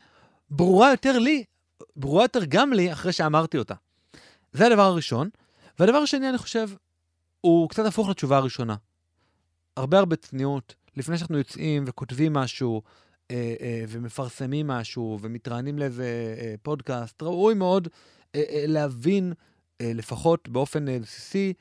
ברורה 0.49 0.91
יותר 0.91 1.19
לי, 1.19 1.43
ברורה 1.95 2.23
יותר 2.23 2.39
גם 2.49 2.73
לי 2.73 2.93
אחרי 2.93 3.11
שאמרתי 3.11 3.57
אותה. 3.57 3.73
זה 4.53 4.67
הדבר 4.67 4.81
הראשון. 4.81 5.29
והדבר 5.79 5.97
השני, 5.97 6.29
אני 6.29 6.37
חושב, 6.37 6.69
הוא 7.41 7.69
קצת 7.69 7.85
הפוך 7.85 8.09
לתשובה 8.09 8.37
הראשונה. 8.37 8.75
הרבה 9.77 9.99
הרבה 9.99 10.15
צניעות, 10.15 10.75
לפני 10.95 11.17
שאנחנו 11.17 11.37
יוצאים 11.37 11.83
וכותבים 11.87 12.33
משהו, 12.33 12.81
אה, 13.31 13.55
אה, 13.61 13.83
ומפרסמים 13.89 14.67
משהו, 14.67 15.19
ומתראיינים 15.21 15.79
לאיזה 15.79 16.35
אה, 16.39 16.55
פודקאסט, 16.61 17.23
ראוי 17.23 17.53
מאוד 17.53 17.87
אה, 17.87 17.91
אה, 17.91 18.16
להבין, 18.67 19.33
אה, 19.81 19.91
לפחות 19.95 20.49
באופן 20.49 20.87
אה, 20.87 20.99
בסיסי, 20.99 21.53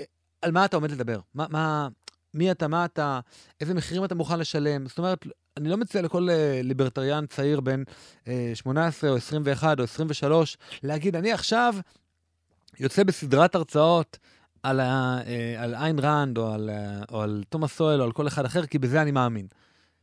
אה, 0.00 0.04
על 0.42 0.52
מה 0.52 0.64
אתה 0.64 0.76
עומד 0.76 0.90
לדבר. 0.90 1.20
מה, 1.34 1.46
מה, 1.50 1.88
מי 2.34 2.50
אתה, 2.50 2.68
מה 2.68 2.84
אתה, 2.84 3.20
איזה 3.60 3.74
מחירים 3.74 4.04
אתה 4.04 4.14
מוכן 4.14 4.38
לשלם. 4.38 4.86
זאת 4.86 4.98
אומרת, 4.98 5.26
אני 5.56 5.68
לא 5.68 5.76
מציע 5.76 6.02
לכל 6.02 6.30
אה, 6.30 6.60
ליברטריאן 6.64 7.26
צעיר 7.26 7.60
בן 7.60 7.82
אה, 8.28 8.50
18 8.54 9.10
או 9.10 9.16
21 9.16 9.78
או 9.78 9.84
23 9.84 10.56
להגיד, 10.82 11.16
אני 11.16 11.32
עכשיו 11.32 11.74
יוצא 12.80 13.04
בסדרת 13.04 13.54
הרצאות 13.54 14.18
על, 14.62 14.80
ה, 14.80 15.18
אה, 15.26 15.62
על 15.62 15.74
איין 15.74 15.98
ראנד 15.98 16.38
או 16.38 16.52
על, 16.52 16.70
אה, 16.70 17.02
או 17.10 17.22
על 17.22 17.44
תומאס 17.48 17.76
סואל 17.76 18.00
או 18.00 18.04
על 18.04 18.12
כל 18.12 18.26
אחד 18.26 18.44
אחר, 18.44 18.66
כי 18.66 18.78
בזה 18.78 19.02
אני 19.02 19.10
מאמין. 19.10 19.46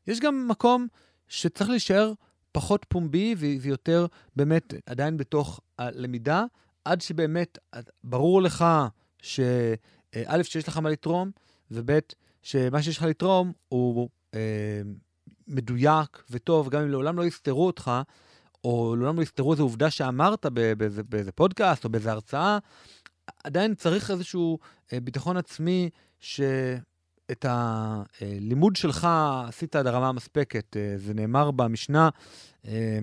יש 0.08 0.20
גם 0.20 0.48
מקום 0.48 0.88
שצריך 1.28 1.70
להישאר 1.70 2.14
פחות 2.54 2.86
פומבי 2.90 3.36
ויותר 3.62 4.06
באמת 4.36 4.74
עדיין 4.86 5.18
בתוך 5.18 5.60
הלמידה, 5.80 6.46
עד 6.86 7.02
שבאמת 7.02 7.58
ברור 8.04 8.42
לך 8.42 8.66
שא', 9.22 10.44
שיש 10.44 10.68
לך 10.68 10.78
מה 10.78 10.90
לתרום, 10.90 11.32
וב', 11.72 12.00
שמה 12.42 12.82
שיש 12.82 12.98
לך 12.98 13.04
לתרום 13.04 13.52
הוא 13.70 14.10
אה, 14.34 14.82
מדויק 15.48 16.24
וטוב, 16.32 16.70
גם 16.70 16.82
אם 16.82 16.90
לעולם 16.90 17.18
לא 17.18 17.26
יסתרו 17.26 17.66
אותך, 17.66 17.92
או 18.64 18.96
לעולם 18.98 19.18
לא 19.18 19.22
יסתרו 19.22 19.52
איזו 19.52 19.64
עובדה 19.64 19.90
שאמרת 19.90 20.46
באיזה, 20.46 21.04
באיזה 21.04 21.32
פודקאסט 21.32 21.86
או 21.86 21.90
באיזה 21.90 22.12
הרצאה, 22.12 22.58
עדיין 23.44 23.76
צריך 23.76 24.12
איזשהו 24.12 24.60
אה, 24.94 25.00
ביטחון 25.00 25.38
עצמי 25.38 25.90
שאת 27.32 27.46
הלימוד 27.50 28.76
שלך 28.76 29.08
עשית 29.48 29.76
עד 29.76 29.88
הרמה 29.88 30.10
המספקת. 30.10 30.78
אה, 30.78 30.94
זה 30.98 31.14
נאמר 31.14 31.52
במשנה 31.52 32.10
אה, 32.68 33.00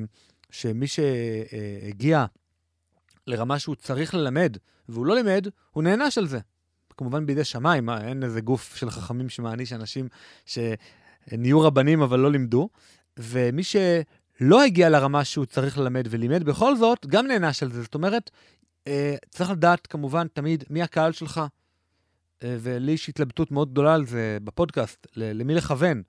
שמי 0.51 0.87
שהגיע 0.87 2.25
לרמה 3.27 3.59
שהוא 3.59 3.75
צריך 3.75 4.15
ללמד 4.15 4.57
והוא 4.89 5.07
לא 5.07 5.15
לימד, 5.15 5.47
הוא 5.71 5.83
נענש 5.83 6.19
על 6.19 6.27
זה. 6.27 6.39
כמובן 6.97 7.27
בידי 7.27 7.45
שמיים, 7.45 7.91
אין 7.91 8.23
איזה 8.23 8.41
גוף 8.41 8.77
של 8.77 8.91
חכמים 8.91 9.29
שמעניש 9.29 9.73
אנשים 9.73 10.09
שנהיו 10.47 11.61
רבנים 11.61 12.03
אבל 12.03 12.19
לא 12.19 12.31
לימדו. 12.31 12.69
ומי 13.17 13.63
שלא 13.63 14.63
הגיע 14.63 14.89
לרמה 14.89 15.25
שהוא 15.25 15.47
צריך 15.47 15.79
ללמד 15.79 16.07
ולימד 16.11 16.45
בכל 16.45 16.77
זאת, 16.77 17.07
גם 17.07 17.27
נענש 17.27 17.63
על 17.63 17.73
זה. 17.73 17.83
זאת 17.83 17.95
אומרת, 17.95 18.31
אה, 18.87 19.15
צריך 19.31 19.51
לדעת 19.51 19.87
כמובן 19.87 20.27
תמיד 20.33 20.65
מי 20.71 20.83
הקהל 20.83 21.13
שלך, 21.13 21.39
אה, 21.39 21.47
ולי 22.45 22.93
יש 22.93 23.09
התלבטות 23.09 23.51
מאוד 23.51 23.71
גדולה 23.71 23.95
על 23.95 24.07
זה 24.07 24.39
בפודקאסט, 24.45 25.07
למי 25.17 25.55
לכוון. 25.55 26.03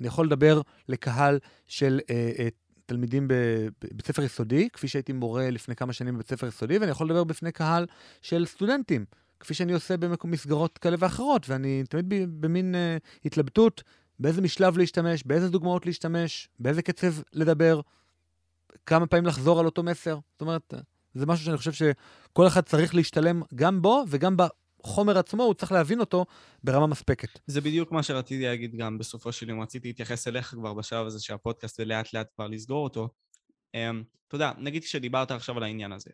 אני 0.00 0.08
יכול 0.08 0.26
לדבר 0.26 0.60
לקהל 0.88 1.38
של 1.66 2.00
אה, 2.10 2.32
אה, 2.38 2.48
תלמידים 2.86 3.28
בבית 3.28 4.06
ספר 4.06 4.22
יסודי, 4.22 4.68
כפי 4.72 4.88
שהייתי 4.88 5.12
מורה 5.12 5.50
לפני 5.50 5.76
כמה 5.76 5.92
שנים 5.92 6.14
בבית 6.14 6.28
ספר 6.28 6.46
יסודי, 6.46 6.78
ואני 6.78 6.90
יכול 6.90 7.06
לדבר 7.06 7.24
בפני 7.24 7.52
קהל 7.52 7.86
של 8.22 8.46
סטודנטים, 8.46 9.04
כפי 9.40 9.54
שאני 9.54 9.72
עושה 9.72 9.96
במסגרות 9.96 10.78
כאלה 10.78 10.96
ואחרות, 10.98 11.48
ואני 11.48 11.84
תמיד 11.88 12.14
במין 12.40 12.74
אה, 12.74 12.96
התלבטות 13.24 13.82
באיזה 14.18 14.42
משלב 14.42 14.78
להשתמש, 14.78 15.22
באיזה 15.24 15.48
דוגמאות 15.48 15.86
להשתמש, 15.86 16.48
באיזה 16.58 16.82
קצב 16.82 17.12
לדבר, 17.32 17.80
כמה 18.86 19.06
פעמים 19.06 19.26
לחזור 19.26 19.60
על 19.60 19.66
אותו 19.66 19.82
מסר. 19.82 20.18
זאת 20.32 20.40
אומרת, 20.40 20.74
זה 21.14 21.26
משהו 21.26 21.44
שאני 21.44 21.56
חושב 21.56 21.72
שכל 21.72 22.46
אחד 22.46 22.60
צריך 22.60 22.94
להשתלם 22.94 23.42
גם 23.54 23.82
בו 23.82 24.04
וגם 24.08 24.36
בחומר 24.82 25.18
עצמו, 25.18 25.42
הוא 25.42 25.54
צריך 25.54 25.72
להבין 25.72 26.00
אותו 26.00 26.26
ברמה 26.64 26.86
מספקת. 26.86 27.38
זה 27.46 27.60
בדיוק 27.60 27.92
מה 27.92 28.02
שרציתי 28.02 28.44
להגיד 28.44 28.76
גם 28.76 28.98
בסופו 28.98 29.32
של 29.32 29.48
יום. 29.48 29.60
רציתי 29.60 29.88
להתייחס 29.88 30.28
אליך 30.28 30.46
כבר 30.46 30.74
בשלב 30.74 31.06
הזה 31.06 31.20
של 31.20 31.34
הפודקאסט 31.34 31.80
ולאט 31.80 32.14
לאט 32.14 32.26
כבר 32.34 32.46
לסגור 32.46 32.84
אותו. 32.84 33.08
אתה 33.70 34.34
יודע, 34.36 34.52
נגיד 34.58 34.82
שדיברת 34.82 35.30
עכשיו 35.30 35.56
על 35.56 35.62
העניין 35.62 35.92
הזה. 35.92 36.10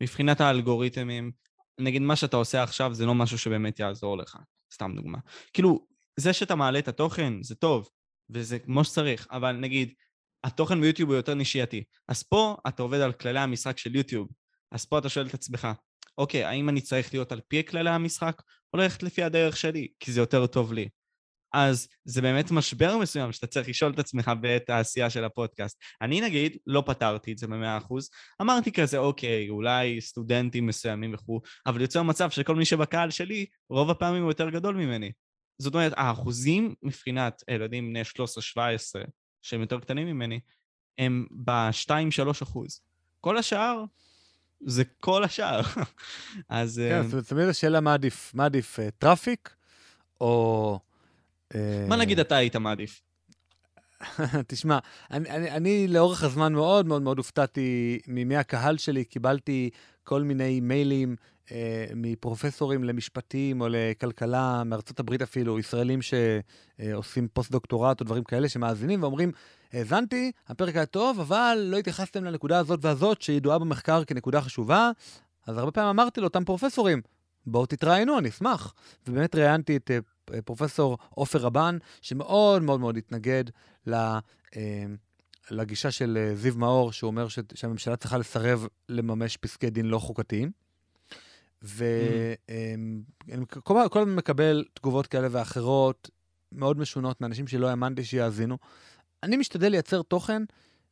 מבחינת 0.00 0.40
האלגוריתמים, 0.40 1.32
נגיד 1.80 2.02
מה 2.02 2.16
שאתה 2.16 2.36
עושה 2.36 2.62
עכשיו 2.62 2.94
זה 2.94 3.06
לא 3.06 3.14
משהו 3.14 3.38
שבאמת 3.38 3.80
יעזור 3.80 4.18
לך. 4.18 4.36
סתם 4.74 4.92
דוגמה. 4.96 5.18
כאילו, 5.52 5.86
זה 6.16 6.32
שאתה 6.32 6.54
מעלה 6.54 6.78
את 6.78 6.88
התוכן 6.88 7.42
זה 7.42 7.54
טוב, 7.54 7.88
וזה 8.30 8.58
כמו 8.58 8.84
שצריך, 8.84 9.26
אבל 9.30 9.52
נגיד, 9.52 9.92
התוכן 10.44 10.80
ביוטיוב 10.80 11.10
הוא 11.10 11.16
יותר 11.16 11.34
נישייתי. 11.34 11.84
אז 12.08 12.22
פה 12.22 12.56
אתה 12.68 12.82
עובד 12.82 13.00
על 13.00 13.12
כללי 13.12 13.40
המשחק 13.40 13.78
של 13.78 13.96
יוטיוב. 13.96 14.28
אז 14.72 14.84
פה 14.84 14.98
אתה 14.98 15.08
שואל 15.08 15.26
את 15.26 15.34
עצמך, 15.34 15.68
אוקיי, 16.20 16.44
האם 16.44 16.68
אני 16.68 16.80
צריך 16.80 17.14
להיות 17.14 17.32
על 17.32 17.40
פי 17.48 17.64
כללי 17.64 17.90
המשחק, 17.90 18.42
או 18.72 18.78
ללכת 18.78 19.02
לפי 19.02 19.22
הדרך 19.22 19.56
שלי, 19.56 19.88
כי 20.00 20.12
זה 20.12 20.20
יותר 20.20 20.46
טוב 20.46 20.72
לי? 20.72 20.88
אז 21.52 21.88
זה 22.04 22.22
באמת 22.22 22.50
משבר 22.50 22.98
מסוים 22.98 23.32
שאתה 23.32 23.46
צריך 23.46 23.68
לשאול 23.68 23.92
את 23.92 23.98
עצמך 23.98 24.30
בעת 24.40 24.70
העשייה 24.70 25.10
של 25.10 25.24
הפודקאסט. 25.24 25.78
אני 26.02 26.20
נגיד, 26.20 26.56
לא 26.66 26.82
פתרתי 26.86 27.32
את 27.32 27.38
זה 27.38 27.46
במאה 27.46 27.78
אחוז, 27.78 28.10
אמרתי 28.42 28.72
כזה, 28.72 28.98
אוקיי, 28.98 29.48
אולי 29.48 30.00
סטודנטים 30.00 30.66
מסוימים 30.66 31.14
וכו', 31.14 31.40
אבל 31.66 31.80
יוצר 31.80 32.02
מצב 32.02 32.30
שכל 32.30 32.56
מי 32.56 32.64
שבקהל 32.64 33.10
שלי, 33.10 33.46
רוב 33.70 33.90
הפעמים 33.90 34.22
הוא 34.22 34.30
יותר 34.30 34.50
גדול 34.50 34.74
ממני. 34.74 35.12
זאת 35.58 35.74
אומרת, 35.74 35.92
האחוזים 35.96 36.74
מבחינת 36.82 37.42
ילדים 37.50 37.90
בני 37.90 38.02
13-17, 38.02 38.04
שהם 39.42 39.60
יותר 39.60 39.80
קטנים 39.80 40.06
ממני, 40.06 40.40
הם 40.98 41.26
ב-2-3 41.44 42.30
אחוז. 42.42 42.80
כל 43.20 43.38
השאר, 43.38 43.84
זה 44.60 44.82
כל 45.00 45.24
השאר. 45.24 45.60
אז... 46.48 46.82
כן, 46.88 47.02
זאת 47.02 47.12
אומרת, 47.12 47.26
תמיד 47.26 47.48
השאלה 47.48 47.80
מה 47.80 47.94
עדיף, 47.94 48.34
מה 48.34 48.44
עדיף, 48.44 48.78
traffic 48.98 49.50
או... 50.20 50.78
מה 51.88 51.96
נגיד 51.96 52.20
אתה 52.20 52.36
היית 52.36 52.56
מעדיף? 52.56 53.02
תשמע, 54.48 54.78
אני, 55.10 55.30
אני, 55.30 55.50
אני 55.50 55.88
לאורך 55.88 56.22
הזמן 56.22 56.52
מאוד 56.52 56.86
מאוד 56.86 57.02
מאוד 57.02 57.18
הופתעתי 57.18 58.00
ממי 58.06 58.36
הקהל 58.36 58.78
שלי, 58.78 59.04
קיבלתי 59.04 59.70
כל 60.04 60.22
מיני 60.22 60.60
מיילים 60.60 61.10
אה, 61.10 61.14
מפרופסורים 61.96 62.84
למשפטים 62.84 63.60
או 63.60 63.66
לכלכלה 63.70 64.64
מארצות 64.64 65.00
הברית 65.00 65.22
אפילו, 65.22 65.58
ישראלים 65.58 66.00
שעושים 66.02 67.28
פוסט-דוקטורט 67.32 68.00
או 68.00 68.04
דברים 68.04 68.24
כאלה 68.24 68.48
שמאזינים 68.48 69.02
ואומרים, 69.02 69.32
האזנתי, 69.72 70.32
הפרק 70.48 70.76
היה 70.76 70.86
טוב, 70.86 71.20
אבל 71.20 71.58
לא 71.62 71.76
התייחסתם 71.76 72.24
לנקודה 72.24 72.58
הזאת 72.58 72.84
והזאת 72.84 73.22
שידועה 73.22 73.58
במחקר 73.58 74.04
כנקודה 74.04 74.40
חשובה, 74.40 74.90
אז 75.46 75.58
הרבה 75.58 75.70
פעמים 75.70 75.88
אמרתי 75.88 76.20
לאותם 76.20 76.44
פרופסורים, 76.44 77.00
בואו 77.46 77.66
תתראיינו, 77.66 78.18
אני 78.18 78.28
אשמח. 78.28 78.74
ובאמת 79.06 79.34
ראיינתי 79.34 79.76
את 79.76 79.90
אה, 80.34 80.42
פרופסור 80.42 80.98
עופר 81.10 81.38
רבן, 81.38 81.78
שמאוד 82.02 82.62
מאוד 82.62 82.80
מאוד 82.80 82.96
התנגד 82.96 83.44
ל... 83.86 83.94
אה, 84.56 84.84
לגישה 85.50 85.90
של 85.90 86.18
אה, 86.20 86.34
זיו 86.34 86.54
מאור, 86.56 86.92
שהוא 86.92 87.08
אומר 87.08 87.26
שהממשלה 87.54 87.96
צריכה 87.96 88.18
לסרב 88.18 88.66
לממש 88.88 89.36
פסקי 89.36 89.70
דין 89.70 89.86
לא 89.86 89.98
חוקתיים. 89.98 90.50
ואני 91.62 93.02
mm. 93.30 93.60
כל 93.60 94.00
הזמן 94.00 94.14
מקבל 94.14 94.64
תגובות 94.74 95.06
כאלה 95.06 95.28
ואחרות, 95.30 96.10
מאוד 96.52 96.78
משונות, 96.78 97.20
מאנשים 97.20 97.46
שלא 97.46 97.68
האמנתי 97.68 98.04
שיאזינו. 98.04 98.58
אני 99.22 99.36
משתדל 99.36 99.68
לייצר 99.68 100.02
תוכן 100.02 100.42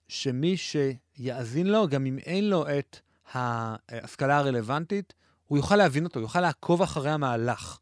שמי 0.09 0.57
שיאזין 0.57 1.67
לו, 1.67 1.89
גם 1.89 2.07
אם 2.07 2.19
אין 2.19 2.51
לו 2.51 2.67
את 2.79 3.01
ההשכלה 3.33 4.39
הרלוונטית, 4.39 5.15
הוא 5.47 5.59
יוכל 5.59 5.77
להבין 5.77 6.05
אותו, 6.05 6.21
יוכל 6.21 6.41
לעקוב 6.41 6.83
אחרי 6.83 7.11
המהלך. 7.11 7.79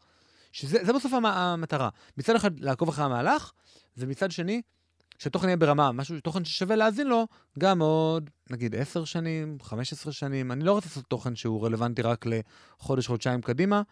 שזה 0.53 0.93
בסוף 0.93 1.13
המטרה. 1.13 1.89
מצד 2.17 2.35
אחד, 2.37 2.61
לעקוב 2.61 2.89
אחרי 2.89 3.05
המהלך, 3.05 3.53
ומצד 3.97 4.31
שני, 4.31 4.63
שהתוכן 5.19 5.47
יהיה 5.47 5.57
ברמה, 5.57 5.93
משהו, 5.93 6.21
תוכן 6.21 6.45
ששווה 6.45 6.77
להאזין 6.77 7.07
לו, 7.07 7.27
גם 7.59 7.83
עוד, 7.83 8.31
נגיד, 8.51 8.75
10 8.75 9.05
שנים, 9.05 9.59
15 9.63 10.13
שנים. 10.13 10.53
אני 10.53 10.65
לא 10.65 10.73
רוצה 10.73 10.87
לעשות 10.89 11.05
תוכן 11.05 11.37
שהוא 11.37 11.67
רלוונטי 11.67 12.03
רק 12.03 12.25
לחודש, 12.27 13.07
חודשיים 13.07 13.41
קדימה. 13.41 13.83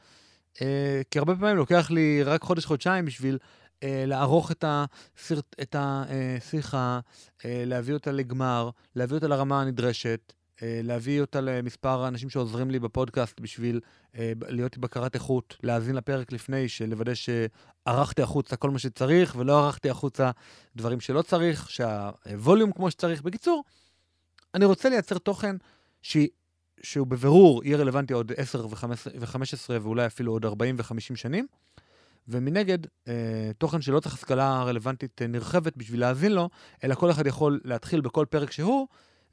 אה, 0.63 1.03
כי 1.11 1.19
הרבה 1.19 1.37
פעמים 1.37 1.57
לוקח 1.57 1.91
לי 1.91 2.23
רק 2.23 2.43
חודש-חודשיים 2.43 3.05
בשביל 3.05 3.39
אה, 3.83 4.05
לערוך 4.07 4.51
את, 4.51 4.65
הסרט, 4.67 5.57
את 5.63 5.77
השיחה, 5.79 7.01
אה, 7.45 7.63
להביא 7.67 7.95
אותה 7.95 8.13
לגמר, 8.13 8.71
להביא 8.97 9.17
אותה 9.17 9.29
לרמה 9.29 9.61
הנדרשת, 9.61 10.21
אה, 10.31 10.44
להביא 10.83 11.21
אותה 11.21 11.41
למספר 11.41 12.05
האנשים 12.05 12.31
שעוזרים 12.31 12.71
לי 12.71 12.79
בפודקאסט 12.79 13.41
בשביל 13.41 13.81
אה, 14.19 14.33
להיות 14.49 14.79
בקרת 14.79 15.15
איכות, 15.15 15.57
להאזין 15.63 15.95
לפרק 15.97 16.33
לפני, 16.33 16.67
לוודא 16.89 17.13
שערכתי 17.15 18.23
החוצה 18.23 18.57
כל 18.57 18.71
מה 18.71 18.79
שצריך 18.79 19.37
ולא 19.39 19.65
ערכתי 19.65 19.91
החוצה 19.91 20.31
דברים 20.77 21.01
שלא 21.01 21.23
צריך, 21.23 21.71
שהווליום 21.71 22.73
כמו 22.73 22.91
שצריך. 22.91 23.23
בקיצור, 23.23 23.65
אני 24.55 24.65
רוצה 24.65 24.89
לייצר 24.89 25.19
תוכן 25.19 25.57
ש... 26.03 26.17
שהוא 26.83 27.07
בבירור 27.07 27.65
יהיה 27.65 27.77
רלוונטי 27.77 28.13
עוד 28.13 28.33
10 28.37 28.67
ו-15 28.67 29.71
ואולי 29.83 30.07
אפילו 30.07 30.33
עוד 30.33 30.45
40 30.45 30.77
ו-50 30.79 31.17
שנים. 31.17 31.47
ומנגד, 32.29 32.79
אה, 33.09 33.51
תוכן 33.59 33.81
שלא 33.81 34.01
צריך 34.01 34.15
השכלה 34.15 34.63
רלוונטית 34.63 35.23
אה, 35.23 35.27
נרחבת 35.27 35.77
בשביל 35.77 36.01
להאזין 36.01 36.33
לו, 36.33 36.49
אלא 36.85 36.95
כל 36.95 37.11
אחד 37.11 37.27
יכול 37.27 37.61
להתחיל 37.65 38.01
בכל 38.01 38.27
פרק 38.31 38.51
שהוא, 38.51 38.87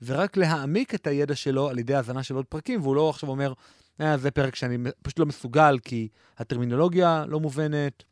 ורק 0.05 0.37
להעמיק 0.37 0.95
את 0.95 1.07
הידע 1.07 1.35
שלו 1.35 1.69
על 1.69 1.79
ידי 1.79 1.95
האזנה 1.95 2.23
של 2.23 2.35
עוד 2.35 2.45
פרקים, 2.45 2.81
והוא 2.81 2.95
לא 2.95 3.09
עכשיו 3.09 3.29
אומר, 3.29 3.53
אה, 4.01 4.17
זה 4.17 4.31
פרק 4.31 4.55
שאני 4.55 4.77
פשוט 5.03 5.19
לא 5.19 5.25
מסוגל 5.25 5.79
כי 5.79 6.07
הטרמינולוגיה 6.37 7.25
לא 7.27 7.39
מובנת, 7.39 8.03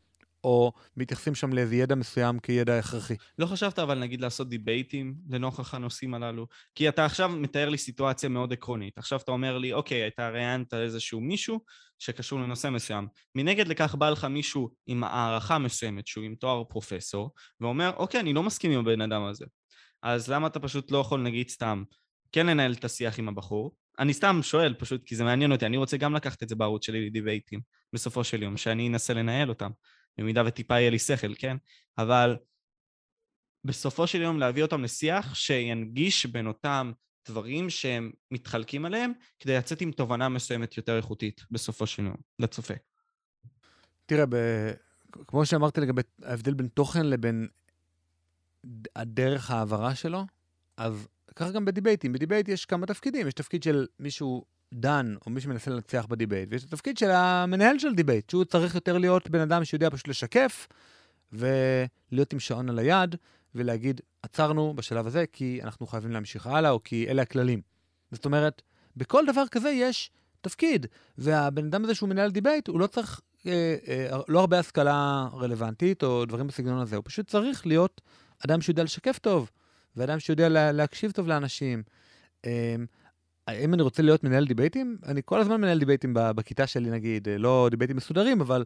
או 0.44 0.72
מתייחסים 0.96 1.34
שם 1.34 1.52
לאיזה 1.52 1.76
ידע 1.76 1.94
מסוים 1.94 2.38
כידע 2.38 2.78
הכרחי. 2.78 3.14
לא 3.38 3.46
חשבת 3.46 3.78
אבל 3.78 3.98
נגיד 3.98 4.20
לעשות 4.20 4.48
דיבייטים 4.48 5.14
לנוכח 5.30 5.74
הנושאים 5.74 6.14
הללו? 6.14 6.46
כי 6.74 6.88
אתה 6.88 7.04
עכשיו 7.04 7.28
מתאר 7.28 7.68
לי 7.68 7.78
סיטואציה 7.78 8.28
מאוד 8.28 8.52
עקרונית. 8.52 8.98
עכשיו 8.98 9.18
אתה 9.18 9.32
אומר 9.32 9.58
לי, 9.58 9.72
אוקיי, 9.72 10.06
אתה 10.06 10.28
ראיינת 10.28 10.74
איזשהו 10.74 11.20
מישהו 11.20 11.60
שקשור 11.98 12.40
לנושא 12.40 12.68
מסוים. 12.68 13.06
מנגד 13.34 13.68
לכך 13.68 13.94
בא 13.94 14.10
לך 14.10 14.24
מישהו 14.24 14.70
עם 14.86 15.04
הערכה 15.04 15.58
מסוימת, 15.58 16.06
שהוא 16.06 16.24
עם 16.24 16.34
תואר 16.34 16.64
פרופסור, 16.64 17.30
ואומר, 17.60 17.90
אוקיי, 17.96 18.20
אני 18.20 18.32
לא 18.32 18.42
מסכים 18.42 18.70
עם 18.70 18.80
הבן 18.80 19.00
אדם 19.00 19.24
הזה. 19.24 19.46
אז 20.02 20.30
למה 20.30 20.46
אתה 20.46 20.60
פשוט 20.60 20.90
לא 20.90 20.98
יכול, 20.98 21.22
נגיד 21.22 21.48
סתם, 21.48 21.84
כן 22.32 22.46
לנהל 22.46 22.72
את 22.72 22.84
השיח 22.84 23.18
עם 23.18 23.28
הבחור? 23.28 23.76
אני 23.98 24.14
סתם 24.14 24.40
שואל 24.42 24.74
פשוט 24.74 25.04
כי 25.04 25.16
זה 25.16 25.24
מעניין 25.24 25.52
אותי, 25.52 25.66
אני 25.66 25.76
רוצה 25.76 25.96
גם 25.96 26.14
לקחת 26.14 26.42
את 26.42 26.48
זה 26.48 26.56
בערוץ 26.56 26.86
שלי 26.86 27.06
לדיבייטים, 27.06 27.60
בסופו 27.92 28.24
של 28.24 28.42
יום, 28.42 28.56
שאני 28.56 28.88
אנסה 28.88 29.14
לנהל 29.14 29.48
אותם. 29.48 29.70
במידה 30.18 30.42
וטיפה 30.46 30.74
יהיה 30.74 30.90
לי 30.90 30.98
שכל, 30.98 31.34
כן? 31.38 31.56
אבל 31.98 32.36
בסופו 33.64 34.06
של 34.06 34.20
יום 34.20 34.38
להביא 34.38 34.62
אותם 34.62 34.82
לשיח 34.84 35.34
שינגיש 35.34 36.26
בין 36.26 36.46
אותם 36.46 36.92
דברים 37.28 37.70
שהם 37.70 38.10
מתחלקים 38.30 38.84
עליהם, 38.84 39.12
כדי 39.40 39.56
לצאת 39.56 39.80
עם 39.80 39.92
תובנה 39.92 40.28
מסוימת 40.28 40.76
יותר 40.76 40.96
איכותית 40.96 41.40
בסופו 41.50 41.86
של 41.86 42.02
יום, 42.02 42.16
לצופה. 42.38 42.74
תראה, 44.06 44.26
ב... 44.26 44.36
כמו 45.26 45.46
שאמרתי 45.46 45.80
לגבי 45.80 46.02
ההבדל 46.22 46.54
בין 46.54 46.68
תוכן 46.68 47.06
לבין 47.06 47.48
הדרך 48.96 49.50
העברה 49.50 49.94
שלו, 49.94 50.24
אז 50.76 51.08
ככה 51.36 51.50
גם 51.50 51.64
בדיבייטים. 51.64 52.12
בדיבייט 52.12 52.48
יש 52.48 52.66
כמה 52.66 52.86
תפקידים. 52.86 53.26
יש 53.26 53.34
תפקיד 53.34 53.62
של 53.62 53.86
מישהו 53.98 54.44
דן, 54.74 55.14
או 55.26 55.30
מי 55.30 55.40
שמנסה 55.40 55.70
לנצח 55.70 56.06
בדיבייט, 56.08 56.48
ויש 56.52 56.64
את 56.64 56.68
התפקיד 56.68 56.98
של 56.98 57.10
המנהל 57.10 57.78
של 57.78 57.94
דיבייט, 57.94 58.30
שהוא 58.30 58.44
צריך 58.44 58.74
יותר 58.74 58.98
להיות 58.98 59.30
בן 59.30 59.40
אדם 59.40 59.64
שיודע 59.64 59.90
פשוט 59.90 60.08
לשקף, 60.08 60.68
ולהיות 61.32 62.32
עם 62.32 62.40
שעון 62.40 62.68
על 62.68 62.78
היד, 62.78 63.16
ולהגיד, 63.54 64.00
עצרנו 64.22 64.74
בשלב 64.74 65.06
הזה 65.06 65.24
כי 65.32 65.60
אנחנו 65.62 65.86
חייבים 65.86 66.10
להמשיך 66.10 66.46
הלאה, 66.46 66.70
או 66.70 66.82
כי 66.82 67.06
אלה 67.08 67.22
הכללים. 67.22 67.60
זאת 68.12 68.24
אומרת, 68.24 68.62
בכל 68.96 69.26
דבר 69.26 69.44
כזה 69.50 69.70
יש 69.70 70.10
תפקיד, 70.40 70.86
והבן 71.18 71.66
אדם 71.66 71.84
הזה 71.84 71.94
שהוא 71.94 72.08
מנהל 72.08 72.30
דיבייט, 72.30 72.68
הוא 72.68 72.80
לא 72.80 72.86
צריך, 72.86 73.20
אה, 73.46 73.76
אה, 73.88 74.18
לא 74.28 74.40
הרבה 74.40 74.58
השכלה 74.58 75.28
רלוונטית, 75.32 76.02
או 76.02 76.24
דברים 76.24 76.46
בסגנון 76.46 76.78
הזה, 76.78 76.96
הוא 76.96 77.04
פשוט 77.06 77.28
צריך 77.28 77.66
להיות 77.66 78.00
אדם 78.44 78.60
שיודע 78.60 78.84
לשקף 78.84 79.18
טוב, 79.18 79.50
ואדם 79.96 80.20
שיודע 80.20 80.48
לה, 80.48 80.72
להקשיב 80.72 81.10
טוב 81.10 81.26
לאנשים. 81.28 81.82
אה, 82.46 82.76
אם 83.64 83.74
אני 83.74 83.82
רוצה 83.82 84.02
להיות 84.02 84.24
מנהל 84.24 84.46
דיבייטים, 84.46 84.98
אני 85.06 85.20
כל 85.24 85.40
הזמן 85.40 85.60
מנהל 85.60 85.78
דיבייטים 85.78 86.14
בכיתה 86.14 86.66
שלי, 86.66 86.90
נגיד, 86.90 87.28
אה, 87.28 87.38
לא 87.38 87.68
דיבייטים 87.70 87.96
מסודרים, 87.96 88.40
אבל 88.40 88.64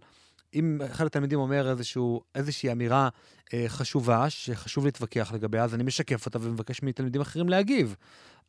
אם 0.54 0.80
אחד 0.86 1.06
התלמידים 1.06 1.38
אומר 1.38 1.70
איזשהו, 1.70 2.20
איזושהי 2.34 2.72
אמירה 2.72 3.08
אה, 3.54 3.64
חשובה, 3.68 4.30
שחשוב 4.30 4.84
להתווכח 4.84 5.32
לגביה, 5.34 5.64
אז 5.64 5.74
אני 5.74 5.82
משקף 5.82 6.26
אותה 6.26 6.38
ומבקש 6.42 6.82
מתלמידים 6.82 7.20
אחרים 7.20 7.48
להגיב. 7.48 7.96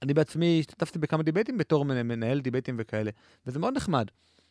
אני 0.01 0.13
בעצמי 0.13 0.59
השתתפתי 0.59 0.99
בכמה 0.99 1.23
דיבייטים 1.23 1.57
בתור 1.57 1.85
מנהל 1.85 2.41
דיבייטים 2.41 2.75
וכאלה, 2.79 3.11
וזה 3.47 3.59
מאוד 3.59 3.75
נחמד. 3.75 4.05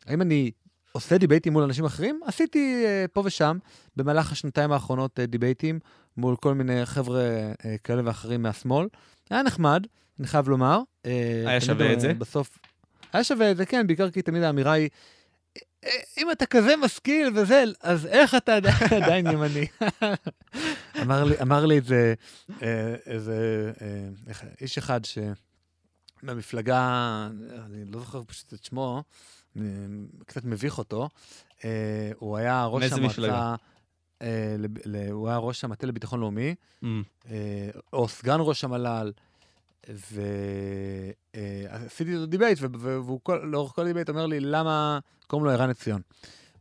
האם 0.05 0.21
אני 0.21 0.51
עושה 0.91 1.17
דיבייטים 1.17 1.53
מול 1.53 1.63
אנשים 1.63 1.85
אחרים? 1.85 2.19
עשיתי 2.25 2.83
אה, 2.85 3.05
פה 3.13 3.21
ושם, 3.25 3.57
במהלך 3.95 4.31
השנתיים 4.31 4.71
האחרונות 4.71 5.19
אה, 5.19 5.25
דיבייטים 5.25 5.79
מול 6.17 6.35
כל 6.35 6.53
מיני 6.53 6.85
חבר'ה 6.85 7.21
אה, 7.65 7.75
כאלה 7.83 8.01
ואחרים 8.05 8.41
מהשמאל. 8.41 8.87
היה 9.29 9.43
נחמד. 9.43 9.85
אני 10.19 10.27
חייב 10.27 10.49
לומר. 10.49 10.79
אה, 11.05 11.43
היה 11.45 11.61
שווה 11.61 11.93
את 11.93 11.99
זה? 11.99 12.13
בסוף... 12.13 12.57
היה 13.13 13.23
שווה 13.23 13.51
את 13.51 13.57
זה, 13.57 13.65
כן, 13.65 13.87
בעיקר 13.87 14.11
כי 14.11 14.21
תמיד 14.21 14.43
האמירה 14.43 14.71
היא, 14.71 14.89
אה, 15.85 15.89
אם 16.17 16.31
אתה 16.31 16.45
כזה 16.45 16.75
משכיל 16.75 17.31
וזה, 17.35 17.63
אז 17.81 18.05
איך 18.05 18.35
אתה 18.35 18.57
עדיין 19.03 19.27
ימני? 19.27 19.67
אמר, 21.01 21.23
לי, 21.23 21.35
אמר 21.41 21.65
לי 21.65 21.77
את 21.77 21.85
זה 21.85 22.13
אה, 22.61 22.95
איזה 23.05 23.71
איש 24.61 24.77
אחד 24.77 24.99
מהמפלגה, 26.23 27.27
אני 27.65 27.85
לא 27.91 27.99
זוכר 27.99 28.23
פשוט 28.27 28.53
את 28.53 28.63
שמו, 28.63 29.03
קצת 30.25 30.45
מביך 30.45 30.77
אותו, 30.77 31.09
הוא 32.15 32.37
היה 32.37 32.65
ראש 32.65 32.83
המועצה... 32.83 32.95
מאיזה 32.95 33.07
מפלגה? 33.07 33.55
הוא 35.11 35.29
היה 35.29 35.37
ראש 35.37 35.63
המטה 35.63 35.87
לביטחון 35.87 36.19
לאומי, 36.19 36.55
mm. 36.83 36.85
או 37.93 38.07
סגן 38.07 38.37
ראש 38.39 38.63
המל"ל. 38.63 39.11
ועשיתי 41.33 42.11
איתו 42.11 42.25
דיבייט, 42.25 42.59
והוא 42.61 43.19
לאורך 43.43 43.71
כל 43.71 43.81
הדיבייט 43.81 44.09
אומר 44.09 44.25
לי, 44.25 44.39
למה 44.39 44.99
קוראים 45.27 45.45
לו 45.45 45.51
ערן 45.51 45.69
עציון? 45.69 46.01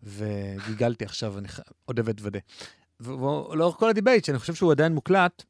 וגיגלתי 0.02 1.04
עכשיו, 1.04 1.38
אני 1.38 1.48
עוד 1.84 1.98
עובד 1.98 2.14
ודה. 2.20 2.38
ולאורך 3.00 3.76
כל 3.76 3.88
הדיבייט, 3.88 4.24
שאני 4.24 4.38
חושב 4.38 4.54
שהוא 4.54 4.72
עדיין 4.72 4.92
מוקלט, 4.92 5.44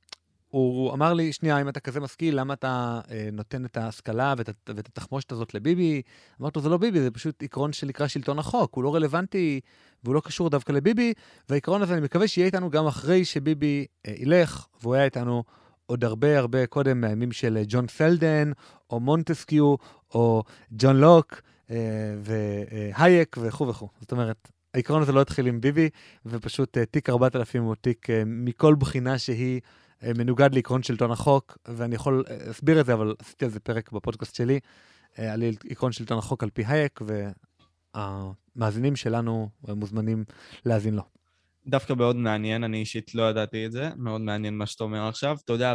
הוא 0.55 0.93
אמר 0.93 1.13
לי, 1.15 1.33
שנייה, 1.33 1.61
אם 1.61 1.69
אתה 1.69 1.81
כזה 1.81 2.01
משכיל, 2.01 2.41
למה 2.41 2.55
אתה 2.55 3.01
אה, 3.11 3.29
נותן 3.33 3.65
את 3.65 3.77
ההשכלה 3.77 4.35
ואת, 4.39 4.51
ואת 4.69 4.87
התחמושת 4.87 5.33
הזאת 5.33 5.55
לביבי? 5.55 6.03
אמרתי 6.41 6.59
לו, 6.59 6.63
זה 6.63 6.69
לא 6.69 6.77
ביבי, 6.77 7.01
זה 7.01 7.11
פשוט 7.11 7.43
עקרון 7.43 7.73
שנקרא 7.73 8.07
שלטון 8.07 8.39
החוק, 8.39 8.75
הוא 8.75 8.85
לא 8.85 8.95
רלוונטי 8.95 9.61
והוא 10.05 10.15
לא 10.15 10.21
קשור 10.21 10.51
דווקא 10.51 10.73
לביבי, 10.73 11.13
והעקרון 11.49 11.83
הזה, 11.83 11.95
אני 11.95 12.01
מקווה 12.01 12.29
שיהיה 12.29 12.47
איתנו 12.47 12.71
גם 12.71 12.87
אחרי 12.87 13.25
שביבי 13.25 13.87
אה, 14.07 14.15
ילך, 14.17 14.67
והוא 14.83 14.95
היה 14.95 15.05
איתנו 15.05 15.45
עוד 15.87 16.05
הרבה 16.05 16.39
הרבה 16.39 16.67
קודם 16.67 17.01
מהימים 17.01 17.33
של 17.33 17.63
ג'ון 17.69 17.87
פלדן, 17.87 18.53
או 18.91 19.01
מונטסקיו, 19.01 19.75
או 20.15 20.43
ג'ון 20.71 20.97
לוק, 20.97 21.41
אה, 21.71 21.77
והייק 22.21 23.37
וכו' 23.41 23.69
וכו'. 23.69 23.89
זאת 24.01 24.13
אומרת, 24.13 24.49
העיקרון 24.75 25.03
הזה 25.03 25.13
לא 25.13 25.21
התחיל 25.21 25.47
עם 25.47 25.61
ביבי, 25.61 25.89
ופשוט 26.27 26.79
אה, 26.79 26.87
תיק 26.87 27.11
4000 27.11 27.63
הוא 27.63 27.75
תיק 27.75 28.11
אה, 28.11 28.23
מכל 28.27 28.75
בחינה 28.75 29.19
שהיא 29.19 29.61
מנוגד 30.19 30.55
לעקרון 30.55 30.83
שלטון 30.83 31.11
החוק, 31.11 31.59
ואני 31.69 31.95
יכול 31.95 32.25
להסביר 32.47 32.81
את 32.81 32.87
זה, 32.87 32.95
אבל 32.95 33.15
עשיתי 33.19 33.45
על 33.45 33.51
זה 33.51 33.61
פרק 33.61 33.93
בפודקאסט 33.93 34.35
שלי, 34.35 34.61
על 35.17 35.43
עקרון 35.71 35.93
שלטון 35.93 36.19
החוק 36.19 36.43
על 36.43 36.51
פי 36.51 36.63
הייק, 36.67 37.01
והמאזינים 37.95 38.97
שלנו 38.97 39.49
מוזמנים 39.69 40.25
להאזין 40.67 40.95
לו. 40.95 41.03
דווקא 41.67 41.93
מאוד 41.93 42.17
מעניין, 42.17 42.65
אני 42.65 42.79
אישית 42.79 43.15
לא 43.15 43.31
ידעתי 43.31 43.67
את 43.67 43.73
זה, 43.73 43.91
מאוד 43.97 44.21
מעניין 44.21 44.59
מה 44.59 44.67
שאתה 44.67 44.85
אומר 44.85 45.09
עכשיו. 45.09 45.37
אתה 45.45 45.53
יודע, 45.53 45.75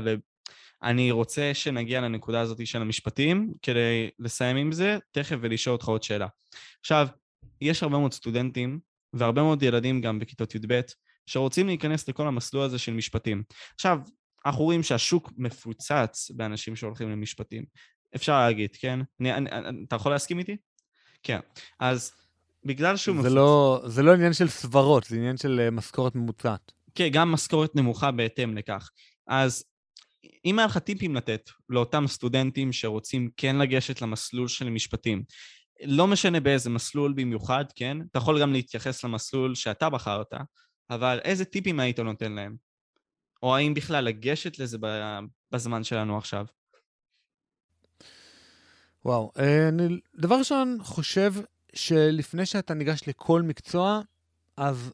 ואני 0.84 1.12
רוצה 1.12 1.52
שנגיע 1.54 2.02
לנקודה 2.02 2.40
הזאת 2.40 2.68
של 2.68 2.82
המשפטים, 2.82 3.54
כדי 3.62 4.10
לסיים 4.20 4.58
עם 4.58 4.72
זה, 4.72 4.98
תכף 5.12 5.36
ולשאול 5.42 5.74
אותך 5.74 5.88
עוד 5.88 6.04
שאלה. 6.04 6.28
עכשיו, 6.80 7.08
יש 7.62 7.84
הרבה 7.84 7.98
מאוד 7.98 8.14
סטודנטים, 8.14 8.80
והרבה 9.14 9.44
מאוד 9.44 9.64
ילדים 9.64 10.02
גם 10.02 10.20
בכיתות 10.20 10.56
י"ב, 10.56 10.82
שרוצים 11.26 11.68
להיכנס 11.68 12.10
לכל 12.10 12.28
המסלול 12.28 12.64
הזה 12.64 12.80
של 12.80 12.94
משפטים. 12.94 13.44
עכשיו, 13.76 14.00
אנחנו 14.46 14.64
רואים 14.64 14.84
שהשוק 14.84 15.32
מפוצץ 15.38 16.32
באנשים 16.36 16.76
שהולכים 16.76 17.10
למשפטים. 17.10 17.64
אפשר 18.16 18.40
להגיד, 18.40 18.76
כן? 18.80 19.00
אני, 19.20 19.34
אני, 19.34 19.50
אתה 19.88 19.96
יכול 19.96 20.12
להסכים 20.12 20.40
איתי? 20.40 20.58
כן. 21.24 21.40
אז 21.80 22.12
בגלל 22.66 22.98
שהוא 22.98 23.16
זה 23.16 23.20
מפוצץ... 23.20 23.36
לא, 23.36 23.82
זה 23.86 24.04
לא 24.04 24.14
עניין 24.14 24.34
של 24.34 24.48
סברות, 24.48 25.04
זה 25.04 25.16
עניין 25.16 25.38
של 25.38 25.68
uh, 25.68 25.72
משכורת 25.72 26.16
ממוצעת. 26.16 26.72
כן, 26.96 27.08
גם 27.12 27.32
משכורת 27.32 27.76
נמוכה 27.76 28.12
בהתאם 28.12 28.58
לכך. 28.58 28.90
אז 29.28 29.64
אם 30.46 30.60
היה 30.60 30.66
לך 30.66 30.78
טיפים 30.78 31.16
לתת 31.16 31.50
לאותם 31.70 32.08
סטודנטים 32.08 32.74
שרוצים 32.74 33.30
כן 33.38 33.56
לגשת 33.56 34.02
למסלול 34.02 34.48
של 34.48 34.70
משפטים, 34.70 35.24
לא 35.84 36.08
משנה 36.08 36.40
באיזה 36.40 36.70
מסלול 36.70 37.14
במיוחד, 37.14 37.66
כן? 37.76 37.98
אתה 38.12 38.18
יכול 38.18 38.42
גם 38.42 38.54
להתייחס 38.54 39.04
למסלול 39.04 39.56
שאתה 39.56 39.90
בחרת, 39.90 40.34
אבל 40.90 41.20
איזה 41.24 41.46
טיפים 41.46 41.80
היית 41.80 42.00
נותן 42.00 42.32
להם? 42.32 42.69
או 43.44 43.56
האם 43.56 43.74
בכלל 43.74 44.04
לגשת 44.04 44.60
לזה 44.60 44.78
בזמן 45.52 45.84
שלנו 45.84 46.18
עכשיו? 46.18 46.46
וואו, 49.06 49.32
אה, 49.40 49.68
אני 49.68 50.00
דבר 50.16 50.36
ראשון 50.36 50.78
חושב 50.82 51.34
שלפני 51.74 52.46
שאתה 52.46 52.74
ניגש 52.74 53.02
לכל 53.08 53.42
מקצוע, 53.42 54.02
אז 54.58 54.94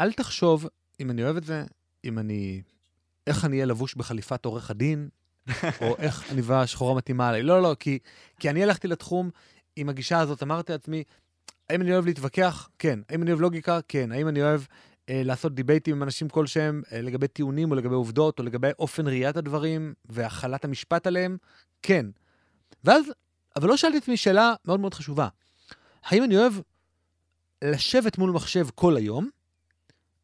אל 0.00 0.12
תחשוב 0.12 0.66
אם 1.00 1.10
אני 1.10 1.24
אוהב 1.24 1.36
את 1.36 1.44
זה, 1.44 1.64
אם 2.04 2.18
אני... 2.18 2.62
איך 3.26 3.44
אני 3.44 3.56
אהיה 3.56 3.66
לבוש 3.66 3.94
בחליפת 3.94 4.44
עורך 4.44 4.70
הדין, 4.70 5.08
או 5.80 5.96
איך 5.98 6.30
עניבה 6.30 6.66
שחורה 6.66 6.94
מתאימה 6.94 7.28
עליי. 7.28 7.42
לא, 7.42 7.62
לא, 7.62 7.76
כי, 7.80 7.98
כי 8.38 8.50
אני 8.50 8.62
הלכתי 8.62 8.88
לתחום 8.88 9.30
עם 9.76 9.88
הגישה 9.88 10.18
הזאת, 10.18 10.42
אמרתי 10.42 10.72
לעצמי, 10.72 11.04
האם 11.70 11.82
אני 11.82 11.92
אוהב 11.92 12.06
להתווכח? 12.06 12.68
כן. 12.78 12.98
האם 13.08 13.22
אני 13.22 13.30
אוהב 13.30 13.40
לוגיקה? 13.40 13.78
כן. 13.88 14.12
האם 14.12 14.28
אני 14.28 14.42
אוהב 14.42 14.62
לעשות 15.08 15.54
דיבייטים 15.54 15.96
עם 15.96 16.02
אנשים 16.02 16.28
כלשהם 16.28 16.82
אה, 16.92 17.02
לגבי 17.02 17.28
טיעונים 17.28 17.70
או 17.70 17.76
לגבי 17.76 17.94
עובדות 17.94 18.38
או 18.38 18.44
לגבי 18.44 18.70
אופן 18.78 19.06
ראיית 19.08 19.36
הדברים 19.36 19.94
והחלת 20.04 20.64
המשפט 20.64 21.06
עליהם? 21.06 21.36
כן. 21.82 22.06
ואז, 22.84 23.04
אבל 23.56 23.68
לא 23.68 23.76
שאלתי 23.76 23.96
את 23.98 24.02
עצמי 24.02 24.16
שאלה 24.16 24.54
מאוד 24.64 24.80
מאוד 24.80 24.94
חשובה. 24.94 25.28
האם 26.04 26.24
אני 26.24 26.36
אוהב 26.36 26.52
לשבת 27.64 28.18
מול 28.18 28.30
מחשב 28.30 28.66
כל 28.74 28.96
היום 28.96 29.30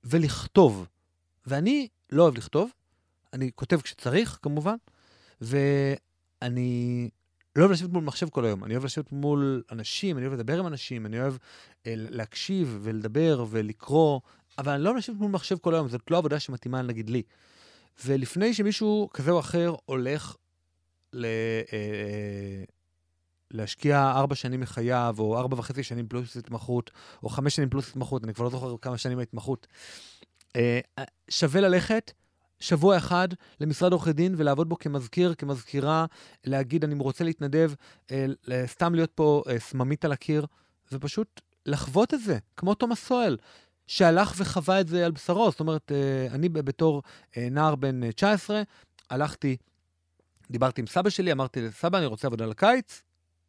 ולכתוב? 0.04 0.86
ואני 1.46 1.88
לא 2.10 2.22
אוהב 2.22 2.36
לכתוב, 2.36 2.70
אני 3.32 3.50
כותב 3.54 3.80
כשצריך, 3.80 4.38
כמובן, 4.42 4.76
ואני 5.40 7.10
לא 7.56 7.62
אוהב 7.62 7.72
לשבת 7.72 7.90
מול 7.90 8.04
מחשב 8.04 8.28
כל 8.28 8.44
היום, 8.44 8.64
אני 8.64 8.74
אוהב 8.74 8.84
לשבת 8.84 9.12
מול 9.12 9.62
אנשים, 9.70 10.18
אני 10.18 10.26
אוהב 10.26 10.38
לדבר 10.38 10.58
עם 10.58 10.66
אנשים, 10.66 11.06
אני 11.06 11.20
אוהב 11.20 11.34
אה, 11.86 11.94
להקשיב 11.96 12.78
ולדבר 12.82 13.44
ולקרוא, 13.50 14.20
אבל 14.58 14.72
אני 14.72 14.82
לא 14.82 14.88
אוהב 14.88 14.98
לשבת 14.98 15.16
מול 15.16 15.30
מחשב 15.30 15.58
כל 15.58 15.74
היום, 15.74 15.88
זאת 15.88 16.10
לא 16.10 16.18
עבודה 16.18 16.40
שמתאימה 16.40 16.82
נגיד 16.82 17.10
לי. 17.10 17.22
ולפני 18.04 18.54
שמישהו 18.54 19.08
כזה 19.12 19.30
או 19.30 19.40
אחר 19.40 19.74
הולך 19.86 20.36
ל... 21.12 21.24
אה, 21.72 22.64
להשקיע 23.50 24.10
ארבע 24.10 24.34
שנים 24.34 24.60
מחייו, 24.60 25.16
או 25.18 25.38
ארבע 25.38 25.56
וחצי 25.58 25.82
שנים 25.82 26.08
פלוס 26.08 26.36
התמחות, 26.36 26.90
או 27.22 27.28
חמש 27.28 27.56
שנים 27.56 27.68
פלוס 27.70 27.90
התמחות, 27.90 28.24
אני 28.24 28.34
כבר 28.34 28.44
לא 28.44 28.50
זוכר 28.50 28.76
כמה 28.82 28.98
שנים 28.98 29.18
ההתמחות, 29.18 29.66
אה, 30.56 30.80
שווה 31.28 31.60
ללכת 31.60 32.12
שבוע 32.60 32.96
אחד 32.96 33.28
למשרד 33.60 33.92
עורכי 33.92 34.12
דין 34.12 34.34
ולעבוד 34.38 34.68
בו 34.68 34.78
כמזכיר, 34.78 35.34
כמזכירה, 35.34 36.06
להגיד, 36.44 36.84
אני 36.84 36.94
רוצה 36.98 37.24
להתנדב, 37.24 37.72
אה, 38.10 38.26
סתם 38.66 38.94
להיות 38.94 39.10
פה 39.14 39.42
אה, 39.48 39.58
סממית 39.58 40.04
על 40.04 40.12
הקיר, 40.12 40.46
ופשוט 40.92 41.40
לחוות 41.66 42.14
את 42.14 42.20
זה, 42.20 42.38
כמו 42.56 42.74
תומאס 42.74 43.06
סואל, 43.06 43.36
שהלך 43.86 44.34
וחווה 44.36 44.80
את 44.80 44.88
זה 44.88 45.06
על 45.06 45.12
בשרו. 45.12 45.50
זאת 45.50 45.60
אומרת, 45.60 45.92
אה, 45.92 46.34
אני 46.34 46.48
בתור 46.48 47.02
אה, 47.36 47.48
נער 47.50 47.74
בן 47.74 48.04
אה, 48.04 48.12
19, 48.12 48.62
הלכתי, 49.10 49.56
דיברתי 50.50 50.80
עם 50.80 50.86
סבא 50.86 51.10
שלי, 51.10 51.32
אמרתי 51.32 51.60
לסבא, 51.60 51.98
אני 51.98 52.06
רוצה 52.06 52.26
עבודה 52.26 52.46
לקיץ, 52.46 53.02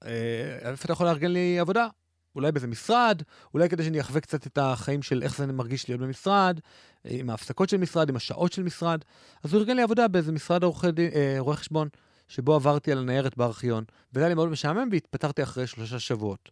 אה, 0.06 0.70
איפה 0.72 0.86
אתה 0.86 0.94
יכול 0.94 1.06
לארגן 1.06 1.32
לי 1.32 1.60
עבודה? 1.60 1.88
אולי 2.36 2.52
באיזה 2.52 2.68
משרד, 2.68 3.22
אולי 3.54 3.70
כדי 3.70 3.84
שאני 3.84 4.02
אחווה 4.02 4.22
קצת 4.22 4.48
את 4.48 4.58
החיים 4.58 5.02
של 5.02 5.24
איך 5.24 5.38
זה 5.38 5.48
מרגיש 5.48 5.90
להיות 5.90 6.02
במשרד, 6.02 6.60
עם 7.06 7.30
ההפסקות 7.30 7.70
של 7.70 7.78
משרד, 7.78 8.10
עם 8.10 8.16
השעות 8.16 8.54
של 8.54 8.64
משרד. 8.64 9.00
אז 9.44 9.54
הוא 9.54 9.60
ארגן 9.60 9.76
לי 9.76 9.82
עבודה 9.82 10.08
באיזה 10.08 10.32
משרד 10.32 10.64
אה, 10.64 11.36
רואה 11.40 11.56
חשבון, 11.56 11.88
שבו 12.28 12.56
עברתי 12.56 12.92
על 12.92 12.98
הניירת 12.98 13.38
בארכיון, 13.38 13.84
וזה 14.14 14.20
היה 14.20 14.30
לי 14.30 14.36
מאוד 14.36 14.50
משעמם 14.50 14.90
והתפטרתי 14.92 15.44
אחרי 15.44 15.68
שלושה 15.68 16.00
שבועות. 16.00 16.50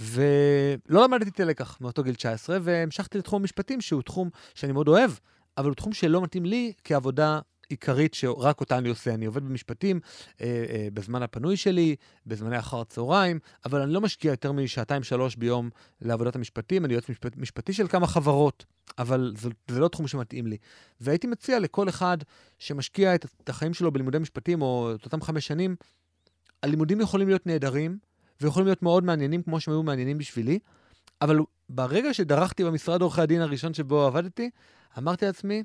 ולא 0.00 1.04
למדתי 1.04 1.30
את 1.30 1.40
הלקח 1.40 1.78
מאותו 1.80 2.02
גיל 2.02 2.14
19, 2.14 2.58
והמשכתי 2.62 3.18
לתחום 3.18 3.42
המשפטים, 3.42 3.80
שהוא 3.80 4.02
תחום 4.02 4.30
שאני 4.54 4.72
מאוד 4.72 4.88
אוהב, 4.88 5.10
אבל 5.58 5.66
הוא 5.66 5.74
תחום 5.74 5.92
שלא 5.92 6.22
מתאים 6.22 6.44
לי 6.44 6.72
כעבודה 6.84 7.40
עיקרית 7.72 8.14
שרק 8.14 8.60
אותה 8.60 8.78
אני 8.78 8.88
עושה. 8.88 9.14
אני 9.14 9.26
עובד 9.26 9.44
במשפטים 9.44 10.00
אה, 10.40 10.46
אה, 10.46 10.88
בזמן 10.94 11.22
הפנוי 11.22 11.56
שלי, 11.56 11.96
בזמני 12.26 12.58
אחר 12.58 12.80
הצהריים, 12.80 13.38
אבל 13.64 13.80
אני 13.80 13.92
לא 13.92 14.00
משקיע 14.00 14.30
יותר 14.30 14.52
משעתיים-שלוש 14.52 15.36
ביום 15.36 15.70
לעבודת 16.00 16.36
המשפטים. 16.36 16.84
אני 16.84 16.92
יועץ 16.92 17.08
משפט, 17.08 17.36
משפטי 17.36 17.72
של 17.72 17.88
כמה 17.88 18.06
חברות, 18.06 18.64
אבל 18.98 19.34
זה, 19.38 19.50
זה 19.68 19.80
לא 19.80 19.88
תחום 19.88 20.06
שמתאים 20.06 20.46
לי. 20.46 20.56
והייתי 21.00 21.26
מציע 21.26 21.58
לכל 21.58 21.88
אחד 21.88 22.18
שמשקיע 22.58 23.14
את, 23.14 23.26
את 23.44 23.48
החיים 23.48 23.74
שלו 23.74 23.92
בלימודי 23.92 24.18
משפטים, 24.18 24.62
או 24.62 24.92
את 24.94 25.04
אותם 25.04 25.22
חמש 25.22 25.46
שנים, 25.46 25.76
הלימודים 26.62 27.00
יכולים 27.00 27.28
להיות 27.28 27.46
נהדרים, 27.46 27.98
ויכולים 28.40 28.66
להיות 28.66 28.82
מאוד 28.82 29.04
מעניינים 29.04 29.42
כמו 29.42 29.60
שהם 29.60 29.74
היו 29.74 29.82
מעניינים 29.82 30.18
בשבילי, 30.18 30.58
אבל 31.20 31.38
ברגע 31.68 32.14
שדרכתי 32.14 32.64
במשרד 32.64 33.02
עורכי 33.02 33.20
הדין 33.20 33.40
הראשון 33.40 33.74
שבו 33.74 34.06
עבדתי, 34.06 34.50
אמרתי 34.98 35.26
לעצמי, 35.26 35.62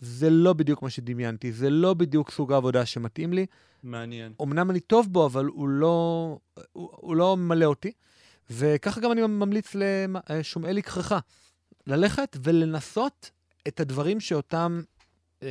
זה 0.00 0.30
לא 0.30 0.52
בדיוק 0.52 0.82
מה 0.82 0.90
שדמיינתי, 0.90 1.52
זה 1.52 1.70
לא 1.70 1.94
בדיוק 1.94 2.30
סוג 2.30 2.52
העבודה 2.52 2.86
שמתאים 2.86 3.32
לי. 3.32 3.46
מעניין. 3.82 4.32
אמנם 4.42 4.70
אני 4.70 4.80
טוב 4.80 5.12
בו, 5.12 5.26
אבל 5.26 5.44
הוא 5.44 5.68
לא, 5.68 6.38
הוא, 6.72 6.90
הוא 6.92 7.16
לא 7.16 7.36
ממלא 7.36 7.64
אותי. 7.64 7.92
וככה 8.50 9.00
גם 9.00 9.12
אני 9.12 9.20
ממליץ 9.22 9.74
לשומעי 10.30 10.74
לקחך, 10.74 11.14
ללכת 11.86 12.36
ולנסות 12.42 13.30
את 13.68 13.80
הדברים 13.80 14.20
שאותם 14.20 14.80
אה, 15.42 15.48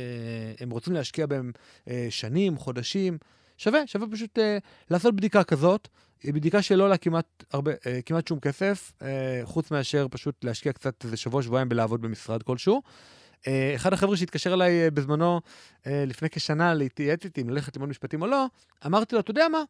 הם 0.60 0.70
רוצים 0.70 0.92
להשקיע 0.92 1.26
בהם 1.26 1.52
אה, 1.88 2.06
שנים, 2.10 2.56
חודשים. 2.56 3.18
שווה, 3.60 3.86
שווה 3.86 4.06
פשוט 4.12 4.38
אה, 4.38 4.58
לעשות 4.90 5.16
בדיקה 5.16 5.44
כזאת. 5.44 5.88
בדיקה 6.24 6.62
שלא 6.62 6.84
עולה 6.84 6.96
כמעט, 6.96 7.44
הרבה, 7.52 7.72
אה, 7.86 8.02
כמעט 8.06 8.26
שום 8.26 8.40
כסף, 8.40 8.92
אה, 9.02 9.40
חוץ 9.44 9.70
מאשר 9.70 10.06
פשוט 10.10 10.44
להשקיע 10.44 10.72
קצת 10.72 11.04
איזה 11.04 11.16
שבוע, 11.16 11.42
שבועיים 11.42 11.68
בלעבוד 11.68 12.02
במשרד 12.02 12.42
כלשהו. 12.42 12.82
אה, 13.46 13.72
אחד 13.74 13.92
החבר'ה 13.92 14.16
שהתקשר 14.16 14.54
אליי 14.54 14.84
אה, 14.84 14.90
בזמנו, 14.90 15.40
אה, 15.86 16.04
לפני 16.06 16.30
כשנה, 16.30 16.74
להתייעץ 16.74 17.24
איתי 17.24 17.42
אם 17.42 17.50
ללכת 17.50 17.76
ללמוד 17.76 17.88
משפטים 17.88 18.22
או 18.22 18.26
לא, 18.26 18.46
אמרתי 18.86 19.14
לו, 19.14 19.20
אתה 19.20 19.30
יודע 19.30 19.48
מה? 19.48 19.62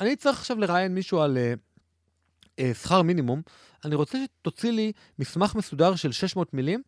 אני 0.00 0.16
צריך 0.16 0.38
עכשיו 0.38 0.58
לראיין 0.58 0.94
מישהו 0.94 1.20
על 1.20 1.38
שכר 2.74 3.02
מינימום, 3.02 3.42
אני 3.84 3.94
רוצה 3.94 4.18
שתוציא 4.24 4.70
לי 4.70 4.92
מסמך 5.18 5.54
מסודר 5.54 5.94
של 5.94 6.12
600 6.12 6.54
מילים 6.54 6.82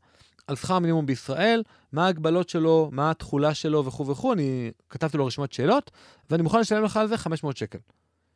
על 0.46 0.56
שכר 0.56 0.78
מינימום 0.78 1.06
בישראל, 1.06 1.62
מה 1.92 2.06
ההגבלות 2.06 2.48
שלו, 2.48 2.88
מה 2.92 3.10
התכולה 3.10 3.54
שלו 3.54 3.84
וכו' 3.84 4.06
וכו', 4.06 4.32
אני 4.32 4.70
כתבתי 4.90 5.16
לו 5.16 5.26
רשימת 5.26 5.52
שאלות, 5.52 5.90
ואני 6.30 6.42
מוכן 6.42 6.60
לשלם 6.60 6.84
לך 6.84 6.96
על 6.96 7.08
זה 7.08 7.16
500 7.16 7.56
שקל, 7.56 7.78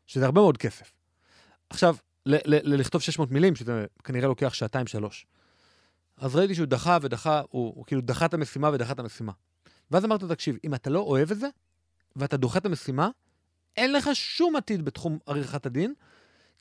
שזה 0.07 0.25
הרבה 0.25 0.41
מאוד 0.41 0.57
כסף. 0.57 0.93
עכשיו, 1.71 1.97
לכתוב 2.27 3.03
600 3.03 3.31
מילים, 3.31 3.57
שזה 3.57 3.87
כנראה 4.05 4.29
לוקח 4.29 4.55
שעתיים-שלוש. 4.55 5.27
אז 6.17 6.37
ראיתי 6.37 6.55
שהוא 6.55 6.67
דחה 6.67 6.99
ודחה, 7.03 7.43
הוא, 7.51 7.73
הוא 7.77 7.85
כאילו 7.87 8.01
דחה 8.01 8.27
את 8.27 8.35
המשימה 8.35 8.71
ודחה 8.73 8.93
את 8.93 8.99
המשימה. 8.99 9.33
ואז 9.91 10.05
אמרתי 10.05 10.25
לו, 10.25 10.35
תקשיב, 10.35 10.57
אם 10.65 10.75
אתה 10.75 10.91
לא 10.91 11.01
אוהב 11.01 11.31
את 11.31 11.39
זה, 11.39 11.49
ואתה 12.17 12.37
דוחה 12.37 12.59
את 12.59 12.67
המשימה, 12.67 13.09
אין 13.77 13.93
לך 13.93 14.11
שום 14.13 14.57
עתיד 14.57 14.85
בתחום 14.85 15.19
עריכת 15.27 15.67
הדין, 15.67 15.95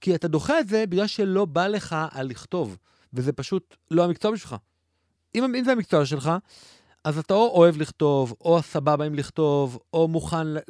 כי 0.02 0.16
אתה 0.16 0.28
דוחה 0.28 0.60
את 0.60 0.68
זה 0.68 0.86
בגלל 0.90 1.08
שלא 1.08 1.46
בא 1.46 1.68
לך 1.68 1.96
על 2.12 2.28
לכתוב, 2.28 2.78
וזה 3.14 3.34
פשוט 3.34 3.76
לא 3.92 4.04
המקצוע 4.04 4.32
בשבילך. 4.32 4.56
אם, 5.36 5.56
אם 5.56 5.64
זה 5.64 5.72
המקצוע 5.72 6.06
שלך, 6.06 6.32
אז 7.04 7.18
אתה 7.18 7.34
או 7.34 7.52
אוהב 7.56 7.78
לכתוב, 7.78 8.34
או 8.42 8.62
סבבה 8.62 9.06
עם 9.06 9.16
לכתוב, 9.16 9.80
או 9.94 10.08
מוכן 10.08 10.58
אה, 10.58 10.62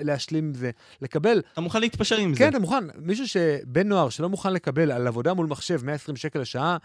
להשלים 0.00 0.44
עם 0.44 0.54
זה, 0.54 0.70
לקבל... 1.02 1.42
אתה 1.52 1.60
מוכן 1.60 1.80
להתפשר 1.80 2.16
עם 2.16 2.28
כן, 2.28 2.34
זה. 2.34 2.38
כן, 2.38 2.48
אתה 2.48 2.58
מוכן. 2.58 2.84
מישהו 2.96 3.28
שבן 3.28 3.88
נוער 3.88 4.08
שלא 4.08 4.28
מוכן 4.28 4.52
לקבל 4.52 4.92
על 4.92 5.06
עבודה 5.06 5.34
מול 5.34 5.46
מחשב 5.46 5.80
120 5.84 6.16
שקל 6.16 6.38
לשעה, 6.38 6.76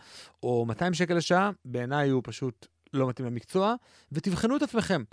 או 0.43 0.65
200 0.65 0.93
שקל 0.93 1.14
לשעה, 1.14 1.51
בעיניי 1.65 2.10
הוא 2.10 2.22
פשוט 2.26 2.68
לא 2.93 3.07
מתאים 3.10 3.27
למקצוע, 3.27 3.76
ותבחנו 4.11 4.57
את 4.57 4.61
עצמכם. 4.61 5.03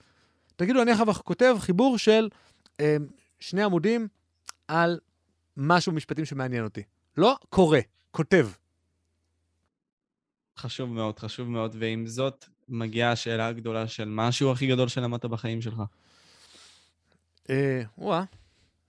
תגידו, 0.56 0.82
אני 0.82 0.90
עכשיו 0.90 1.14
כותב 1.14 1.56
חיבור 1.58 1.98
של 1.98 2.28
אה, 2.80 2.96
שני 3.40 3.62
עמודים 3.62 4.08
על 4.68 4.98
משהו 5.56 5.92
משפטים 5.92 6.24
שמעניין 6.24 6.64
אותי. 6.64 6.82
לא 7.16 7.36
קורא, 7.48 7.78
כותב. 8.10 8.48
חשוב 10.60 10.92
מאוד, 10.92 11.18
חשוב 11.18 11.48
מאוד, 11.48 11.76
ועם 11.78 12.06
זאת, 12.06 12.44
מגיעה 12.68 13.12
השאלה 13.12 13.46
הגדולה 13.46 13.88
של 13.88 14.08
מה 14.08 14.28
השיעור 14.28 14.52
הכי 14.52 14.66
גדול 14.66 14.88
שלמדת 14.88 15.24
בחיים 15.24 15.62
שלך? 15.62 15.82
אה, 17.50 17.82
וואה, 17.98 18.24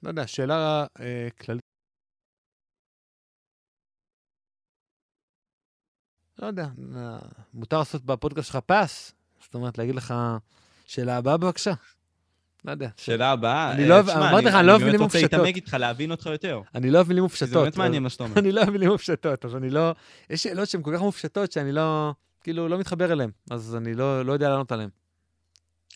לא 0.03 0.09
יודע, 0.09 0.27
שאלה 0.27 0.85
אה, 0.99 1.27
כללית. 1.39 1.61
לא 6.39 6.47
יודע, 6.47 6.67
אה, 6.95 7.19
מותר 7.53 7.79
לעשות 7.79 8.05
בפודקאסט 8.05 8.47
שלך 8.47 8.57
פס? 8.65 9.13
זאת 9.43 9.55
אומרת, 9.55 9.77
להגיד 9.77 9.95
לך, 9.95 10.13
שאלה 10.85 11.17
הבאה 11.17 11.37
בבקשה. 11.37 11.73
לא 12.65 12.71
יודע. 12.71 12.89
שאלה 12.97 13.31
הבאה? 13.31 13.71
אני 13.71 13.87
לא 13.87 13.93
אוהב, 13.93 14.09
אמרתי 14.09 14.45
לך, 14.45 14.55
אני 14.55 14.67
לא 14.67 14.71
אוהב 14.71 14.83
מילים 14.83 15.01
מופשטות. 15.01 15.23
אני 15.23 15.29
באמת 15.29 15.33
רוצה 15.33 15.43
להתעמק 15.43 15.55
איתך, 15.55 15.73
להבין 15.73 16.11
אותך 16.11 16.25
יותר. 16.25 16.61
אני 16.75 16.91
לא 16.91 16.97
אוהב 16.97 17.07
מילים 17.07 17.23
מופשטות. 17.23 17.49
זה 17.49 17.59
באמת 17.59 17.77
מעניין 17.77 18.03
מה 18.03 18.09
שאתה 18.09 18.23
אומר. 18.23 18.39
אני 18.39 18.51
לא 18.51 18.61
אוהב 18.61 18.69
מילים 18.69 18.89
מופשטות, 18.89 19.45
אז 19.45 19.55
אני 19.55 19.69
לא... 19.69 19.91
יש 20.29 20.43
שאלות 20.43 20.69
שהן 20.69 20.81
כל 20.83 20.91
כך 20.95 21.01
מופשטות 21.01 21.51
שאני 21.51 21.71
לא... 21.71 22.13
כאילו, 22.43 22.67
לא 22.67 22.77
מתחבר 22.79 23.11
אליהן, 23.11 23.29
אז 23.51 23.75
אני 23.75 23.93
לא, 23.93 24.25
לא 24.25 24.33
יודע 24.33 24.49
לענות 24.49 24.71
עליהן. 24.71 24.89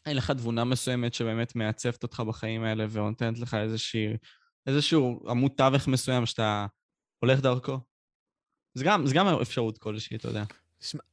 אין 0.05 0.17
לך 0.17 0.31
תבונה 0.31 0.63
מסוימת 0.63 1.13
שבאמת 1.13 1.55
מעצבת 1.55 2.03
אותך 2.03 2.19
בחיים 2.19 2.63
האלה 2.63 2.85
ונותנת 2.89 3.39
לך 3.39 3.57
איזשהו 4.67 5.19
עמוד 5.29 5.51
תווך 5.57 5.87
מסוים 5.87 6.25
שאתה 6.25 6.65
הולך 7.19 7.39
דרכו? 7.39 7.79
זה 8.73 8.83
גם, 8.83 9.07
זה 9.07 9.13
גם 9.13 9.27
אפשרות 9.27 9.77
כלשהי, 9.77 10.17
אתה 10.17 10.27
יודע. 10.27 10.43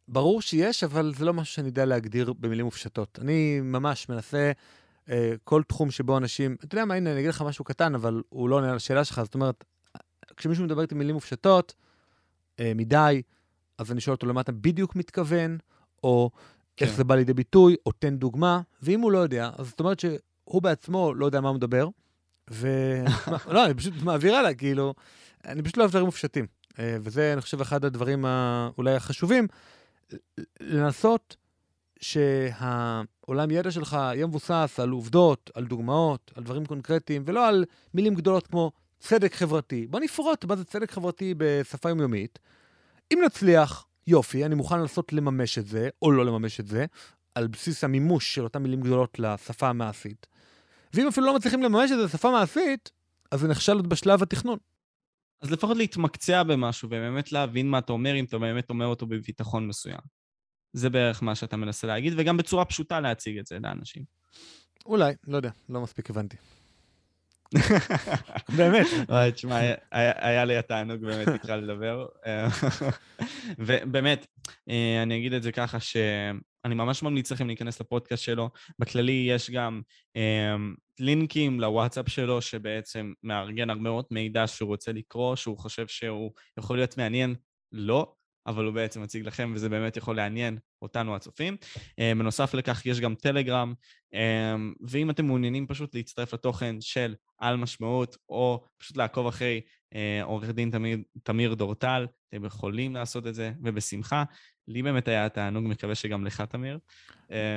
ברור 0.09 0.43
שיש, 0.43 0.85
אבל 0.85 1.13
זה 1.15 1.25
לא 1.25 1.35
משהו 1.35 1.55
שאני 1.55 1.69
יודע 1.69 1.85
להגדיר 1.85 2.33
במילים 2.33 2.65
מופשטות. 2.65 3.19
אני 3.23 3.61
ממש 3.61 4.09
מנסה 4.09 4.39
אה, 4.39 4.53
כל 5.45 5.63
תחום 5.63 5.91
שבו 5.91 6.17
אנשים... 6.17 6.57
אתה 6.65 6.75
יודע 6.75 6.85
מה, 6.85 6.95
הנה, 6.95 7.13
אני 7.13 7.21
אגיד 7.21 7.31
לך 7.31 7.43
משהו 7.43 7.65
קטן, 7.65 7.95
אבל 7.95 8.23
הוא 8.29 8.49
לא 8.49 8.57
עונה 8.57 8.71
על 8.71 8.77
השאלה 8.77 9.05
שלך, 9.05 9.23
זאת 9.25 9.35
אומרת, 9.35 9.65
כשמישהו 10.37 10.65
מדבר 10.65 10.83
איתי 10.83 10.95
מילים 10.95 11.15
מופשטות 11.15 11.75
אה, 12.61 12.73
מדי, 12.75 13.23
אז 13.79 13.93
אני 13.93 14.01
שואל 14.01 14.15
אותו 14.15 14.27
למה 14.27 14.41
אתה 14.41 14.53
בדיוק 14.53 14.97
מתכוון, 14.97 15.59
או 16.05 16.31
כן. 16.77 16.87
איך 16.87 16.95
זה 16.95 17.05
בא 17.05 17.15
לידי 17.15 17.35
ביטוי, 17.35 17.77
או 17.87 17.93
תן 17.93 18.17
דוגמה, 18.17 18.61
ואם 18.83 19.01
הוא 19.01 19.13
לא 19.13 19.19
יודע, 19.19 19.51
אז 19.59 19.69
זאת 19.69 19.81
אומרת 19.81 20.01
שהוא 20.01 20.63
בעצמו 20.63 21.15
לא 21.15 21.27
יודע 21.27 21.41
מה 21.41 21.49
הוא 21.49 21.57
מדבר, 21.57 21.89
ו... 22.51 22.69
לא, 23.55 23.67
אני 23.67 23.75
פשוט 23.75 23.95
מעביר 24.03 24.35
הלאה, 24.35 24.55
כאילו, 24.55 24.95
אני 25.45 25.63
פשוט 25.63 25.77
לא 25.77 25.83
אוהב 25.83 25.91
דברים 25.91 26.07
מופשטים. 26.07 26.47
אה, 26.79 26.97
וזה, 27.01 27.33
אני 27.33 27.41
חושב, 27.41 27.61
אחד 27.61 27.85
הדברים 27.85 28.25
אולי 28.79 28.95
החשובים, 28.95 29.47
לנסות 30.61 31.37
שהעולם 33.27 33.51
ידע 33.51 33.71
שלך 33.71 33.93
יהיה 33.93 34.27
מבוסס 34.27 34.81
על 34.83 34.91
עובדות, 34.91 35.51
על 35.55 35.65
דוגמאות, 35.65 36.31
על 36.35 36.45
דברים 36.45 36.67
קונקרטיים, 36.67 37.23
ולא 37.27 37.49
על 37.49 37.65
מילים 37.95 38.15
גדולות 38.15 38.47
כמו 38.47 38.73
צדק 39.01 39.35
חברתי. 39.35 39.87
בוא 39.87 40.01
נפרוט 40.01 40.45
מה 40.45 40.57
זה 40.57 40.65
צדק 40.65 40.91
חברתי 40.91 41.35
בשפה 41.37 41.89
יומיומית. 41.89 42.39
אם 43.13 43.19
נצליח, 43.27 43.87
יופי, 44.07 44.45
אני 44.45 44.55
מוכן 44.55 44.81
לנסות 44.81 45.13
לממש 45.13 45.59
את 45.59 45.67
זה, 45.67 45.89
או 46.03 46.13
לא 46.13 46.27
לממש 46.27 46.61
את 46.61 46.67
זה, 46.67 46.87
על 47.35 47.47
בסיס 47.47 47.85
המימוש 47.85 48.35
של 48.35 48.45
אותן 48.45 48.63
מילים 48.63 48.81
גדולות 48.81 49.19
לשפה 49.19 49.69
המעשית. 49.69 50.27
ואם 50.95 51.09
אפילו 51.09 51.27
לא 51.27 51.35
מצליחים 51.35 51.63
לממש 51.63 51.91
את 51.91 51.97
זה 51.97 52.05
לשפה 52.05 52.31
מעשית, 52.31 52.91
אז 53.31 53.41
זה 53.41 53.49
נכשל 53.49 53.73
עוד 53.73 53.89
בשלב 53.89 54.23
התכנון. 54.23 54.59
אז 55.41 55.51
לפחות 55.51 55.77
להתמקצע 55.77 56.43
במשהו 56.43 56.87
ובאמת 56.87 57.33
להבין 57.33 57.71
מה 57.71 57.79
אתה 57.79 57.93
אומר, 57.93 58.15
אם 58.21 58.25
אתה 58.25 58.39
באמת 58.39 58.71
אומר 58.71 58.87
אותו 58.87 59.07
בביטחון 59.07 59.67
מסוים. 59.67 60.22
זה 60.73 60.91
בערך 60.91 61.23
מה 61.23 61.35
שאתה 61.35 61.57
מנסה 61.57 61.87
להגיד, 61.87 62.13
וגם 62.17 62.37
בצורה 62.37 62.65
פשוטה 62.65 63.01
להציג 63.01 63.39
את 63.39 63.47
זה 63.47 63.59
לאנשים. 63.63 64.03
אולי, 64.87 65.15
לא 65.27 65.37
יודע, 65.37 65.51
לא 65.69 65.81
מספיק 65.81 66.11
הבנתי. 66.11 66.37
באמת. 68.57 68.87
וואי, 69.09 69.33
תשמע, 69.33 69.61
היה 69.91 70.45
לי 70.45 70.57
התענוג 70.57 71.01
באמת 71.01 71.29
איתך 71.29 71.49
לדבר. 71.49 72.07
ובאמת, 73.59 74.27
אה, 74.69 75.03
אני 75.03 75.19
אגיד 75.19 75.33
את 75.33 75.43
זה 75.43 75.53
ככה, 75.53 75.81
שאני 75.81 76.75
ממש 76.75 77.03
ממליץ 77.03 77.33
לכם 77.33 77.47
להיכנס 77.47 77.81
לפודקאסט 77.81 78.23
שלו. 78.23 78.51
בכללי 78.79 79.27
יש 79.29 79.51
גם 79.51 79.83
אה, 80.17 80.57
לינקים 81.01 81.61
לוואטסאפ 81.61 82.09
שלו, 82.09 82.43
שבעצם 82.43 83.13
מארגן 83.23 83.71
הרבה 83.71 83.83
מאוד 83.83 84.05
מידע 84.11 84.47
שהוא 84.47 84.69
רוצה 84.69 84.93
לקרוא, 84.93 85.37
שהוא 85.37 85.59
חושב 85.59 85.87
שהוא 85.87 86.33
יכול 86.59 86.77
להיות 86.77 86.99
מעניין. 86.99 87.35
לא, 87.73 88.15
אבל 88.47 88.65
הוא 88.65 88.75
בעצם 88.75 89.03
מציג 89.03 89.27
לכם, 89.27 89.53
וזה 89.55 89.69
באמת 89.69 89.97
יכול 89.97 90.17
לעניין 90.17 90.59
אותנו 90.83 91.17
הצופים. 91.17 91.57
אה, 91.99 92.13
בנוסף 92.19 92.55
לכך, 92.55 92.87
יש 92.87 93.01
גם 93.01 93.15
טלגרם, 93.15 93.75
אה, 94.15 94.55
ואם 94.81 95.11
אתם 95.11 95.27
מעוניינים 95.27 95.67
פשוט 95.67 95.95
להצטרף 95.95 96.35
לתוכן 96.35 96.81
של 96.81 97.15
על 97.39 97.57
משמעות, 97.57 98.17
או 98.29 98.65
פשוט 98.79 98.97
לעקוב 98.97 99.27
אחרי 99.27 99.61
אה, 99.95 100.21
עורך 100.23 100.51
דין 100.51 100.71
תמיר, 100.71 100.99
תמיר 101.23 101.55
דורטל, 101.55 102.07
אתם 102.29 102.45
יכולים 102.45 102.95
לעשות 102.95 103.27
את 103.27 103.35
זה, 103.35 103.53
ובשמחה. 103.63 104.25
לי 104.69 104.83
באמת 104.83 105.09
היה 105.09 105.29
תענוג, 105.29 105.65
מקווה 105.65 105.95
שגם 105.95 106.27
לך, 106.27 106.41
תמיר. 106.41 106.79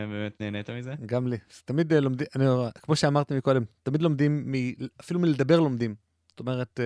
באמת 0.09 0.41
נהנית 0.41 0.69
מזה. 0.69 0.93
גם 1.05 1.27
לי. 1.27 1.37
תמיד 1.65 1.93
לומדים, 1.93 2.27
אני, 2.35 2.45
כמו 2.81 2.95
שאמרתי 2.95 3.37
מקודם, 3.37 3.63
תמיד 3.83 4.01
לומדים, 4.01 4.51
מ, 4.51 4.53
אפילו 5.01 5.19
מלדבר 5.19 5.59
לומדים. 5.59 5.95
זאת 6.27 6.39
אומרת, 6.39 6.79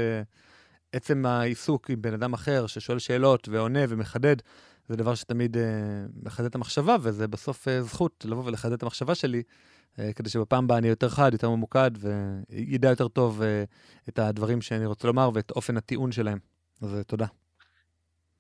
עצם 0.93 1.25
העיסוק 1.25 1.89
עם 1.89 2.01
בן 2.01 2.13
אדם 2.13 2.33
אחר 2.33 2.67
ששואל 2.67 2.99
שאלות 2.99 3.47
ועונה 3.47 3.79
ומחדד, 3.89 4.35
זה 4.89 4.95
דבר 4.95 5.15
שתמיד 5.15 5.55
uh, 5.55 5.59
מחדד 6.23 6.45
את 6.45 6.55
המחשבה, 6.55 6.95
וזה 7.01 7.27
בסוף 7.27 7.67
uh, 7.67 7.71
זכות 7.81 8.25
לבוא 8.29 8.43
ולחדד 8.45 8.73
את 8.73 8.83
המחשבה 8.83 9.15
שלי, 9.15 9.43
uh, 9.95 9.99
כדי 10.15 10.29
שבפעם 10.29 10.63
הבאה 10.63 10.77
אני 10.77 10.87
יותר 10.87 11.09
חד, 11.09 11.29
יותר 11.33 11.49
ממוקד, 11.49 11.91
וידע 12.49 12.89
יותר 12.89 13.07
טוב 13.07 13.41
uh, 13.41 13.45
את 14.09 14.19
הדברים 14.19 14.61
שאני 14.61 14.85
רוצה 14.85 15.07
לומר 15.07 15.29
ואת 15.33 15.51
אופן 15.51 15.77
הטיעון 15.77 16.11
שלהם. 16.11 16.37
אז 16.81 16.93
uh, 16.93 17.03
תודה. 17.03 17.25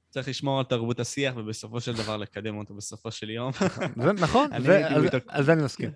צריך 0.09 0.27
לשמור 0.27 0.59
על 0.59 0.65
תרבות 0.65 0.99
השיח, 0.99 1.33
ובסופו 1.37 1.81
של 1.81 1.93
דבר 1.93 2.17
לקדם 2.17 2.57
אותו 2.57 2.73
בסופו 2.73 3.11
של 3.11 3.29
יום. 3.29 3.51
זה, 4.03 4.13
נכון, 4.13 4.49
זה, 4.65 4.87
על, 4.87 5.05
על 5.27 5.43
זה 5.43 5.53
אני 5.53 5.63
מסכים. 5.63 5.91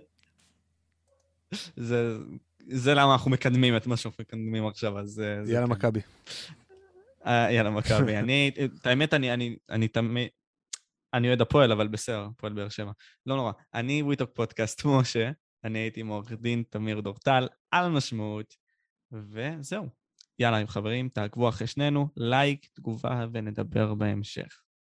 זה, 1.78 2.18
זה 2.68 2.94
למה 2.94 3.14
אנחנו 3.14 3.32
מקדמים 3.32 3.78
את 3.78 3.88
מה 3.88 3.98
שאנחנו 3.98 4.24
מקדמים 4.24 4.68
עכשיו, 4.68 5.00
אז... 5.00 5.24
יאללה 5.48 5.68
כן. 5.68 5.72
מכבי. 5.72 6.00
אה, 7.26 7.52
יאללה 7.52 7.70
מכבי. 7.70 8.18
אני, 8.20 8.52
את 8.64 8.88
האמת, 8.88 9.14
אני, 9.14 9.34
אני, 9.34 9.56
אני 9.70 9.88
תמיד... 9.88 10.28
אני 11.14 11.28
אוהד 11.28 11.42
הפועל, 11.42 11.72
אבל 11.72 11.88
בסדר, 11.88 12.28
הפועל 12.32 12.54
באר 12.54 12.70
שבע. 12.70 12.92
לא 13.26 13.36
נורא. 13.36 13.52
אני 13.74 14.02
וויטוק 14.02 14.30
פודקאסט 14.34 14.86
משה, 14.86 15.32
אני 15.64 15.80
הייתי 15.80 16.00
עם 16.00 16.08
עורך 16.08 16.32
דין 16.32 16.64
תמיר 16.70 17.00
דורטל, 17.00 17.48
על 17.72 17.90
משמעות, 17.90 18.56
וזהו. 19.12 19.90
יאללה, 20.40 20.68
חברים, 20.68 21.10
תעקבו 21.10 21.50
אחרי 21.50 21.68
שנינו, 21.68 22.08
לייק, 22.18 22.66
תגובה, 22.74 23.26
ונדבר 23.34 23.94
בהמשך. 23.94 24.62